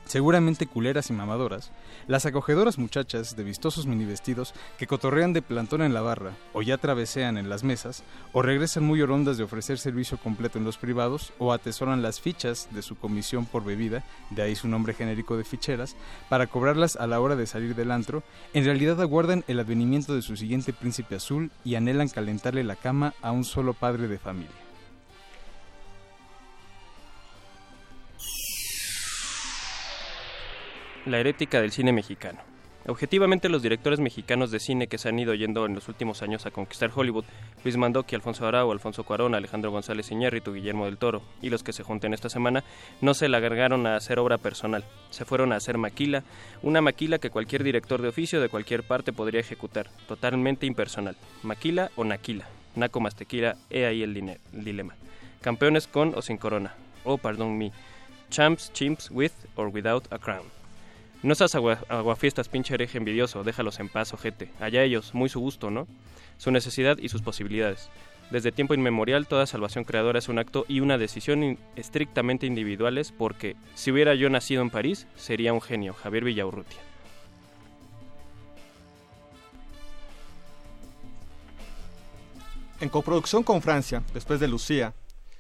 seguramente 0.04 0.66
culeras 0.66 1.10
y 1.10 1.12
mamadoras, 1.12 1.70
las 2.06 2.26
acogedoras 2.26 2.78
muchachas 2.78 3.36
de 3.36 3.44
vistosos 3.44 3.86
minivestidos 3.86 4.54
que 4.78 4.86
cotorrean 4.86 5.32
de 5.32 5.42
plantón 5.42 5.82
en 5.82 5.94
la 5.94 6.00
barra, 6.00 6.32
o 6.52 6.62
ya 6.62 6.78
travesean 6.78 7.38
en 7.38 7.48
las 7.48 7.64
mesas, 7.64 8.04
o 8.32 8.42
regresan 8.42 8.84
muy 8.84 9.00
orondas 9.02 9.36
de 9.36 9.44
ofrecer 9.44 9.78
servicio 9.78 10.18
completo 10.18 10.58
en 10.58 10.64
los 10.64 10.78
privados, 10.78 11.32
o 11.38 11.52
atesoran 11.52 12.02
las 12.02 12.20
fichas 12.20 12.68
de 12.70 12.82
su 12.82 12.96
comisión 12.96 13.46
por 13.46 13.64
bebida, 13.64 14.04
de 14.30 14.42
ahí 14.42 14.54
su 14.54 14.68
nombre 14.68 14.94
genérico 14.94 15.36
de 15.36 15.44
ficheras, 15.44 15.96
para 16.28 16.46
cobrarlas 16.46 16.96
a 16.96 17.06
la 17.06 17.20
hora 17.20 17.36
de 17.36 17.46
salir 17.46 17.74
del 17.74 17.90
antro, 17.90 18.22
en 18.52 18.64
realidad 18.64 19.00
aguardan 19.00 19.44
el 19.48 19.60
advenimiento 19.60 20.14
de 20.14 20.22
su 20.22 20.36
siguiente 20.36 20.72
príncipe 20.72 21.16
azul 21.16 21.50
y 21.64 21.74
anhelan 21.74 22.08
calentarle 22.08 22.64
la 22.64 22.76
cama 22.76 23.14
a 23.22 23.32
un 23.32 23.44
solo 23.44 23.74
padre 23.74 24.08
de 24.08 24.18
familia. 24.18 24.63
La 31.06 31.18
herética 31.18 31.60
del 31.60 31.70
cine 31.70 31.92
mexicano. 31.92 32.40
Objetivamente, 32.86 33.50
los 33.50 33.62
directores 33.62 34.00
mexicanos 34.00 34.50
de 34.50 34.58
cine 34.58 34.86
que 34.86 34.96
se 34.96 35.10
han 35.10 35.18
ido 35.18 35.34
yendo 35.34 35.66
en 35.66 35.74
los 35.74 35.88
últimos 35.88 36.22
años 36.22 36.46
a 36.46 36.50
conquistar 36.50 36.90
Hollywood, 36.94 37.26
Luis 37.62 37.76
Mandoki, 37.76 38.14
Alfonso 38.14 38.46
Arau, 38.46 38.72
Alfonso 38.72 39.04
Cuarón, 39.04 39.34
Alejandro 39.34 39.70
González 39.70 40.10
Iñárritu, 40.10 40.54
Guillermo 40.54 40.86
del 40.86 40.96
Toro, 40.96 41.20
y 41.42 41.50
los 41.50 41.62
que 41.62 41.74
se 41.74 41.82
junten 41.82 42.14
esta 42.14 42.30
semana, 42.30 42.64
no 43.02 43.12
se 43.12 43.28
la 43.28 43.40
largaron 43.40 43.86
a 43.86 43.96
hacer 43.96 44.18
obra 44.18 44.38
personal. 44.38 44.84
Se 45.10 45.26
fueron 45.26 45.52
a 45.52 45.56
hacer 45.56 45.76
maquila, 45.76 46.24
una 46.62 46.80
maquila 46.80 47.18
que 47.18 47.28
cualquier 47.28 47.64
director 47.64 48.00
de 48.00 48.08
oficio 48.08 48.40
de 48.40 48.48
cualquier 48.48 48.82
parte 48.82 49.12
podría 49.12 49.40
ejecutar, 49.40 49.90
totalmente 50.08 50.64
impersonal. 50.64 51.16
Maquila 51.42 51.90
o 51.96 52.04
naquila. 52.04 52.46
Naco 52.76 53.00
más 53.00 53.14
tequila, 53.14 53.56
he 53.68 53.84
ahí 53.84 54.02
el 54.02 54.38
dilema. 54.52 54.94
Campeones 55.42 55.86
con 55.86 56.14
o 56.16 56.22
sin 56.22 56.38
corona. 56.38 56.74
Oh, 57.04 57.18
pardon 57.18 57.58
me. 57.58 57.72
Champs, 58.30 58.72
chimps, 58.72 59.10
with 59.10 59.32
or 59.54 59.68
without 59.68 60.06
a 60.10 60.18
crown. 60.18 60.63
No 61.24 61.34
seas 61.34 61.54
agua, 61.54 61.78
aguafiestas, 61.88 62.50
pinche 62.50 62.74
hereje 62.74 62.98
envidioso, 62.98 63.44
déjalos 63.44 63.80
en 63.80 63.88
paz, 63.88 64.12
ojete. 64.12 64.50
Allá 64.60 64.82
ellos, 64.82 65.14
muy 65.14 65.30
su 65.30 65.40
gusto, 65.40 65.70
¿no? 65.70 65.88
Su 66.36 66.50
necesidad 66.50 66.98
y 66.98 67.08
sus 67.08 67.22
posibilidades. 67.22 67.88
Desde 68.30 68.52
tiempo 68.52 68.74
inmemorial, 68.74 69.26
toda 69.26 69.46
salvación 69.46 69.84
creadora 69.84 70.18
es 70.18 70.28
un 70.28 70.38
acto 70.38 70.66
y 70.68 70.80
una 70.80 70.98
decisión 70.98 71.58
estrictamente 71.76 72.44
individuales 72.44 73.10
porque 73.10 73.56
si 73.74 73.90
hubiera 73.90 74.14
yo 74.14 74.28
nacido 74.28 74.60
en 74.60 74.68
París, 74.68 75.06
sería 75.16 75.54
un 75.54 75.62
genio, 75.62 75.94
Javier 75.94 76.24
Villaurrutia. 76.24 76.80
En 82.82 82.90
coproducción 82.90 83.42
con 83.44 83.62
Francia, 83.62 84.02
después 84.12 84.40
de 84.40 84.48
Lucía, 84.48 84.92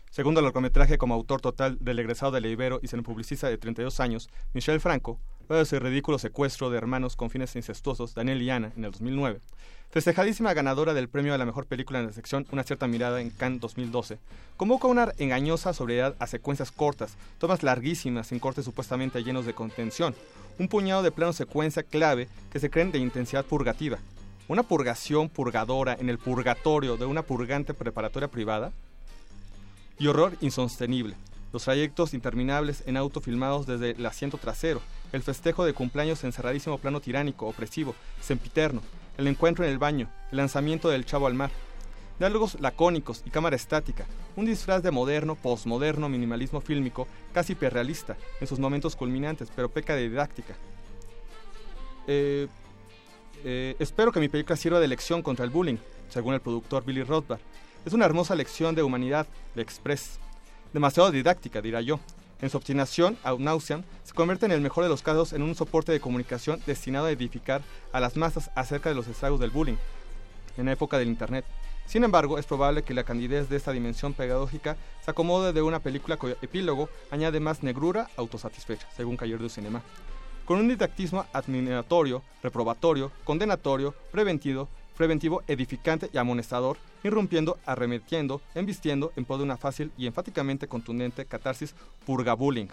segundo 0.08 0.40
largometraje 0.40 0.96
como 0.96 1.12
autor 1.12 1.42
total 1.42 1.76
del 1.78 1.98
egresado 1.98 2.32
de 2.32 2.40
la 2.40 2.48
Ibero 2.48 2.80
y 2.82 2.88
cinepublicista 2.88 3.50
de 3.50 3.58
32 3.58 4.00
años, 4.00 4.30
Michel 4.54 4.80
Franco, 4.80 5.20
luego 5.48 5.60
de 5.60 5.66
su 5.66 5.78
ridículo 5.78 6.18
secuestro 6.18 6.70
de 6.70 6.78
hermanos 6.78 7.16
con 7.16 7.30
fines 7.30 7.54
incestuosos, 7.56 8.14
Daniel 8.14 8.42
y 8.42 8.50
Ana, 8.50 8.72
en 8.76 8.84
el 8.84 8.90
2009. 8.92 9.40
Festejadísima 9.90 10.54
ganadora 10.54 10.94
del 10.94 11.08
premio 11.08 11.34
a 11.34 11.38
la 11.38 11.44
mejor 11.44 11.66
película 11.66 12.00
en 12.00 12.06
la 12.06 12.12
sección 12.12 12.46
Una 12.50 12.64
cierta 12.64 12.88
mirada 12.88 13.20
en 13.20 13.30
Cannes 13.30 13.60
2012, 13.60 14.18
convoca 14.56 14.88
una 14.88 15.12
engañosa 15.18 15.72
sobriedad 15.72 16.16
a 16.18 16.26
secuencias 16.26 16.72
cortas, 16.72 17.16
tomas 17.38 17.62
larguísimas 17.62 18.28
sin 18.28 18.40
cortes 18.40 18.64
supuestamente 18.64 19.22
llenos 19.22 19.46
de 19.46 19.54
contención, 19.54 20.14
un 20.58 20.68
puñado 20.68 21.02
de 21.02 21.12
plano 21.12 21.32
secuencia 21.32 21.82
clave 21.82 22.28
que 22.50 22.58
se 22.58 22.70
creen 22.70 22.90
de 22.90 22.98
intensidad 22.98 23.44
purgativa, 23.44 23.98
una 24.48 24.62
purgación 24.62 25.28
purgadora 25.28 25.96
en 25.98 26.10
el 26.10 26.18
purgatorio 26.18 26.96
de 26.96 27.06
una 27.06 27.22
purgante 27.22 27.72
preparatoria 27.74 28.28
privada 28.28 28.72
y 29.98 30.06
horror 30.06 30.32
insostenible. 30.40 31.14
Los 31.54 31.62
trayectos 31.62 32.14
interminables 32.14 32.82
en 32.84 32.96
auto 32.96 33.20
filmados 33.20 33.64
desde 33.64 33.92
el 33.92 34.04
asiento 34.06 34.38
trasero, 34.38 34.80
el 35.12 35.22
festejo 35.22 35.64
de 35.64 35.72
cumpleaños 35.72 36.24
en 36.24 36.32
cerradísimo 36.32 36.78
plano 36.78 37.00
tiránico, 37.00 37.46
opresivo, 37.46 37.94
sempiterno, 38.20 38.82
el 39.18 39.28
encuentro 39.28 39.64
en 39.64 39.70
el 39.70 39.78
baño, 39.78 40.10
el 40.32 40.38
lanzamiento 40.38 40.88
del 40.88 41.06
chavo 41.06 41.28
al 41.28 41.34
mar. 41.34 41.52
Diálogos 42.18 42.60
lacónicos 42.60 43.22
y 43.24 43.30
cámara 43.30 43.54
estática, 43.54 44.04
un 44.34 44.46
disfraz 44.46 44.82
de 44.82 44.90
moderno, 44.90 45.36
postmoderno 45.36 46.08
minimalismo 46.08 46.60
fílmico 46.60 47.06
casi 47.32 47.52
hiperrealista 47.52 48.16
en 48.40 48.48
sus 48.48 48.58
momentos 48.58 48.96
culminantes, 48.96 49.48
pero 49.54 49.68
peca 49.68 49.94
de 49.94 50.08
didáctica. 50.08 50.56
Eh, 52.08 52.48
eh, 53.44 53.76
espero 53.78 54.10
que 54.10 54.18
mi 54.18 54.28
película 54.28 54.56
sirva 54.56 54.80
de 54.80 54.88
lección 54.88 55.22
contra 55.22 55.44
el 55.44 55.52
bullying, 55.52 55.78
según 56.08 56.34
el 56.34 56.40
productor 56.40 56.84
Billy 56.84 57.04
Rothbard. 57.04 57.42
Es 57.86 57.92
una 57.92 58.06
hermosa 58.06 58.34
lección 58.34 58.74
de 58.74 58.82
humanidad, 58.82 59.28
de 59.54 59.62
express. 59.62 60.18
Demasiado 60.74 61.12
didáctica, 61.12 61.62
dirá 61.62 61.80
yo. 61.80 62.00
En 62.42 62.50
su 62.50 62.56
obstinación, 62.56 63.16
ad 63.22 63.38
se 63.60 64.12
convierte 64.12 64.46
en 64.46 64.50
el 64.50 64.60
mejor 64.60 64.82
de 64.82 64.90
los 64.90 65.02
casos 65.02 65.32
en 65.32 65.42
un 65.42 65.54
soporte 65.54 65.92
de 65.92 66.00
comunicación 66.00 66.60
destinado 66.66 67.06
a 67.06 67.12
edificar 67.12 67.62
a 67.92 68.00
las 68.00 68.16
masas 68.16 68.50
acerca 68.56 68.88
de 68.88 68.96
los 68.96 69.06
estragos 69.06 69.38
del 69.38 69.50
bullying, 69.50 69.76
en 70.56 70.66
la 70.66 70.72
época 70.72 70.98
del 70.98 71.06
Internet. 71.06 71.44
Sin 71.86 72.02
embargo, 72.02 72.40
es 72.40 72.46
probable 72.46 72.82
que 72.82 72.92
la 72.92 73.04
candidez 73.04 73.48
de 73.48 73.56
esta 73.56 73.70
dimensión 73.70 74.14
pedagógica 74.14 74.76
se 75.04 75.12
acomode 75.12 75.52
de 75.52 75.62
una 75.62 75.78
película 75.78 76.16
cuyo 76.16 76.36
epílogo 76.42 76.88
añade 77.12 77.38
más 77.38 77.62
negrura 77.62 78.08
autosatisfecha, 78.16 78.88
según 78.96 79.16
Cayer 79.16 79.38
du 79.38 79.48
Cinema 79.48 79.80
con 80.44 80.58
un 80.58 80.68
didactismo 80.68 81.24
adminatorio, 81.32 82.22
reprobatorio, 82.42 83.10
condenatorio, 83.24 83.94
preventivo, 84.12 84.68
preventivo, 84.96 85.42
edificante 85.48 86.10
y 86.12 86.18
amonestador, 86.18 86.76
irrumpiendo, 87.02 87.58
arremetiendo, 87.66 88.40
embistiendo 88.54 89.12
en 89.16 89.24
pos 89.24 89.38
de 89.38 89.44
una 89.44 89.56
fácil 89.56 89.92
y 89.96 90.06
enfáticamente 90.06 90.68
contundente 90.68 91.24
catarsis 91.26 91.74
purgabullying. 92.06 92.68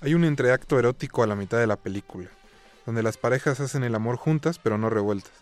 Hay 0.00 0.14
un 0.14 0.24
entreacto 0.24 0.78
erótico 0.78 1.22
a 1.22 1.26
la 1.26 1.36
mitad 1.36 1.58
de 1.58 1.66
la 1.66 1.76
película, 1.76 2.28
donde 2.84 3.02
las 3.02 3.16
parejas 3.16 3.60
hacen 3.60 3.82
el 3.82 3.94
amor 3.94 4.16
juntas 4.16 4.58
pero 4.58 4.78
no 4.78 4.90
revueltas, 4.90 5.32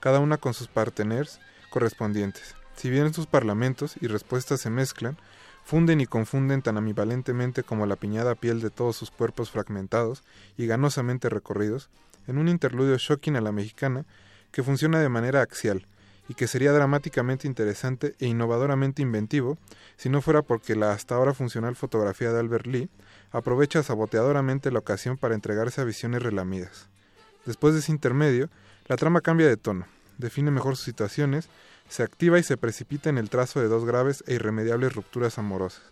cada 0.00 0.18
una 0.18 0.36
con 0.36 0.54
sus 0.54 0.68
parteners 0.68 1.40
correspondientes. 1.70 2.54
Si 2.76 2.90
bien 2.90 3.14
sus 3.14 3.26
parlamentos 3.26 3.94
y 4.00 4.06
respuestas 4.06 4.60
se 4.60 4.70
mezclan, 4.70 5.16
funden 5.64 6.00
y 6.00 6.06
confunden 6.06 6.62
tan 6.62 6.76
ambivalentemente 6.76 7.62
como 7.62 7.86
la 7.86 7.96
piñada 7.96 8.34
piel 8.34 8.60
de 8.60 8.70
todos 8.70 8.96
sus 8.96 9.10
cuerpos 9.10 9.50
fragmentados 9.50 10.22
y 10.56 10.66
ganosamente 10.66 11.28
recorridos, 11.28 11.88
en 12.26 12.38
un 12.38 12.48
interludio 12.48 12.96
shocking 12.98 13.36
a 13.36 13.40
la 13.40 13.52
mexicana 13.52 14.04
que 14.52 14.62
funciona 14.62 15.00
de 15.00 15.08
manera 15.08 15.42
axial 15.42 15.86
y 16.28 16.34
que 16.34 16.46
sería 16.46 16.72
dramáticamente 16.72 17.48
interesante 17.48 18.14
e 18.20 18.26
innovadoramente 18.26 19.02
inventivo 19.02 19.58
si 19.96 20.08
no 20.08 20.22
fuera 20.22 20.42
porque 20.42 20.76
la 20.76 20.92
hasta 20.92 21.14
ahora 21.14 21.34
funcional 21.34 21.74
fotografía 21.74 22.32
de 22.32 22.38
Albert 22.38 22.66
Lee 22.66 22.88
aprovecha 23.32 23.82
saboteadoramente 23.82 24.70
la 24.70 24.78
ocasión 24.78 25.16
para 25.16 25.34
entregarse 25.34 25.80
a 25.80 25.84
visiones 25.84 26.22
relamidas. 26.22 26.88
Después 27.44 27.74
de 27.74 27.80
ese 27.80 27.92
intermedio, 27.92 28.50
la 28.86 28.96
trama 28.96 29.20
cambia 29.20 29.48
de 29.48 29.56
tono, 29.56 29.86
define 30.18 30.50
mejor 30.50 30.76
sus 30.76 30.84
situaciones, 30.84 31.48
se 31.88 32.02
activa 32.02 32.38
y 32.38 32.42
se 32.42 32.56
precipita 32.56 33.10
en 33.10 33.18
el 33.18 33.30
trazo 33.30 33.60
de 33.60 33.68
dos 33.68 33.84
graves 33.84 34.22
e 34.26 34.34
irremediables 34.34 34.94
rupturas 34.94 35.38
amorosas, 35.38 35.82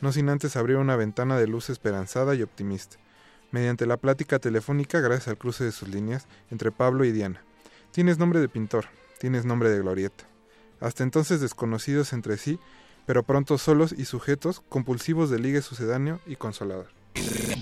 no 0.00 0.12
sin 0.12 0.28
antes 0.28 0.56
abrir 0.56 0.76
una 0.76 0.96
ventana 0.96 1.38
de 1.38 1.46
luz 1.46 1.70
esperanzada 1.70 2.34
y 2.34 2.42
optimista, 2.42 2.96
mediante 3.52 3.86
la 3.86 3.96
plática 3.96 4.38
telefónica 4.38 5.00
gracias 5.00 5.28
al 5.28 5.38
cruce 5.38 5.64
de 5.64 5.72
sus 5.72 5.88
líneas 5.88 6.26
entre 6.50 6.72
Pablo 6.72 7.04
y 7.04 7.12
Diana. 7.12 7.42
Tienes 7.98 8.16
nombre 8.16 8.38
de 8.38 8.48
pintor, 8.48 8.84
tienes 9.18 9.44
nombre 9.44 9.70
de 9.70 9.80
glorieta. 9.80 10.22
Hasta 10.78 11.02
entonces 11.02 11.40
desconocidos 11.40 12.12
entre 12.12 12.36
sí, 12.36 12.60
pero 13.06 13.24
pronto 13.24 13.58
solos 13.58 13.90
y 13.90 14.04
sujetos, 14.04 14.62
compulsivos 14.68 15.30
de 15.30 15.40
ligue 15.40 15.62
sucedáneo 15.62 16.20
y 16.24 16.36
consolador. 16.36 16.92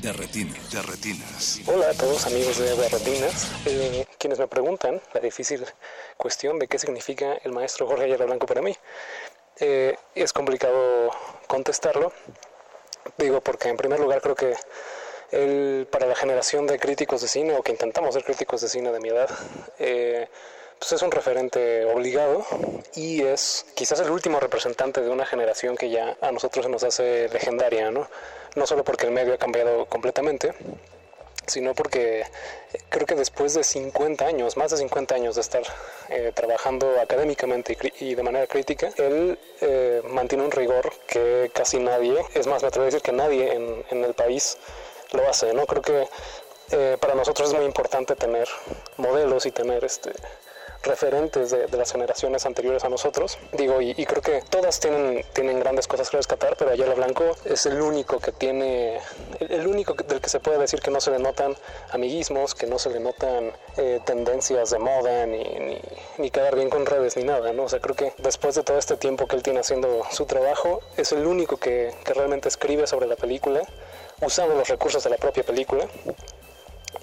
De 0.02 0.12
retinas, 0.12 0.70
de 0.70 0.82
retinas. 0.82 1.60
Hola 1.64 1.88
a 1.88 1.94
todos 1.94 2.26
amigos 2.26 2.58
de 2.58 2.74
Berretinas, 2.74 3.50
eh, 3.64 4.06
quienes 4.18 4.38
me 4.38 4.46
preguntan 4.46 5.00
la 5.14 5.20
difícil 5.20 5.64
cuestión 6.18 6.58
de 6.58 6.68
qué 6.68 6.78
significa 6.78 7.32
el 7.42 7.52
maestro 7.52 7.86
Jorge 7.86 8.04
Ayala 8.04 8.26
Blanco 8.26 8.44
para 8.46 8.60
mí. 8.60 8.76
Eh, 9.58 9.96
es 10.14 10.34
complicado 10.34 11.12
contestarlo, 11.46 12.12
digo 13.16 13.40
porque 13.40 13.70
en 13.70 13.78
primer 13.78 14.00
lugar 14.00 14.20
creo 14.20 14.34
que 14.34 14.52
él, 15.31 15.86
para 15.90 16.07
la 16.07 16.15
generación 16.15 16.66
de 16.66 16.78
críticos 16.78 17.23
de 17.23 17.28
cine, 17.28 17.57
o 17.57 17.62
que 17.62 17.73
intentamos 17.73 18.15
ser 18.15 18.24
críticos 18.24 18.61
de 18.61 18.69
cine 18.69 18.93
de 18.93 19.01
mi 19.01 19.09
edad, 19.09 19.31
eh, 19.78 20.28
pues 20.78 20.93
es 20.93 21.03
un 21.03 21.11
referente 21.11 21.85
obligado 21.86 22.44
y 22.94 23.23
es 23.23 23.66
quizás 23.74 24.01
el 24.01 24.11
último 24.11 24.40
representante 24.40 25.01
de 25.01 25.09
una 25.09 25.24
generación 25.24 25.77
que 25.77 25.90
ya 25.90 26.16
a 26.20 26.32
nosotros 26.32 26.69
nos 26.69 26.85
hace 26.85 27.28
legendaria, 27.31 27.90
¿no? 27.90 28.09
No 28.57 28.66
solo 28.66 28.85
porque 28.85 29.07
el 29.07 29.12
medio 29.12 29.35
ha 29.35 29.39
cambiado 29.39 29.86
completamente, 29.86 30.53
sino 31.47 31.74
porque 31.74 32.24
creo 32.89 33.07
que 33.07 33.15
después 33.15 33.55
de 33.55 33.65
50 33.65 34.27
años, 34.27 34.57
más 34.57 34.70
de 34.70 34.77
50 34.78 35.15
años 35.15 35.36
de 35.36 35.40
estar 35.40 35.62
eh, 36.09 36.32
trabajando 36.35 37.01
académicamente 37.01 37.77
y, 38.01 38.11
y 38.11 38.15
de 38.15 38.23
manera 38.23 38.47
crítica, 38.47 38.90
él 38.97 39.39
eh, 39.61 40.03
mantiene 40.11 40.44
un 40.44 40.51
rigor 40.51 40.93
que 41.07 41.51
casi 41.55 41.78
nadie, 41.78 42.16
es 42.35 42.47
más, 42.47 42.62
me 42.62 42.69
atrevo 42.69 42.82
a 42.82 42.86
decir 42.86 43.03
que 43.03 43.12
nadie 43.12 43.53
en, 43.53 43.85
en 43.90 44.05
el 44.05 44.15
país 44.15 44.59
lo 45.12 45.28
hace, 45.28 45.53
¿no? 45.55 45.66
Creo 45.66 45.83
que 45.83 46.09
eh, 46.73 46.97
para 47.01 47.15
nosotros 47.15 47.49
es 47.49 47.55
muy 47.55 47.65
importante 47.65 48.16
tener 48.16 48.49
modelos 48.97 49.47
y 49.47 49.51
tener 49.53 49.85
este 49.85 50.12
referentes 50.87 51.51
de, 51.51 51.69
las 51.77 51.93
generaciones 51.93 52.47
anteriores 52.47 52.85
a 52.85 52.89
nosotros. 52.89 53.39
Digo, 53.53 53.81
y, 53.83 53.95
creo 54.07 54.23
que 54.23 54.43
todas 54.49 54.81
tienen, 54.81 55.24
tienen 55.33 55.61
grandes 55.61 55.87
cosas 55.87 56.09
que 56.09 56.16
rescatar, 56.16 56.57
pero 56.57 56.70
Ayala 56.70 56.95
Blanco 56.95 57.37
es 57.45 57.66
el 57.66 57.81
único 57.81 58.19
que 58.20 58.33
tiene, 58.33 59.01
el, 59.41 59.66
único 59.66 59.95
del 59.95 60.20
que 60.20 60.28
se 60.28 60.41
puede 60.41 60.59
decir 60.59 60.81
que 60.81 60.91
no 60.91 61.01
se 61.01 61.11
le 61.11 61.19
notan 61.19 61.55
amiguismos, 61.91 62.55
que 62.55 62.66
no 62.66 62.78
se 62.78 62.91
le 62.91 63.01
notan 63.01 63.53
eh, 63.77 64.01
tendencias 64.05 64.70
de 64.70 64.78
moda, 64.78 65.27
ni, 65.27 65.43
ni, 65.43 65.81
ni 66.19 66.31
quedar 66.31 66.55
bien 66.55 66.70
con 66.70 66.87
redes, 66.87 67.16
ni 67.16 67.24
nada, 67.24 67.53
¿no? 67.53 67.65
O 67.65 67.69
sea, 67.69 67.81
creo 67.81 67.97
que 67.97 68.15
después 68.19 68.55
de 68.55 68.62
todo 68.62 68.78
este 68.78 68.97
tiempo 68.97 69.27
que 69.27 69.37
él 69.37 69.43
tiene 69.43 69.61
haciendo 69.61 70.03
su 70.11 70.24
trabajo, 70.27 70.81
es 70.97 71.12
el 71.12 71.27
único 71.27 71.57
que, 71.57 71.95
que 72.05 72.15
realmente 72.15 72.49
escribe 72.49 72.87
sobre 72.87 73.07
la 73.07 73.16
película, 73.16 73.62
usando 74.20 74.55
los 74.55 74.68
recursos 74.68 75.02
de 75.05 75.10
la 75.10 75.16
propia 75.16 75.44
película 75.44 75.86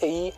y 0.01 0.33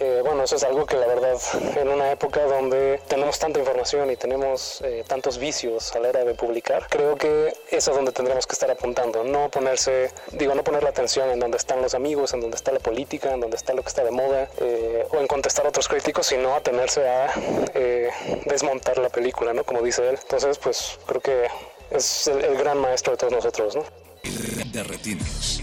Eh, 0.00 0.22
bueno, 0.22 0.44
eso 0.44 0.54
es 0.54 0.62
algo 0.62 0.86
que 0.86 0.96
la 0.96 1.08
verdad, 1.08 1.36
en 1.74 1.88
una 1.88 2.12
época 2.12 2.44
donde 2.44 3.00
tenemos 3.08 3.36
tanta 3.40 3.58
información 3.58 4.08
y 4.12 4.16
tenemos 4.16 4.80
eh, 4.82 5.02
tantos 5.04 5.38
vicios 5.38 5.92
a 5.96 5.98
la 5.98 6.10
hora 6.10 6.24
de 6.24 6.34
publicar, 6.34 6.86
creo 6.88 7.16
que 7.16 7.52
eso 7.68 7.90
es 7.90 7.96
donde 7.96 8.12
tendremos 8.12 8.46
que 8.46 8.52
estar 8.52 8.70
apuntando, 8.70 9.24
no 9.24 9.50
ponerse, 9.50 10.12
digo, 10.30 10.54
no 10.54 10.62
poner 10.62 10.84
la 10.84 10.90
atención 10.90 11.28
en 11.30 11.40
donde 11.40 11.56
están 11.56 11.82
los 11.82 11.94
amigos, 11.94 12.32
en 12.32 12.40
donde 12.40 12.56
está 12.56 12.70
la 12.70 12.78
política, 12.78 13.32
en 13.32 13.40
donde 13.40 13.56
está 13.56 13.72
lo 13.74 13.82
que 13.82 13.88
está 13.88 14.04
de 14.04 14.12
moda, 14.12 14.48
eh, 14.60 15.04
o 15.10 15.16
en 15.16 15.26
contestar 15.26 15.66
a 15.66 15.70
otros 15.70 15.88
críticos, 15.88 16.28
sino 16.28 16.54
atenerse 16.54 17.08
a 17.08 17.32
eh, 17.74 18.10
desmontar 18.44 18.98
la 18.98 19.08
película, 19.08 19.52
¿no? 19.52 19.64
Como 19.64 19.82
dice 19.82 20.08
él. 20.08 20.16
Entonces, 20.22 20.58
pues 20.58 20.96
creo 21.06 21.20
que 21.20 21.48
es 21.90 22.28
el, 22.28 22.44
el 22.44 22.56
gran 22.56 22.78
maestro 22.78 23.14
de 23.14 23.16
todos 23.16 23.32
nosotros, 23.32 23.74
¿no? 23.74 23.84
De 24.72 24.84
retinas. 24.84 25.60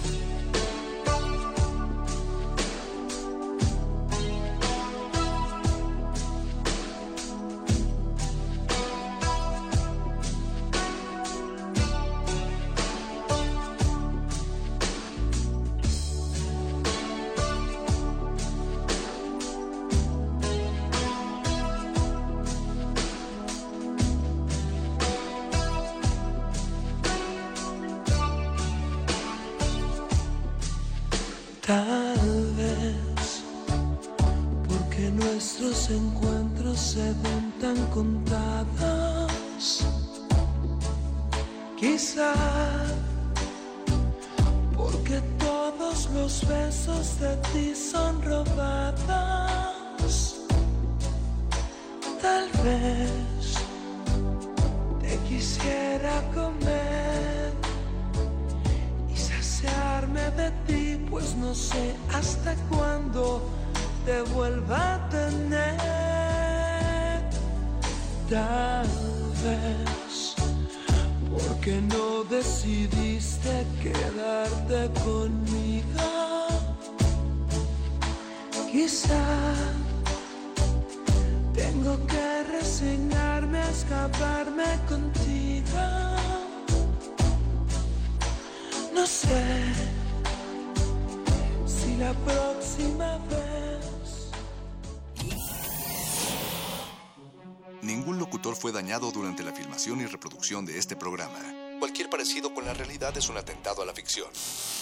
Y 99.87 100.05
reproducción 100.07 100.65
de 100.65 100.79
este 100.79 100.95
programa. 100.95 101.39
Cualquier 101.79 102.09
parecido 102.09 102.51
con 102.53 102.65
la 102.65 102.73
realidad 102.73 103.15
es 103.17 103.29
un 103.29 103.37
atentado 103.37 103.83
a 103.83 103.85
la 103.85 103.93
ficción. 103.93 104.27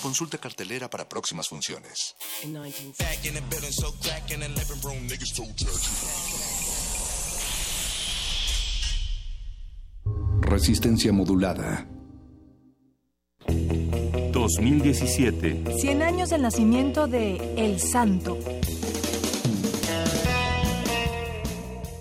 Consulta 0.01 0.37
cartelera 0.37 0.89
para 0.89 1.09
próximas 1.09 1.49
funciones. 1.49 2.15
Resistencia 10.41 11.11
modulada. 11.11 11.85
2017. 14.31 15.79
100 15.79 16.01
años 16.01 16.29
del 16.29 16.41
nacimiento 16.43 17.07
de 17.07 17.55
El 17.57 17.81
Santo. 17.81 18.37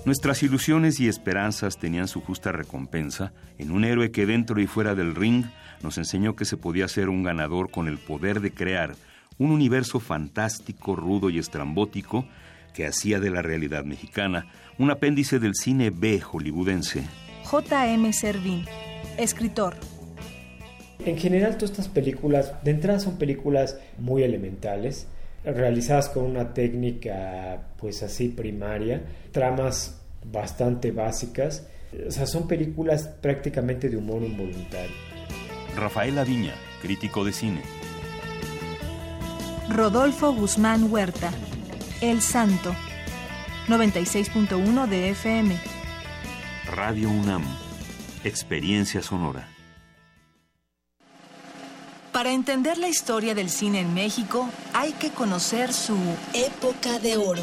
Nuestras 0.04 0.42
ilusiones 0.42 0.98
y 0.98 1.06
esperanzas 1.06 1.78
tenían 1.78 2.08
su 2.08 2.20
justa 2.20 2.50
recompensa 2.50 3.32
en 3.58 3.70
un 3.70 3.84
héroe 3.84 4.10
que 4.10 4.26
dentro 4.26 4.60
y 4.60 4.66
fuera 4.66 4.96
del 4.96 5.14
ring 5.14 5.44
nos 5.80 5.96
enseñó 5.96 6.34
que 6.34 6.44
se 6.44 6.56
podía 6.56 6.88
ser 6.88 7.08
un 7.08 7.22
ganador 7.22 7.70
con 7.70 7.86
el 7.86 7.98
poder 7.98 8.40
de 8.40 8.52
crear 8.52 8.96
un 9.38 9.52
universo 9.52 10.00
fantástico, 10.00 10.96
rudo 10.96 11.30
y 11.30 11.38
estrambótico 11.38 12.26
que 12.74 12.84
hacía 12.84 13.20
de 13.20 13.30
la 13.30 13.42
realidad 13.42 13.84
mexicana 13.84 14.46
un 14.76 14.90
apéndice 14.90 15.38
del 15.38 15.54
cine 15.54 15.90
B 15.90 16.20
hollywoodense. 16.20 17.04
J.M. 17.44 18.12
Servín, 18.12 18.64
escritor. 19.18 19.76
En 21.04 21.16
general, 21.16 21.56
todas 21.58 21.70
estas 21.70 21.88
películas, 21.88 22.54
de 22.64 22.72
entrada 22.72 22.98
son 22.98 23.18
películas 23.18 23.78
muy 23.98 24.24
elementales, 24.24 25.06
realizadas 25.44 26.08
con 26.08 26.24
una 26.24 26.54
técnica 26.54 27.60
pues 27.78 28.02
así 28.02 28.28
primaria, 28.28 29.02
tramas 29.32 30.00
bastante 30.24 30.92
básicas, 30.92 31.66
o 32.06 32.10
sea, 32.10 32.26
son 32.26 32.46
películas 32.46 33.08
prácticamente 33.20 33.88
de 33.88 33.96
humor 33.96 34.22
involuntario. 34.22 34.96
Rafael 35.76 36.18
Aviña, 36.18 36.54
crítico 36.80 37.24
de 37.24 37.32
cine. 37.32 37.62
Rodolfo 39.68 40.32
Guzmán 40.32 40.92
Huerta, 40.92 41.30
El 42.00 42.20
Santo, 42.20 42.74
96.1 43.68 44.86
de 44.88 45.10
FM. 45.10 45.56
Radio 46.74 47.10
UNAM, 47.10 47.42
experiencia 48.24 49.02
sonora. 49.02 49.51
Para 52.12 52.30
entender 52.30 52.76
la 52.76 52.88
historia 52.88 53.34
del 53.34 53.48
cine 53.48 53.80
en 53.80 53.94
México, 53.94 54.48
hay 54.74 54.92
que 54.92 55.10
conocer 55.10 55.72
su 55.72 55.96
época 56.34 56.98
de 56.98 57.16
oro. 57.16 57.42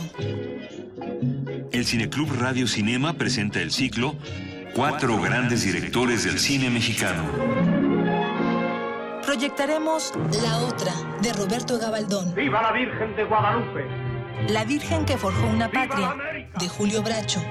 El 1.72 1.86
Cineclub 1.86 2.32
Radio 2.40 2.68
Cinema 2.68 3.14
presenta 3.14 3.62
el 3.62 3.72
ciclo 3.72 4.16
Cuatro 4.76 5.20
grandes 5.20 5.64
directores 5.64 6.24
del 6.24 6.38
cine 6.38 6.70
mexicano. 6.70 7.24
Proyectaremos 9.26 10.14
La 10.44 10.60
Otra, 10.60 10.94
de 11.22 11.34
Roberto 11.34 11.80
Gabaldón. 11.80 12.34
¡Viva 12.36 12.62
la 12.62 12.72
Virgen 12.72 13.16
de 13.16 13.24
Guadalupe! 13.24 13.86
La 14.50 14.64
Virgen 14.66 15.06
que 15.06 15.18
forjó 15.18 15.48
una 15.48 15.70
patria, 15.70 16.16
de 16.60 16.70
Julio 16.70 17.02
Bracho. 17.02 17.42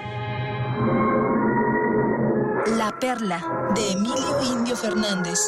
La 2.76 2.96
Perla, 2.98 3.70
de 3.74 3.92
Emilio 3.92 4.42
Indio 4.52 4.76
Fernández. 4.76 5.38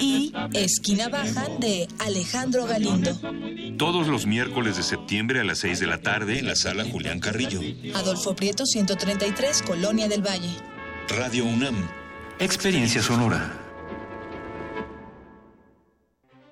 Y 0.00 0.32
Esquina 0.54 1.08
Baja, 1.08 1.48
de 1.58 1.88
Alejandro 1.98 2.66
Galindo. 2.66 3.18
Todos 3.78 4.08
los 4.08 4.26
miércoles 4.26 4.76
de 4.76 4.82
septiembre 4.82 5.40
a 5.40 5.44
las 5.44 5.58
6 5.58 5.80
de 5.80 5.86
la 5.86 5.98
tarde 5.98 6.38
en 6.38 6.46
la 6.46 6.56
sala 6.56 6.84
Julián 6.84 7.20
Carrillo. 7.20 7.60
Adolfo 7.94 8.34
Prieto, 8.34 8.66
133, 8.66 9.62
Colonia 9.62 10.08
del 10.08 10.22
Valle. 10.22 10.50
Radio 11.08 11.44
UNAM, 11.44 11.76
experiencia 12.38 13.02
sonora. 13.02 13.62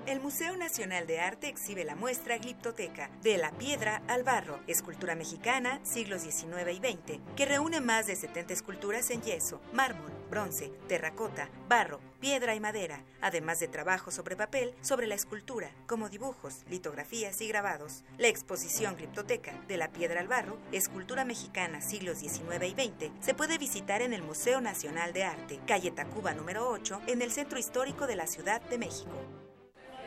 El 0.07 0.21
Museo 0.21 0.57
Nacional 0.57 1.07
de 1.07 1.19
Arte 1.19 1.49
exhibe 1.49 1.83
la 1.83 1.97
muestra 1.97 2.39
Gliptoteca, 2.39 3.11
de 3.23 3.39
la 3.39 3.51
piedra 3.53 4.03
al 4.07 4.23
barro, 4.23 4.61
escultura 4.67 5.15
mexicana, 5.15 5.81
siglos 5.83 6.23
XIX 6.23 6.71
y 6.73 6.77
XX, 6.77 7.21
que 7.35 7.47
reúne 7.47 7.81
más 7.81 8.07
de 8.07 8.15
70 8.15 8.53
esculturas 8.53 9.11
en 9.11 9.23
yeso, 9.23 9.61
mármol, 9.73 10.13
bronce, 10.29 10.73
terracota, 10.89 11.49
barro, 11.69 12.01
piedra 12.21 12.55
y 12.55 12.61
madera, 12.61 13.03
además 13.21 13.61
de 13.61 13.69
trabajos 13.69 14.15
sobre 14.15 14.37
papel 14.37 14.75
sobre 14.81 15.07
la 15.07 15.15
escultura, 15.15 15.71
como 15.87 16.09
dibujos, 16.09 16.65
litografías 16.69 17.41
y 17.41 17.49
grabados. 17.49 18.03
La 18.19 18.29
exposición 18.29 18.97
Gliptoteca, 18.97 19.53
de 19.69 19.77
la 19.77 19.89
piedra 19.89 20.21
al 20.21 20.29
barro, 20.29 20.59
escultura 20.73 21.25
mexicana, 21.25 21.81
siglos 21.81 22.19
XIX 22.19 22.65
y 22.67 22.71
XX, 22.71 23.11
se 23.21 23.35
puede 23.35 23.59
visitar 23.59 24.03
en 24.03 24.13
el 24.13 24.23
Museo 24.23 24.61
Nacional 24.61 25.13
de 25.13 25.25
Arte, 25.25 25.61
calle 25.67 25.91
Tacuba 25.91 26.35
número 26.35 26.69
8, 26.71 27.03
en 27.07 27.23
el 27.23 27.31
Centro 27.31 27.59
Histórico 27.59 28.07
de 28.07 28.17
la 28.17 28.27
Ciudad 28.27 28.61
de 28.63 28.79
México. 28.79 29.13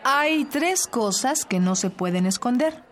Hay 0.04 0.46
tres 0.46 0.88
cosas 0.88 1.46
que 1.46 1.60
no 1.60 1.76
se 1.76 1.90
pueden 1.90 2.26
esconder. 2.26 2.84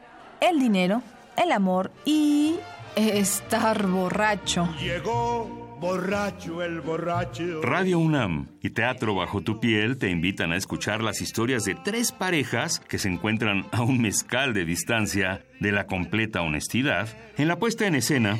El 0.42 0.60
dinero, 0.60 1.02
el 1.38 1.52
amor 1.52 1.92
y 2.04 2.60
estar 2.96 3.88
borracho. 3.88 4.68
Llegó 4.80 5.65
borracho 5.86 6.64
el 6.64 6.82
borracho. 6.82 7.62
Radio 7.62 8.00
UNAM 8.00 8.48
y 8.60 8.72
Teatro 8.72 9.14
Bajo 9.14 9.42
tu 9.42 9.60
Piel 9.60 10.00
te 10.00 10.10
invitan 10.10 10.52
a 10.52 10.58
escuchar 10.58 11.04
las 11.04 11.22
historias 11.22 11.64
de 11.64 11.76
tres 11.76 12.12
parejas 12.12 12.80
que 12.80 12.98
se 12.98 13.08
encuentran 13.08 13.68
a 13.72 13.84
un 13.84 14.02
mezcal 14.02 14.56
de 14.56 14.66
distancia 14.66 15.46
de 15.60 15.72
la 15.72 15.86
completa 15.86 16.42
honestidad 16.42 17.10
en 17.38 17.48
la 17.48 17.60
puesta 17.60 17.86
en 17.86 17.94
escena 17.94 18.36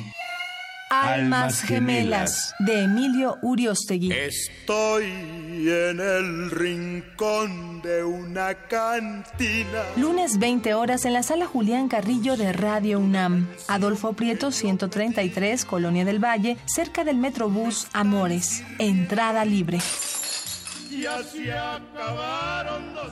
Almas 0.88 1.62
gemelas 1.62 2.54
de 2.60 2.84
Emilio 2.84 3.38
Uriostegui. 3.42 4.12
Estoy 4.12 5.04
en 5.04 5.98
el 5.98 6.50
rincón 6.52 7.82
de 7.82 8.04
una 8.04 8.54
cantina. 8.54 9.82
Lunes 9.96 10.38
20 10.38 10.74
horas 10.74 11.04
en 11.04 11.14
la 11.14 11.24
sala 11.24 11.46
Julián 11.46 11.88
Carrillo 11.88 12.36
de 12.36 12.52
Radio 12.52 13.00
UNAM. 13.00 13.48
Adolfo 13.66 14.12
Prieto 14.12 14.52
133, 14.52 15.64
Colonia 15.64 16.04
del 16.04 16.22
Valle, 16.24 16.56
cerca 16.66 17.02
del 17.02 17.16
Metrobús 17.16 17.88
Amores. 17.92 18.62
Entrada 18.78 19.44
libre. 19.44 19.80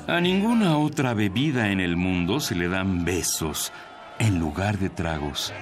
A 0.07 0.21
ninguna 0.21 0.79
otra 0.79 1.13
bebida 1.13 1.71
en 1.71 1.81
el 1.81 1.97
mundo 1.97 2.39
se 2.39 2.55
le 2.55 2.69
dan 2.69 3.05
besos 3.05 3.73
en 4.21 4.39
lugar 4.39 4.79
de 4.79 4.91
tragos. 4.91 5.53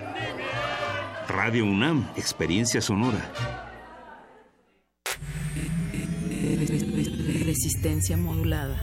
Radio 1.29 1.65
UNAM, 1.65 2.09
experiencia 2.17 2.81
sonora. 2.81 3.33
Resistencia 7.45 8.17
modulada. 8.17 8.81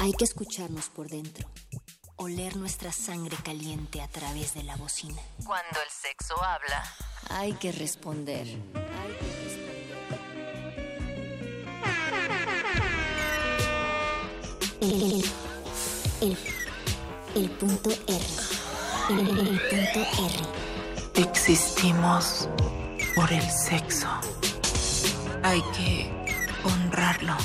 Hay 0.00 0.12
que 0.14 0.24
escucharnos 0.24 0.88
por 0.90 1.08
dentro, 1.08 1.48
oler 2.22 2.56
nuestra 2.56 2.92
sangre 2.92 3.36
caliente 3.42 4.00
a 4.00 4.08
través 4.08 4.54
de 4.54 4.62
la 4.62 4.76
bocina. 4.76 5.20
Cuando 5.44 5.80
el 5.84 5.90
sexo 5.90 6.34
habla. 6.42 6.82
Hay 7.30 7.52
que 7.54 7.72
responder. 7.72 8.46
El, 14.80 15.24
el, 16.20 16.38
el 17.34 17.50
punto 17.50 17.90
R. 17.90 18.26
El, 19.10 19.38
el 19.38 19.60
punto 19.68 20.00
R. 21.14 21.28
Existimos 21.28 22.48
por 23.14 23.32
el 23.32 23.48
sexo. 23.50 24.08
Hay 25.42 25.62
que 25.76 26.10
honrarlo, 26.64 27.36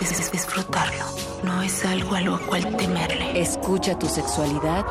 dis- 0.00 0.30
disfrutarlo. 0.32 1.04
No 1.42 1.62
es 1.62 1.84
algo 1.84 2.14
a 2.14 2.20
lo 2.20 2.38
cual 2.46 2.76
temerle. 2.76 3.40
Escucha 3.40 3.98
tu 3.98 4.06
sexualidad 4.08 4.84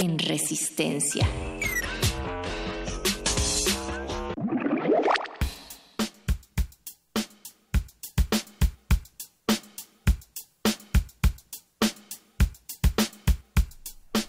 en 0.00 0.18
resistencia. 0.18 1.26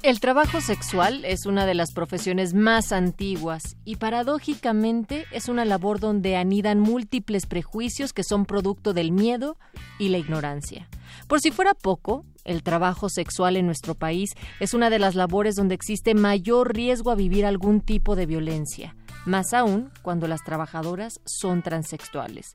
El 0.07 0.21
trabajo 0.21 0.61
sexual 0.61 1.25
es 1.25 1.45
una 1.45 1.65
de 1.65 1.73
las 1.73 1.91
profesiones 1.91 2.53
más 2.53 2.93
antiguas 2.93 3.75
y 3.83 3.97
paradójicamente 3.97 5.25
es 5.33 5.49
una 5.49 5.65
labor 5.65 5.99
donde 5.99 6.37
anidan 6.37 6.79
múltiples 6.79 7.45
prejuicios 7.45 8.13
que 8.13 8.23
son 8.23 8.45
producto 8.45 8.93
del 8.93 9.11
miedo 9.11 9.57
y 9.99 10.07
la 10.07 10.17
ignorancia. 10.17 10.87
Por 11.27 11.41
si 11.41 11.51
fuera 11.51 11.73
poco, 11.73 12.23
el 12.45 12.63
trabajo 12.63 13.09
sexual 13.09 13.57
en 13.57 13.65
nuestro 13.65 13.95
país 13.95 14.29
es 14.61 14.73
una 14.73 14.89
de 14.89 14.99
las 14.99 15.15
labores 15.15 15.55
donde 15.55 15.75
existe 15.75 16.15
mayor 16.15 16.73
riesgo 16.73 17.11
a 17.11 17.15
vivir 17.15 17.45
algún 17.45 17.81
tipo 17.81 18.15
de 18.15 18.27
violencia, 18.27 18.95
más 19.25 19.53
aún 19.53 19.91
cuando 20.03 20.29
las 20.29 20.41
trabajadoras 20.45 21.19
son 21.25 21.63
transexuales. 21.63 22.53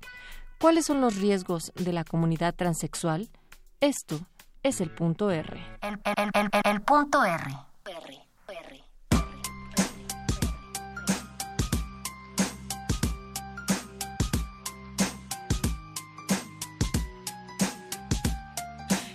¿Cuáles 0.58 0.86
son 0.86 1.02
los 1.02 1.16
riesgos 1.16 1.70
de 1.74 1.92
la 1.92 2.04
comunidad 2.04 2.54
transexual? 2.54 3.28
Esto 3.82 4.26
es 4.62 4.80
el 4.80 4.90
punto 4.90 5.30
R. 5.30 5.60
El, 5.80 6.00
el- 6.04 6.30
el- 6.34 6.50
el- 6.52 6.60
el 6.64 6.80
punto 6.82 7.24
R. 7.24 7.44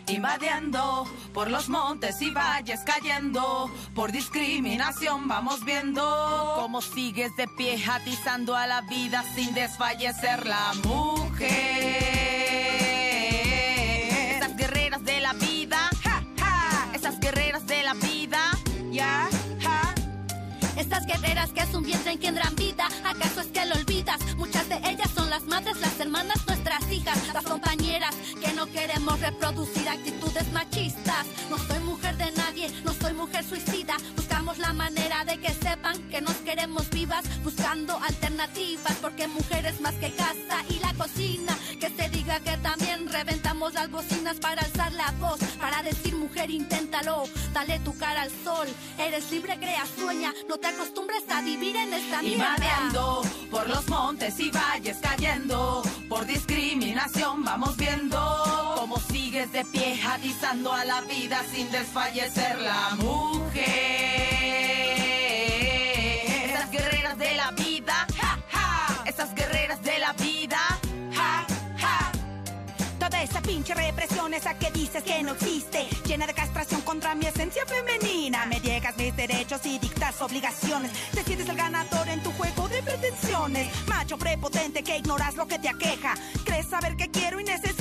Invadiendo 0.08 1.06
por 1.34 1.50
los 1.52 1.68
montes 1.68 2.22
y 2.22 2.32
valles 2.32 2.80
cayendo, 2.86 3.70
por 3.94 4.12
discriminación 4.12 5.28
vamos 5.28 5.66
viendo 5.66 6.54
cómo 6.56 6.82
sigues 6.82 7.36
de 7.36 7.48
pie 7.58 7.84
atizando 7.92 8.56
a 8.56 8.68
la 8.68 8.82
vida 8.82 9.24
sin 9.36 9.54
desfallecer 9.54 10.46
la 10.46 10.74
mujer. 10.86 12.17
Estas 20.88 21.06
guerreras 21.06 21.50
que 21.52 21.60
es 21.60 21.74
un 21.74 21.84
vientre 21.84 22.14
engendran 22.14 22.56
vida, 22.56 22.88
¿acaso 23.04 23.42
es 23.42 23.48
que 23.48 23.66
lo 23.66 23.76
olvidas? 23.76 24.22
Muchas 24.38 24.70
de 24.70 24.78
ellas 24.86 25.10
son 25.14 25.30
las 25.30 25.44
madres, 25.44 25.76
las 25.82 26.00
hermanas, 26.00 26.38
nuestras 26.48 26.90
hijas, 26.90 27.18
las 27.34 27.44
compañeras 27.44 28.16
que 28.40 28.54
no 28.54 28.68
queremos 28.68 29.20
reproducir 29.20 29.90
actitudes 29.90 30.50
machistas. 30.54 31.28
No 31.50 31.58
soy 31.58 31.80
mujer 31.82 32.16
de 32.16 32.32
nadie, 32.32 32.72
no 32.86 32.94
soy 32.94 33.12
mujer 33.12 33.44
suicida. 33.44 33.98
Buscamos 34.16 34.60
la 34.60 34.72
manera 34.72 35.26
de 35.26 35.38
que 35.42 35.50
sepan 35.50 36.02
que 36.10 36.22
nos 36.22 36.36
queremos 36.38 36.90
vivas, 36.90 37.26
buscando 37.44 38.00
alternativas, 38.02 38.96
porque 39.02 39.28
mujeres 39.28 39.82
más 39.82 39.96
que 39.96 40.12
casa 40.12 40.64
y 40.70 40.80
la 40.80 40.94
cocina. 40.94 41.58
Que 41.82 41.90
se 41.90 42.08
diga 42.08 42.40
que 42.40 42.56
también 42.60 42.87
las 43.74 43.90
bocinas 43.92 44.38
para 44.40 44.62
alzar 44.62 44.92
la 44.94 45.12
voz, 45.20 45.40
para 45.60 45.84
decir 45.84 46.16
mujer, 46.16 46.50
inténtalo, 46.50 47.24
dale 47.54 47.80
tu 47.80 47.98
cara 47.98 48.24
al 48.24 48.32
sol. 48.44 48.68
Eres 48.98 49.32
libre, 49.32 49.58
crea, 49.58 49.86
sueña, 49.98 50.34
no 50.48 50.58
te 50.58 50.68
acostumbres 50.68 51.24
a 51.30 51.42
vivir 51.42 51.76
en 51.76 51.94
esta 51.94 52.22
mierda. 52.22 52.56
Invadiendo 52.58 53.22
por 53.52 53.70
los 53.70 53.88
montes 53.90 54.40
y 54.40 54.52
valles 54.52 54.98
cayendo, 55.02 55.84
por 56.08 56.26
discriminación 56.26 57.44
vamos 57.44 57.76
viendo 57.78 58.76
cómo 58.76 59.00
sigues 59.00 59.52
de 59.52 59.66
pie 59.66 60.00
atizando 60.06 60.72
a 60.72 60.86
la 60.86 61.02
vida 61.02 61.44
sin 61.54 61.70
desfallecer 61.72 62.60
la 62.60 62.96
mujer. 62.96 63.66
Esas 66.46 66.72
guerreras 66.72 67.18
de 67.18 67.34
la 67.36 67.52
vida, 67.52 68.08
ja, 68.20 68.40
ja, 68.52 69.04
esas 69.06 69.34
guerreras 69.36 69.82
de 69.82 70.00
la 70.00 70.14
vida, 70.14 70.27
esa 73.38 73.42
pinche 73.48 73.74
represión, 73.76 74.34
esa 74.34 74.58
que 74.58 74.72
dices 74.72 75.04
que 75.04 75.22
no 75.22 75.34
existe, 75.34 75.88
llena 76.06 76.26
de 76.26 76.34
castración 76.34 76.82
contra 76.82 77.14
mi 77.14 77.26
esencia 77.26 77.64
femenina. 77.66 78.46
Me 78.46 78.60
niegas 78.60 78.98
mis 78.98 79.16
derechos 79.16 79.62
y 79.66 79.78
dictas 79.78 80.20
obligaciones. 80.22 80.92
Te 81.14 81.24
sientes 81.24 81.48
el 81.50 81.56
ganador 81.56 82.08
en 82.10 82.22
tu 82.24 82.32
juego 82.32 82.68
de 82.68 82.82
pretensiones. 82.82 83.68
Macho 83.88 84.18
prepotente 84.18 84.84
que 84.84 84.98
ignoras 84.98 85.36
lo 85.36 85.48
que 85.48 85.60
te 85.60 85.70
aqueja. 85.70 86.16
Crees 86.46 86.68
saber 86.68 86.96
qué 86.96 87.10
quiero 87.12 87.40
y 87.40 87.44
necesito 87.44 87.77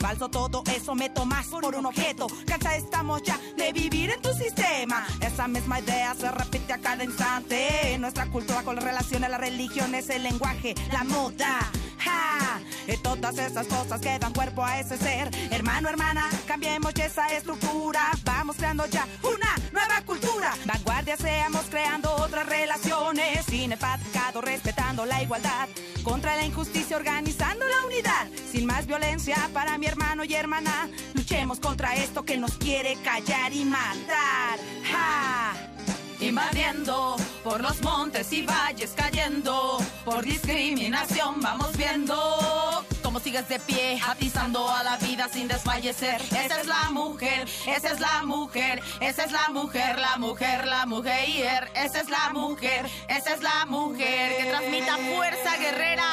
Falso 0.00 0.30
todo 0.30 0.62
eso, 0.74 0.94
me 0.94 1.10
tomas 1.10 1.46
por 1.48 1.74
un 1.74 1.84
objeto. 1.84 2.26
Cansa 2.46 2.74
estamos 2.76 3.22
ya 3.22 3.38
de 3.56 3.70
vivir 3.72 4.10
en 4.10 4.22
tu 4.22 4.32
sistema. 4.32 5.06
Esa 5.20 5.46
misma 5.46 5.80
idea 5.80 6.14
se 6.14 6.30
repite 6.30 6.72
a 6.72 6.78
cada 6.78 7.04
instante. 7.04 7.96
Nuestra 7.98 8.26
cultura 8.26 8.62
con 8.62 8.78
relación 8.78 9.24
a 9.24 9.28
la 9.28 9.36
religión 9.36 9.94
es 9.94 10.08
el 10.08 10.22
lenguaje, 10.22 10.74
la 10.90 11.04
moda. 11.04 11.70
Ja, 11.98 12.60
y 12.86 12.96
todas 12.98 13.36
esas 13.38 13.66
cosas 13.66 14.00
que 14.00 14.18
dan 14.18 14.32
cuerpo 14.32 14.64
a 14.64 14.80
ese 14.80 14.96
ser. 14.96 15.30
Hermano, 15.50 15.88
hermana, 15.88 16.30
cambiemos 16.46 16.94
esa 16.94 17.26
estructura. 17.26 18.10
Vamos 18.24 18.56
creando 18.56 18.86
ya 18.86 19.06
una 19.22 19.54
nueva 19.72 20.00
cultura. 20.06 20.54
Vanguardia 20.64 21.16
seamos 21.16 21.66
creando 21.68 22.14
otras 22.14 22.46
relaciones. 22.46 23.44
Sin 23.46 23.72
el 23.72 23.78
patriarcado, 23.78 24.40
respetando 24.40 25.04
la 25.04 25.22
igualdad. 25.22 25.68
Contra 26.04 26.36
la 26.36 26.46
injusticia, 26.46 26.96
organizando 26.96 27.66
la 27.66 27.86
unidad. 27.86 28.28
Sin 28.50 28.64
más 28.64 28.86
violencia 28.86 29.36
para 29.58 29.76
mi 29.76 29.86
hermano 29.86 30.22
y 30.22 30.32
hermana. 30.34 30.88
Luchemos 31.14 31.58
contra 31.58 31.96
esto 31.96 32.24
que 32.24 32.36
nos 32.36 32.52
quiere 32.58 32.94
callar 33.02 33.52
y 33.52 33.64
matar. 33.64 34.56
Ja. 34.88 35.52
Invadiendo 36.20 37.16
por 37.42 37.60
los 37.60 37.82
montes 37.82 38.32
y 38.32 38.42
valles 38.42 38.92
cayendo, 38.94 39.78
por 40.04 40.24
discriminación 40.24 41.40
vamos 41.40 41.76
viendo 41.76 42.14
cómo 43.08 43.20
sigues 43.20 43.48
de 43.48 43.58
pie, 43.58 43.98
atizando 44.06 44.68
a 44.68 44.82
la 44.82 44.98
vida 44.98 45.30
sin 45.32 45.48
desfallecer. 45.48 46.20
Esa 46.20 46.60
es 46.60 46.66
la 46.66 46.90
mujer, 46.90 47.48
esa 47.66 47.92
es 47.92 48.00
la 48.00 48.22
mujer, 48.22 48.82
esa 49.00 49.24
es 49.24 49.32
la 49.32 49.48
mujer, 49.48 49.98
la 49.98 50.18
mujer, 50.18 50.66
la 50.66 50.84
mujer. 50.84 51.70
Esa 51.74 52.00
es 52.00 52.10
la 52.10 52.30
mujer, 52.34 52.84
esa 53.08 53.32
es 53.32 53.40
la 53.40 53.64
mujer 53.64 54.36
que 54.36 54.44
transmita 54.50 54.98
fuerza 54.98 55.56
guerrera. 55.56 56.04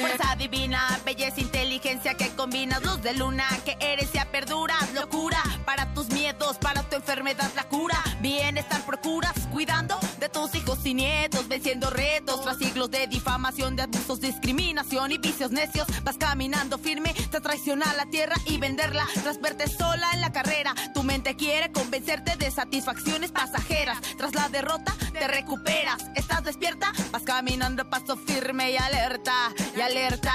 Fuerza 0.00 0.34
divina, 0.36 0.98
belleza, 1.04 1.42
inteligencia 1.42 2.14
que 2.14 2.30
combinas 2.30 2.82
luz 2.82 3.02
de 3.02 3.12
luna, 3.12 3.46
que 3.66 3.76
eres 3.78 4.08
y 4.14 4.18
perduras, 4.30 4.94
locura 4.94 5.42
para 5.66 5.92
tus 5.92 6.08
miedos, 6.08 6.56
para 6.56 6.82
tu 6.84 6.96
enfermedad 6.96 7.50
la 7.54 7.64
cura, 7.64 8.02
bienestar 8.20 8.80
procuras, 8.86 9.34
cuidando 9.52 9.98
de 10.18 10.30
tus 10.30 10.54
hijos 10.54 10.71
y 10.84 10.94
nietos, 10.94 11.48
venciendo 11.48 11.90
retos 11.90 12.42
tras 12.42 12.58
siglos 12.58 12.90
de 12.90 13.06
difamación, 13.06 13.76
de 13.76 13.82
abusos, 13.82 14.20
discriminación 14.20 15.12
y 15.12 15.18
vicios 15.18 15.50
necios, 15.50 15.86
vas 16.02 16.16
caminando 16.16 16.78
firme, 16.78 17.14
te 17.30 17.40
traiciona 17.40 17.92
la 17.94 18.06
tierra 18.06 18.36
y 18.46 18.58
venderla. 18.58 19.06
Tras 19.22 19.40
verte 19.40 19.68
sola 19.68 20.10
en 20.12 20.20
la 20.20 20.32
carrera, 20.32 20.74
tu 20.94 21.02
mente 21.02 21.36
quiere 21.36 21.70
convencerte 21.72 22.36
de 22.36 22.50
satisfacciones 22.50 23.30
pasajeras, 23.32 24.00
tras 24.16 24.34
la 24.34 24.48
derrota 24.48 24.94
te 25.12 25.26
recuperas, 25.28 26.04
estás 26.14 26.42
despierta, 26.44 26.92
vas 27.10 27.22
caminando 27.22 27.88
paso 27.88 28.16
firme 28.16 28.72
y 28.72 28.76
alerta, 28.76 29.52
y 29.76 29.80
alerta, 29.80 30.32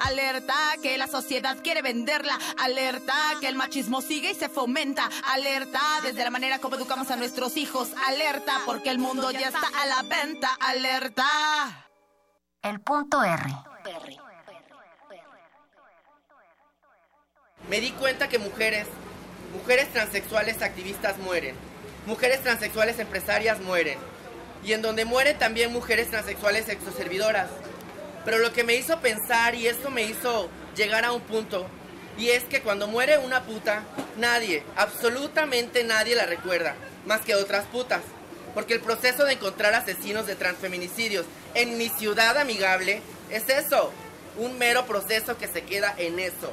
alerta 0.00 0.54
que 0.82 0.98
la 0.98 1.06
sociedad 1.06 1.56
quiere 1.62 1.82
venderla, 1.82 2.38
alerta 2.58 3.14
que 3.40 3.48
el 3.48 3.54
machismo 3.54 4.00
sigue 4.00 4.32
y 4.32 4.34
se 4.34 4.48
fomenta, 4.48 5.08
alerta 5.32 5.80
desde 6.02 6.24
la 6.24 6.30
manera 6.30 6.58
como 6.58 6.76
educamos 6.76 7.10
a 7.10 7.16
nuestros 7.16 7.56
hijos, 7.56 7.90
alerta 8.06 8.60
porque 8.64 8.90
el 8.90 8.98
mundo 8.98 9.30
ya 9.30 9.48
está 9.48 9.68
a 9.80 9.86
la 9.86 10.02
venta, 10.02 10.56
alerta. 10.60 11.26
El 12.62 12.80
punto 12.80 13.22
R. 13.22 13.44
Me 17.68 17.80
di 17.80 17.90
cuenta 17.92 18.28
que 18.28 18.38
mujeres, 18.38 18.86
mujeres 19.52 19.92
transexuales 19.92 20.62
activistas 20.62 21.18
mueren, 21.18 21.56
mujeres 22.06 22.42
transexuales 22.42 22.98
empresarias 22.98 23.60
mueren, 23.60 23.98
y 24.64 24.72
en 24.72 24.82
donde 24.82 25.04
mueren 25.04 25.38
también 25.38 25.72
mujeres 25.72 26.10
transexuales 26.10 26.68
exoservidoras. 26.68 27.48
Pero 28.26 28.38
lo 28.38 28.52
que 28.52 28.64
me 28.64 28.74
hizo 28.74 29.00
pensar 29.00 29.54
y 29.54 29.68
esto 29.68 29.90
me 29.90 30.02
hizo 30.02 30.50
llegar 30.76 31.04
a 31.04 31.12
un 31.12 31.22
punto, 31.22 31.66
y 32.18 32.30
es 32.30 32.44
que 32.44 32.60
cuando 32.60 32.88
muere 32.88 33.18
una 33.18 33.44
puta, 33.44 33.84
nadie, 34.18 34.64
absolutamente 34.76 35.84
nadie 35.84 36.16
la 36.16 36.26
recuerda, 36.26 36.74
más 37.06 37.20
que 37.20 37.36
otras 37.36 37.66
putas. 37.66 38.02
Porque 38.52 38.74
el 38.74 38.80
proceso 38.80 39.24
de 39.24 39.34
encontrar 39.34 39.74
asesinos 39.74 40.26
de 40.26 40.34
transfeminicidios 40.34 41.24
en 41.54 41.78
mi 41.78 41.88
ciudad 41.88 42.36
amigable 42.36 43.00
es 43.30 43.48
eso, 43.48 43.92
un 44.38 44.58
mero 44.58 44.86
proceso 44.86 45.38
que 45.38 45.46
se 45.46 45.62
queda 45.62 45.94
en 45.96 46.18
eso. 46.18 46.52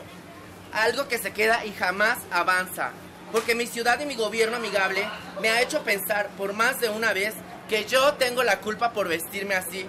Algo 0.74 1.08
que 1.08 1.18
se 1.18 1.32
queda 1.34 1.66
y 1.66 1.72
jamás 1.72 2.20
avanza. 2.32 2.92
Porque 3.32 3.56
mi 3.56 3.66
ciudad 3.66 4.00
y 4.00 4.06
mi 4.06 4.16
gobierno 4.16 4.58
amigable 4.58 5.08
me 5.42 5.50
ha 5.50 5.62
hecho 5.62 5.84
pensar 5.84 6.30
por 6.38 6.54
más 6.54 6.80
de 6.82 6.90
una 6.90 7.14
vez 7.14 7.34
que 7.68 7.86
yo 7.86 8.14
tengo 8.14 8.44
la 8.44 8.60
culpa 8.60 8.94
por 8.94 9.08
vestirme 9.08 9.56
así. 9.56 9.88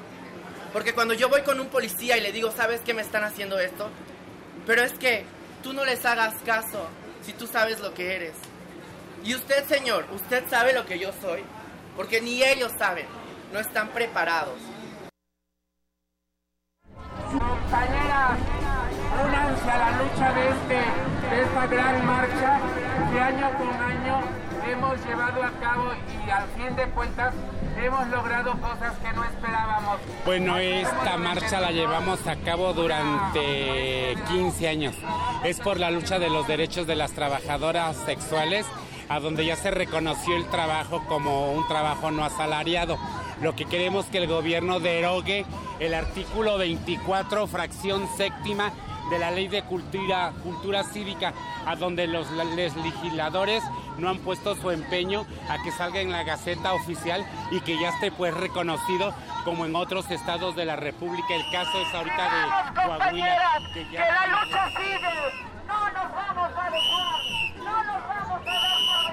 Porque 0.74 0.92
cuando 0.92 1.14
yo 1.14 1.28
voy 1.28 1.42
con 1.42 1.60
un 1.60 1.68
policía 1.68 2.16
y 2.16 2.20
le 2.20 2.32
digo, 2.32 2.50
¿sabes 2.50 2.80
qué 2.80 2.94
me 2.94 3.02
están 3.02 3.22
haciendo 3.22 3.60
esto? 3.60 3.90
Pero 4.66 4.82
es 4.82 4.92
que 4.94 5.24
tú 5.62 5.72
no 5.72 5.84
les 5.84 6.04
hagas 6.04 6.34
caso 6.44 6.88
si 7.22 7.32
tú 7.32 7.46
sabes 7.46 7.78
lo 7.78 7.94
que 7.94 8.16
eres. 8.16 8.32
Y 9.22 9.36
usted, 9.36 9.64
señor, 9.68 10.04
usted 10.12 10.42
sabe 10.50 10.72
lo 10.72 10.84
que 10.84 10.98
yo 10.98 11.12
soy, 11.22 11.44
porque 11.96 12.20
ni 12.20 12.42
ellos 12.42 12.72
saben, 12.76 13.06
no 13.52 13.60
están 13.60 13.90
preparados. 13.90 14.58
Compañeras, 17.30 18.38
únanse 19.24 19.70
a 19.70 19.78
la 19.78 19.90
lucha 20.02 20.32
de, 20.32 20.48
este, 20.48 21.36
de 21.36 21.42
esta 21.44 21.66
gran 21.68 22.04
marcha 22.04 22.60
que 23.12 23.20
año 23.20 23.58
con 23.58 23.68
año 23.68 24.43
hemos 24.66 25.04
llevado 25.06 25.42
a 25.42 25.50
cabo 25.60 25.92
y 26.26 26.30
al 26.30 26.48
fin 26.50 26.76
de 26.76 26.84
cuentas 26.90 27.34
hemos 27.82 28.08
logrado 28.08 28.52
cosas 28.60 28.94
que 28.98 29.12
no 29.12 29.24
esperábamos. 29.24 29.98
Bueno, 30.24 30.58
esta 30.58 31.16
marcha 31.16 31.60
la 31.60 31.70
llevamos 31.70 32.26
a 32.26 32.36
cabo 32.36 32.72
durante 32.72 34.16
15 34.28 34.68
años. 34.68 34.94
Es 35.44 35.60
por 35.60 35.78
la 35.78 35.90
lucha 35.90 36.18
de 36.18 36.30
los 36.30 36.46
derechos 36.46 36.86
de 36.86 36.96
las 36.96 37.12
trabajadoras 37.12 37.96
sexuales, 37.96 38.66
a 39.08 39.20
donde 39.20 39.44
ya 39.44 39.56
se 39.56 39.70
reconoció 39.70 40.36
el 40.36 40.46
trabajo 40.46 41.04
como 41.06 41.52
un 41.52 41.66
trabajo 41.68 42.10
no 42.10 42.24
asalariado. 42.24 42.98
Lo 43.42 43.54
que 43.54 43.66
queremos 43.66 44.06
que 44.06 44.18
el 44.18 44.28
gobierno 44.28 44.80
derogue 44.80 45.44
el 45.80 45.92
artículo 45.92 46.56
24, 46.56 47.46
fracción 47.46 48.08
séptima 48.16 48.72
de 49.10 49.18
la 49.18 49.30
ley 49.30 49.48
de 49.48 49.62
cultura, 49.62 50.32
cultura 50.42 50.84
cívica, 50.84 51.32
a 51.66 51.76
donde 51.76 52.06
los, 52.06 52.30
legisladores 52.30 53.62
no 53.98 54.08
han 54.08 54.18
puesto 54.18 54.54
su 54.56 54.70
empeño 54.70 55.26
a 55.48 55.62
que 55.62 55.70
salga 55.72 56.00
en 56.00 56.10
la 56.10 56.22
Gaceta 56.24 56.72
Oficial 56.74 57.24
y 57.50 57.60
que 57.60 57.78
ya 57.78 57.90
esté 57.90 58.10
pues 58.10 58.34
reconocido 58.34 59.14
como 59.44 59.66
en 59.66 59.76
otros 59.76 60.10
estados 60.10 60.56
de 60.56 60.64
la 60.64 60.76
República. 60.76 61.34
El 61.34 61.44
caso 61.52 61.80
es 61.80 61.94
ahorita 61.94 62.24
de 62.24 62.74
Coahuila. 62.74 63.60
Que, 63.72 63.88
que 63.88 63.98
la 63.98 64.26
lucha 64.26 64.68
sigue. 64.70 65.44
No 65.66 65.90
nos 65.90 66.14
vamos 66.14 66.50
a 66.56 66.70
dejar. 66.70 67.14
No 67.56 67.84
nos 67.84 68.08
vamos 68.08 68.40
a 68.40 68.52
dar 68.52 69.03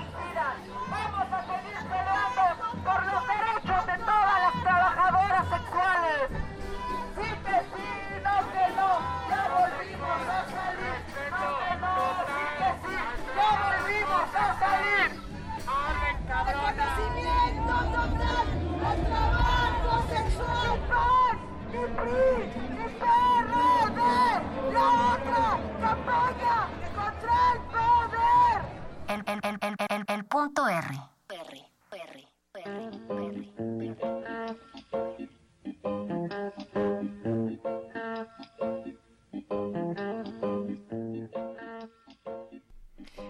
El, 29.31 29.39
el, 29.43 29.57
el, 29.61 29.75
el, 29.79 29.87
el, 29.89 30.05
el 30.09 30.25
punto 30.25 30.67
R. 30.67 30.87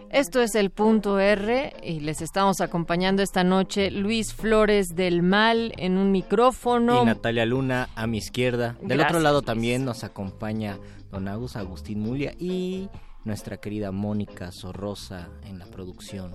Esto 0.10 0.42
es 0.42 0.56
el 0.56 0.72
punto 0.72 1.20
R 1.20 1.74
y 1.84 2.00
les 2.00 2.22
estamos 2.22 2.62
acompañando 2.62 3.22
esta 3.22 3.44
noche 3.44 3.92
Luis 3.92 4.34
Flores 4.34 4.88
del 4.96 5.22
Mal 5.22 5.72
en 5.78 6.00
un 6.00 6.12
micrófono. 6.12 7.04
Y 7.04 7.06
Natalia 7.06 7.46
Luna 7.46 7.90
a 7.96 8.08
mi 8.08 8.18
izquierda. 8.18 8.76
Del 8.80 8.98
Gracias, 8.98 9.12
otro 9.12 9.20
lado 9.20 9.44
también 9.44 9.86
nos 9.86 10.04
acompaña 10.04 10.80
Don 11.12 11.28
Agus 11.28 11.56
Agustín 11.56 12.00
Mulia 12.00 12.34
y 12.40 12.90
nuestra 13.24 13.58
querida 13.58 13.92
Mónica 13.92 14.52
Sorrosa 14.52 15.30
en 15.46 15.60
la 15.60 15.66
producción. 15.66 16.34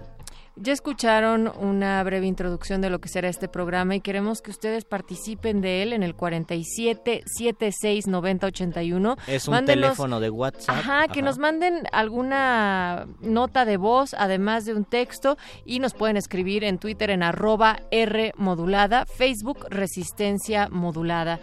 Ya 0.59 0.73
escucharon 0.73 1.53
una 1.61 2.03
breve 2.03 2.25
introducción 2.27 2.81
de 2.81 2.89
lo 2.89 2.99
que 2.99 3.11
será 3.11 3.29
este 3.29 3.47
programa 3.47 3.95
y 3.95 4.01
queremos 4.01 4.41
que 4.41 4.51
ustedes 4.51 4.87
participen 4.87 5.61
de 5.61 5.83
él 5.83 5.93
en 5.93 6.03
el 6.03 6.15
47 6.15 7.21
76 7.27 8.07
90 8.07 8.47
81. 8.47 9.17
Es 9.27 9.49
un 9.49 9.53
Mándenos- 9.55 9.67
teléfono 9.67 10.19
de 10.19 10.31
WhatsApp. 10.31 10.77
Ajá, 10.79 11.09
que 11.09 11.21
nos 11.21 11.37
manden 11.39 11.83
alguna 11.93 13.07
nota 13.21 13.67
de 13.67 13.77
voz, 13.77 14.15
además 14.15 14.65
de 14.65 14.73
un 14.73 14.87
texto, 14.87 15.37
y 15.67 15.79
nos 15.79 15.93
pueden 15.93 16.17
escribir 16.17 16.65
en 16.65 16.79
Twitter 16.79 17.11
en 17.11 17.23
arroba 17.23 17.81
R 17.91 18.33
modulada, 18.39 19.05
Facebook 19.05 19.67
Resistencia 19.69 20.69
Modulada. 20.71 21.39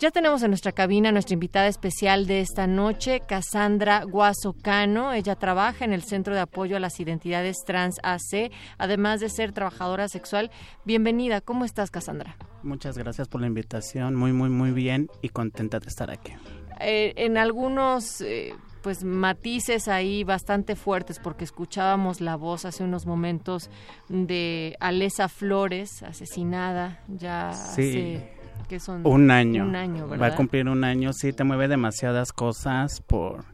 Ya 0.00 0.10
tenemos 0.10 0.42
en 0.42 0.50
nuestra 0.50 0.72
cabina 0.72 1.10
a 1.10 1.12
nuestra 1.12 1.34
invitada 1.34 1.66
especial 1.66 2.26
de 2.26 2.40
esta 2.40 2.66
noche, 2.66 3.20
Cassandra 3.28 4.02
Guaso 4.04 4.54
Cano. 4.54 5.12
Ella 5.12 5.36
trabaja 5.36 5.84
en 5.84 5.92
el 5.92 6.02
Centro 6.04 6.34
de 6.34 6.40
Apoyo 6.40 6.78
a 6.78 6.80
las 6.80 6.98
Identidades 7.00 7.58
Trans 7.66 7.96
AC, 8.02 8.50
además 8.78 9.20
de 9.20 9.28
ser 9.28 9.52
trabajadora 9.52 10.08
sexual. 10.08 10.50
Bienvenida, 10.86 11.42
¿cómo 11.42 11.66
estás, 11.66 11.90
Cassandra? 11.90 12.34
Muchas 12.62 12.96
gracias 12.96 13.28
por 13.28 13.42
la 13.42 13.46
invitación, 13.48 14.14
muy, 14.14 14.32
muy, 14.32 14.48
muy 14.48 14.70
bien 14.70 15.10
y 15.20 15.28
contenta 15.28 15.78
de 15.80 15.88
estar 15.88 16.10
aquí. 16.10 16.32
eh, 16.80 17.12
en 17.16 17.36
algunos 17.36 18.22
eh, 18.22 18.54
pues 18.82 19.04
matices 19.04 19.86
ahí 19.86 20.24
bastante 20.24 20.76
fuertes 20.76 21.18
porque 21.18 21.44
escuchábamos 21.44 22.22
la 22.22 22.36
voz 22.36 22.64
hace 22.64 22.82
unos 22.84 23.04
momentos 23.04 23.68
de 24.08 24.76
Alesa 24.80 25.28
Flores 25.28 26.02
asesinada 26.02 27.04
ya 27.06 27.52
Sí. 27.52 27.82
hace 27.82 28.39
que 28.68 28.80
son 28.80 29.06
Un 29.06 29.30
año. 29.30 29.64
un 29.64 29.76
año 29.76 30.08
Va 30.08 30.26
a 30.26 30.34
cumplir 30.34 30.68
un 30.68 30.84
año, 30.84 31.12
sí, 31.12 31.32
te 31.32 31.44
mueve 31.44 31.68
demasiadas 31.68 32.32
cosas 32.32 33.00
por 33.00 33.44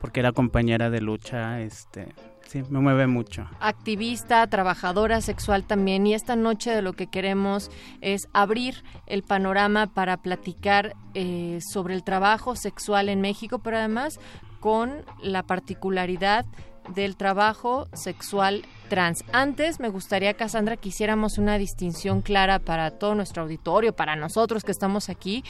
porque 0.00 0.20
era 0.20 0.32
compañera 0.32 0.90
de 0.90 1.00
lucha, 1.00 1.60
este, 1.60 2.14
sí, 2.46 2.62
me 2.70 2.80
mueve 2.80 3.06
mucho. 3.06 3.46
Activista, 3.60 4.46
trabajadora 4.46 5.20
sexual 5.20 5.64
también. 5.64 6.06
Y 6.06 6.14
esta 6.14 6.36
noche 6.36 6.70
de 6.70 6.82
lo 6.82 6.94
que 6.94 7.06
queremos 7.06 7.70
es 8.00 8.28
abrir 8.32 8.82
el 9.06 9.22
panorama 9.22 9.88
para 9.88 10.16
platicar 10.16 10.94
eh, 11.14 11.58
sobre 11.60 11.94
el 11.94 12.02
trabajo 12.02 12.56
sexual 12.56 13.08
en 13.10 13.20
México, 13.20 13.58
pero 13.58 13.76
además 13.76 14.18
con 14.58 15.04
la 15.22 15.42
particularidad 15.42 16.46
del 16.88 17.16
trabajo 17.16 17.88
sexual 17.92 18.64
trans. 18.88 19.24
Antes 19.32 19.80
me 19.80 19.88
gustaría, 19.88 20.34
Cassandra, 20.34 20.76
que 20.76 20.88
hiciéramos 20.88 21.38
una 21.38 21.58
distinción 21.58 22.22
clara 22.22 22.58
para 22.58 22.90
todo 22.90 23.14
nuestro 23.14 23.42
auditorio, 23.42 23.94
para 23.94 24.16
nosotros 24.16 24.64
que 24.64 24.72
estamos 24.72 25.08
aquí. 25.08 25.44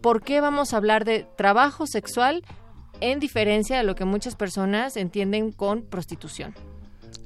¿Por 0.00 0.22
qué 0.22 0.40
vamos 0.40 0.72
a 0.72 0.76
hablar 0.76 1.04
de 1.04 1.26
trabajo 1.36 1.86
sexual 1.86 2.44
en 3.00 3.20
diferencia 3.20 3.76
de 3.76 3.84
lo 3.84 3.94
que 3.94 4.04
muchas 4.04 4.36
personas 4.36 4.96
entienden 4.96 5.52
con 5.52 5.82
prostitución. 5.82 6.54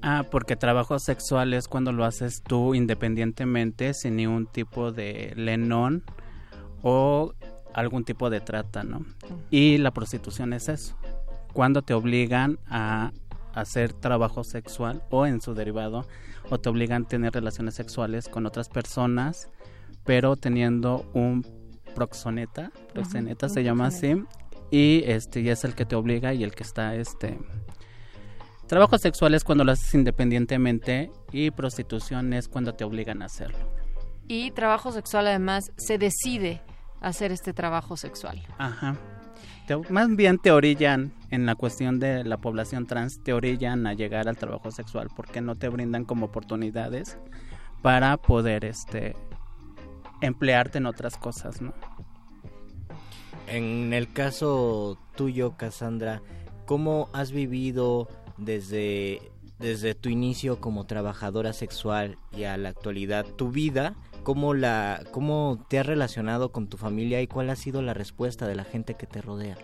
Ah, 0.02 0.24
porque 0.30 0.56
trabajo 0.56 0.98
sexual 0.98 1.54
es 1.54 1.68
cuando 1.68 1.92
lo 1.92 2.04
haces 2.04 2.42
tú 2.42 2.74
independientemente, 2.74 3.94
sin 3.94 4.16
ningún 4.16 4.46
tipo 4.46 4.92
de 4.92 5.32
lenón 5.36 6.02
o 6.82 7.34
algún 7.72 8.04
tipo 8.04 8.28
de 8.28 8.40
trata, 8.40 8.82
¿no? 8.82 9.04
Y 9.50 9.78
la 9.78 9.92
prostitución 9.92 10.52
es 10.52 10.68
eso, 10.68 10.96
cuando 11.52 11.82
te 11.82 11.94
obligan 11.94 12.58
a 12.68 13.12
hacer 13.54 13.92
trabajo 13.92 14.44
sexual 14.44 15.02
o 15.10 15.26
en 15.26 15.40
su 15.40 15.54
derivado, 15.54 16.06
o 16.50 16.58
te 16.58 16.68
obligan 16.68 17.04
a 17.04 17.08
tener 17.08 17.32
relaciones 17.32 17.74
sexuales 17.74 18.28
con 18.28 18.46
otras 18.46 18.68
personas, 18.68 19.50
pero 20.04 20.36
teniendo 20.36 21.10
un 21.14 21.46
proxoneta, 21.94 22.72
proxeneta 22.92 23.48
se 23.48 23.62
llama 23.62 23.86
así, 23.86 24.24
y 24.70 25.02
este 25.06 25.48
es 25.50 25.64
el 25.64 25.74
que 25.74 25.84
te 25.84 25.96
obliga 25.96 26.32
y 26.32 26.44
el 26.44 26.54
que 26.54 26.62
está 26.62 26.94
este 26.94 27.38
trabajo 28.66 28.96
sexual 28.96 29.34
es 29.34 29.44
cuando 29.44 29.64
lo 29.64 29.72
haces 29.72 29.92
independientemente 29.92 31.10
y 31.30 31.50
prostitución 31.50 32.32
es 32.32 32.48
cuando 32.48 32.74
te 32.74 32.84
obligan 32.84 33.20
a 33.20 33.26
hacerlo. 33.26 33.58
Y 34.28 34.50
trabajo 34.52 34.92
sexual 34.92 35.26
además 35.26 35.72
se 35.76 35.98
decide 35.98 36.62
hacer 37.02 37.32
este 37.32 37.52
trabajo 37.52 37.98
sexual. 37.98 38.42
Ajá. 38.56 38.96
Más 39.88 40.14
bien 40.16 40.38
te 40.38 40.50
orillan 40.50 41.12
en 41.30 41.46
la 41.46 41.54
cuestión 41.54 41.98
de 41.98 42.24
la 42.24 42.36
población 42.38 42.86
trans, 42.86 43.22
te 43.22 43.32
orillan 43.32 43.86
a 43.86 43.94
llegar 43.94 44.28
al 44.28 44.36
trabajo 44.36 44.70
sexual 44.70 45.08
porque 45.14 45.40
no 45.40 45.56
te 45.56 45.68
brindan 45.68 46.04
como 46.04 46.26
oportunidades 46.26 47.16
para 47.80 48.16
poder 48.16 48.64
este 48.64 49.16
emplearte 50.20 50.78
en 50.78 50.86
otras 50.86 51.16
cosas, 51.16 51.60
¿no? 51.60 51.74
En 53.48 53.92
el 53.92 54.12
caso 54.12 54.98
tuyo, 55.16 55.56
Cassandra, 55.56 56.22
¿cómo 56.64 57.08
has 57.12 57.32
vivido 57.32 58.08
desde, 58.38 59.20
desde 59.58 59.94
tu 59.94 60.08
inicio 60.08 60.60
como 60.60 60.86
trabajadora 60.86 61.52
sexual 61.52 62.18
y 62.36 62.44
a 62.44 62.56
la 62.56 62.70
actualidad 62.70 63.26
tu 63.36 63.50
vida? 63.50 63.94
¿Cómo, 64.22 64.54
la, 64.54 65.02
¿Cómo 65.10 65.64
te 65.68 65.78
has 65.78 65.86
relacionado 65.86 66.52
con 66.52 66.68
tu 66.68 66.76
familia 66.76 67.20
y 67.22 67.26
cuál 67.26 67.50
ha 67.50 67.56
sido 67.56 67.82
la 67.82 67.94
respuesta 67.94 68.46
de 68.46 68.54
la 68.54 68.64
gente 68.64 68.94
que 68.94 69.06
te 69.06 69.20
rodea? 69.20 69.56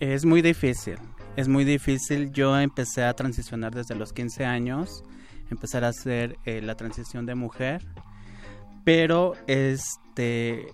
Es 0.00 0.24
muy 0.24 0.42
difícil, 0.42 0.96
es 1.36 1.48
muy 1.48 1.64
difícil. 1.64 2.30
Yo 2.32 2.58
empecé 2.58 3.04
a 3.04 3.14
transicionar 3.14 3.74
desde 3.74 3.94
los 3.94 4.12
15 4.12 4.44
años, 4.44 5.04
empezar 5.50 5.84
a 5.84 5.88
hacer 5.88 6.36
eh, 6.44 6.60
la 6.60 6.74
transición 6.74 7.26
de 7.26 7.34
mujer, 7.34 7.86
pero 8.84 9.34
este 9.46 10.66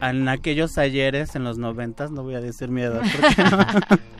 en 0.00 0.28
aquellos 0.28 0.76
ayeres 0.76 1.34
en 1.34 1.44
los 1.44 1.58
noventas, 1.58 2.10
no 2.10 2.22
voy 2.22 2.34
a 2.34 2.40
decir 2.40 2.68
mi 2.68 2.82
edad, 2.82 3.02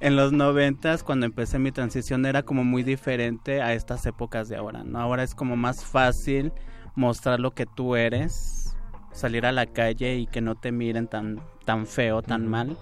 en 0.00 0.16
los 0.16 0.32
noventas 0.32 1.02
cuando 1.02 1.26
empecé 1.26 1.58
mi 1.58 1.72
transición 1.72 2.26
era 2.26 2.42
como 2.42 2.64
muy 2.64 2.82
diferente 2.82 3.62
a 3.62 3.74
estas 3.74 4.06
épocas 4.06 4.48
de 4.48 4.56
ahora, 4.56 4.82
¿no? 4.82 4.98
Ahora 4.98 5.22
es 5.22 5.34
como 5.34 5.56
más 5.56 5.84
fácil 5.84 6.52
mostrar 6.94 7.38
lo 7.38 7.52
que 7.52 7.66
tú 7.66 7.96
eres, 7.96 8.76
salir 9.12 9.46
a 9.46 9.52
la 9.52 9.66
calle 9.66 10.16
y 10.16 10.26
que 10.26 10.40
no 10.40 10.54
te 10.54 10.72
miren 10.72 11.06
tan, 11.06 11.40
tan 11.64 11.86
feo, 11.86 12.22
tan 12.22 12.46
mal. 12.46 12.76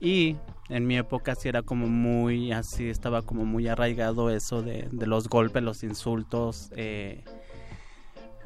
Y 0.00 0.36
en 0.68 0.86
mi 0.86 0.96
época 0.96 1.34
sí 1.34 1.48
era 1.48 1.62
como 1.62 1.86
muy 1.86 2.52
así, 2.52 2.88
estaba 2.88 3.22
como 3.22 3.44
muy 3.44 3.68
arraigado 3.68 4.30
eso 4.30 4.62
de, 4.62 4.88
de 4.92 5.06
los 5.06 5.28
golpes, 5.28 5.62
los 5.62 5.82
insultos, 5.82 6.70
eh, 6.76 7.24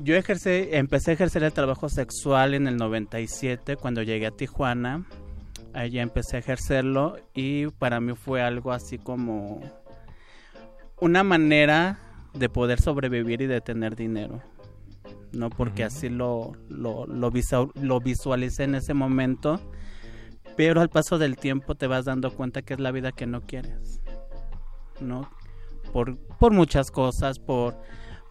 yo 0.00 0.14
ejercé, 0.14 0.76
empecé 0.78 1.10
a 1.10 1.14
ejercer 1.14 1.42
el 1.42 1.52
trabajo 1.52 1.88
sexual 1.88 2.54
en 2.54 2.68
el 2.68 2.76
97 2.76 3.76
cuando 3.76 4.02
llegué 4.02 4.26
a 4.26 4.30
Tijuana. 4.30 5.04
Allí 5.78 6.00
empecé 6.00 6.34
a 6.34 6.40
ejercerlo 6.40 7.18
y 7.34 7.68
para 7.68 8.00
mí 8.00 8.12
fue 8.16 8.42
algo 8.42 8.72
así 8.72 8.98
como 8.98 9.60
una 11.00 11.22
manera 11.22 12.00
de 12.34 12.48
poder 12.48 12.80
sobrevivir 12.80 13.42
y 13.42 13.46
de 13.46 13.60
tener 13.60 13.94
dinero. 13.94 14.42
¿no? 15.30 15.50
Porque 15.50 15.84
así 15.84 16.08
lo, 16.08 16.50
lo, 16.68 17.06
lo, 17.06 17.30
lo 17.74 18.00
visualicé 18.00 18.64
en 18.64 18.74
ese 18.74 18.92
momento. 18.92 19.60
Pero 20.56 20.80
al 20.80 20.88
paso 20.88 21.16
del 21.16 21.36
tiempo 21.36 21.76
te 21.76 21.86
vas 21.86 22.06
dando 22.06 22.34
cuenta 22.34 22.62
que 22.62 22.74
es 22.74 22.80
la 22.80 22.90
vida 22.90 23.12
que 23.12 23.28
no 23.28 23.42
quieres. 23.42 24.00
¿no? 25.00 25.30
Por, 25.92 26.18
por 26.40 26.52
muchas 26.52 26.90
cosas, 26.90 27.38
por 27.38 27.80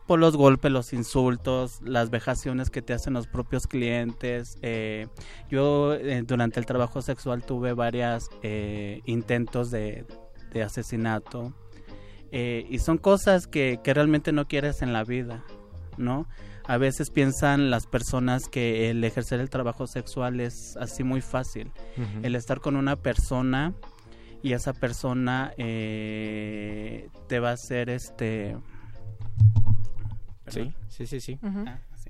por 0.07 0.19
los 0.19 0.37
golpes, 0.37 0.71
los 0.71 0.93
insultos, 0.93 1.81
las 1.83 2.09
vejaciones 2.09 2.69
que 2.69 2.81
te 2.81 2.93
hacen 2.93 3.13
los 3.13 3.27
propios 3.27 3.67
clientes. 3.67 4.57
Eh, 4.61 5.07
yo 5.49 5.93
eh, 5.93 6.23
durante 6.25 6.59
el 6.59 6.65
trabajo 6.65 7.01
sexual 7.01 7.43
tuve 7.43 7.73
varios 7.73 8.29
eh, 8.41 9.01
intentos 9.05 9.69
de, 9.69 10.05
asesinato 10.65 11.53
y 12.31 12.79
son 12.79 12.97
cosas 12.97 13.45
que, 13.45 13.79
realmente 13.83 14.31
no 14.31 14.47
quieres 14.47 14.81
en 14.81 14.91
la 14.91 15.03
vida, 15.03 15.43
¿no? 15.97 16.27
A 16.65 16.77
veces 16.77 17.11
piensan 17.11 17.69
las 17.69 17.85
personas 17.85 18.49
que 18.49 18.89
el 18.89 19.03
ejercer 19.03 19.39
el 19.39 19.51
trabajo 19.51 19.85
sexual 19.85 20.39
es 20.39 20.75
así 20.77 21.03
muy 21.03 21.21
fácil. 21.21 21.71
El 22.23 22.35
estar 22.35 22.59
con 22.59 22.75
una 22.75 22.95
persona 22.95 23.75
y 24.41 24.53
esa 24.53 24.73
persona 24.73 25.53
te 25.55 27.39
va 27.39 27.49
a 27.51 27.53
hacer 27.53 27.91
este 27.91 28.57
Sí, 30.47 30.73
sí, 30.89 31.19
sí, 31.19 31.39
ah, 31.43 31.79
sí. 31.95 32.09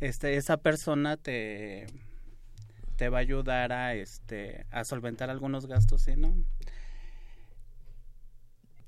Este, 0.00 0.36
esa 0.36 0.56
persona 0.56 1.16
te, 1.16 1.86
te 2.96 3.08
va 3.08 3.18
a 3.18 3.20
ayudar 3.20 3.72
a, 3.72 3.94
este, 3.94 4.66
a 4.70 4.84
solventar 4.84 5.30
algunos 5.30 5.66
gastos, 5.66 6.02
¿sí, 6.02 6.16
no? 6.16 6.34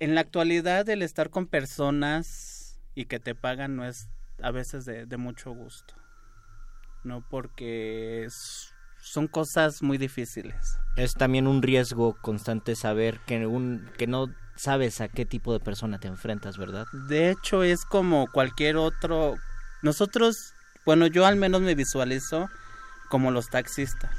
En 0.01 0.15
la 0.15 0.23
actualidad, 0.23 0.89
el 0.89 1.03
estar 1.03 1.31
con 1.31 1.47
personas 1.47 2.81
y 2.95 3.05
que 3.05 3.21
te 3.21 3.35
pagan 3.35 3.77
no 3.77 3.87
es 3.87 4.09
a 4.43 4.51
veces 4.51 4.85
de, 4.85 5.07
de 5.07 5.17
mucho 5.17 5.53
gusto, 5.53 5.95
¿no? 7.05 7.27
Porque 7.29 8.27
son 9.01 9.29
cosas 9.29 9.83
muy 9.83 9.99
difíciles. 9.99 10.79
Es 10.97 11.15
también 11.15 11.47
un 11.47 11.63
riesgo 11.63 12.17
constante 12.21 12.75
saber 12.75 13.21
que, 13.27 13.47
un, 13.47 13.91
que 13.97 14.07
no 14.07 14.29
sabes 14.57 15.01
a 15.01 15.09
qué 15.09 15.25
tipo 15.25 15.53
de 15.53 15.61
persona 15.61 15.99
te 15.99 16.09
enfrentas, 16.09 16.59
¿verdad? 16.59 16.87
De 17.09 17.31
hecho, 17.31 17.63
es 17.63 17.85
como 17.85 18.27
cualquier 18.31 18.77
otro... 18.77 19.37
Nosotros, 19.83 20.55
bueno, 20.87 21.07
yo 21.07 21.27
al 21.27 21.37
menos 21.37 21.61
me 21.61 21.75
visualizo 21.75 22.49
como 23.09 23.31
los 23.31 23.49
taxistas, 23.49 24.17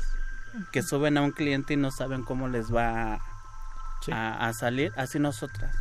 que 0.72 0.84
suben 0.84 1.18
a 1.18 1.22
un 1.22 1.32
cliente 1.32 1.74
y 1.74 1.78
no 1.78 1.90
saben 1.90 2.24
cómo 2.24 2.48
les 2.48 2.74
va 2.74 3.20
a, 4.12 4.54
salir, 4.54 4.92
así 4.98 5.20
nosotras. 5.20 5.74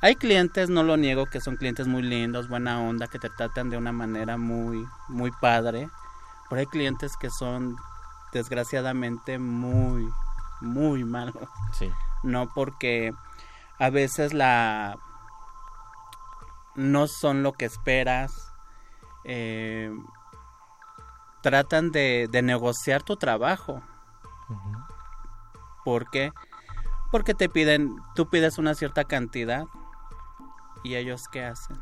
Hay 0.00 0.16
clientes, 0.16 0.70
no 0.70 0.82
lo 0.82 0.96
niego, 0.96 1.26
que 1.26 1.40
son 1.40 1.56
clientes 1.56 1.86
muy 1.86 2.02
lindos, 2.02 2.48
buena 2.48 2.80
onda, 2.80 3.08
que 3.08 3.18
te 3.18 3.30
tratan 3.30 3.68
de 3.68 3.76
una 3.76 3.92
manera 3.92 4.38
muy, 4.38 4.84
muy 5.08 5.30
padre, 5.40 5.88
pero 6.48 6.60
hay 6.60 6.66
clientes 6.66 7.12
que 7.20 7.30
son 7.30 7.76
desgraciadamente 8.32 9.38
muy, 9.38 10.08
muy 10.60 11.04
malos. 11.04 11.48
Sí. 11.72 11.90
No 12.22 12.52
porque 12.54 13.12
a 13.78 13.90
veces 13.90 14.34
la 14.34 14.98
no 16.74 17.06
son 17.08 17.42
lo 17.42 17.52
que 17.52 17.64
esperas. 17.64 18.52
Eh, 19.24 19.90
tratan 21.42 21.90
de, 21.90 22.28
negociar 22.42 23.02
tu 23.02 23.16
trabajo. 23.16 23.82
¿Por 25.84 26.10
qué? 26.10 26.32
Porque 27.10 27.34
te 27.34 27.48
piden, 27.48 27.96
tú 28.14 28.28
pides 28.28 28.58
una 28.58 28.74
cierta 28.74 29.04
cantidad 29.04 29.64
y 30.84 30.96
ellos 30.96 31.28
qué 31.30 31.44
hacen. 31.44 31.78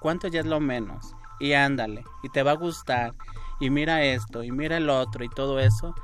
¿Cuánto 0.00 0.28
ya 0.28 0.40
es 0.40 0.46
lo 0.46 0.60
menos? 0.60 1.14
Y 1.38 1.52
ándale, 1.52 2.04
y 2.22 2.28
te 2.28 2.42
va 2.42 2.52
a 2.52 2.56
gustar, 2.56 3.14
y 3.60 3.70
mira 3.70 4.02
esto, 4.02 4.42
y 4.42 4.52
mira 4.52 4.78
el 4.78 4.88
otro, 4.88 5.24
y 5.24 5.28
todo 5.28 5.60
eso. 5.60 5.94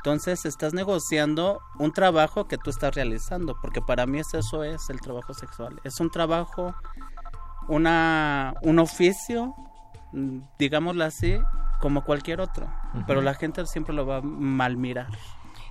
Entonces 0.00 0.46
estás 0.46 0.72
negociando 0.72 1.60
un 1.78 1.92
trabajo 1.92 2.48
que 2.48 2.56
tú 2.56 2.70
estás 2.70 2.94
realizando, 2.94 3.54
porque 3.60 3.82
para 3.82 4.06
mí 4.06 4.20
eso 4.20 4.64
es 4.64 4.88
el 4.88 4.98
trabajo 4.98 5.34
sexual. 5.34 5.78
Es 5.84 6.00
un 6.00 6.10
trabajo, 6.10 6.74
una, 7.68 8.54
un 8.62 8.78
oficio, 8.78 9.54
digámoslo 10.58 11.04
así, 11.04 11.38
como 11.82 12.02
cualquier 12.02 12.40
otro, 12.40 12.66
pero 13.06 13.20
la 13.20 13.34
gente 13.34 13.66
siempre 13.66 13.94
lo 13.94 14.06
va 14.06 14.18
a 14.18 14.22
mal 14.22 14.78
mirar. 14.78 15.08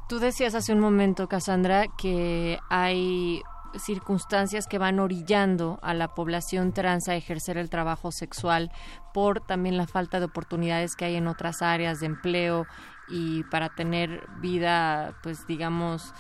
Tú 0.07 0.19
decías 0.19 0.53
hace 0.53 0.73
un 0.73 0.79
momento, 0.79 1.27
Cassandra, 1.27 1.85
que 1.97 2.59
hay 2.69 3.41
circunstancias 3.77 4.67
que 4.67 4.77
van 4.77 4.99
orillando 4.99 5.79
a 5.81 5.93
la 5.95 6.09
población 6.09 6.71
trans 6.71 7.07
a 7.07 7.15
ejercer 7.15 7.57
el 7.57 7.69
trabajo 7.69 8.11
sexual 8.11 8.71
por 9.13 9.41
también 9.41 9.77
la 9.77 9.87
falta 9.87 10.19
de 10.19 10.25
oportunidades 10.25 10.95
que 10.95 11.05
hay 11.05 11.15
en 11.15 11.27
otras 11.27 11.61
áreas 11.61 11.99
de 11.99 12.07
empleo 12.07 12.65
y 13.09 13.43
para 13.45 13.69
tener 13.69 14.27
vida, 14.39 15.15
pues 15.23 15.45
digamos, 15.47 16.13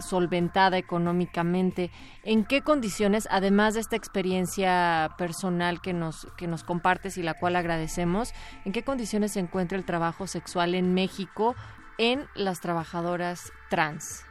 solventada 0.00 0.78
económicamente. 0.78 1.90
¿En 2.22 2.44
qué 2.44 2.62
condiciones, 2.62 3.28
además 3.30 3.74
de 3.74 3.80
esta 3.80 3.96
experiencia 3.96 5.10
personal 5.18 5.80
que 5.80 5.92
nos, 5.92 6.26
que 6.36 6.46
nos 6.46 6.64
compartes 6.64 7.18
y 7.18 7.22
la 7.22 7.34
cual 7.34 7.56
agradecemos, 7.56 8.32
en 8.64 8.72
qué 8.72 8.82
condiciones 8.82 9.32
se 9.32 9.40
encuentra 9.40 9.78
el 9.78 9.84
trabajo 9.84 10.26
sexual 10.26 10.74
en 10.74 10.94
México 10.94 11.54
en 11.98 12.26
las 12.34 12.60
trabajadoras 12.60 13.52
trans? 13.70 14.24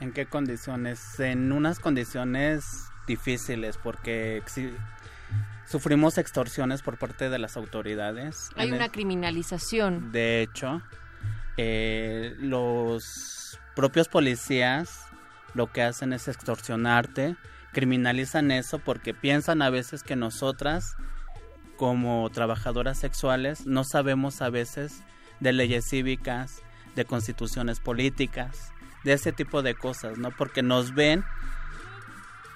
¿En 0.00 0.12
qué 0.12 0.26
condiciones? 0.26 1.18
En 1.20 1.52
unas 1.52 1.78
condiciones 1.78 2.64
difíciles 3.06 3.78
porque 3.78 4.42
sufrimos 5.66 6.18
extorsiones 6.18 6.82
por 6.82 6.98
parte 6.98 7.30
de 7.30 7.38
las 7.38 7.56
autoridades. 7.56 8.50
Hay 8.56 8.72
una 8.72 8.88
criminalización. 8.88 10.12
De 10.12 10.42
hecho, 10.42 10.82
eh, 11.56 12.34
los 12.38 13.58
propios 13.74 14.08
policías 14.08 15.00
lo 15.54 15.70
que 15.70 15.82
hacen 15.82 16.12
es 16.12 16.28
extorsionarte, 16.28 17.36
criminalizan 17.72 18.50
eso 18.50 18.78
porque 18.78 19.14
piensan 19.14 19.62
a 19.62 19.70
veces 19.70 20.02
que 20.02 20.16
nosotras, 20.16 20.96
como 21.76 22.28
trabajadoras 22.30 22.98
sexuales, 22.98 23.66
no 23.66 23.84
sabemos 23.84 24.40
a 24.40 24.50
veces 24.50 25.02
de 25.40 25.52
leyes 25.52 25.86
cívicas, 25.88 26.62
de 26.94 27.04
constituciones 27.04 27.80
políticas 27.80 28.72
de 29.04 29.14
ese 29.14 29.32
tipo 29.32 29.62
de 29.62 29.74
cosas, 29.74 30.18
¿no? 30.18 30.30
Porque 30.30 30.62
nos 30.62 30.94
ven 30.94 31.24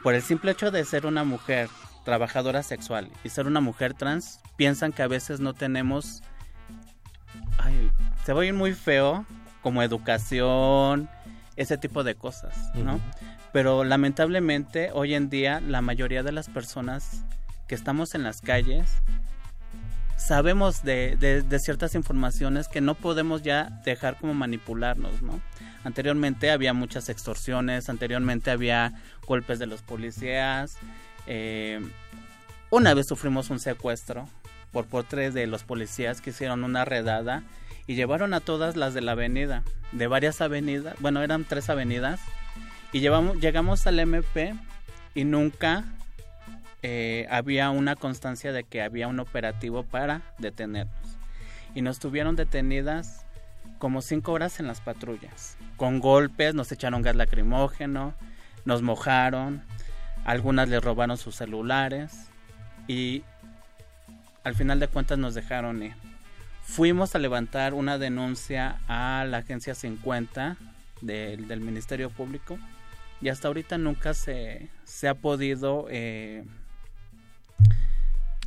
por 0.03 0.15
el 0.15 0.23
simple 0.23 0.53
hecho 0.53 0.71
de 0.71 0.85
ser 0.85 1.07
una 1.07 1.25
mujer 1.25 1.69
trabajadora 2.05 2.63
sexual 2.63 3.11
y 3.25 3.31
ser 3.31 3.47
una 3.47 3.61
mujer 3.61 3.95
trans, 3.95 4.41
piensan 4.57 4.93
que 4.93 5.03
a 5.03 5.09
veces 5.09 5.41
no 5.41 5.55
tenemos 5.55 6.23
ay, 7.59 7.91
se 8.25 8.33
va 8.33 8.43
a 8.43 8.45
ir 8.45 8.55
muy 8.55 8.75
feo 8.75 9.25
como 9.63 9.83
educación, 9.83 11.09
ese 11.57 11.79
tipo 11.79 12.05
de 12.05 12.15
cosas, 12.15 12.55
¿no? 12.75 13.01
Pero 13.53 13.85
lamentablemente 13.85 14.91
hoy 14.93 15.15
en 15.15 15.31
día 15.31 15.61
la 15.61 15.81
mayoría 15.81 16.23
de 16.23 16.33
las 16.33 16.49
personas 16.49 17.25
que 17.67 17.75
estamos 17.75 18.15
en 18.15 18.23
las 18.23 18.41
calles 18.41 18.85
sabemos 20.17 20.83
de, 20.83 21.17
de, 21.17 21.59
ciertas 21.59 21.95
informaciones 21.95 22.69
que 22.69 22.81
no 22.81 22.95
podemos 22.95 23.43
ya 23.43 23.81
dejar 23.85 24.17
como 24.17 24.35
manipularnos, 24.35 25.23
¿no? 25.23 25.41
Anteriormente 25.85 26.51
había 26.51 26.73
muchas 26.73 27.09
extorsiones, 27.09 27.89
anteriormente 27.89 28.51
había 28.51 28.93
golpes 29.27 29.59
de 29.59 29.67
los 29.67 29.83
policías. 29.83 30.77
Eh, 31.27 31.81
una 32.71 32.95
vez 32.95 33.07
sufrimos 33.07 33.51
un 33.51 33.61
secuestro 33.61 34.29
por 34.85 35.05
tres 35.05 35.35
de 35.35 35.47
los 35.47 35.65
policías 35.65 36.21
que 36.21 36.31
hicieron 36.31 36.65
una 36.65 36.85
redada 36.85 37.43
y 37.87 37.95
llevaron 37.95 38.35
a 38.35 38.41
todas 38.41 38.77
las 38.77 38.95
de 38.95 39.01
la 39.01 39.13
avenida, 39.13 39.63
de 39.93 40.07
varias 40.07 40.41
avenidas, 40.41 40.97
bueno, 41.01 41.23
eran 41.23 41.45
tres 41.45 41.71
avenidas, 41.71 42.21
y 42.93 43.01
llevamos, 43.01 43.39
llegamos 43.39 43.87
al 43.87 43.99
MP 43.99 44.55
y 45.15 45.25
nunca 45.25 45.85
eh, 46.83 47.27
había 47.31 47.71
una 47.71 47.97
constancia 47.97 48.53
de 48.53 48.65
que 48.65 48.83
había 48.83 49.09
un 49.09 49.21
operativo 49.21 49.83
para 49.83 50.23
detenernos. 50.39 51.19
Y 51.75 51.83
nos 51.83 51.99
tuvieron 51.99 52.37
detenidas 52.37 53.25
como 53.79 54.03
cinco 54.03 54.33
horas 54.33 54.61
en 54.61 54.67
las 54.67 54.81
patrullas, 54.81 55.57
con 55.77 56.01
golpes, 56.01 56.55
nos 56.55 56.73
echaron 56.73 57.03
gas 57.03 57.17
lacrimógeno, 57.17 58.15
nos 58.65 58.83
mojaron, 58.83 59.63
algunas 60.25 60.69
les 60.69 60.83
robaron 60.83 61.19
sus 61.19 61.37
celulares 61.37 62.31
y 62.89 63.23
al 64.47 64.55
final 64.55 64.79
de 64.79 64.87
cuentas 64.87 65.19
nos 65.19 65.35
dejaron 65.35 65.83
ir. 65.83 65.97
Fuimos 66.63 67.17
a 67.17 67.19
levantar 67.19 67.75
una 67.75 67.99
denuncia 67.99 68.79
a 68.87 69.25
la 69.29 69.39
agencia 69.39 69.75
50 69.75 70.57
del, 71.01 71.49
del 71.49 71.61
Ministerio 71.61 72.11
Público 72.11 72.57
y 73.21 73.29
hasta 73.29 73.49
ahorita 73.49 73.77
nunca 73.77 74.15
se, 74.15 74.69
se 74.85 75.09
ha 75.09 75.15
podido 75.15 75.89
eh, 75.91 76.45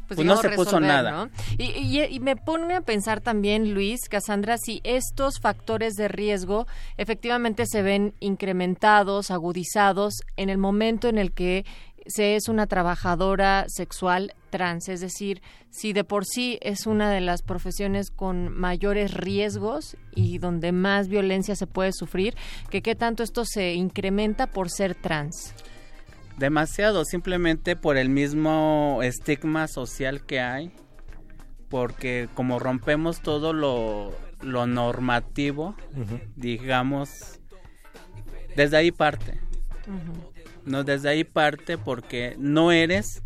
pues, 0.09 0.15
pues 0.15 0.25
no 0.25 0.37
se 0.37 0.49
puso 0.49 0.79
nada. 0.79 1.29
Y, 1.59 2.19
me 2.19 2.35
pone 2.35 2.73
a 2.73 2.81
pensar 2.81 3.21
también, 3.21 3.75
Luis, 3.75 4.09
Cassandra, 4.09 4.57
si 4.57 4.81
estos 4.83 5.39
factores 5.39 5.93
de 5.93 6.07
riesgo 6.07 6.65
efectivamente 6.97 7.67
se 7.67 7.83
ven 7.83 8.15
incrementados, 8.19 9.29
agudizados 9.29 10.23
en 10.35 10.49
el 10.49 10.57
momento 10.57 11.09
en 11.09 11.19
el 11.19 11.31
que 11.31 11.63
se 12.07 12.35
es 12.35 12.49
una 12.49 12.67
trabajadora 12.67 13.65
sexual 13.67 14.33
trans, 14.49 14.89
es 14.89 15.01
decir, 15.01 15.41
si 15.69 15.93
de 15.93 16.03
por 16.03 16.25
sí 16.25 16.57
es 16.61 16.87
una 16.87 17.11
de 17.11 17.21
las 17.21 17.41
profesiones 17.41 18.11
con 18.11 18.51
mayores 18.51 19.13
riesgos 19.13 19.97
y 20.15 20.37
donde 20.39 20.71
más 20.71 21.07
violencia 21.07 21.55
se 21.55 21.67
puede 21.67 21.93
sufrir, 21.93 22.35
que 22.69 22.81
qué 22.81 22.95
tanto 22.95 23.23
esto 23.23 23.45
se 23.45 23.73
incrementa 23.73 24.47
por 24.47 24.69
ser 24.69 24.95
trans. 24.95 25.53
Demasiado, 26.37 27.03
simplemente 27.05 27.75
por 27.75 27.97
el 27.97 28.09
mismo 28.09 28.99
estigma 29.03 29.67
social 29.67 30.25
que 30.25 30.39
hay, 30.39 30.71
porque 31.69 32.29
como 32.33 32.59
rompemos 32.59 33.21
todo 33.21 33.53
lo, 33.53 34.13
lo 34.41 34.65
normativo, 34.65 35.75
digamos, 36.35 37.39
desde 38.55 38.77
ahí 38.77 38.91
parte. 38.91 39.39
No, 40.69 40.83
desde 40.83 41.09
ahí 41.09 41.23
parte 41.23 41.80
porque 41.80 42.35
no 42.38 42.72
eres 42.72 43.23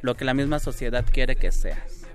lo 0.00 0.14
que 0.14 0.24
la 0.24 0.32
misma 0.32 0.60
sociedad 0.60 1.04
quiere 1.10 1.34
que 1.34 1.50
seas. 1.50 2.06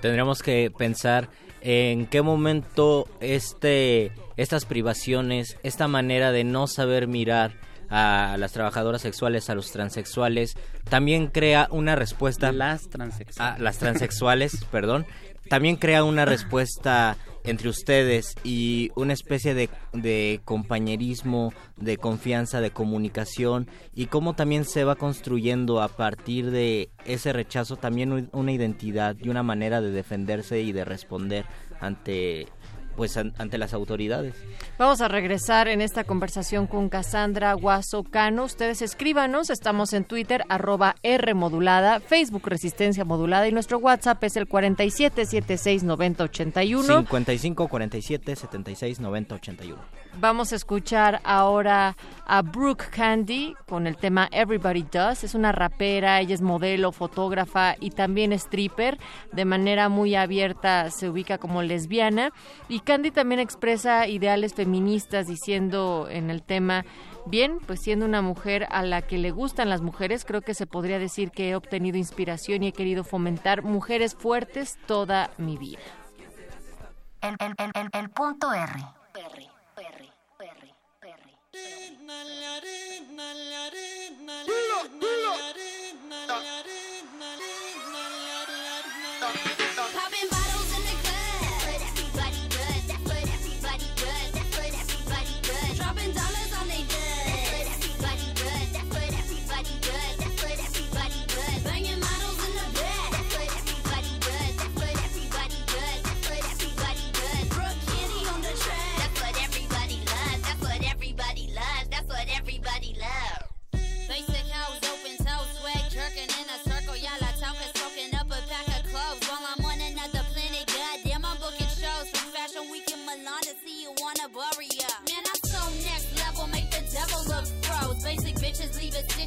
Tendríamos 0.00 0.42
que 0.42 0.72
pensar 0.76 1.28
en 1.60 2.06
qué 2.06 2.22
momento 2.22 3.06
este 3.20 4.12
estas 4.38 4.64
privaciones, 4.64 5.58
esta 5.62 5.88
manera 5.88 6.32
de 6.32 6.44
no 6.44 6.66
saber 6.68 7.06
mirar 7.06 7.52
a 7.90 8.36
las 8.38 8.52
trabajadoras 8.52 9.02
sexuales, 9.02 9.50
a 9.50 9.54
los 9.54 9.70
transexuales, 9.72 10.56
también 10.88 11.26
crea 11.26 11.68
una 11.70 11.96
respuesta... 11.96 12.52
Las 12.52 12.88
transexuales. 12.88 13.58
A 13.58 13.62
las 13.62 13.78
transexuales, 13.78 14.64
perdón. 14.72 15.04
También 15.50 15.76
crea 15.76 16.04
una 16.04 16.24
respuesta 16.24 17.18
entre 17.44 17.68
ustedes 17.68 18.34
y 18.44 18.90
una 18.96 19.12
especie 19.12 19.54
de, 19.54 20.40
compañerismo, 20.44 21.52
de 21.76 21.96
confianza, 21.96 22.60
de 22.60 22.70
comunicación 22.70 23.68
y 23.94 24.06
cómo 24.06 24.34
también 24.34 24.64
se 24.64 24.84
va 24.84 24.96
construyendo 24.96 25.80
a 25.80 25.88
partir 25.88 26.50
de 26.50 26.90
ese 27.04 27.32
rechazo 27.32 27.76
también 27.76 28.28
una 28.32 28.52
identidad 28.52 29.16
y 29.20 29.28
una 29.28 29.42
manera 29.42 29.80
de 29.80 29.90
defenderse 29.90 30.60
y 30.60 30.72
de 30.72 30.84
responder 30.84 31.46
ante 31.80 32.46
pues 32.96 33.16
ante 33.16 33.58
las 33.58 33.74
autoridades. 33.74 34.34
Vamos 34.78 35.00
a 35.00 35.08
regresar 35.08 35.66
en 35.68 35.80
esta 35.80 36.04
conversación 36.04 36.66
con 36.66 36.88
Cassandra 36.88 37.52
Guaso 37.54 38.02
Cano. 38.04 38.44
Ustedes 38.44 38.82
escríbanos, 38.82 39.50
estamos 39.50 39.92
en 39.92 40.04
Twitter, 40.04 40.44
arroba 40.48 40.94
R 41.02 41.34
modulada, 41.34 41.98
Facebook 42.00 42.46
Resistencia 42.46 43.04
Modulada 43.04 43.48
y 43.48 43.52
nuestro 43.52 43.78
WhatsApp 43.78 44.22
es 44.24 44.36
el 44.36 44.48
47769081. 44.48 46.82
55 46.82 47.68
47 47.68 48.36
76 48.36 49.00
90 49.00 49.34
81. 49.34 49.78
Vamos 50.18 50.52
a 50.52 50.56
escuchar 50.56 51.20
ahora 51.24 51.96
a 52.26 52.42
Brooke 52.42 52.88
Candy 52.90 53.54
con 53.66 53.86
el 53.86 53.96
tema 53.96 54.28
Everybody 54.32 54.82
Does. 54.82 55.24
Es 55.24 55.34
una 55.34 55.52
rapera, 55.52 56.20
ella 56.20 56.34
es 56.34 56.42
modelo, 56.42 56.92
fotógrafa 56.92 57.76
y 57.78 57.90
también 57.90 58.32
stripper. 58.32 58.98
De 59.32 59.44
manera 59.44 59.88
muy 59.88 60.16
abierta 60.16 60.90
se 60.90 61.08
ubica 61.08 61.38
como 61.38 61.62
lesbiana. 61.62 62.32
Y 62.68 62.80
Candy 62.80 63.10
también 63.12 63.40
expresa 63.40 64.08
ideales 64.08 64.52
feministas 64.54 65.26
diciendo 65.26 66.08
en 66.10 66.30
el 66.30 66.42
tema 66.42 66.84
Bien, 67.26 67.58
pues 67.66 67.80
siendo 67.80 68.06
una 68.06 68.22
mujer 68.22 68.66
a 68.70 68.82
la 68.82 69.02
que 69.02 69.18
le 69.18 69.30
gustan 69.30 69.68
las 69.68 69.82
mujeres, 69.82 70.24
creo 70.24 70.40
que 70.40 70.54
se 70.54 70.66
podría 70.66 70.98
decir 70.98 71.30
que 71.30 71.50
he 71.50 71.54
obtenido 71.54 71.98
inspiración 71.98 72.62
y 72.62 72.68
he 72.68 72.72
querido 72.72 73.04
fomentar 73.04 73.62
mujeres 73.62 74.14
fuertes 74.14 74.78
toda 74.86 75.30
mi 75.38 75.56
vida. 75.56 75.80
El, 77.20 77.36
el 77.92 78.10
punto 78.10 78.52
R. 78.52 78.72
Dilo, 84.46 84.80
dilo. 85.00 85.32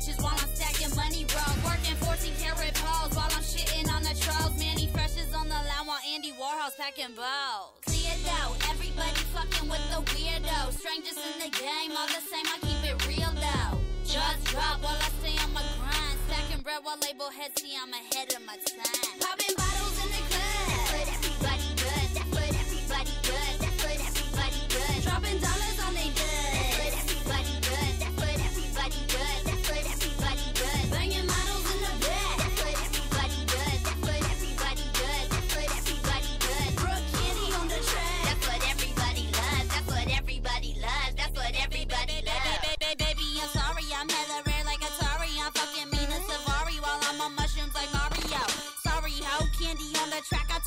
bitches 0.03 0.21
while 0.21 0.33
I'm 0.33 0.49
stacking 0.55 0.95
money 0.95 1.25
raw. 1.35 1.47
Working 1.63 1.95
14 1.95 2.33
karat 2.39 2.73
poles. 2.75 3.15
while 3.15 3.31
I'm 3.31 3.43
shitting 3.43 3.89
on 3.93 4.03
the 4.03 4.15
trolls. 4.19 4.57
Manny 4.59 4.87
Fresh 4.87 5.17
is 5.17 5.33
on 5.33 5.47
the 5.47 5.55
line 5.55 5.85
while 5.85 5.99
Andy 6.07 6.31
Warhol's 6.33 6.75
packing 6.75 7.15
balls. 7.15 7.71
Clear 7.85 8.15
though, 8.23 8.55
everybody 8.69 9.21
fucking 9.33 9.69
with 9.69 9.83
the 9.91 10.01
weirdo. 10.11 10.71
Strangers 10.73 11.17
in 11.17 11.35
the 11.39 11.51
game, 11.57 11.91
all 11.97 12.07
the 12.07 12.21
same, 12.21 12.47
I 12.47 12.57
keep 12.61 12.81
it 12.83 13.07
real 13.07 13.31
though. 13.35 13.77
Just 14.05 14.43
drop 14.45 14.83
while 14.83 14.97
I 14.99 15.09
stay 15.21 15.35
on 15.43 15.53
my 15.53 15.63
grind. 15.79 16.17
Stacking 16.27 16.61
bread 16.63 16.79
while 16.83 16.97
label 17.01 17.29
heads 17.29 17.61
see 17.61 17.73
I'm 17.81 17.93
ahead 17.93 18.33
of 18.33 18.45
my 18.45 18.57
time. 18.57 19.19
Popping 19.19 19.62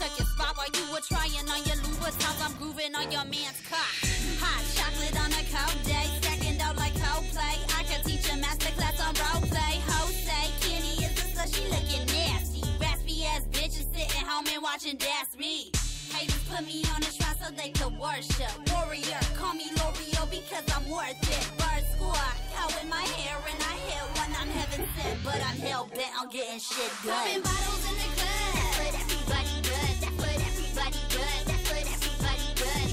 took 0.07 0.19
your 0.19 0.27
spot 0.27 0.57
while 0.57 0.71
you 0.71 0.93
were 0.93 1.01
trying 1.01 1.49
on 1.51 1.63
your 1.67 1.77
Louboutins. 1.83 2.39
I'm 2.45 2.55
grooving 2.59 2.95
on 2.95 3.11
your 3.11 3.25
man's 3.25 3.61
cock. 3.67 3.91
Hot 4.39 4.63
chocolate 4.75 5.17
on 5.19 5.31
a 5.35 5.43
cold 5.51 5.83
day, 5.83 6.07
stacking 6.21 6.61
out 6.61 6.77
like 6.77 6.95
Coldplay. 6.95 7.57
I 7.75 7.83
could 7.85 8.05
teach 8.07 8.27
a 8.31 8.37
masterclass 8.39 9.03
on 9.03 9.15
roleplay. 9.15 9.83
Jose, 9.91 10.43
Kenny 10.63 11.03
is 11.03 11.35
the 11.35 11.45
she 11.51 11.65
looking 11.71 12.07
nasty. 12.15 12.63
Raspy 12.79 13.25
ass 13.27 13.47
bitches 13.51 13.91
sitting 13.91 14.27
home 14.27 14.47
and 14.53 14.63
watching 14.63 14.97
That's 14.99 15.37
Me. 15.39 15.73
Haters 16.15 16.43
put 16.49 16.65
me 16.67 16.85
on 16.95 17.03
a 17.03 17.11
shrine 17.11 17.37
so 17.43 17.51
they 17.51 17.71
could 17.71 17.99
worship. 17.99 18.53
Warrior, 18.71 19.21
call 19.35 19.55
me 19.55 19.67
L'Oreal 19.75 20.31
because 20.31 20.67
I'm 20.71 20.89
worth 20.89 21.19
it. 21.19 21.45
Bird 21.59 21.83
squad, 21.95 22.37
out 22.59 22.71
with 22.79 22.89
my 22.89 23.03
hair 23.19 23.37
and 23.43 23.59
I 23.59 23.75
hit 23.91 24.07
when 24.15 24.31
I'm 24.39 24.51
heaven 24.55 24.87
sent, 24.95 25.19
but 25.25 25.41
I'm 25.43 25.59
hell 25.67 25.89
bent 25.91 26.15
on 26.21 26.29
getting 26.31 26.61
shit 26.61 26.93
done. 27.03 27.11
Popping 27.11 27.43
bottles 27.43 27.83
in 27.91 27.97
the 27.99 28.16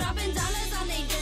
Dropping 0.03 0.33
dollars 0.33 0.73
on 0.81 0.87
they 0.89 1.12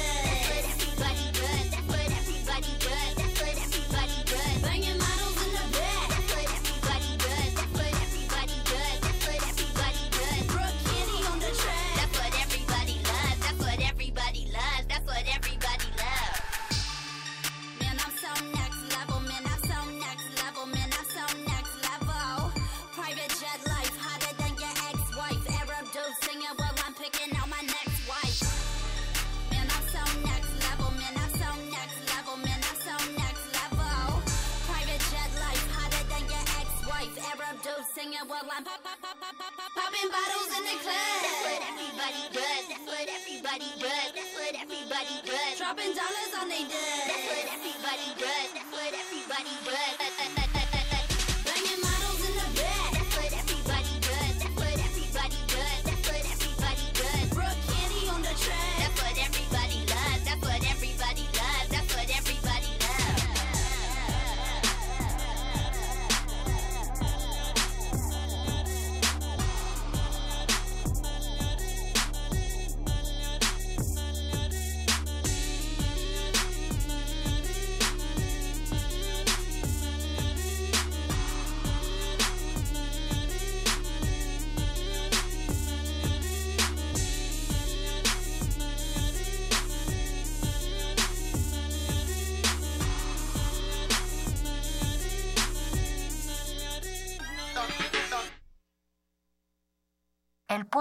singing 38.01 38.17
while 38.27 38.41
I'm 38.41 38.63
pop, 38.63 38.81
pop, 38.81 38.97
pop, 39.01 39.13
pop, 39.21 39.35
pop, 39.37 39.53
pop, 39.57 39.71
popping 39.77 40.09
bottles 40.09 40.49
in 40.57 40.63
the 40.65 40.75
club. 40.81 41.21
That's 41.21 41.41
what 41.45 41.61
everybody 41.69 42.23
does. 42.33 42.63
That's 42.65 42.85
what 42.89 43.05
everybody 43.05 43.69
does. 43.77 44.09
That's 44.17 44.33
what 44.33 44.53
everybody 44.57 45.15
does. 45.21 45.53
Dropping 45.61 45.93
dollars 45.93 46.33
on 46.41 46.49
they 46.49 46.65
does. 46.65 47.03
That's 47.05 47.25
what 47.29 47.45
everybody 47.45 48.09
does. 48.17 48.49
That's 48.57 48.71
what 48.73 48.91
everybody 48.97 49.53
does. 49.65 50.50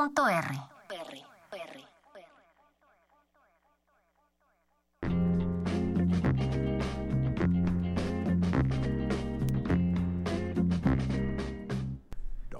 R. 0.00 0.69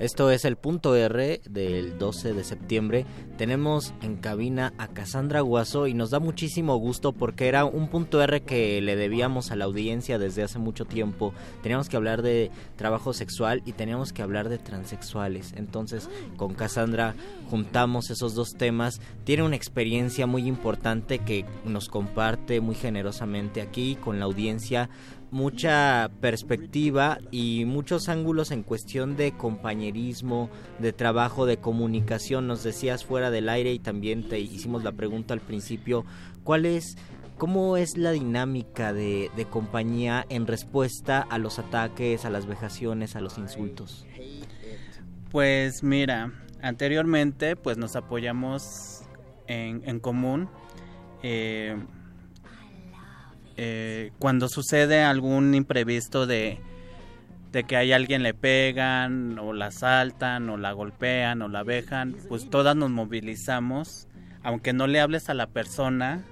Esto 0.01 0.31
es 0.31 0.47
el 0.47 0.57
punto 0.57 0.97
R 0.97 1.43
del 1.45 1.99
12 1.99 2.33
de 2.33 2.43
septiembre. 2.43 3.05
Tenemos 3.37 3.93
en 4.01 4.17
cabina 4.17 4.73
a 4.79 4.89
Cassandra 4.89 5.43
Guaso 5.43 5.87
y 5.87 5.93
nos 5.93 6.09
da 6.09 6.21
muchísimo 6.21 6.75
gusto 6.79 7.13
porque 7.13 7.49
era 7.49 7.67
un 7.67 7.89
punto 7.89 8.23
R 8.23 8.41
que 8.41 8.81
le 8.81 8.97
debíamos 8.97 9.51
a 9.51 9.57
la 9.57 9.67
audiencia 9.67 10.19
desde 10.19 10.43
hace 10.43 10.59
mucho 10.59 10.87
tiempo. 10.87 11.35
Teníamos 11.63 11.91
que 11.91 11.99
hablar 11.99 12.23
de 12.23 12.51
trabajo 12.77 13.13
sexual 13.13 13.61
y 13.67 13.73
teníamos 13.73 14.15
que 14.15 14.23
hablar 14.23 14.49
de 14.49 14.57
transexuales. 14.57 15.53
Entonces, 15.55 16.09
con 16.39 16.55
Cassandra 16.55 17.15
juntamos 17.51 18.09
esos 18.09 18.35
dos 18.35 18.55
temas. 18.55 19.03
Tiene 19.25 19.43
una 19.43 19.57
experiencia 19.57 20.27
muy 20.27 20.47
importante 20.47 21.19
que 21.19 21.45
nos 21.67 21.91
comparte 21.91 22.63
muy 22.63 22.75
generosamente 22.75 23.61
aquí 23.61 23.97
con 23.97 24.19
la 24.19 24.25
audiencia 24.25 24.89
mucha 25.31 26.11
perspectiva 26.21 27.19
y 27.31 27.65
muchos 27.65 28.09
ángulos 28.09 28.51
en 28.51 28.63
cuestión 28.63 29.17
de 29.17 29.33
compañerismo, 29.33 30.51
de 30.79 30.93
trabajo, 30.93 31.47
de 31.47 31.59
comunicación. 31.59 32.47
Nos 32.47 32.63
decías 32.63 33.05
fuera 33.05 33.31
del 33.31 33.49
aire 33.49 33.73
y 33.73 33.79
también 33.79 34.29
te 34.29 34.41
hicimos 34.41 34.85
la 34.85 34.93
pregunta 34.93 35.35
al 35.35 35.41
principio, 35.41 36.05
¿cuál 36.43 36.67
es, 36.67 36.97
cómo 37.39 37.77
es 37.77 37.97
la 37.97 38.11
dinámica 38.11 38.93
de, 38.93 39.31
de 39.37 39.45
compañía 39.45 40.27
en 40.29 40.47
respuesta 40.47 41.21
a 41.21 41.39
los 41.39 41.59
ataques, 41.59 42.25
a 42.25 42.31
las 42.31 42.47
vejaciones, 42.47 43.17
a 43.17 43.21
los 43.21 43.39
insultos? 43.39 44.07
Pues 45.31 45.85
mira, 45.85 46.33
anteriormente 46.61 47.55
pues 47.55 47.79
nos 47.79 47.95
apoyamos 47.95 49.03
en, 49.47 49.83
en 49.85 50.01
común. 50.01 50.49
Eh, 51.23 51.77
eh, 53.63 54.11
cuando 54.19 54.49
sucede 54.49 55.03
algún 55.03 55.55
imprevisto 55.55 56.27
de, 56.27 56.59
de 57.53 57.65
que 57.65 57.77
hay 57.77 57.93
alguien 57.93 58.23
le 58.23 58.33
pegan 58.33 59.39
o 59.39 59.53
la 59.53 59.67
asaltan 59.67 60.49
o 60.49 60.57
la 60.57 60.73
golpean 60.73 61.43
o 61.43 61.49
la 61.49 61.63
vejan, 61.63 62.17
pues 62.31 62.49
todas 62.49 62.75
nos 62.75 62.89
movilizamos, 62.89 64.09
aunque 64.43 64.73
no 64.73 64.87
le 64.87 64.99
hables 64.99 65.29
a 65.29 65.35
la 65.35 65.47
persona, 65.47 66.25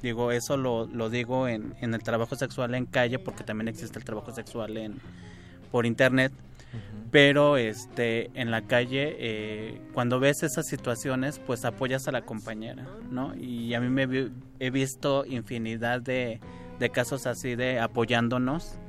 digo, 0.00 0.32
eso 0.32 0.56
lo, 0.56 0.86
lo 0.86 1.10
digo 1.10 1.46
en, 1.46 1.74
en 1.82 1.92
el 1.92 2.02
trabajo 2.02 2.36
sexual 2.36 2.74
en 2.74 2.86
calle, 2.86 3.18
porque 3.18 3.44
también 3.44 3.68
existe 3.68 3.98
el 3.98 4.06
trabajo 4.06 4.32
sexual 4.32 4.78
en, 4.78 4.94
por 5.70 5.84
internet, 5.84 6.32
pero 7.14 7.56
este 7.58 8.32
en 8.34 8.50
la 8.50 8.62
calle 8.62 9.14
eh, 9.20 9.80
cuando 9.92 10.18
ves 10.18 10.42
esas 10.42 10.66
situaciones 10.66 11.38
pues 11.38 11.64
apoyas 11.64 12.08
a 12.08 12.10
la 12.10 12.22
compañera 12.22 12.88
no 13.08 13.36
y 13.36 13.72
a 13.74 13.80
mí 13.80 13.88
me 13.88 14.32
he 14.58 14.70
visto 14.70 15.24
infinidad 15.24 16.00
de, 16.00 16.40
de 16.80 16.90
casos 16.90 17.28
así 17.28 17.54
de 17.54 17.78
apoyándonos 17.78 18.80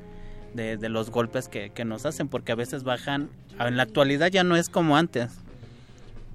de, 0.55 0.75
de 0.75 0.89
los 0.89 1.11
golpes 1.11 1.47
que, 1.47 1.69
que 1.69 1.85
nos 1.85 2.07
hacen 2.07 2.27
porque 2.27 2.51
a 2.51 2.55
veces 2.55 2.83
bajan 2.83 3.29
en 3.59 3.77
la 3.77 3.83
actualidad 3.83 4.31
ya 4.31 4.43
no 4.43 4.55
es 4.55 4.69
como 4.69 4.97
antes 4.97 5.29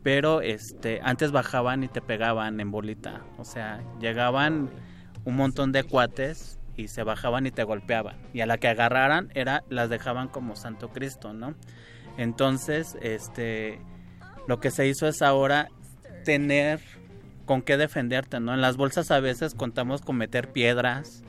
pero 0.04 0.42
este 0.42 1.00
antes 1.02 1.32
bajaban 1.32 1.82
y 1.82 1.88
te 1.88 2.00
pegaban 2.00 2.60
en 2.60 2.70
bolita 2.70 3.22
o 3.36 3.44
sea 3.44 3.82
llegaban 4.00 4.70
un 5.24 5.34
montón 5.34 5.72
de 5.72 5.82
cuates 5.82 6.59
y 6.80 6.88
se 6.88 7.02
bajaban 7.02 7.46
y 7.46 7.50
te 7.50 7.64
golpeaban 7.64 8.16
y 8.32 8.40
a 8.40 8.46
la 8.46 8.58
que 8.58 8.68
agarraran 8.68 9.30
era 9.34 9.64
las 9.68 9.88
dejaban 9.88 10.28
como 10.28 10.56
Santo 10.56 10.90
Cristo 10.90 11.32
no 11.32 11.54
entonces 12.16 12.96
este 13.02 13.80
lo 14.46 14.60
que 14.60 14.70
se 14.70 14.86
hizo 14.88 15.06
es 15.06 15.22
ahora 15.22 15.68
tener 16.24 16.80
con 17.50 17.62
qué 17.62 17.76
defenderte, 17.76 18.38
¿no? 18.38 18.54
En 18.54 18.60
las 18.60 18.76
bolsas 18.76 19.10
a 19.10 19.18
veces 19.18 19.54
contamos 19.54 20.02
con 20.02 20.16
meter 20.16 20.52
piedras, 20.52 21.24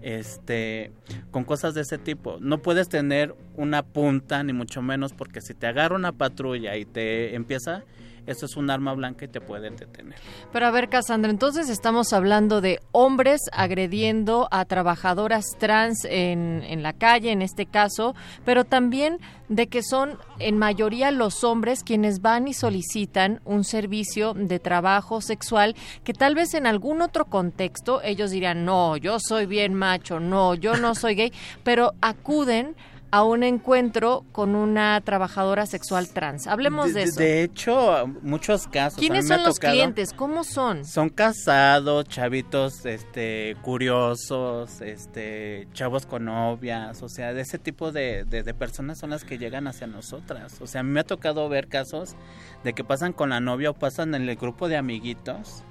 este, 0.00 0.90
con 1.30 1.44
cosas 1.44 1.74
de 1.74 1.82
ese 1.82 1.98
tipo. 1.98 2.38
No 2.40 2.62
puedes 2.62 2.88
tener 2.88 3.34
una 3.54 3.84
punta, 3.84 4.42
ni 4.42 4.52
mucho 4.52 4.82
menos, 4.82 5.12
porque 5.12 5.40
si 5.40 5.54
te 5.54 5.68
agarra 5.68 5.94
una 5.94 6.10
patrulla 6.10 6.76
y 6.76 6.84
te 6.84 7.36
empieza, 7.36 7.84
eso 8.26 8.46
es 8.46 8.56
un 8.56 8.70
arma 8.70 8.94
blanca 8.94 9.24
y 9.24 9.28
te 9.28 9.40
pueden 9.40 9.76
detener. 9.76 10.18
Pero 10.52 10.66
a 10.66 10.70
ver, 10.70 10.88
Cassandra, 10.88 11.30
entonces 11.30 11.68
estamos 11.68 12.12
hablando 12.12 12.60
de 12.60 12.80
hombres 12.92 13.40
agrediendo 13.52 14.48
a 14.50 14.64
trabajadoras 14.64 15.44
trans 15.58 16.04
en, 16.04 16.62
en 16.64 16.82
la 16.82 16.92
calle, 16.92 17.32
en 17.32 17.42
este 17.42 17.66
caso, 17.66 18.14
pero 18.44 18.64
también 18.64 19.18
de 19.48 19.66
que 19.66 19.82
son 19.82 20.18
en 20.38 20.56
mayoría 20.56 21.10
los 21.10 21.44
hombres 21.44 21.84
quienes 21.84 22.22
van 22.22 22.48
y 22.48 22.54
solicitan 22.54 23.40
un 23.44 23.64
servicio 23.64 24.32
de 24.34 24.58
trabajo 24.58 25.20
sexual 25.20 25.76
que 26.04 26.14
tal 26.14 26.34
vez 26.34 26.54
en 26.54 26.66
algún 26.66 27.02
otro 27.02 27.26
contexto 27.26 28.00
ellos 28.02 28.30
dirían, 28.30 28.64
no, 28.64 28.96
yo 28.96 29.18
soy 29.20 29.46
bien 29.46 29.74
macho, 29.74 30.20
no, 30.20 30.54
yo 30.54 30.76
no 30.76 30.94
soy 30.94 31.14
gay, 31.16 31.32
pero 31.64 31.92
acuden 32.00 32.76
a 33.12 33.24
un 33.24 33.42
encuentro 33.42 34.24
con 34.32 34.54
una 34.54 34.98
trabajadora 35.02 35.66
sexual 35.66 36.08
trans. 36.08 36.46
Hablemos 36.46 36.94
de, 36.94 37.02
eso. 37.02 37.20
De 37.20 37.42
hecho, 37.42 38.06
muchos 38.22 38.66
casos. 38.66 38.98
¿Quiénes 38.98 39.28
son 39.28 39.42
los 39.42 39.58
clientes? 39.58 40.14
¿Cómo 40.14 40.44
son? 40.44 40.86
Son 40.86 41.10
casados, 41.10 42.06
chavitos, 42.06 42.86
este, 42.86 43.54
curiosos, 43.60 44.80
este, 44.80 45.68
chavos 45.74 46.06
con 46.06 46.24
novias, 46.24 47.02
o 47.02 47.10
sea, 47.10 47.34
de 47.34 47.42
ese 47.42 47.58
tipo 47.58 47.92
de, 47.92 48.24
de, 48.24 48.54
personas 48.54 48.98
son 48.98 49.10
las 49.10 49.24
que 49.24 49.36
llegan 49.36 49.66
hacia 49.66 49.86
nosotras. 49.86 50.58
O 50.62 50.66
sea, 50.66 50.80
a 50.80 50.84
mí 50.84 50.90
me 50.90 51.00
ha 51.00 51.04
tocado 51.04 51.46
ver 51.50 51.68
casos 51.68 52.16
de 52.64 52.72
que 52.72 52.82
pasan 52.82 53.12
con 53.12 53.28
la 53.28 53.40
novia 53.40 53.68
o 53.68 53.74
pasan 53.74 54.14
en 54.14 54.26
el 54.26 54.36
grupo 54.36 54.68
de 54.68 54.78
amiguitos 54.78 55.64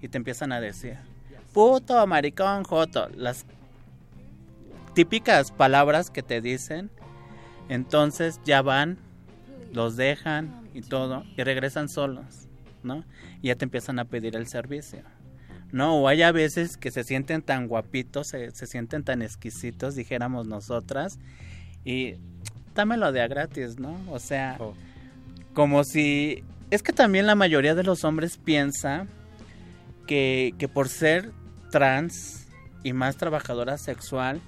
y 0.00 0.08
te 0.08 0.16
empiezan 0.16 0.50
a 0.50 0.62
decir, 0.62 0.96
puto, 1.52 2.06
maricón, 2.06 2.64
joto, 2.64 3.10
las 3.14 3.44
típicas 4.94 5.52
palabras 5.52 6.10
que 6.10 6.22
te 6.22 6.40
dicen, 6.40 6.90
entonces 7.68 8.40
ya 8.44 8.62
van, 8.62 8.98
los 9.72 9.96
dejan 9.96 10.68
y 10.74 10.82
todo, 10.82 11.24
y 11.36 11.42
regresan 11.42 11.88
solos, 11.88 12.48
¿no? 12.82 13.04
Y 13.42 13.48
ya 13.48 13.56
te 13.56 13.64
empiezan 13.64 13.98
a 13.98 14.04
pedir 14.04 14.36
el 14.36 14.46
servicio. 14.46 15.02
No, 15.72 15.98
o 15.98 16.08
hay 16.08 16.22
a 16.22 16.32
veces 16.32 16.76
que 16.76 16.90
se 16.90 17.04
sienten 17.04 17.42
tan 17.42 17.68
guapitos, 17.68 18.28
se, 18.28 18.50
se 18.50 18.66
sienten 18.66 19.04
tan 19.04 19.22
exquisitos, 19.22 19.94
dijéramos 19.94 20.46
nosotras, 20.46 21.18
y 21.84 22.16
dámelo 22.74 23.12
de 23.12 23.22
a 23.22 23.28
gratis, 23.28 23.78
¿no? 23.78 23.98
O 24.10 24.18
sea, 24.18 24.56
oh. 24.58 24.74
como 25.54 25.84
si... 25.84 26.42
Es 26.70 26.82
que 26.82 26.92
también 26.92 27.26
la 27.26 27.34
mayoría 27.34 27.74
de 27.74 27.82
los 27.82 28.04
hombres 28.04 28.36
piensa 28.36 29.06
que, 30.06 30.54
que 30.58 30.68
por 30.68 30.88
ser 30.88 31.32
trans 31.70 32.46
y 32.82 32.92
más 32.92 33.16
trabajadora 33.16 33.76
sexual, 33.78 34.40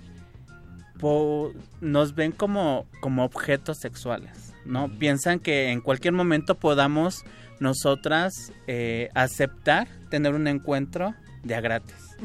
nos 1.81 2.15
ven 2.15 2.33
como, 2.33 2.87
como 3.01 3.25
objetos 3.25 3.79
sexuales, 3.79 4.53
¿no? 4.65 4.89
Piensan 4.99 5.41
que 5.41 5.71
en 5.71 5.81
cualquier 5.81 6.15
momento 6.15 6.55
podamos 6.55 7.25
nosotras 7.61 8.53
eh, 8.67 9.09
aceptar 9.15 9.89
tener 10.11 10.35
un 10.35 10.47
encuentro 10.49 11.15
de 11.43 11.55
a 11.55 11.61
gratis, 11.61 12.17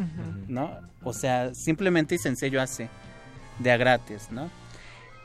¿no? 0.48 0.72
O 1.04 1.14
sea, 1.14 1.54
simplemente 1.54 2.16
y 2.16 2.18
sencillo 2.18 2.62
así, 2.62 2.88
de 3.60 3.72
a 3.72 3.78
gratis, 3.78 4.28
¿no? 4.32 4.50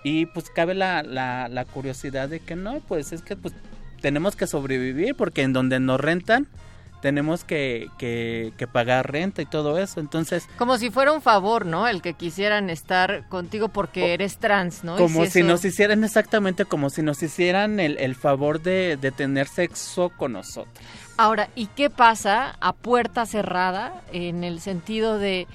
Y 0.04 0.26
pues 0.26 0.50
cabe 0.50 0.74
la, 0.74 1.02
la, 1.02 1.48
la 1.48 1.64
curiosidad 1.64 2.28
de 2.28 2.40
que 2.40 2.56
no, 2.56 2.80
pues 2.80 3.12
es 3.12 3.22
que 3.22 3.36
pues 3.36 3.54
tenemos 4.00 4.34
que 4.34 4.46
sobrevivir 4.46 5.14
porque 5.14 5.42
en 5.42 5.52
donde 5.52 5.78
nos 5.78 6.00
rentan, 6.00 6.48
tenemos 7.02 7.44
que, 7.44 7.90
que, 7.98 8.66
pagar 8.72 9.10
renta 9.10 9.42
y 9.42 9.46
todo 9.46 9.76
eso. 9.76 10.00
Entonces... 10.00 10.48
Como 10.56 10.78
si 10.78 10.90
fuera 10.90 11.12
un 11.12 11.20
favor, 11.20 11.66
¿no? 11.66 11.88
El 11.88 12.00
que 12.00 12.14
quisieran 12.14 12.70
estar 12.70 13.28
contigo 13.28 13.68
porque 13.68 14.14
eres 14.14 14.38
trans, 14.38 14.84
¿no? 14.84 14.96
Como 14.96 15.26
si, 15.26 15.42
nos 15.42 15.64
hicieran 15.64 16.04
exactamente 16.04 16.64
como 16.64 16.88
si 16.88 17.02
nos 17.02 17.22
hicieran 17.22 17.80
el, 17.80 17.98
el 17.98 18.14
favor 18.14 18.62
de, 18.62 18.96
de 18.96 19.10
tener 19.10 19.48
sexo 19.48 20.10
con 20.16 20.32
nosotros. 20.32 20.72
Ahora, 21.18 21.48
¿y 21.56 21.66
qué 21.66 21.90
pasa 21.90 22.56
a 22.60 22.72
puerta 22.72 23.26
cerrada 23.26 24.00
en 24.12 24.44
el 24.44 24.60
sentido 24.60 25.18
de 25.18 25.46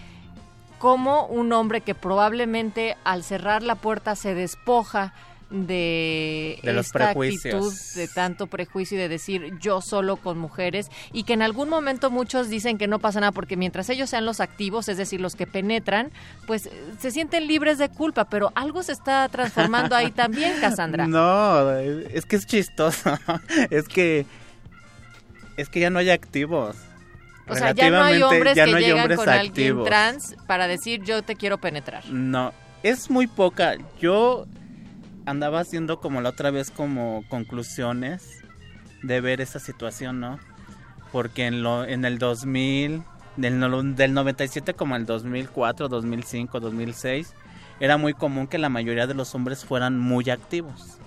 cómo 0.77 1.25
un 1.27 1.53
hombre 1.53 1.81
que 1.81 1.95
probablemente 1.95 2.97
al 3.05 3.23
cerrar 3.23 3.63
la 3.63 3.75
puerta 3.75 4.15
se 4.15 4.35
despoja 4.35 5.13
de, 5.49 6.59
esta 6.63 7.11
actitud 7.11 7.73
de 7.95 8.07
tanto 8.07 8.47
prejuicio 8.47 8.97
y 8.97 9.01
de 9.01 9.09
decir 9.09 9.53
yo 9.59 9.81
solo 9.81 10.17
con 10.17 10.37
mujeres 10.37 10.89
y 11.13 11.23
que 11.23 11.33
en 11.33 11.41
algún 11.41 11.69
momento 11.69 12.11
muchos 12.11 12.49
dicen 12.49 12.77
que 12.77 12.87
no 12.87 12.99
pasa 12.99 13.19
nada 13.21 13.31
porque 13.31 13.55
mientras 13.55 13.89
ellos 13.89 14.09
sean 14.09 14.25
los 14.25 14.39
activos, 14.39 14.89
es 14.89 14.97
decir, 14.97 15.21
los 15.21 15.35
que 15.35 15.47
penetran, 15.47 16.11
pues 16.45 16.69
se 16.99 17.11
sienten 17.11 17.47
libres 17.47 17.77
de 17.77 17.89
culpa, 17.89 18.25
pero 18.25 18.51
algo 18.55 18.83
se 18.83 18.91
está 18.91 19.27
transformando 19.29 19.95
ahí 19.95 20.11
también, 20.11 20.53
Cassandra. 20.61 21.07
No, 21.07 21.71
es 21.77 22.25
que 22.25 22.35
es 22.35 22.45
chistoso, 22.45 23.17
es 23.69 23.87
que 23.87 24.25
es 25.55 25.69
que 25.69 25.79
ya 25.79 25.89
no 25.89 25.99
hay 25.99 26.09
activos. 26.09 26.75
O 27.49 27.55
sea, 27.55 27.71
ya 27.71 27.89
no 27.89 28.01
hay 28.01 28.21
hombres 28.21 28.53
que 28.53 28.65
llegan 28.65 29.15
con 29.15 29.29
alguien 29.29 29.83
trans 29.85 30.35
para 30.47 30.67
decir 30.67 31.01
yo 31.03 31.21
te 31.23 31.35
quiero 31.35 31.57
penetrar. 31.57 32.05
No, 32.09 32.53
es 32.83 33.09
muy 33.09 33.25
poca. 33.25 33.77
Yo 34.01 34.45
andaba 35.27 35.59
haciendo 35.59 35.99
como 35.99 36.21
la 36.21 36.29
otra 36.29 36.51
vez 36.51 36.71
como 36.71 37.23
conclusiones 37.27 38.43
de 39.03 39.19
ver 39.19 39.41
esa 39.41 39.59
situación, 39.59 40.21
¿no? 40.21 40.39
Porque 41.11 41.45
en, 41.45 41.63
lo, 41.63 41.83
en 41.83 42.05
el 42.05 42.17
2000, 42.17 43.03
del, 43.35 43.95
del 43.95 44.13
97 44.13 44.73
como 44.73 44.95
el 44.95 45.05
2004, 45.05 45.89
2005, 45.89 46.59
2006, 46.61 47.33
era 47.81 47.97
muy 47.97 48.13
común 48.13 48.47
que 48.47 48.57
la 48.57 48.69
mayoría 48.69 49.05
de 49.05 49.13
los 49.13 49.35
hombres 49.35 49.65
fueran 49.65 49.99
muy 49.99 50.29
activos, 50.29 50.97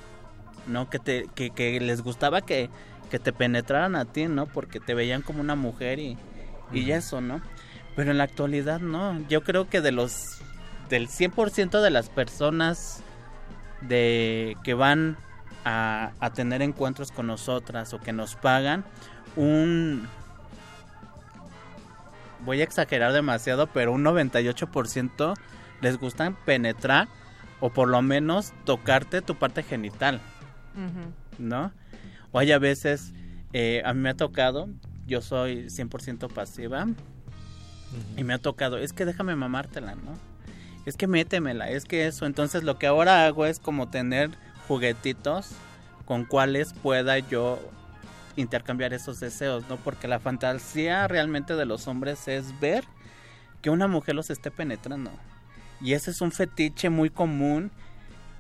¿no? 0.67 0.91
Que, 0.91 0.99
te, 0.99 1.27
que, 1.35 1.51
que 1.51 1.81
les 1.81 2.03
gustaba 2.03 2.43
que, 2.43 2.69
que 3.11 3.19
te 3.19 3.33
penetraran 3.33 3.97
a 3.97 4.05
ti, 4.05 4.27
¿no? 4.27 4.45
Porque 4.45 4.81
te 4.81 4.93
veían 4.93 5.23
como 5.23 5.41
una 5.41 5.55
mujer 5.55 5.99
y, 5.99 6.19
y 6.75 6.91
eso, 6.91 7.23
¿no? 7.23 7.41
Pero 7.97 8.11
en 8.11 8.19
la 8.19 8.25
actualidad 8.25 8.81
no. 8.81 9.19
Yo 9.31 9.43
creo 9.45 9.71
que 9.71 9.81
de 9.81 9.93
los 9.93 10.43
del 10.91 11.09
100% 11.09 11.81
de 11.81 11.91
las 11.91 12.11
personas 12.11 13.03
de 13.83 14.57
que 14.65 14.75
van 14.75 15.17
a, 15.65 16.13
tener 16.35 16.63
encuentros 16.63 17.13
con 17.13 17.27
nosotras 17.27 17.93
o 17.93 18.01
que 18.01 18.13
nos 18.13 18.35
pagan 18.35 18.85
un 19.37 20.09
voy 22.45 22.61
a 22.63 22.65
exagerar 22.65 23.13
demasiado, 23.13 23.67
pero 23.67 23.93
un 23.93 24.03
98% 24.03 25.35
les 25.83 25.99
gusta 25.99 26.31
penetrar 26.47 27.09
o 27.61 27.71
por 27.71 27.89
lo 27.89 28.01
menos 28.01 28.55
tocarte 28.65 29.21
tu 29.21 29.35
parte 29.35 29.63
genital, 29.63 30.21
¿no? 31.39 31.73
O 32.33 32.39
hay 32.39 32.53
a 32.53 32.59
veces, 32.59 33.13
eh, 33.53 33.83
a 33.85 33.93
mí 33.93 34.01
me 34.01 34.11
ha 34.11 34.17
tocado, 34.17 34.69
yo 35.07 35.21
soy 35.21 35.69
100% 35.69 36.33
pasiva, 36.33 36.87
y 38.17 38.25
me 38.25 38.33
ha 38.33 38.39
tocado, 38.39 38.79
es 38.79 38.95
que 38.95 39.05
déjame 39.05 39.37
mamártela, 39.37 39.95
¿no? 39.95 40.30
Es 40.87 40.97
que 40.97 41.07
métemela, 41.07 41.71
es 41.71 41.85
que 41.85 42.07
eso. 42.07 42.27
Entonces 42.27 42.63
lo 42.63 42.79
que 42.79 42.87
ahora 42.87 43.27
hago 43.27 43.47
es 43.47 43.59
como 43.59 43.89
tener 43.89 44.31
juguetitos 44.69 45.51
con 46.05 46.25
cuales 46.25 46.73
pueda 46.73 47.19
yo 47.19 47.59
intercambiar 48.37 48.93
esos 48.93 49.21
deseos, 49.21 49.65
¿no? 49.69 49.77
Porque 49.77 50.09
la 50.09 50.21
fantasía 50.21 51.07
realmente 51.09 51.55
de 51.55 51.67
los 51.67 51.87
hombres 51.87 52.29
es 52.29 52.59
ver 52.61 52.85
que 53.63 53.71
una 53.71 53.89
mujer 53.89 54.15
los 54.15 54.31
esté 54.31 54.51
penetrando. 54.51 55.11
Y 55.81 55.93
ese 55.95 56.11
es 56.11 56.21
un 56.21 56.33
fetiche 56.33 56.91
muy 56.91 57.11
común 57.11 57.71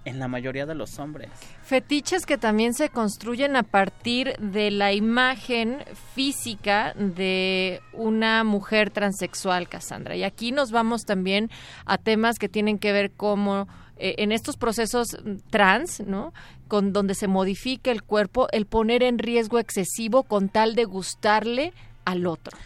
en 0.05 0.19
la 0.19 0.29
mayoría 0.29 0.67
de 0.67 0.75
los 0.75 0.99
hombres. 0.99 1.31
Fetiches 1.63 2.27
que 2.27 2.39
también 2.39 2.75
se 2.75 2.89
construyen 2.89 3.57
a 3.57 3.63
partir 3.63 4.37
de 4.39 4.71
la 4.71 4.93
imagen 4.93 5.85
física 6.15 6.95
de 6.95 7.81
una 7.93 8.45
mujer 8.45 8.91
transexual, 8.91 9.69
Cassandra. 9.69 10.17
Y 10.17 10.25
aquí 10.25 10.53
nos 10.53 10.71
vamos 10.71 11.05
también 11.05 11.51
a 11.85 11.99
temas 11.99 12.39
que 12.39 12.49
tienen 12.49 12.79
que 12.79 12.93
ver 12.93 13.13
como 13.13 13.69
eh, 13.97 14.15
en 14.19 14.33
estos 14.33 14.57
procesos 14.57 15.19
trans, 15.51 16.01
¿no? 16.01 16.33
Con 16.69 16.93
donde 16.93 17.15
se 17.15 17.29
modifica 17.29 17.91
el 17.91 18.03
cuerpo, 18.03 18.49
el 18.53 18.67
poner 18.67 19.03
en 19.03 19.19
riesgo 19.19 19.59
excesivo 19.59 20.23
con 20.23 20.49
tal 20.49 20.75
de 20.75 20.85
gustarle 20.85 21.73
al 22.05 22.27
otro. 22.27 22.57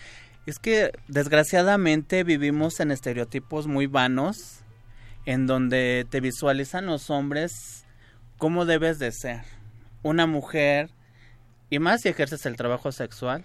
Es 0.47 0.59
que 0.59 0.93
desgraciadamente 1.09 2.23
vivimos 2.23 2.79
en 2.79 2.91
estereotipos 2.91 3.67
muy 3.67 3.87
vanos 3.87 4.64
en 5.27 5.47
donde 5.47 6.07
te 6.09 6.21
visualizan 6.21 6.87
los 6.87 7.11
hombres 7.11 7.85
cómo 8.39 8.65
debes 8.65 8.99
de 8.99 9.13
ser. 9.13 9.43
Una 10.03 10.27
mujer, 10.27 10.91
y 11.71 11.79
más 11.79 12.03
si 12.03 12.09
ejerces 12.09 12.45
el 12.47 12.57
trabajo 12.57 12.93
sexual, 12.93 13.45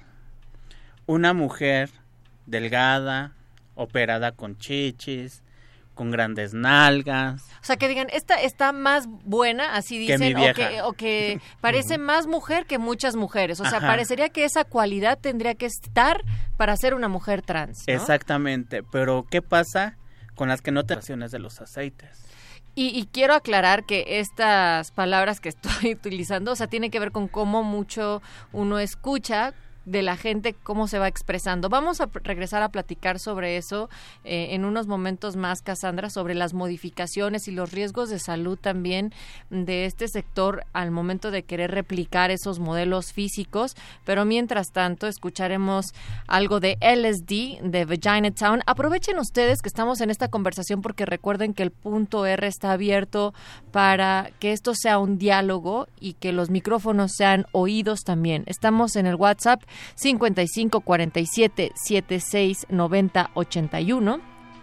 una 1.05 1.33
mujer 1.33 1.89
delgada, 2.45 3.33
operada 3.75 4.33
con 4.33 4.57
chichis, 4.57 5.41
con 5.99 6.11
grandes 6.11 6.53
nalgas. 6.53 7.43
O 7.61 7.65
sea, 7.65 7.75
que 7.75 7.87
digan, 7.87 8.07
esta 8.11 8.35
está 8.35 8.71
más 8.71 9.05
buena, 9.07 9.75
así 9.75 10.05
Que 10.07 10.17
mi 10.17 10.33
dicen, 10.33 10.49
o 10.49 10.53
que, 10.53 10.81
o 10.81 10.93
que 10.93 11.41
parece 11.61 11.97
más 11.97 12.25
mujer 12.25 12.65
que 12.65 12.77
muchas 12.77 13.15
mujeres. 13.15 13.59
O 13.59 13.65
sea, 13.65 13.79
Ajá. 13.79 13.87
parecería 13.87 14.29
que 14.29 14.45
esa 14.45 14.63
cualidad 14.63 15.19
tendría 15.19 15.55
que 15.55 15.65
estar 15.65 16.23
para 16.55 16.77
ser 16.77 16.93
una 16.93 17.09
mujer 17.09 17.41
trans. 17.41 17.83
¿no? 17.85 17.93
Exactamente, 17.93 18.81
pero 18.81 19.27
¿qué 19.29 19.41
pasa 19.41 19.97
con 20.39 20.47
las 20.47 20.61
que 20.61 20.71
no 20.71 20.85
te 20.85 20.93
relaciones 20.93 21.31
de 21.31 21.39
los 21.39 21.59
aceites? 21.59 22.23
Y, 22.73 22.97
y 22.97 23.07
quiero 23.11 23.33
aclarar 23.33 23.85
que 23.85 24.19
estas 24.19 24.91
palabras 24.91 25.41
que 25.41 25.49
estoy 25.49 25.91
utilizando, 25.95 26.53
o 26.53 26.55
sea, 26.55 26.67
tiene 26.67 26.89
que 26.89 26.97
ver 27.01 27.11
con 27.11 27.27
cómo 27.27 27.61
mucho 27.61 28.21
uno 28.53 28.79
escucha 28.79 29.53
de 29.85 30.01
la 30.01 30.17
gente, 30.17 30.53
cómo 30.63 30.87
se 30.87 30.99
va 30.99 31.07
expresando. 31.07 31.69
Vamos 31.69 32.01
a 32.01 32.09
regresar 32.23 32.61
a 32.61 32.69
platicar 32.69 33.19
sobre 33.19 33.57
eso 33.57 33.89
eh, 34.23 34.49
en 34.51 34.65
unos 34.65 34.87
momentos 34.87 35.35
más, 35.35 35.61
Cassandra, 35.61 36.09
sobre 36.09 36.35
las 36.35 36.53
modificaciones 36.53 37.47
y 37.47 37.51
los 37.51 37.71
riesgos 37.71 38.09
de 38.09 38.19
salud 38.19 38.57
también 38.59 39.13
de 39.49 39.85
este 39.85 40.07
sector 40.07 40.65
al 40.73 40.91
momento 40.91 41.31
de 41.31 41.43
querer 41.43 41.71
replicar 41.71 42.31
esos 42.31 42.59
modelos 42.59 43.13
físicos. 43.13 43.75
Pero 44.05 44.25
mientras 44.25 44.67
tanto, 44.71 45.07
escucharemos 45.07 45.87
algo 46.27 46.59
de 46.59 46.77
LSD, 46.81 47.61
de 47.63 47.85
Vagina 47.85 48.31
Town. 48.31 48.61
Aprovechen 48.65 49.17
ustedes 49.17 49.61
que 49.61 49.69
estamos 49.69 50.01
en 50.01 50.09
esta 50.09 50.27
conversación 50.27 50.81
porque 50.81 51.05
recuerden 51.05 51.53
que 51.53 51.63
el 51.63 51.71
punto 51.71 52.25
R 52.25 52.45
está 52.47 52.71
abierto 52.71 53.33
para 53.71 54.31
que 54.39 54.51
esto 54.51 54.73
sea 54.75 54.99
un 54.99 55.17
diálogo 55.17 55.87
y 55.99 56.13
que 56.13 56.31
los 56.31 56.49
micrófonos 56.49 57.13
sean 57.15 57.45
oídos 57.51 58.01
también. 58.01 58.43
Estamos 58.45 58.95
en 58.95 59.05
el 59.05 59.15
WhatsApp 59.15 59.63
55 59.95 60.81
47 60.81 61.71
76 61.75 62.67
90 62.69 63.31
81. 63.33 64.21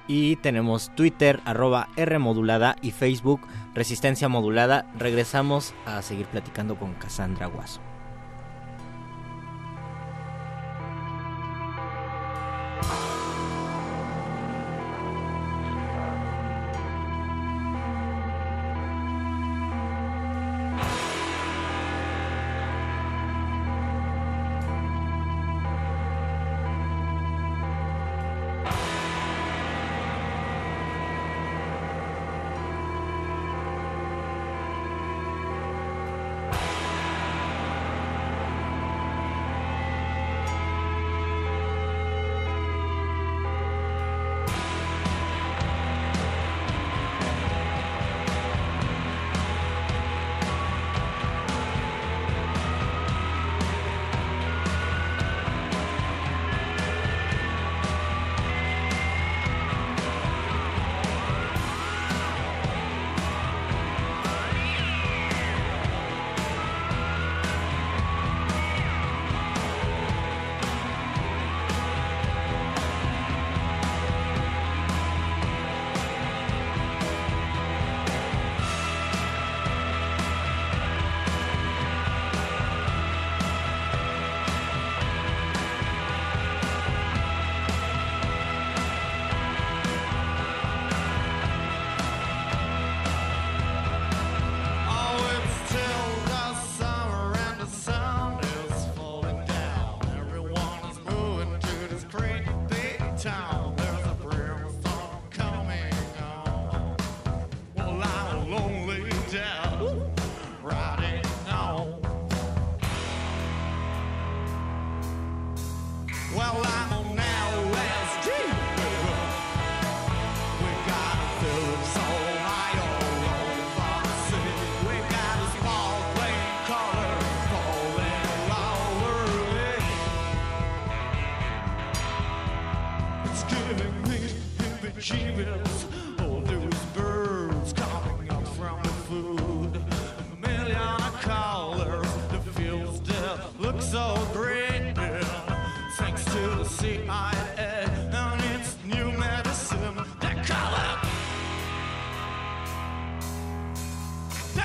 Y 0.08 0.36
tenemos 0.36 0.94
Twitter, 0.94 1.40
arroba 1.44 1.88
R 1.96 2.18
modulada 2.18 2.76
y 2.80 2.92
Facebook, 2.92 3.40
Resistencia 3.74 4.28
Modulada. 4.28 4.90
Regresamos 4.96 5.74
a 5.84 6.00
seguir 6.02 6.26
platicando 6.26 6.76
con 6.76 6.94
Cassandra 6.94 7.46
Guaso. 7.46 7.80
Thank 12.82 13.15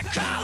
back. 0.04 0.41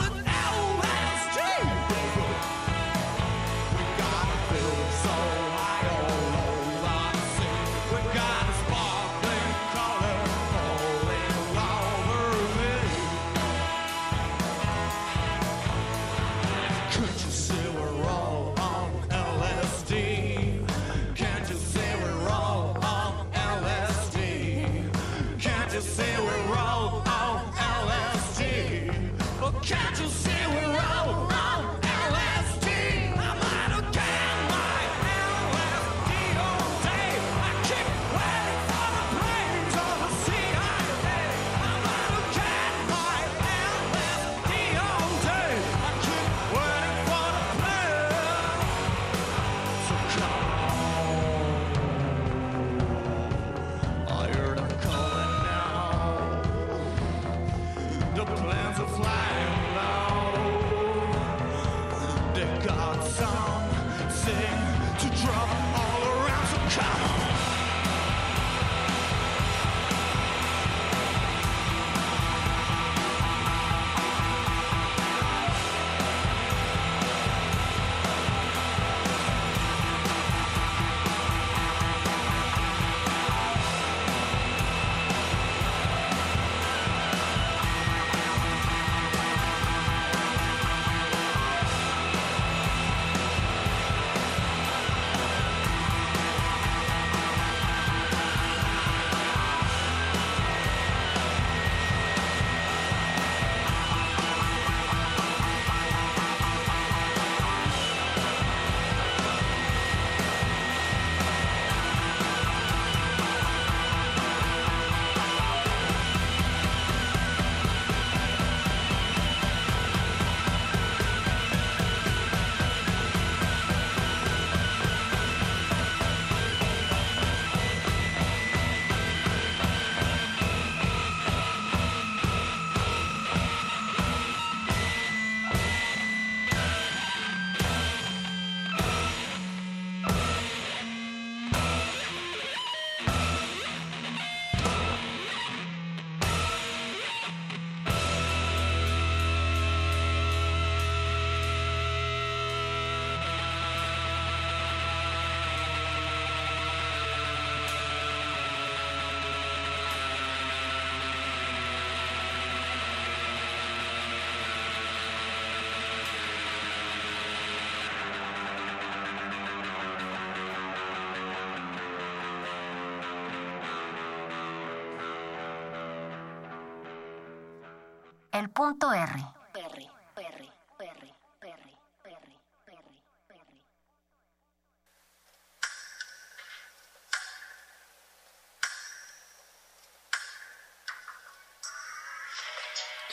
El 178.68 178.74
punto 178.74 178.92
R. 178.92 179.12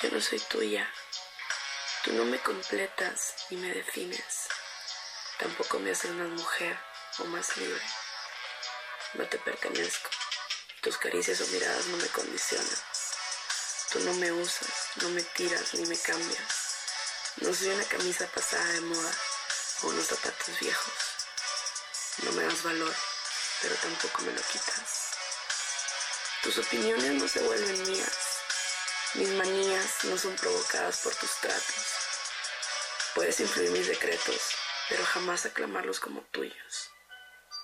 Yo 0.02 0.12
no 0.12 0.20
soy 0.20 0.40
tuya. 0.40 0.92
Tú 2.04 2.12
no 2.12 2.26
me 2.26 2.38
completas 2.40 3.36
ni 3.50 3.56
me 3.56 3.70
defines. 3.70 4.50
Tampoco 5.40 5.80
me 5.80 5.92
haces 5.92 6.12
más 6.12 6.28
mujer 6.28 6.78
o 7.20 7.24
más 7.28 7.56
libre. 7.56 7.82
No 9.14 9.24
te 9.30 9.38
pertenezco. 9.38 10.10
Tus 10.82 10.98
caricias 10.98 11.40
o 11.40 11.48
miradas 11.48 11.86
no 11.88 11.96
me 11.96 12.08
condicionan. 12.08 12.95
No 14.04 14.14
me 14.16 14.30
usas, 14.32 14.90
no 15.02 15.10
me 15.10 15.24
tiras 15.24 15.74
ni 15.74 15.86
me 15.86 15.98
cambias. 15.98 16.66
No 17.38 17.54
soy 17.54 17.70
una 17.70 17.86
camisa 17.86 18.28
pasada 18.28 18.66
de 18.74 18.82
moda 18.82 19.12
o 19.82 19.88
unos 19.88 20.06
zapatos 20.06 20.60
viejos. 20.60 20.94
No 22.24 22.32
me 22.34 22.44
das 22.44 22.62
valor, 22.62 22.94
pero 23.62 23.76
tampoco 23.76 24.22
me 24.24 24.34
lo 24.34 24.42
quitas. 24.42 25.12
Tus 26.44 26.58
opiniones 26.58 27.14
no 27.14 27.28
se 27.28 27.42
vuelven 27.42 27.84
mías. 27.90 28.18
Mis 29.16 29.30
manías 29.30 30.04
no 30.04 30.18
son 30.18 30.36
provocadas 30.36 31.00
por 31.00 31.16
tus 31.16 31.32
tratos. 31.40 31.86
Puedes 33.16 33.40
influir 33.40 33.72
mis 33.72 33.88
decretos, 33.88 34.42
pero 34.90 35.06
jamás 35.06 35.46
aclamarlos 35.46 36.02
como 36.02 36.22
tuyos, 36.32 36.92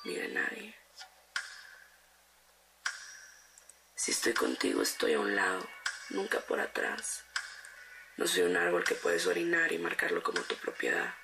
ni 0.06 0.16
de 0.16 0.30
nadie. 0.30 0.80
Si 3.96 4.12
estoy 4.12 4.34
contigo, 4.34 4.82
estoy 4.82 5.14
a 5.14 5.20
un 5.20 5.36
lado, 5.36 5.70
nunca 6.12 6.40
por 6.40 6.60
atrás. 6.60 7.24
No 8.18 8.28
soy 8.28 8.44
un 8.44 8.58
árbol 8.58 8.84
que 8.84 8.96
puedes 8.96 9.26
orinar 9.26 9.72
y 9.72 9.80
marcarlo 9.80 10.22
como 10.22 10.42
tu 10.42 10.56
propiedad. 10.56 11.16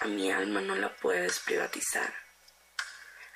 A 0.00 0.06
mi 0.06 0.30
alma 0.30 0.60
no 0.60 0.74
la 0.74 0.94
puedes 0.94 1.40
privatizar. 1.40 2.14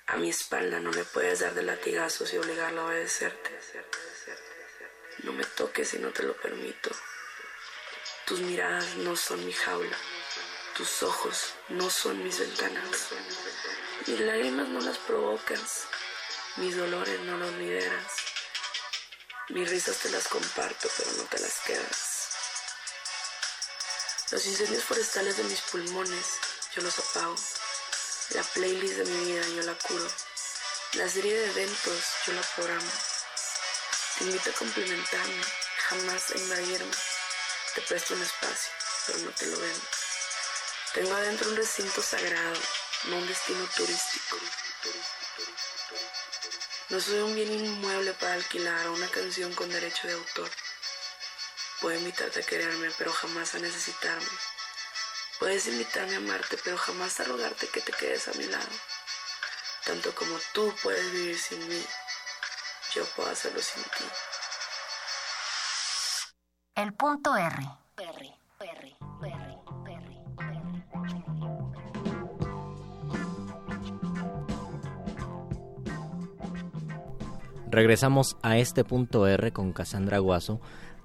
A 0.06 0.16
mi 0.16 0.30
espalda 0.30 0.80
no 0.80 0.90
me 0.90 1.04
puedes 1.04 1.40
dar 1.40 1.54
de 1.54 1.62
latigazos 1.62 2.32
y 2.32 2.38
obligarlo 2.38 2.82
a 2.82 2.86
obedecerte. 2.86 3.58
No 5.24 5.32
me 5.32 5.44
toques 5.44 5.88
si 5.88 5.98
no 5.98 6.10
te 6.10 6.22
lo 6.22 6.34
permito. 6.36 6.90
Tus 8.24 8.40
miradas 8.40 8.96
no 8.96 9.16
son 9.16 9.44
mi 9.44 9.52
jaula. 9.52 9.96
Tus 10.76 11.02
ojos 11.02 11.54
no 11.68 11.90
son 11.90 12.22
mis 12.22 12.38
ventanas. 12.38 13.08
Mis 14.06 14.20
lágrimas 14.20 14.68
no 14.68 14.80
las 14.80 14.98
provocas. 14.98 15.86
Mis 16.56 16.76
dolores 16.76 17.20
no 17.20 17.36
los 17.36 17.52
lideras. 17.54 18.27
Mis 19.50 19.70
risas 19.70 19.96
te 19.96 20.10
las 20.10 20.28
comparto, 20.28 20.90
pero 20.98 21.10
no 21.12 21.22
te 21.24 21.38
las 21.38 21.54
quedas. 21.60 22.18
Los 24.30 24.44
incendios 24.44 24.84
forestales 24.84 25.38
de 25.38 25.44
mis 25.44 25.60
pulmones, 25.62 26.26
yo 26.74 26.82
los 26.82 26.98
apago. 26.98 27.34
La 28.30 28.42
playlist 28.42 28.96
de 28.96 29.04
mi 29.06 29.24
vida, 29.24 29.48
yo 29.48 29.62
la 29.62 29.72
curo. 29.72 30.06
La 30.92 31.08
serie 31.08 31.34
de 31.34 31.46
eventos, 31.46 32.04
yo 32.26 32.34
la 32.34 32.42
programo. 32.42 32.92
Te 34.18 34.24
invito 34.24 34.50
a 34.50 34.52
complementarme, 34.52 35.42
jamás 35.88 36.30
a 36.30 36.36
invadirme. 36.36 36.96
Te 37.74 37.80
presto 37.80 38.12
un 38.12 38.22
espacio, 38.22 38.72
pero 39.06 39.18
no 39.20 39.30
te 39.30 39.46
lo 39.46 39.58
vendo. 39.58 39.86
Tengo 40.92 41.14
adentro 41.14 41.48
un 41.48 41.56
recinto 41.56 42.02
sagrado, 42.02 42.60
no 43.04 43.16
un 43.16 43.26
destino 43.26 43.66
turístico. 43.74 44.36
No 46.90 46.98
soy 47.00 47.18
un 47.18 47.34
bien 47.34 47.52
inmueble 47.52 48.14
para 48.14 48.32
alquilar 48.32 48.88
una 48.88 49.08
canción 49.08 49.52
con 49.52 49.68
derecho 49.68 50.06
de 50.06 50.14
autor. 50.14 50.50
Puedo 51.82 51.98
invitarte 51.98 52.40
a 52.40 52.46
quererme, 52.46 52.90
pero 52.96 53.12
jamás 53.12 53.54
a 53.54 53.58
necesitarme. 53.58 54.26
Puedes 55.38 55.66
invitarme 55.66 56.14
a 56.14 56.18
amarte, 56.18 56.56
pero 56.64 56.78
jamás 56.78 57.20
a 57.20 57.24
rogarte 57.24 57.68
que 57.68 57.82
te 57.82 57.92
quedes 57.92 58.26
a 58.28 58.32
mi 58.32 58.44
lado. 58.46 58.70
Tanto 59.84 60.14
como 60.14 60.34
tú 60.54 60.74
puedes 60.82 61.12
vivir 61.12 61.38
sin 61.38 61.68
mí, 61.68 61.86
yo 62.94 63.04
puedo 63.14 63.28
hacerlo 63.28 63.60
sin 63.60 63.82
ti. 63.82 64.04
El 66.74 66.94
punto 66.94 67.36
R. 67.36 67.68
Regresamos 77.70 78.36
a 78.42 78.56
este 78.56 78.84
punto 78.84 79.26
R 79.26 79.52
con 79.52 79.72
Cassandra 79.72 80.18
Guaso. 80.18 80.60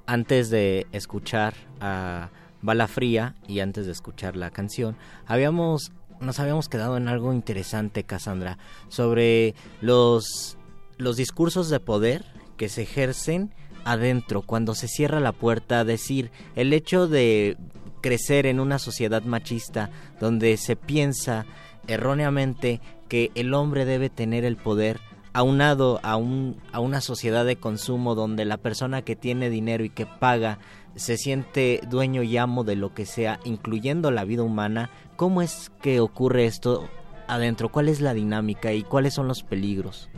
Antes 0.06 0.50
de 0.50 0.88
escuchar 0.92 1.54
a 1.82 2.30
Bala 2.62 2.88
Fría 2.88 3.36
y 3.48 3.60
antes 3.60 3.86
de 3.86 3.92
escuchar 3.92 4.36
la 4.36 4.50
canción, 4.50 4.96
habíamos 5.26 5.92
nos 6.20 6.40
habíamos 6.40 6.70
quedado 6.70 6.96
en 6.96 7.10
algo 7.10 7.34
interesante, 7.34 8.04
Cassandra, 8.04 8.58
sobre 8.88 9.56
los 9.82 10.58
los 10.98 11.18
discursos 11.18 11.70
de 11.70 11.80
poder 11.80 12.24
que 12.56 12.70
se 12.70 12.84
ejercen 12.84 13.54
adentro 13.84 14.42
cuando 14.42 14.74
se 14.76 14.88
cierra 14.88 15.20
la 15.20 15.34
puerta, 15.34 15.84
decir, 15.84 16.32
el 16.56 16.72
hecho 16.72 17.08
de 17.08 17.58
crecer 18.02 18.46
en 18.46 18.60
una 18.60 18.80
sociedad 18.80 19.24
machista 19.24 19.90
donde 20.22 20.56
se 20.58 20.76
piensa 20.76 21.46
erróneamente 21.88 22.80
que 23.10 23.32
el 23.36 23.54
hombre 23.54 23.84
debe 23.84 24.10
tener 24.10 24.46
el 24.46 24.56
poder 24.56 25.02
aunado 25.34 26.00
a, 26.04 26.16
un, 26.16 26.62
a 26.72 26.80
una 26.80 27.02
sociedad 27.02 27.46
de 27.46 27.56
consumo 27.56 28.16
donde 28.16 28.46
la 28.46 28.58
persona 28.58 29.02
que 29.02 29.16
tiene 29.16 29.50
dinero 29.50 29.84
y 29.84 29.90
que 29.90 30.06
paga 30.06 30.60
se 30.96 31.18
siente 31.18 31.82
dueño 31.90 32.24
y 32.24 32.38
amo 32.38 32.64
de 32.64 32.76
lo 32.76 32.94
que 32.94 33.06
sea, 33.06 33.40
incluyendo 33.44 34.12
la 34.12 34.26
vida 34.26 34.44
humana, 34.44 34.92
¿cómo 35.16 35.42
es 35.42 35.72
que 35.82 36.00
ocurre 36.00 36.46
esto 36.46 36.88
adentro? 37.28 37.70
¿Cuál 37.70 37.90
es 37.90 38.00
la 38.00 38.14
dinámica 38.14 38.74
y 38.74 38.84
cuáles 38.84 39.16
son 39.16 39.28
los 39.28 39.44
peligros? 39.44 40.10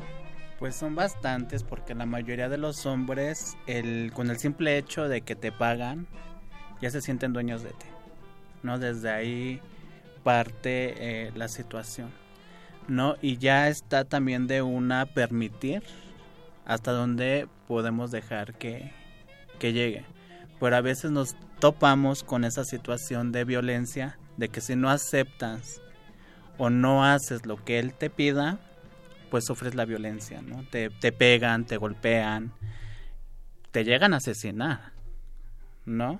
Pues 0.59 0.75
son 0.75 0.95
bastantes 0.95 1.63
porque 1.63 1.95
la 1.95 2.05
mayoría 2.05 2.49
de 2.49 2.57
los 2.57 2.85
hombres, 2.85 3.57
el, 3.67 4.11
con 4.13 4.29
el 4.29 4.37
simple 4.37 4.77
hecho 4.77 5.07
de 5.07 5.21
que 5.21 5.35
te 5.35 5.51
pagan, 5.51 6.07
ya 6.81 6.89
se 6.89 7.01
sienten 7.01 7.33
dueños 7.33 7.63
de 7.63 7.69
ti. 7.69 7.87
¿no? 8.63 8.79
Desde 8.79 9.09
ahí 9.09 9.61
parte 10.23 10.95
eh, 10.97 11.31
la 11.35 11.47
situación. 11.47 12.09
¿No? 12.87 13.15
Y 13.21 13.37
ya 13.37 13.67
está 13.67 14.05
también 14.05 14.47
de 14.47 14.61
una 14.61 15.05
permitir 15.05 15.83
hasta 16.65 16.91
dónde 16.91 17.47
podemos 17.67 18.11
dejar 18.11 18.55
que, 18.55 18.91
que 19.59 19.73
llegue. 19.73 20.05
Pero 20.59 20.75
a 20.75 20.81
veces 20.81 21.11
nos 21.11 21.35
topamos 21.59 22.23
con 22.23 22.43
esa 22.43 22.63
situación 22.63 23.31
de 23.31 23.43
violencia, 23.43 24.17
de 24.37 24.49
que 24.49 24.61
si 24.61 24.75
no 24.75 24.89
aceptas 24.89 25.81
o 26.57 26.69
no 26.69 27.05
haces 27.05 27.45
lo 27.45 27.63
que 27.63 27.79
él 27.79 27.93
te 27.93 28.09
pida, 28.09 28.59
pues 29.29 29.45
sufres 29.45 29.75
la 29.75 29.85
violencia, 29.85 30.41
¿no? 30.41 30.63
Te, 30.69 30.89
te 30.89 31.11
pegan, 31.11 31.65
te 31.65 31.77
golpean, 31.77 32.53
te 33.71 33.83
llegan 33.83 34.13
a 34.13 34.17
asesinar, 34.17 34.93
¿no? 35.85 36.19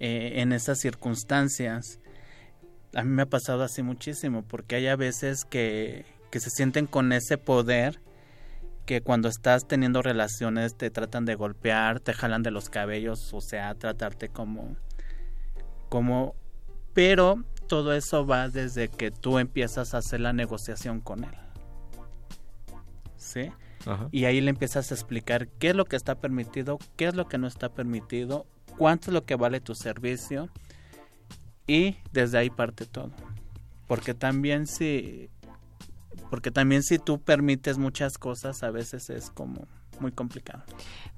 Eh, 0.00 0.40
en 0.40 0.52
esas 0.52 0.80
circunstancias 0.80 2.00
a 2.94 3.04
mí 3.04 3.10
me 3.10 3.22
ha 3.22 3.26
pasado 3.26 3.62
así 3.62 3.82
muchísimo, 3.82 4.42
porque 4.42 4.76
hay 4.76 4.86
a 4.88 4.96
veces 4.96 5.44
que, 5.44 6.04
que 6.30 6.40
se 6.40 6.50
sienten 6.50 6.86
con 6.86 7.12
ese 7.12 7.38
poder 7.38 8.00
que 8.86 9.00
cuando 9.00 9.28
estás 9.28 9.66
teniendo 9.66 10.02
relaciones 10.02 10.76
te 10.76 10.90
tratan 10.90 11.24
de 11.24 11.34
golpear, 11.34 12.00
te 12.00 12.12
jalan 12.12 12.42
de 12.42 12.50
los 12.50 12.68
cabellos, 12.68 13.32
o 13.32 13.40
sea, 13.40 13.74
tratarte 13.74 14.28
como 14.28 14.76
como 15.88 16.34
pero 16.94 17.44
todo 17.68 17.94
eso 17.94 18.26
va 18.26 18.48
desde 18.48 18.88
que 18.88 19.10
tú 19.10 19.38
empiezas 19.38 19.94
a 19.94 19.98
hacer 19.98 20.20
la 20.20 20.32
negociación 20.32 21.00
con 21.00 21.24
él. 21.24 21.34
¿Sí? 23.16 23.50
Y 24.10 24.26
ahí 24.26 24.40
le 24.40 24.50
empiezas 24.50 24.90
a 24.90 24.94
explicar 24.94 25.48
qué 25.48 25.70
es 25.70 25.76
lo 25.76 25.84
que 25.86 25.96
está 25.96 26.14
permitido, 26.14 26.78
qué 26.96 27.06
es 27.06 27.14
lo 27.14 27.28
que 27.28 27.38
no 27.38 27.46
está 27.46 27.68
permitido, 27.68 28.46
cuánto 28.78 29.10
es 29.10 29.14
lo 29.14 29.24
que 29.24 29.36
vale 29.36 29.60
tu 29.60 29.74
servicio 29.74 30.50
y 31.66 31.96
desde 32.12 32.38
ahí 32.38 32.50
parte 32.50 32.86
todo. 32.86 33.10
Porque 33.86 34.14
también 34.14 34.66
si 34.66 35.28
porque 36.30 36.50
también 36.50 36.82
si 36.82 36.98
tú 36.98 37.20
permites 37.20 37.76
muchas 37.76 38.16
cosas 38.16 38.62
a 38.62 38.70
veces 38.70 39.10
es 39.10 39.30
como 39.30 39.66
muy 40.00 40.12
complicado. 40.12 40.62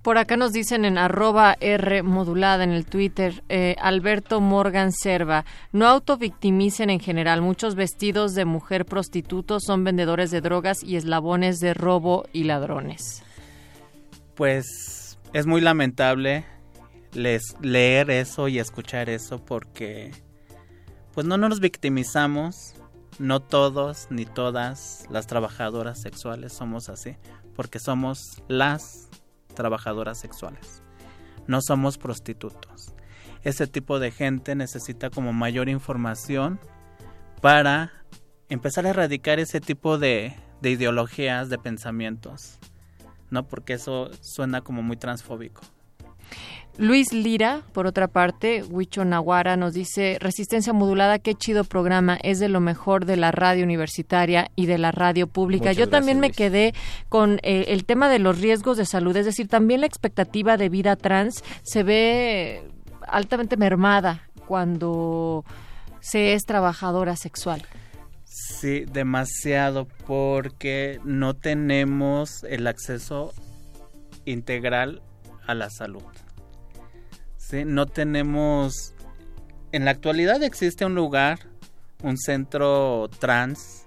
Por 0.02 0.18
acá 0.18 0.36
nos 0.36 0.52
dicen 0.52 0.84
en 0.84 0.98
arroba 0.98 1.56
R 1.60 2.02
modulada 2.02 2.64
en 2.64 2.70
el 2.70 2.84
Twitter, 2.84 3.42
eh, 3.48 3.76
Alberto 3.80 4.40
Morgan 4.40 4.92
Serva, 4.92 5.44
no 5.72 5.86
autovictimicen 5.86 6.90
en 6.90 7.00
general, 7.00 7.42
muchos 7.42 7.74
vestidos 7.74 8.34
de 8.34 8.44
mujer 8.44 8.84
prostituto 8.84 9.60
son 9.60 9.84
vendedores 9.84 10.30
de 10.30 10.40
drogas 10.40 10.82
y 10.82 10.96
eslabones 10.96 11.60
de 11.60 11.74
robo 11.74 12.26
y 12.32 12.44
ladrones. 12.44 13.22
Pues 14.34 15.18
es 15.32 15.46
muy 15.46 15.60
lamentable 15.60 16.44
les, 17.14 17.56
leer 17.60 18.10
eso 18.10 18.48
y 18.48 18.58
escuchar 18.58 19.08
eso 19.08 19.44
porque 19.44 20.12
pues 21.14 21.26
no 21.26 21.38
nos 21.38 21.60
victimizamos, 21.60 22.74
no 23.18 23.40
todos 23.40 24.08
ni 24.10 24.26
todas 24.26 25.06
las 25.10 25.26
trabajadoras 25.26 26.00
sexuales 26.00 26.52
somos 26.52 26.88
así, 26.88 27.16
porque 27.54 27.78
somos 27.78 28.42
las 28.48 29.08
trabajadoras 29.54 30.18
sexuales. 30.18 30.82
no 31.46 31.60
somos 31.60 31.98
prostitutos. 31.98 32.94
Ese 33.42 33.66
tipo 33.66 33.98
de 33.98 34.10
gente 34.10 34.54
necesita 34.54 35.10
como 35.10 35.34
mayor 35.34 35.68
información 35.68 36.58
para 37.42 37.92
empezar 38.48 38.86
a 38.86 38.90
erradicar 38.90 39.38
ese 39.38 39.60
tipo 39.60 39.98
de, 39.98 40.34
de 40.62 40.70
ideologías, 40.70 41.50
de 41.50 41.58
pensamientos, 41.58 42.58
¿no? 43.30 43.46
Porque 43.46 43.74
eso 43.74 44.10
suena 44.22 44.62
como 44.62 44.82
muy 44.82 44.96
transfóbico. 44.96 45.60
Luis 46.76 47.12
Lira, 47.12 47.62
por 47.72 47.86
otra 47.86 48.08
parte, 48.08 48.64
Huicho 48.64 49.04
Naguara 49.04 49.56
nos 49.56 49.74
dice, 49.74 50.18
Resistencia 50.20 50.72
Modulada, 50.72 51.20
qué 51.20 51.36
chido 51.36 51.62
programa, 51.62 52.18
es 52.22 52.40
de 52.40 52.48
lo 52.48 52.58
mejor 52.58 53.04
de 53.04 53.16
la 53.16 53.30
radio 53.30 53.62
universitaria 53.62 54.50
y 54.56 54.66
de 54.66 54.78
la 54.78 54.90
radio 54.90 55.28
pública. 55.28 55.66
Muchas 55.66 55.76
Yo 55.76 55.88
también 55.88 56.18
me 56.18 56.32
quedé 56.32 56.74
con 57.08 57.38
eh, 57.44 57.66
el 57.68 57.84
tema 57.84 58.08
de 58.08 58.18
los 58.18 58.40
riesgos 58.40 58.76
de 58.76 58.86
salud, 58.86 59.16
es 59.16 59.24
decir, 59.24 59.46
también 59.46 59.82
la 59.82 59.86
expectativa 59.86 60.56
de 60.56 60.68
vida 60.68 60.96
trans 60.96 61.44
se 61.62 61.84
ve 61.84 62.68
altamente 63.06 63.56
mermada 63.56 64.28
cuando 64.46 65.44
se 66.00 66.32
es 66.32 66.42
trabajadora 66.44 67.14
sexual. 67.14 67.62
Sí, 68.24 68.84
demasiado, 68.84 69.86
porque 70.08 70.98
no 71.04 71.34
tenemos 71.34 72.42
el 72.42 72.66
acceso 72.66 73.32
integral 74.24 75.02
a 75.46 75.54
la 75.54 75.70
salud. 75.70 76.02
Sí, 77.48 77.64
no 77.64 77.86
tenemos... 77.86 78.94
En 79.70 79.84
la 79.84 79.90
actualidad 79.90 80.42
existe 80.42 80.86
un 80.86 80.94
lugar, 80.94 81.40
un 82.02 82.16
centro 82.16 83.08
trans 83.18 83.84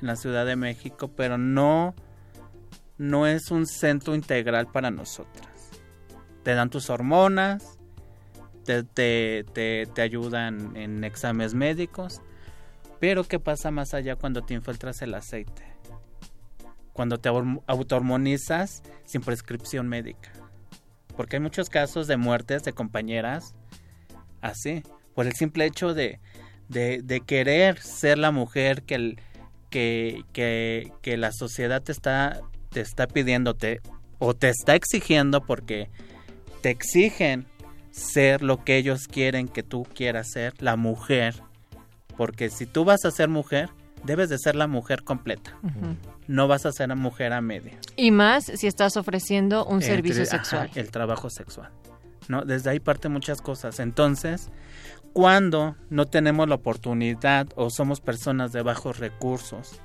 en 0.00 0.06
la 0.06 0.14
Ciudad 0.16 0.46
de 0.46 0.54
México, 0.54 1.08
pero 1.08 1.36
no, 1.36 1.94
no 2.96 3.26
es 3.26 3.50
un 3.50 3.66
centro 3.66 4.14
integral 4.14 4.68
para 4.70 4.90
nosotras. 4.90 5.70
Te 6.44 6.54
dan 6.54 6.70
tus 6.70 6.90
hormonas, 6.90 7.78
te, 8.64 8.84
te, 8.84 9.44
te, 9.52 9.86
te 9.92 10.02
ayudan 10.02 10.76
en 10.76 11.02
exámenes 11.02 11.54
médicos, 11.54 12.20
pero 13.00 13.24
¿qué 13.24 13.40
pasa 13.40 13.70
más 13.70 13.94
allá 13.94 14.16
cuando 14.16 14.42
te 14.42 14.54
infiltras 14.54 15.02
el 15.02 15.14
aceite? 15.14 15.64
Cuando 16.92 17.18
te 17.18 17.30
horm- 17.30 17.62
autohormonizas 17.66 18.82
sin 19.06 19.22
prescripción 19.22 19.88
médica. 19.88 20.30
Porque 21.16 21.36
hay 21.36 21.42
muchos 21.42 21.68
casos 21.68 22.06
de 22.06 22.16
muertes 22.16 22.62
de 22.62 22.72
compañeras 22.72 23.54
así, 24.40 24.82
por 25.14 25.26
el 25.26 25.34
simple 25.34 25.64
hecho 25.64 25.94
de, 25.94 26.20
de, 26.68 27.22
querer 27.26 27.80
ser 27.80 28.18
la 28.18 28.30
mujer 28.30 28.82
que, 28.82 28.94
el, 28.94 29.20
que, 29.70 30.24
que, 30.32 30.92
que 31.02 31.16
la 31.16 31.32
sociedad 31.32 31.82
te 31.82 31.92
está, 31.92 32.40
te 32.70 32.80
está 32.80 33.06
pidiéndote 33.06 33.80
o 34.18 34.34
te 34.34 34.48
está 34.48 34.74
exigiendo 34.74 35.44
porque 35.44 35.88
te 36.60 36.70
exigen 36.70 37.46
ser 37.90 38.42
lo 38.42 38.64
que 38.64 38.76
ellos 38.76 39.06
quieren 39.06 39.48
que 39.48 39.62
tú 39.62 39.86
quieras 39.94 40.32
ser, 40.32 40.54
la 40.60 40.76
mujer. 40.76 41.34
Porque 42.16 42.50
si 42.50 42.66
tú 42.66 42.84
vas 42.84 43.04
a 43.04 43.10
ser 43.10 43.28
mujer, 43.28 43.70
debes 44.04 44.28
de 44.28 44.38
ser 44.38 44.54
la 44.56 44.66
mujer 44.66 45.02
completa. 45.04 45.56
No 46.28 46.48
vas 46.48 46.66
a 46.66 46.72
ser 46.72 46.88
la 46.88 46.94
mujer 46.94 47.32
a 47.32 47.40
media. 47.40 47.78
Y 47.96 48.10
más 48.10 48.44
si 48.44 48.66
estás 48.66 48.96
ofreciendo 48.96 49.64
un 49.66 49.82
servicio 49.82 50.22
ajá, 50.22 50.30
sexual. 50.38 50.70
el 50.74 50.90
trabajo 50.90 51.30
sexual. 51.30 51.70
¿no? 52.28 52.42
Desde 52.44 52.70
ahí 52.70 52.80
parte 52.80 53.08
muchas 53.10 53.42
cosas. 53.42 53.80
Entonces, 53.80 54.50
cuando 55.12 55.76
no 55.90 56.06
tenemos 56.06 56.48
la 56.48 56.54
oportunidad 56.56 57.46
o 57.56 57.70
somos 57.70 58.00
personas 58.00 58.52
de 58.52 58.62
bajos 58.62 58.98
recursos 58.98 59.80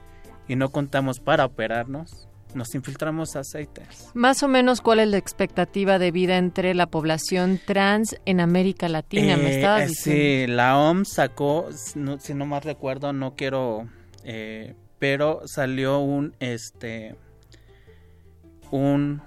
y 0.48 0.56
no 0.56 0.70
contamos 0.70 1.20
para 1.20 1.46
operarnos, 1.46 2.28
nos 2.56 2.74
infiltramos 2.74 3.36
aceites. 3.36 4.10
Más 4.16 4.42
o 4.42 4.48
menos, 4.48 4.82
¿cuál 4.82 5.00
es 5.02 5.08
la 5.10 5.18
expectativa 5.18 6.00
de 6.00 6.10
vida 6.12 6.38
entre 6.38 6.74
la 6.74 6.88
población 6.88 7.60
trans 7.64 8.16
en 8.26 8.40
América 8.40 8.90
Latina? 8.90 9.38
Me 9.38 9.52
Eh, 9.52 9.56
estabas 9.58 9.82
eh, 9.84 9.88
diciendo. 9.88 10.22
sí, 10.48 10.48
la 10.56 10.78
OMS 10.80 11.10
sacó, 11.14 11.70
no- 11.94 12.20
si 12.20 12.34
no 12.34 12.48
más 12.48 12.64
recuerdo, 12.66 13.14
no 13.14 13.36
quiero, 13.36 13.88
eh, 14.32 14.76
pero 15.00 15.42
salió 15.48 15.98
un, 15.98 16.36
este, 16.40 17.16
un, 18.70 19.24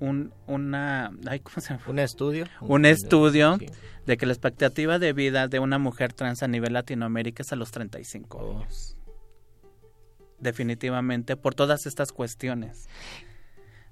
un, 0.00 0.32
una, 0.46 1.12
ay, 1.26 1.40
¿cómo 1.40 1.60
se 1.60 1.74
llama? 1.74 1.84
¿Un 1.86 1.98
estudio? 1.98 2.46
Un 2.62 2.86
estudio 2.86 3.58
de 4.06 4.16
que 4.16 4.24
la 4.24 4.32
expectativa 4.32 4.98
de 4.98 5.12
vida 5.12 5.46
de 5.46 5.58
una 5.58 5.78
mujer 5.78 6.14
trans 6.14 6.42
a 6.42 6.48
nivel 6.48 6.72
Latinoamérica 6.72 7.42
es 7.42 7.52
a 7.52 7.56
los 7.56 7.70
35 7.70 8.62
años. 8.62 8.96
Definitivamente, 10.38 11.36
por 11.36 11.54
todas 11.54 11.84
estas 11.84 12.10
cuestiones 12.10 12.88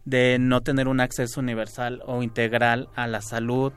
de 0.07 0.39
no 0.41 0.62
tener 0.62 0.89
un 0.89 1.01
acceso 1.01 1.41
universal 1.41 2.02
o 2.07 2.23
integral 2.23 2.89
a 2.94 3.07
la 3.07 3.20
salud, 3.20 3.75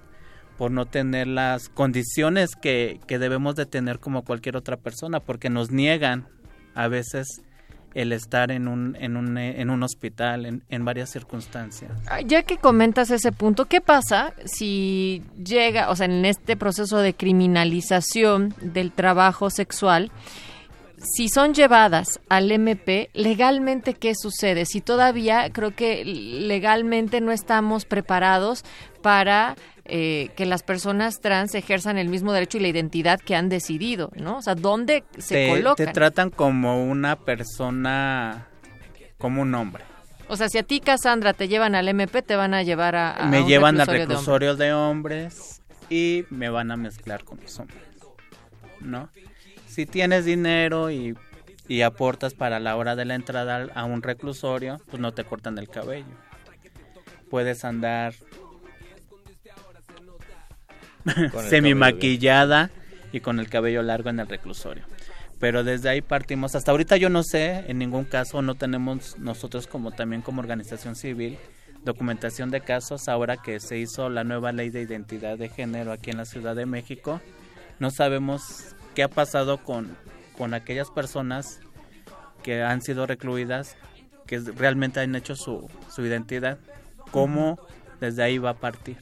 por 0.57 0.71
no 0.71 0.85
tener 0.85 1.27
las 1.27 1.67
condiciones 1.67 2.55
que, 2.55 3.01
que 3.07 3.19
debemos 3.19 3.55
de 3.55 3.65
tener 3.65 3.99
como 3.99 4.23
cualquier 4.23 4.55
otra 4.55 4.77
persona, 4.77 5.19
porque 5.19 5.49
nos 5.49 5.69
niegan 5.69 6.29
a 6.75 6.87
veces 6.87 7.41
el 7.95 8.11
estar 8.11 8.51
en 8.51 8.67
un, 8.67 8.97
en 8.99 9.15
un, 9.15 9.37
en 9.37 9.69
un 9.69 9.81
hospital, 9.81 10.45
en, 10.45 10.63
en 10.69 10.83
varias 10.83 11.09
circunstancias. 11.09 11.91
Ah, 12.07 12.19
Ya 12.19 12.43
que 12.43 12.57
comentas 12.57 13.09
ese 13.09 13.31
punto, 13.31 13.65
¿qué 13.65 13.79
pasa 13.79 14.33
si 14.43 15.23
llega, 15.41 15.89
o 15.89 15.95
sea, 15.95 16.05
en 16.05 16.25
este 16.25 16.57
proceso 16.57 16.97
de 16.97 17.13
criminalización 17.13 18.53
del 18.61 18.91
trabajo 18.91 19.49
sexual, 19.49 20.11
si 21.05 21.29
son 21.29 21.53
llevadas 21.53 22.19
al 22.29 22.51
MP, 22.51 23.09
legalmente 23.13 23.93
qué 23.93 24.13
sucede? 24.15 24.65
Si 24.65 24.81
todavía 24.81 25.49
creo 25.51 25.75
que 25.75 26.03
legalmente 26.03 27.21
no 27.21 27.31
estamos 27.31 27.85
preparados 27.85 28.63
para 29.01 29.55
eh, 29.85 30.31
que 30.35 30.45
las 30.45 30.63
personas 30.63 31.21
trans 31.21 31.53
ejerzan 31.55 31.97
el 31.97 32.09
mismo 32.09 32.33
derecho 32.33 32.57
y 32.57 32.61
la 32.61 32.67
identidad 32.69 33.19
que 33.19 33.35
han 33.35 33.49
decidido, 33.49 34.11
¿no? 34.15 34.37
O 34.37 34.41
sea, 34.41 34.55
¿dónde 34.55 35.03
se 35.17 35.35
te, 35.35 35.49
colocan? 35.49 35.85
te 35.85 35.93
tratan 35.93 36.29
como 36.31 36.83
una 36.83 37.15
persona, 37.15 38.47
como 39.17 39.41
un 39.43 39.53
hombre. 39.53 39.83
O 40.27 40.37
sea, 40.37 40.49
si 40.49 40.57
a 40.57 40.63
ti, 40.63 40.79
Cassandra, 40.79 41.33
te 41.33 41.47
llevan 41.47 41.75
al 41.75 41.87
MP, 41.87 42.23
te 42.23 42.35
van 42.35 42.55
a 42.55 42.63
llevar 42.63 42.95
a, 42.95 43.11
a 43.15 43.25
me 43.27 43.41
un 43.41 43.47
llevan 43.47 43.79
al 43.79 43.85
reclusorio 43.85 44.55
de 44.55 44.73
hombres. 44.73 45.27
reclusorio 45.27 45.35
de 45.35 45.53
hombres 45.53 45.61
y 45.89 46.25
me 46.31 46.49
van 46.49 46.71
a 46.71 46.77
mezclar 46.77 47.23
con 47.23 47.39
los 47.41 47.59
hombres, 47.59 47.83
¿no? 48.81 49.09
Si 49.75 49.85
tienes 49.85 50.23
dinero 50.23 50.89
y, 50.89 51.17
y 51.67 51.81
aportas 51.81 52.33
para 52.33 52.61
la 52.61 52.77
hora 52.77 52.95
de 52.95 53.03
la 53.03 53.13
entrada 53.13 53.67
a 53.75 53.83
un 53.83 54.01
reclusorio, 54.01 54.79
pues 54.89 55.01
no 55.01 55.13
te 55.13 55.25
cortan 55.25 55.57
el 55.57 55.67
cabello. 55.67 56.05
Puedes 57.29 57.65
andar 57.65 58.13
semi 61.49 61.75
maquillada 61.75 62.71
y 63.11 63.19
con 63.19 63.37
el 63.41 63.49
cabello 63.49 63.83
largo 63.83 64.09
en 64.09 64.21
el 64.21 64.29
reclusorio. 64.29 64.85
Pero 65.41 65.65
desde 65.65 65.89
ahí 65.89 66.01
partimos. 66.01 66.55
Hasta 66.55 66.71
ahorita 66.71 66.95
yo 66.95 67.09
no 67.09 67.21
sé, 67.23 67.65
en 67.67 67.77
ningún 67.77 68.05
caso 68.05 68.41
no 68.41 68.55
tenemos 68.55 69.19
nosotros 69.19 69.67
como 69.67 69.91
también 69.91 70.21
como 70.21 70.39
organización 70.39 70.95
civil 70.95 71.37
documentación 71.83 72.49
de 72.49 72.61
casos 72.61 73.09
ahora 73.09 73.35
que 73.35 73.59
se 73.59 73.77
hizo 73.77 74.09
la 74.09 74.23
nueva 74.23 74.53
ley 74.53 74.69
de 74.69 74.81
identidad 74.81 75.37
de 75.37 75.49
género 75.49 75.91
aquí 75.91 76.11
en 76.11 76.17
la 76.17 76.25
Ciudad 76.25 76.55
de 76.55 76.65
México. 76.65 77.19
No 77.77 77.91
sabemos 77.91 78.73
qué 78.95 79.03
ha 79.03 79.09
pasado 79.09 79.61
con, 79.63 79.95
con 80.37 80.53
aquellas 80.53 80.89
personas 80.89 81.59
que 82.41 82.63
han 82.63 82.81
sido 82.81 83.05
recluidas, 83.05 83.75
que 84.25 84.39
realmente 84.39 85.01
han 85.01 85.15
hecho 85.15 85.35
su, 85.35 85.69
su 85.93 86.05
identidad, 86.05 86.57
cómo 87.11 87.59
desde 87.99 88.23
ahí 88.23 88.37
va 88.37 88.51
a 88.51 88.59
partir. 88.59 88.97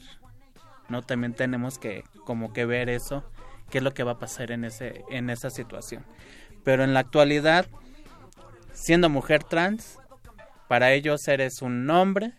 no 0.88 1.02
también 1.02 1.32
tenemos 1.32 1.78
que 1.78 2.04
como 2.26 2.52
que 2.52 2.66
ver 2.66 2.88
eso 2.88 3.24
qué 3.70 3.78
es 3.78 3.84
lo 3.84 3.94
que 3.94 4.02
va 4.02 4.12
a 4.12 4.18
pasar 4.18 4.50
en 4.50 4.64
ese 4.64 5.04
en 5.10 5.30
esa 5.30 5.50
situación. 5.50 6.04
Pero 6.64 6.84
en 6.84 6.92
la 6.92 7.00
actualidad 7.00 7.66
siendo 8.72 9.08
mujer 9.08 9.44
trans 9.44 9.98
para 10.68 10.92
ellos 10.92 11.26
eres 11.28 11.62
un 11.62 11.88
hombre 11.88 12.32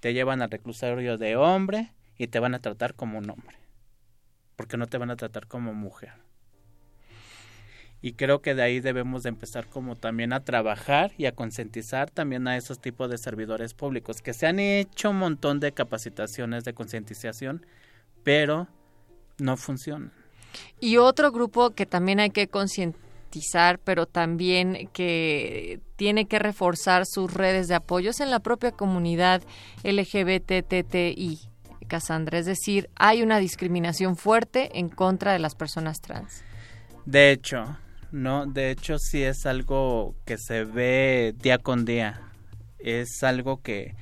te 0.00 0.12
llevan 0.14 0.42
al 0.42 0.50
reclusorio 0.50 1.16
de 1.18 1.36
hombre 1.36 1.92
y 2.16 2.28
te 2.28 2.40
van 2.40 2.54
a 2.54 2.60
tratar 2.60 2.94
como 2.94 3.18
un 3.18 3.28
hombre 3.30 3.58
porque 4.56 4.76
no 4.76 4.86
te 4.86 4.98
van 4.98 5.10
a 5.10 5.16
tratar 5.16 5.46
como 5.46 5.74
mujer 5.74 6.23
y 8.04 8.12
creo 8.12 8.42
que 8.42 8.54
de 8.54 8.62
ahí 8.62 8.80
debemos 8.80 9.22
de 9.22 9.30
empezar 9.30 9.66
como 9.66 9.96
también 9.96 10.34
a 10.34 10.44
trabajar 10.44 11.12
y 11.16 11.24
a 11.24 11.32
concientizar 11.32 12.10
también 12.10 12.46
a 12.46 12.58
esos 12.58 12.78
tipos 12.78 13.08
de 13.08 13.16
servidores 13.16 13.72
públicos 13.72 14.20
que 14.20 14.34
se 14.34 14.46
han 14.46 14.58
hecho 14.58 15.08
un 15.08 15.20
montón 15.20 15.58
de 15.58 15.72
capacitaciones 15.72 16.64
de 16.64 16.74
concientización 16.74 17.64
pero 18.22 18.68
no 19.38 19.56
funcionan 19.56 20.12
Y 20.80 20.98
otro 20.98 21.32
grupo 21.32 21.70
que 21.70 21.86
también 21.86 22.20
hay 22.20 22.28
que 22.28 22.46
concientizar, 22.48 23.78
pero 23.78 24.04
también 24.04 24.90
que 24.92 25.80
tiene 25.96 26.26
que 26.26 26.38
reforzar 26.38 27.06
sus 27.06 27.32
redes 27.32 27.68
de 27.68 27.74
apoyo 27.74 28.10
es 28.10 28.20
en 28.20 28.30
la 28.30 28.40
propia 28.40 28.72
comunidad 28.72 29.42
LGBTTI, 29.82 31.38
Cassandra. 31.88 32.38
Es 32.38 32.44
decir, 32.44 32.90
hay 32.96 33.22
una 33.22 33.38
discriminación 33.38 34.16
fuerte 34.16 34.78
en 34.78 34.90
contra 34.90 35.32
de 35.32 35.38
las 35.38 35.54
personas 35.54 36.02
trans. 36.02 36.42
De 37.06 37.32
hecho, 37.32 37.78
no, 38.14 38.46
de 38.46 38.70
hecho 38.70 38.98
sí 38.98 39.24
es 39.24 39.44
algo 39.44 40.14
que 40.24 40.38
se 40.38 40.64
ve 40.64 41.34
día 41.42 41.58
con 41.58 41.84
día. 41.84 42.20
Es 42.78 43.24
algo 43.24 43.60
que, 43.60 43.96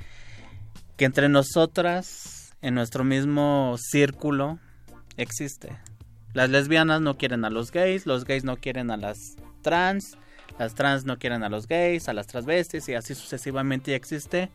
que 0.96 1.06
entre 1.06 1.30
nosotras, 1.30 2.54
en 2.60 2.74
nuestro 2.74 3.04
mismo 3.04 3.76
círculo 3.78 4.58
existe. 5.16 5.78
Las 6.34 6.50
lesbianas 6.50 7.00
no 7.00 7.16
quieren 7.16 7.46
a 7.46 7.50
los 7.50 7.72
gays, 7.72 8.04
los 8.04 8.24
gays 8.24 8.44
no 8.44 8.58
quieren 8.58 8.90
a 8.90 8.98
las 8.98 9.36
trans, 9.62 10.18
las 10.58 10.74
trans 10.74 11.06
no 11.06 11.18
quieren 11.18 11.42
a 11.42 11.48
los 11.48 11.66
gays, 11.66 12.08
a 12.08 12.12
las 12.12 12.26
transvestis 12.26 12.88
y 12.90 12.94
así 12.94 13.14
sucesivamente 13.14 13.92
y 13.92 13.94
existe 13.94 14.50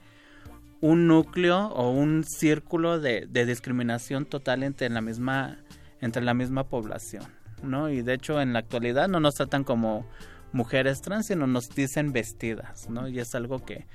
un 0.81 1.07
núcleo 1.07 1.69
o 1.69 1.89
un 1.89 2.23
círculo 2.23 2.99
de, 2.99 3.25
de 3.27 3.45
discriminación 3.47 4.25
total 4.25 4.61
entre 4.61 4.89
la 4.89 5.01
misma 5.01 5.57
entre 5.99 6.23
la 6.23 6.33
misma 6.33 6.63
población, 6.63 7.25
¿no? 7.63 7.89
Y 7.89 8.01
de 8.01 8.13
hecho 8.13 8.41
en 8.41 8.53
la 8.53 8.59
actualidad 8.59 9.07
no 9.07 9.19
nos 9.19 9.35
tratan 9.35 9.63
como 9.63 10.05
mujeres 10.51 11.01
trans, 11.01 11.27
sino 11.27 11.47
nos 11.47 11.69
dicen 11.69 12.11
vestidas, 12.11 12.89
¿no? 12.89 13.07
Y 13.07 13.19
es 13.19 13.35
algo 13.35 13.63
que, 13.63 13.85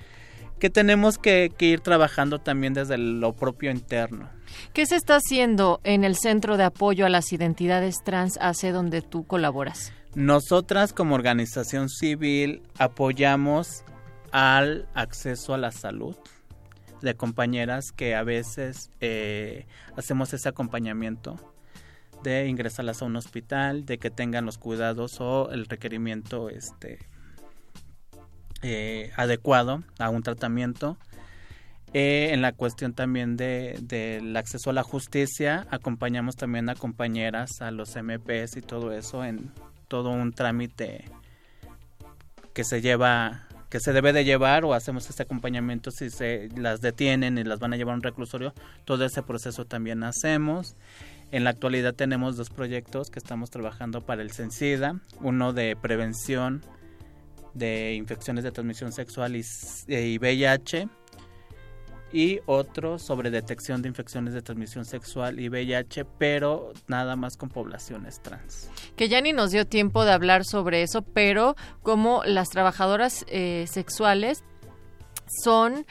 que 0.58 0.70
tenemos 0.70 1.18
que, 1.18 1.52
que, 1.57 1.66
ir 1.66 1.81
trabajando 1.81 2.39
también 2.39 2.74
desde 2.74 2.99
lo 2.99 3.32
propio 3.32 3.70
interno. 3.70 4.28
¿Qué 4.73 4.86
se 4.86 4.97
está 4.97 5.16
haciendo 5.16 5.81
en 5.84 6.05
el 6.05 6.16
Centro 6.16 6.57
de 6.57 6.65
Apoyo 6.65 7.07
a 7.07 7.08
las 7.08 7.32
Identidades 7.32 8.02
Trans 8.05 8.39
hace 8.41 8.70
donde 8.70 9.02
tú 9.02 9.24
colaboras? 9.24 9.92
Nosotras 10.15 10.92
como 10.92 11.15
organización 11.15 11.89
civil 11.89 12.62
apoyamos 12.78 13.84
al 14.31 14.86
acceso 14.94 15.55
a 15.55 15.58
la 15.58 15.73
salud 15.73 16.16
de 17.00 17.15
compañeras 17.15 17.92
que 17.92 18.15
a 18.15 18.23
veces 18.23 18.91
eh, 19.00 19.66
hacemos 19.97 20.32
ese 20.32 20.49
acompañamiento 20.49 21.36
de 22.23 22.49
ingresarlas 22.49 23.02
a 23.02 23.05
un 23.05 23.17
hospital, 23.17 23.84
de 23.84 23.99
que 23.99 24.10
tengan 24.10 24.47
los 24.47 24.59
cuidados 24.59 25.20
o 25.20 25.51
el 25.51 25.67
requerimiento 25.67 26.49
este 26.49 26.99
eh, 28.62 29.10
adecuado 29.17 29.83
a 29.99 30.09
un 30.10 30.23
tratamiento. 30.23 30.97
Eh, 31.94 32.31
en 32.33 32.41
la 32.41 32.52
cuestión 32.52 32.94
también 32.94 33.36
del 33.36 33.86
de, 33.86 34.34
acceso 34.36 34.70
a 34.70 34.73
la 34.73 34.83
justicia, 34.83 35.67
acompañamos 35.70 36.36
también 36.36 36.70
a 36.70 36.75
compañeras, 36.75 37.60
a 37.60 37.70
los 37.70 37.97
MPs 37.97 38.57
y 38.57 38.62
todo 38.62 38.92
eso 38.92 39.25
en 39.25 39.51
todo 39.89 40.09
un 40.09 40.33
trámite 40.33 41.05
que 42.55 42.65
se 42.65 42.81
lleva 42.81 43.47
que 43.68 43.81
se 43.81 43.94
debe 43.94 44.12
de 44.12 44.25
llevar 44.25 44.67
o 44.67 44.75
hacemos 44.75 45.09
este 45.09 45.23
acompañamiento 45.23 45.91
si 45.91 46.10
se 46.10 46.51
las 46.57 46.83
detienen 46.83 47.39
y 47.39 47.44
las 47.44 47.59
van 47.59 47.73
a 47.73 47.76
llevar 47.78 47.94
a 47.94 47.97
un 47.97 48.02
reclusorio, 48.02 48.52
todo 48.84 49.07
ese 49.07 49.23
proceso 49.23 49.65
también 49.65 50.02
hacemos. 50.02 50.76
En 51.33 51.44
la 51.44 51.51
actualidad 51.51 51.94
tenemos 51.94 52.36
dos 52.36 52.51
proyectos 52.51 53.11
que 53.11 53.19
estamos 53.19 53.49
trabajando 53.49 54.02
para 54.02 54.20
el 54.20 54.33
SENSIDA, 54.33 55.01
uno 55.23 55.55
de 55.55 55.77
prevención 55.77 56.62
de 57.55 57.94
infecciones 57.94 58.44
de 58.44 58.52
transmisión 58.52 58.93
sexual 58.93 59.35
y, 59.35 59.43
y 59.89 60.19
VIH 60.19 60.89
y 62.12 62.41
otro 62.44 62.99
sobre 62.99 63.31
detección 63.31 63.81
de 63.81 63.89
infecciones 63.89 64.35
de 64.35 64.43
transmisión 64.43 64.85
sexual 64.85 65.41
y 65.41 65.49
VIH, 65.49 66.05
pero 66.19 66.75
nada 66.86 67.17
más 67.17 67.39
con 67.39 67.49
poblaciones 67.49 68.20
trans. 68.20 68.69
Que 68.97 69.09
ya 69.09 69.23
ni 69.23 69.33
nos 69.33 69.52
dio 69.52 69.67
tiempo 69.67 70.05
de 70.05 70.12
hablar 70.12 70.44
sobre 70.44 70.83
eso, 70.83 71.01
pero 71.01 71.57
como 71.83 72.23
las 72.25 72.51
trabajadoras 72.51 73.25
eh, 73.28 73.65
sexuales 73.70 74.44
son 75.43 75.86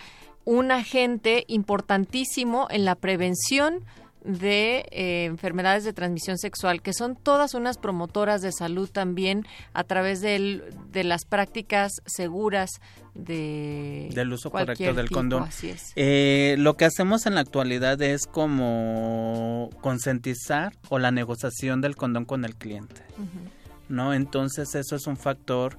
un 0.45 0.71
agente 0.71 1.45
importantísimo 1.47 2.67
en 2.69 2.85
la 2.85 2.93
prevención 2.93 3.83
de 4.23 4.85
eh, 4.91 5.25
enfermedades 5.25 5.83
de 5.83 5.93
transmisión 5.93 6.37
sexual, 6.37 6.81
que 6.81 6.93
son 6.93 7.15
todas 7.15 7.53
unas 7.53 7.77
promotoras 7.77 8.41
de 8.41 8.51
salud 8.51 8.89
también 8.89 9.45
a 9.73 9.83
través 9.83 10.21
de 10.21 11.03
las 11.03 11.25
prácticas 11.25 12.01
seguras 12.05 12.81
de 13.13 14.09
del 14.13 14.31
uso 14.31 14.51
correcto 14.51 14.93
del 14.93 15.07
tipo, 15.07 15.19
condón. 15.19 15.43
Así 15.43 15.69
es. 15.69 15.91
Eh, 15.95 16.55
lo 16.59 16.77
que 16.77 16.85
hacemos 16.85 17.25
en 17.25 17.35
la 17.35 17.41
actualidad 17.41 18.01
es 18.01 18.25
como 18.25 19.69
concientizar 19.81 20.73
o 20.89 20.99
la 20.99 21.11
negociación 21.11 21.81
del 21.81 21.95
condón 21.95 22.25
con 22.25 22.45
el 22.45 22.55
cliente, 22.55 23.01
uh 23.17 23.21
-huh. 23.21 23.49
¿no? 23.89 24.13
Entonces 24.13 24.75
eso 24.75 24.95
es 24.95 25.07
un 25.07 25.17
factor 25.17 25.77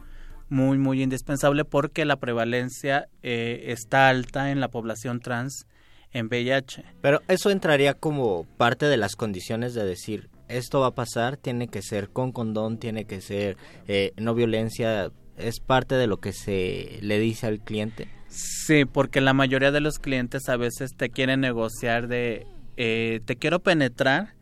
muy 0.48 0.76
muy 0.76 1.02
indispensable 1.02 1.64
porque 1.64 2.04
la 2.04 2.16
prevalencia 2.16 3.08
eh, 3.22 3.66
está 3.68 4.08
alta 4.08 4.50
en 4.50 4.60
la 4.60 4.68
población 4.68 5.20
trans 5.20 5.66
en 6.12 6.26
VIH. 6.26 6.84
Pero 7.00 7.20
eso 7.28 7.50
entraría 7.50 7.94
como 7.94 8.44
parte 8.56 8.86
de 8.86 8.96
las 8.96 9.16
condiciones 9.16 9.74
de 9.74 9.84
decir, 9.84 10.28
esto 10.48 10.80
va 10.80 10.88
a 10.88 10.94
pasar, 10.94 11.36
tiene 11.36 11.68
que 11.68 11.82
ser 11.82 12.10
con 12.10 12.32
condón, 12.32 12.78
tiene 12.78 13.04
que 13.04 13.20
ser 13.20 13.56
eh, 13.88 14.12
no 14.16 14.34
violencia, 14.34 15.10
es 15.36 15.60
parte 15.60 15.94
de 15.94 16.06
lo 16.06 16.18
que 16.18 16.32
se 16.32 16.98
le 17.00 17.18
dice 17.18 17.46
al 17.46 17.60
cliente. 17.60 18.08
Sí, 18.28 18.84
porque 18.84 19.20
la 19.20 19.34
mayoría 19.34 19.72
de 19.72 19.80
los 19.80 19.98
clientes 19.98 20.48
a 20.48 20.56
veces 20.56 20.92
te 20.96 21.10
quieren 21.10 21.40
negociar 21.40 22.08
de, 22.08 22.46
eh, 22.76 23.20
te 23.24 23.36
quiero 23.36 23.60
penetrar, 23.60 24.34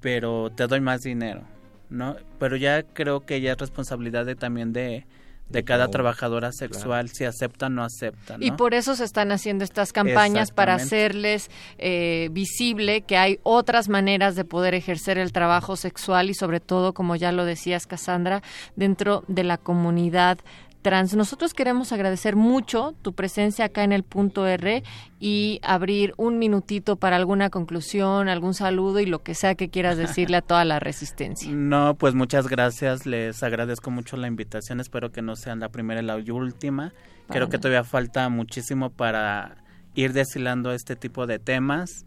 pero 0.00 0.50
te 0.50 0.66
doy 0.66 0.80
más 0.80 1.00
dinero, 1.00 1.44
¿no? 1.88 2.16
Pero 2.38 2.56
ya 2.56 2.82
creo 2.82 3.24
que 3.24 3.40
ya 3.40 3.52
es 3.52 3.58
responsabilidad 3.58 4.26
de, 4.26 4.36
también 4.36 4.72
de 4.72 5.06
de 5.48 5.62
cada 5.62 5.84
no, 5.84 5.90
trabajadora 5.90 6.52
sexual, 6.52 7.06
claro. 7.06 7.14
si 7.14 7.24
acepta 7.24 7.66
o 7.66 7.68
no 7.68 7.84
acepta. 7.84 8.38
¿no? 8.38 8.44
Y 8.44 8.50
por 8.52 8.74
eso 8.74 8.96
se 8.96 9.04
están 9.04 9.30
haciendo 9.30 9.64
estas 9.64 9.92
campañas 9.92 10.50
para 10.50 10.74
hacerles 10.74 11.50
eh, 11.78 12.28
visible 12.32 13.02
que 13.02 13.16
hay 13.16 13.38
otras 13.42 13.88
maneras 13.88 14.36
de 14.36 14.44
poder 14.44 14.74
ejercer 14.74 15.18
el 15.18 15.32
trabajo 15.32 15.76
sexual 15.76 16.30
y 16.30 16.34
sobre 16.34 16.60
todo, 16.60 16.94
como 16.94 17.14
ya 17.16 17.30
lo 17.30 17.44
decías, 17.44 17.86
Cassandra, 17.86 18.42
dentro 18.74 19.24
de 19.28 19.44
la 19.44 19.58
comunidad 19.58 20.38
trans. 20.84 21.16
Nosotros 21.16 21.54
queremos 21.54 21.90
agradecer 21.92 22.36
mucho 22.36 22.94
tu 23.02 23.14
presencia 23.14 23.64
acá 23.64 23.82
en 23.82 23.92
el 23.92 24.04
punto 24.04 24.46
R 24.46 24.84
y 25.18 25.58
abrir 25.62 26.12
un 26.18 26.38
minutito 26.38 26.96
para 26.96 27.16
alguna 27.16 27.48
conclusión, 27.48 28.28
algún 28.28 28.52
saludo 28.52 29.00
y 29.00 29.06
lo 29.06 29.22
que 29.22 29.34
sea 29.34 29.54
que 29.54 29.70
quieras 29.70 29.96
decirle 29.96 30.36
a 30.36 30.42
toda 30.42 30.64
la 30.64 30.78
resistencia. 30.78 31.50
No, 31.64 31.94
pues 31.94 32.14
muchas 32.14 32.46
gracias, 32.46 33.06
les 33.06 33.42
agradezco 33.42 33.90
mucho 33.90 34.18
la 34.18 34.28
invitación, 34.28 34.80
espero 34.80 35.10
que 35.10 35.22
no 35.22 35.34
sea 35.34 35.56
la 35.56 35.70
primera 35.70 36.02
y 36.02 36.04
la 36.04 36.16
última. 36.16 36.92
Creo 37.28 37.48
que 37.48 37.58
todavía 37.58 37.84
falta 37.84 38.28
muchísimo 38.28 38.90
para 38.90 39.56
ir 39.94 40.12
deshilando 40.12 40.72
este 40.72 40.94
tipo 40.94 41.26
de 41.26 41.38
temas 41.38 42.04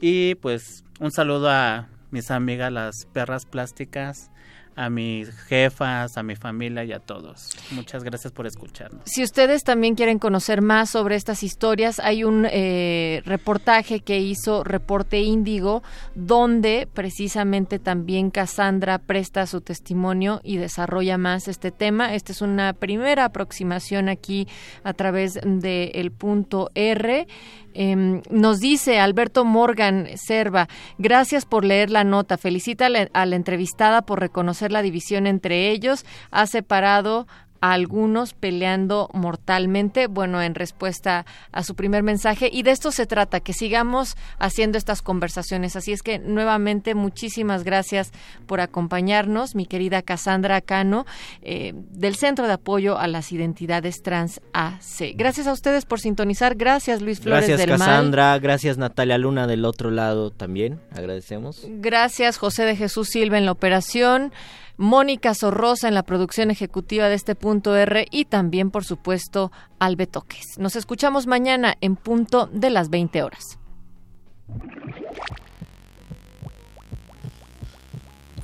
y 0.00 0.34
pues 0.36 0.84
un 0.98 1.12
saludo 1.12 1.48
a 1.48 1.86
mis 2.10 2.32
amigas 2.32 2.72
las 2.72 3.06
perras 3.12 3.46
plásticas 3.46 4.32
a 4.78 4.90
mis 4.90 5.30
jefas, 5.48 6.16
a 6.16 6.22
mi 6.22 6.36
familia 6.36 6.84
y 6.84 6.92
a 6.92 7.00
todos. 7.00 7.50
Muchas 7.72 8.04
gracias 8.04 8.32
por 8.32 8.46
escucharnos. 8.46 9.02
Si 9.06 9.24
ustedes 9.24 9.64
también 9.64 9.96
quieren 9.96 10.20
conocer 10.20 10.62
más 10.62 10.90
sobre 10.90 11.16
estas 11.16 11.42
historias, 11.42 11.98
hay 11.98 12.22
un 12.22 12.46
eh, 12.48 13.22
reportaje 13.24 13.98
que 13.98 14.20
hizo 14.20 14.62
Reporte 14.62 15.18
Índigo, 15.18 15.82
donde 16.14 16.88
precisamente 16.94 17.80
también 17.80 18.30
Cassandra 18.30 18.98
presta 18.98 19.48
su 19.48 19.62
testimonio 19.62 20.40
y 20.44 20.58
desarrolla 20.58 21.18
más 21.18 21.48
este 21.48 21.72
tema. 21.72 22.14
Esta 22.14 22.30
es 22.30 22.40
una 22.40 22.72
primera 22.72 23.24
aproximación 23.24 24.08
aquí 24.08 24.46
a 24.84 24.92
través 24.92 25.34
del 25.34 25.60
de 25.60 26.12
punto 26.16 26.70
R. 26.76 27.26
Eh, 27.74 28.22
nos 28.30 28.58
dice 28.58 28.98
Alberto 28.98 29.44
Morgan 29.44 30.08
Serva, 30.16 30.68
gracias 30.98 31.44
por 31.44 31.64
leer 31.64 31.90
la 31.90 32.02
nota, 32.02 32.36
felicita 32.36 32.86
a 32.86 33.26
la 33.26 33.36
entrevistada 33.36 34.02
por 34.02 34.18
reconocer 34.18 34.67
la 34.70 34.82
división 34.82 35.26
entre 35.26 35.70
ellos, 35.70 36.04
ha 36.30 36.46
separado 36.46 37.26
a 37.60 37.72
algunos 37.72 38.34
peleando 38.34 39.08
mortalmente, 39.12 40.06
bueno, 40.06 40.42
en 40.42 40.54
respuesta 40.54 41.26
a 41.52 41.62
su 41.62 41.74
primer 41.74 42.02
mensaje. 42.02 42.50
Y 42.52 42.62
de 42.62 42.70
esto 42.70 42.92
se 42.92 43.06
trata, 43.06 43.40
que 43.40 43.52
sigamos 43.52 44.16
haciendo 44.38 44.78
estas 44.78 45.02
conversaciones. 45.02 45.76
Así 45.76 45.92
es 45.92 46.02
que 46.02 46.18
nuevamente 46.18 46.94
muchísimas 46.94 47.64
gracias 47.64 48.12
por 48.46 48.60
acompañarnos, 48.60 49.54
mi 49.54 49.66
querida 49.66 50.02
Cassandra 50.02 50.60
Cano, 50.60 51.06
eh, 51.42 51.72
del 51.74 52.16
Centro 52.16 52.46
de 52.46 52.54
Apoyo 52.54 52.98
a 52.98 53.06
las 53.06 53.32
Identidades 53.32 54.02
Trans 54.02 54.40
AC. 54.52 55.14
Gracias 55.14 55.46
a 55.46 55.52
ustedes 55.52 55.84
por 55.84 56.00
sintonizar. 56.00 56.54
Gracias, 56.54 57.02
Luis 57.02 57.20
Flores 57.20 57.48
gracias, 57.48 57.66
del 57.66 57.78
Cassandra. 57.78 58.30
Mal. 58.30 58.40
Gracias, 58.40 58.78
Natalia 58.78 59.18
Luna 59.18 59.46
del 59.46 59.64
otro 59.64 59.90
lado 59.90 60.30
también. 60.30 60.80
Agradecemos. 60.92 61.62
Gracias, 61.66 62.38
José 62.38 62.64
de 62.64 62.76
Jesús 62.76 63.08
Silva 63.08 63.38
en 63.38 63.46
la 63.46 63.52
operación. 63.52 64.32
Mónica 64.78 65.34
Sorrosa 65.34 65.88
en 65.88 65.94
la 65.94 66.04
producción 66.04 66.52
ejecutiva 66.52 67.08
de 67.08 67.16
este 67.16 67.34
punto 67.34 67.76
R 67.76 68.06
y 68.12 68.26
también, 68.26 68.70
por 68.70 68.84
supuesto, 68.84 69.50
Albe 69.80 70.06
Toques. 70.06 70.56
Nos 70.56 70.76
escuchamos 70.76 71.26
mañana 71.26 71.76
en 71.80 71.96
punto 71.96 72.46
de 72.46 72.70
las 72.70 72.88
20 72.88 73.24
horas. 73.24 73.58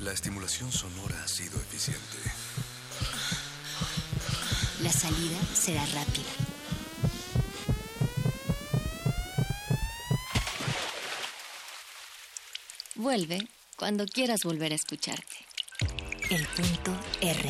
La 0.01 0.11
estimulación 0.11 0.73
sonora 0.73 1.15
ha 1.23 1.27
sido 1.29 1.57
eficiente. 1.57 2.01
La 4.83 4.91
salida 4.91 5.39
será 5.53 5.85
rápida. 5.85 6.29
Vuelve 12.95 13.47
cuando 13.77 14.05
quieras 14.05 14.43
volver 14.43 14.73
a 14.73 14.75
escucharte. 14.75 15.44
El 16.29 16.43
punto 16.47 16.91
R. 17.21 17.49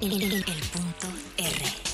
El, 0.00 0.44
punto 0.72 1.08
R. 1.36 1.86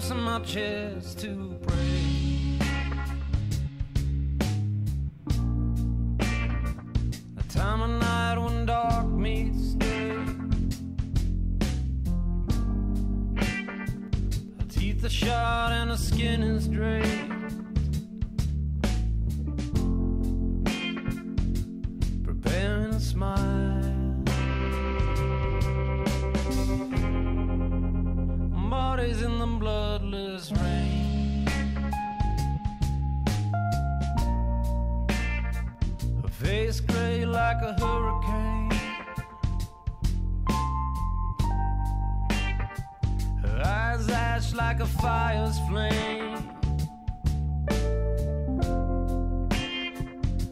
crossing 0.00 0.22
my 0.22 0.40
chest 0.40 1.18
to 1.18 1.58
pray. 1.60 2.58
A 7.36 7.42
time 7.50 7.82
of 7.82 7.90
night 8.00 8.38
when 8.38 8.64
dark 8.64 9.06
meets 9.08 9.74
day. 9.74 10.16
Her 14.56 14.68
teeth 14.70 15.04
are 15.04 15.10
shot 15.10 15.72
and 15.72 15.90
her 15.90 15.98
skin 15.98 16.42
is 16.44 16.66
draped. 16.66 17.06
Preparing 22.24 22.94
a 22.94 23.00
smile. 23.00 23.89
Bodies 28.70 29.22
in 29.22 29.38
the 29.40 29.46
bloodless 29.46 30.52
rain. 30.52 31.44
Her 36.22 36.28
face 36.28 36.78
gray 36.78 37.24
like 37.24 37.60
a 37.62 37.72
hurricane. 37.80 38.70
Her 43.42 43.62
eyes 43.64 44.08
ash 44.08 44.54
like 44.54 44.78
a 44.78 44.86
fire's 44.86 45.58
flame. 45.68 46.48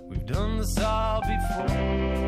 We've 0.09 0.27
done 0.27 0.59
this 0.59 0.77
all 0.79 1.21
before. 1.21 2.28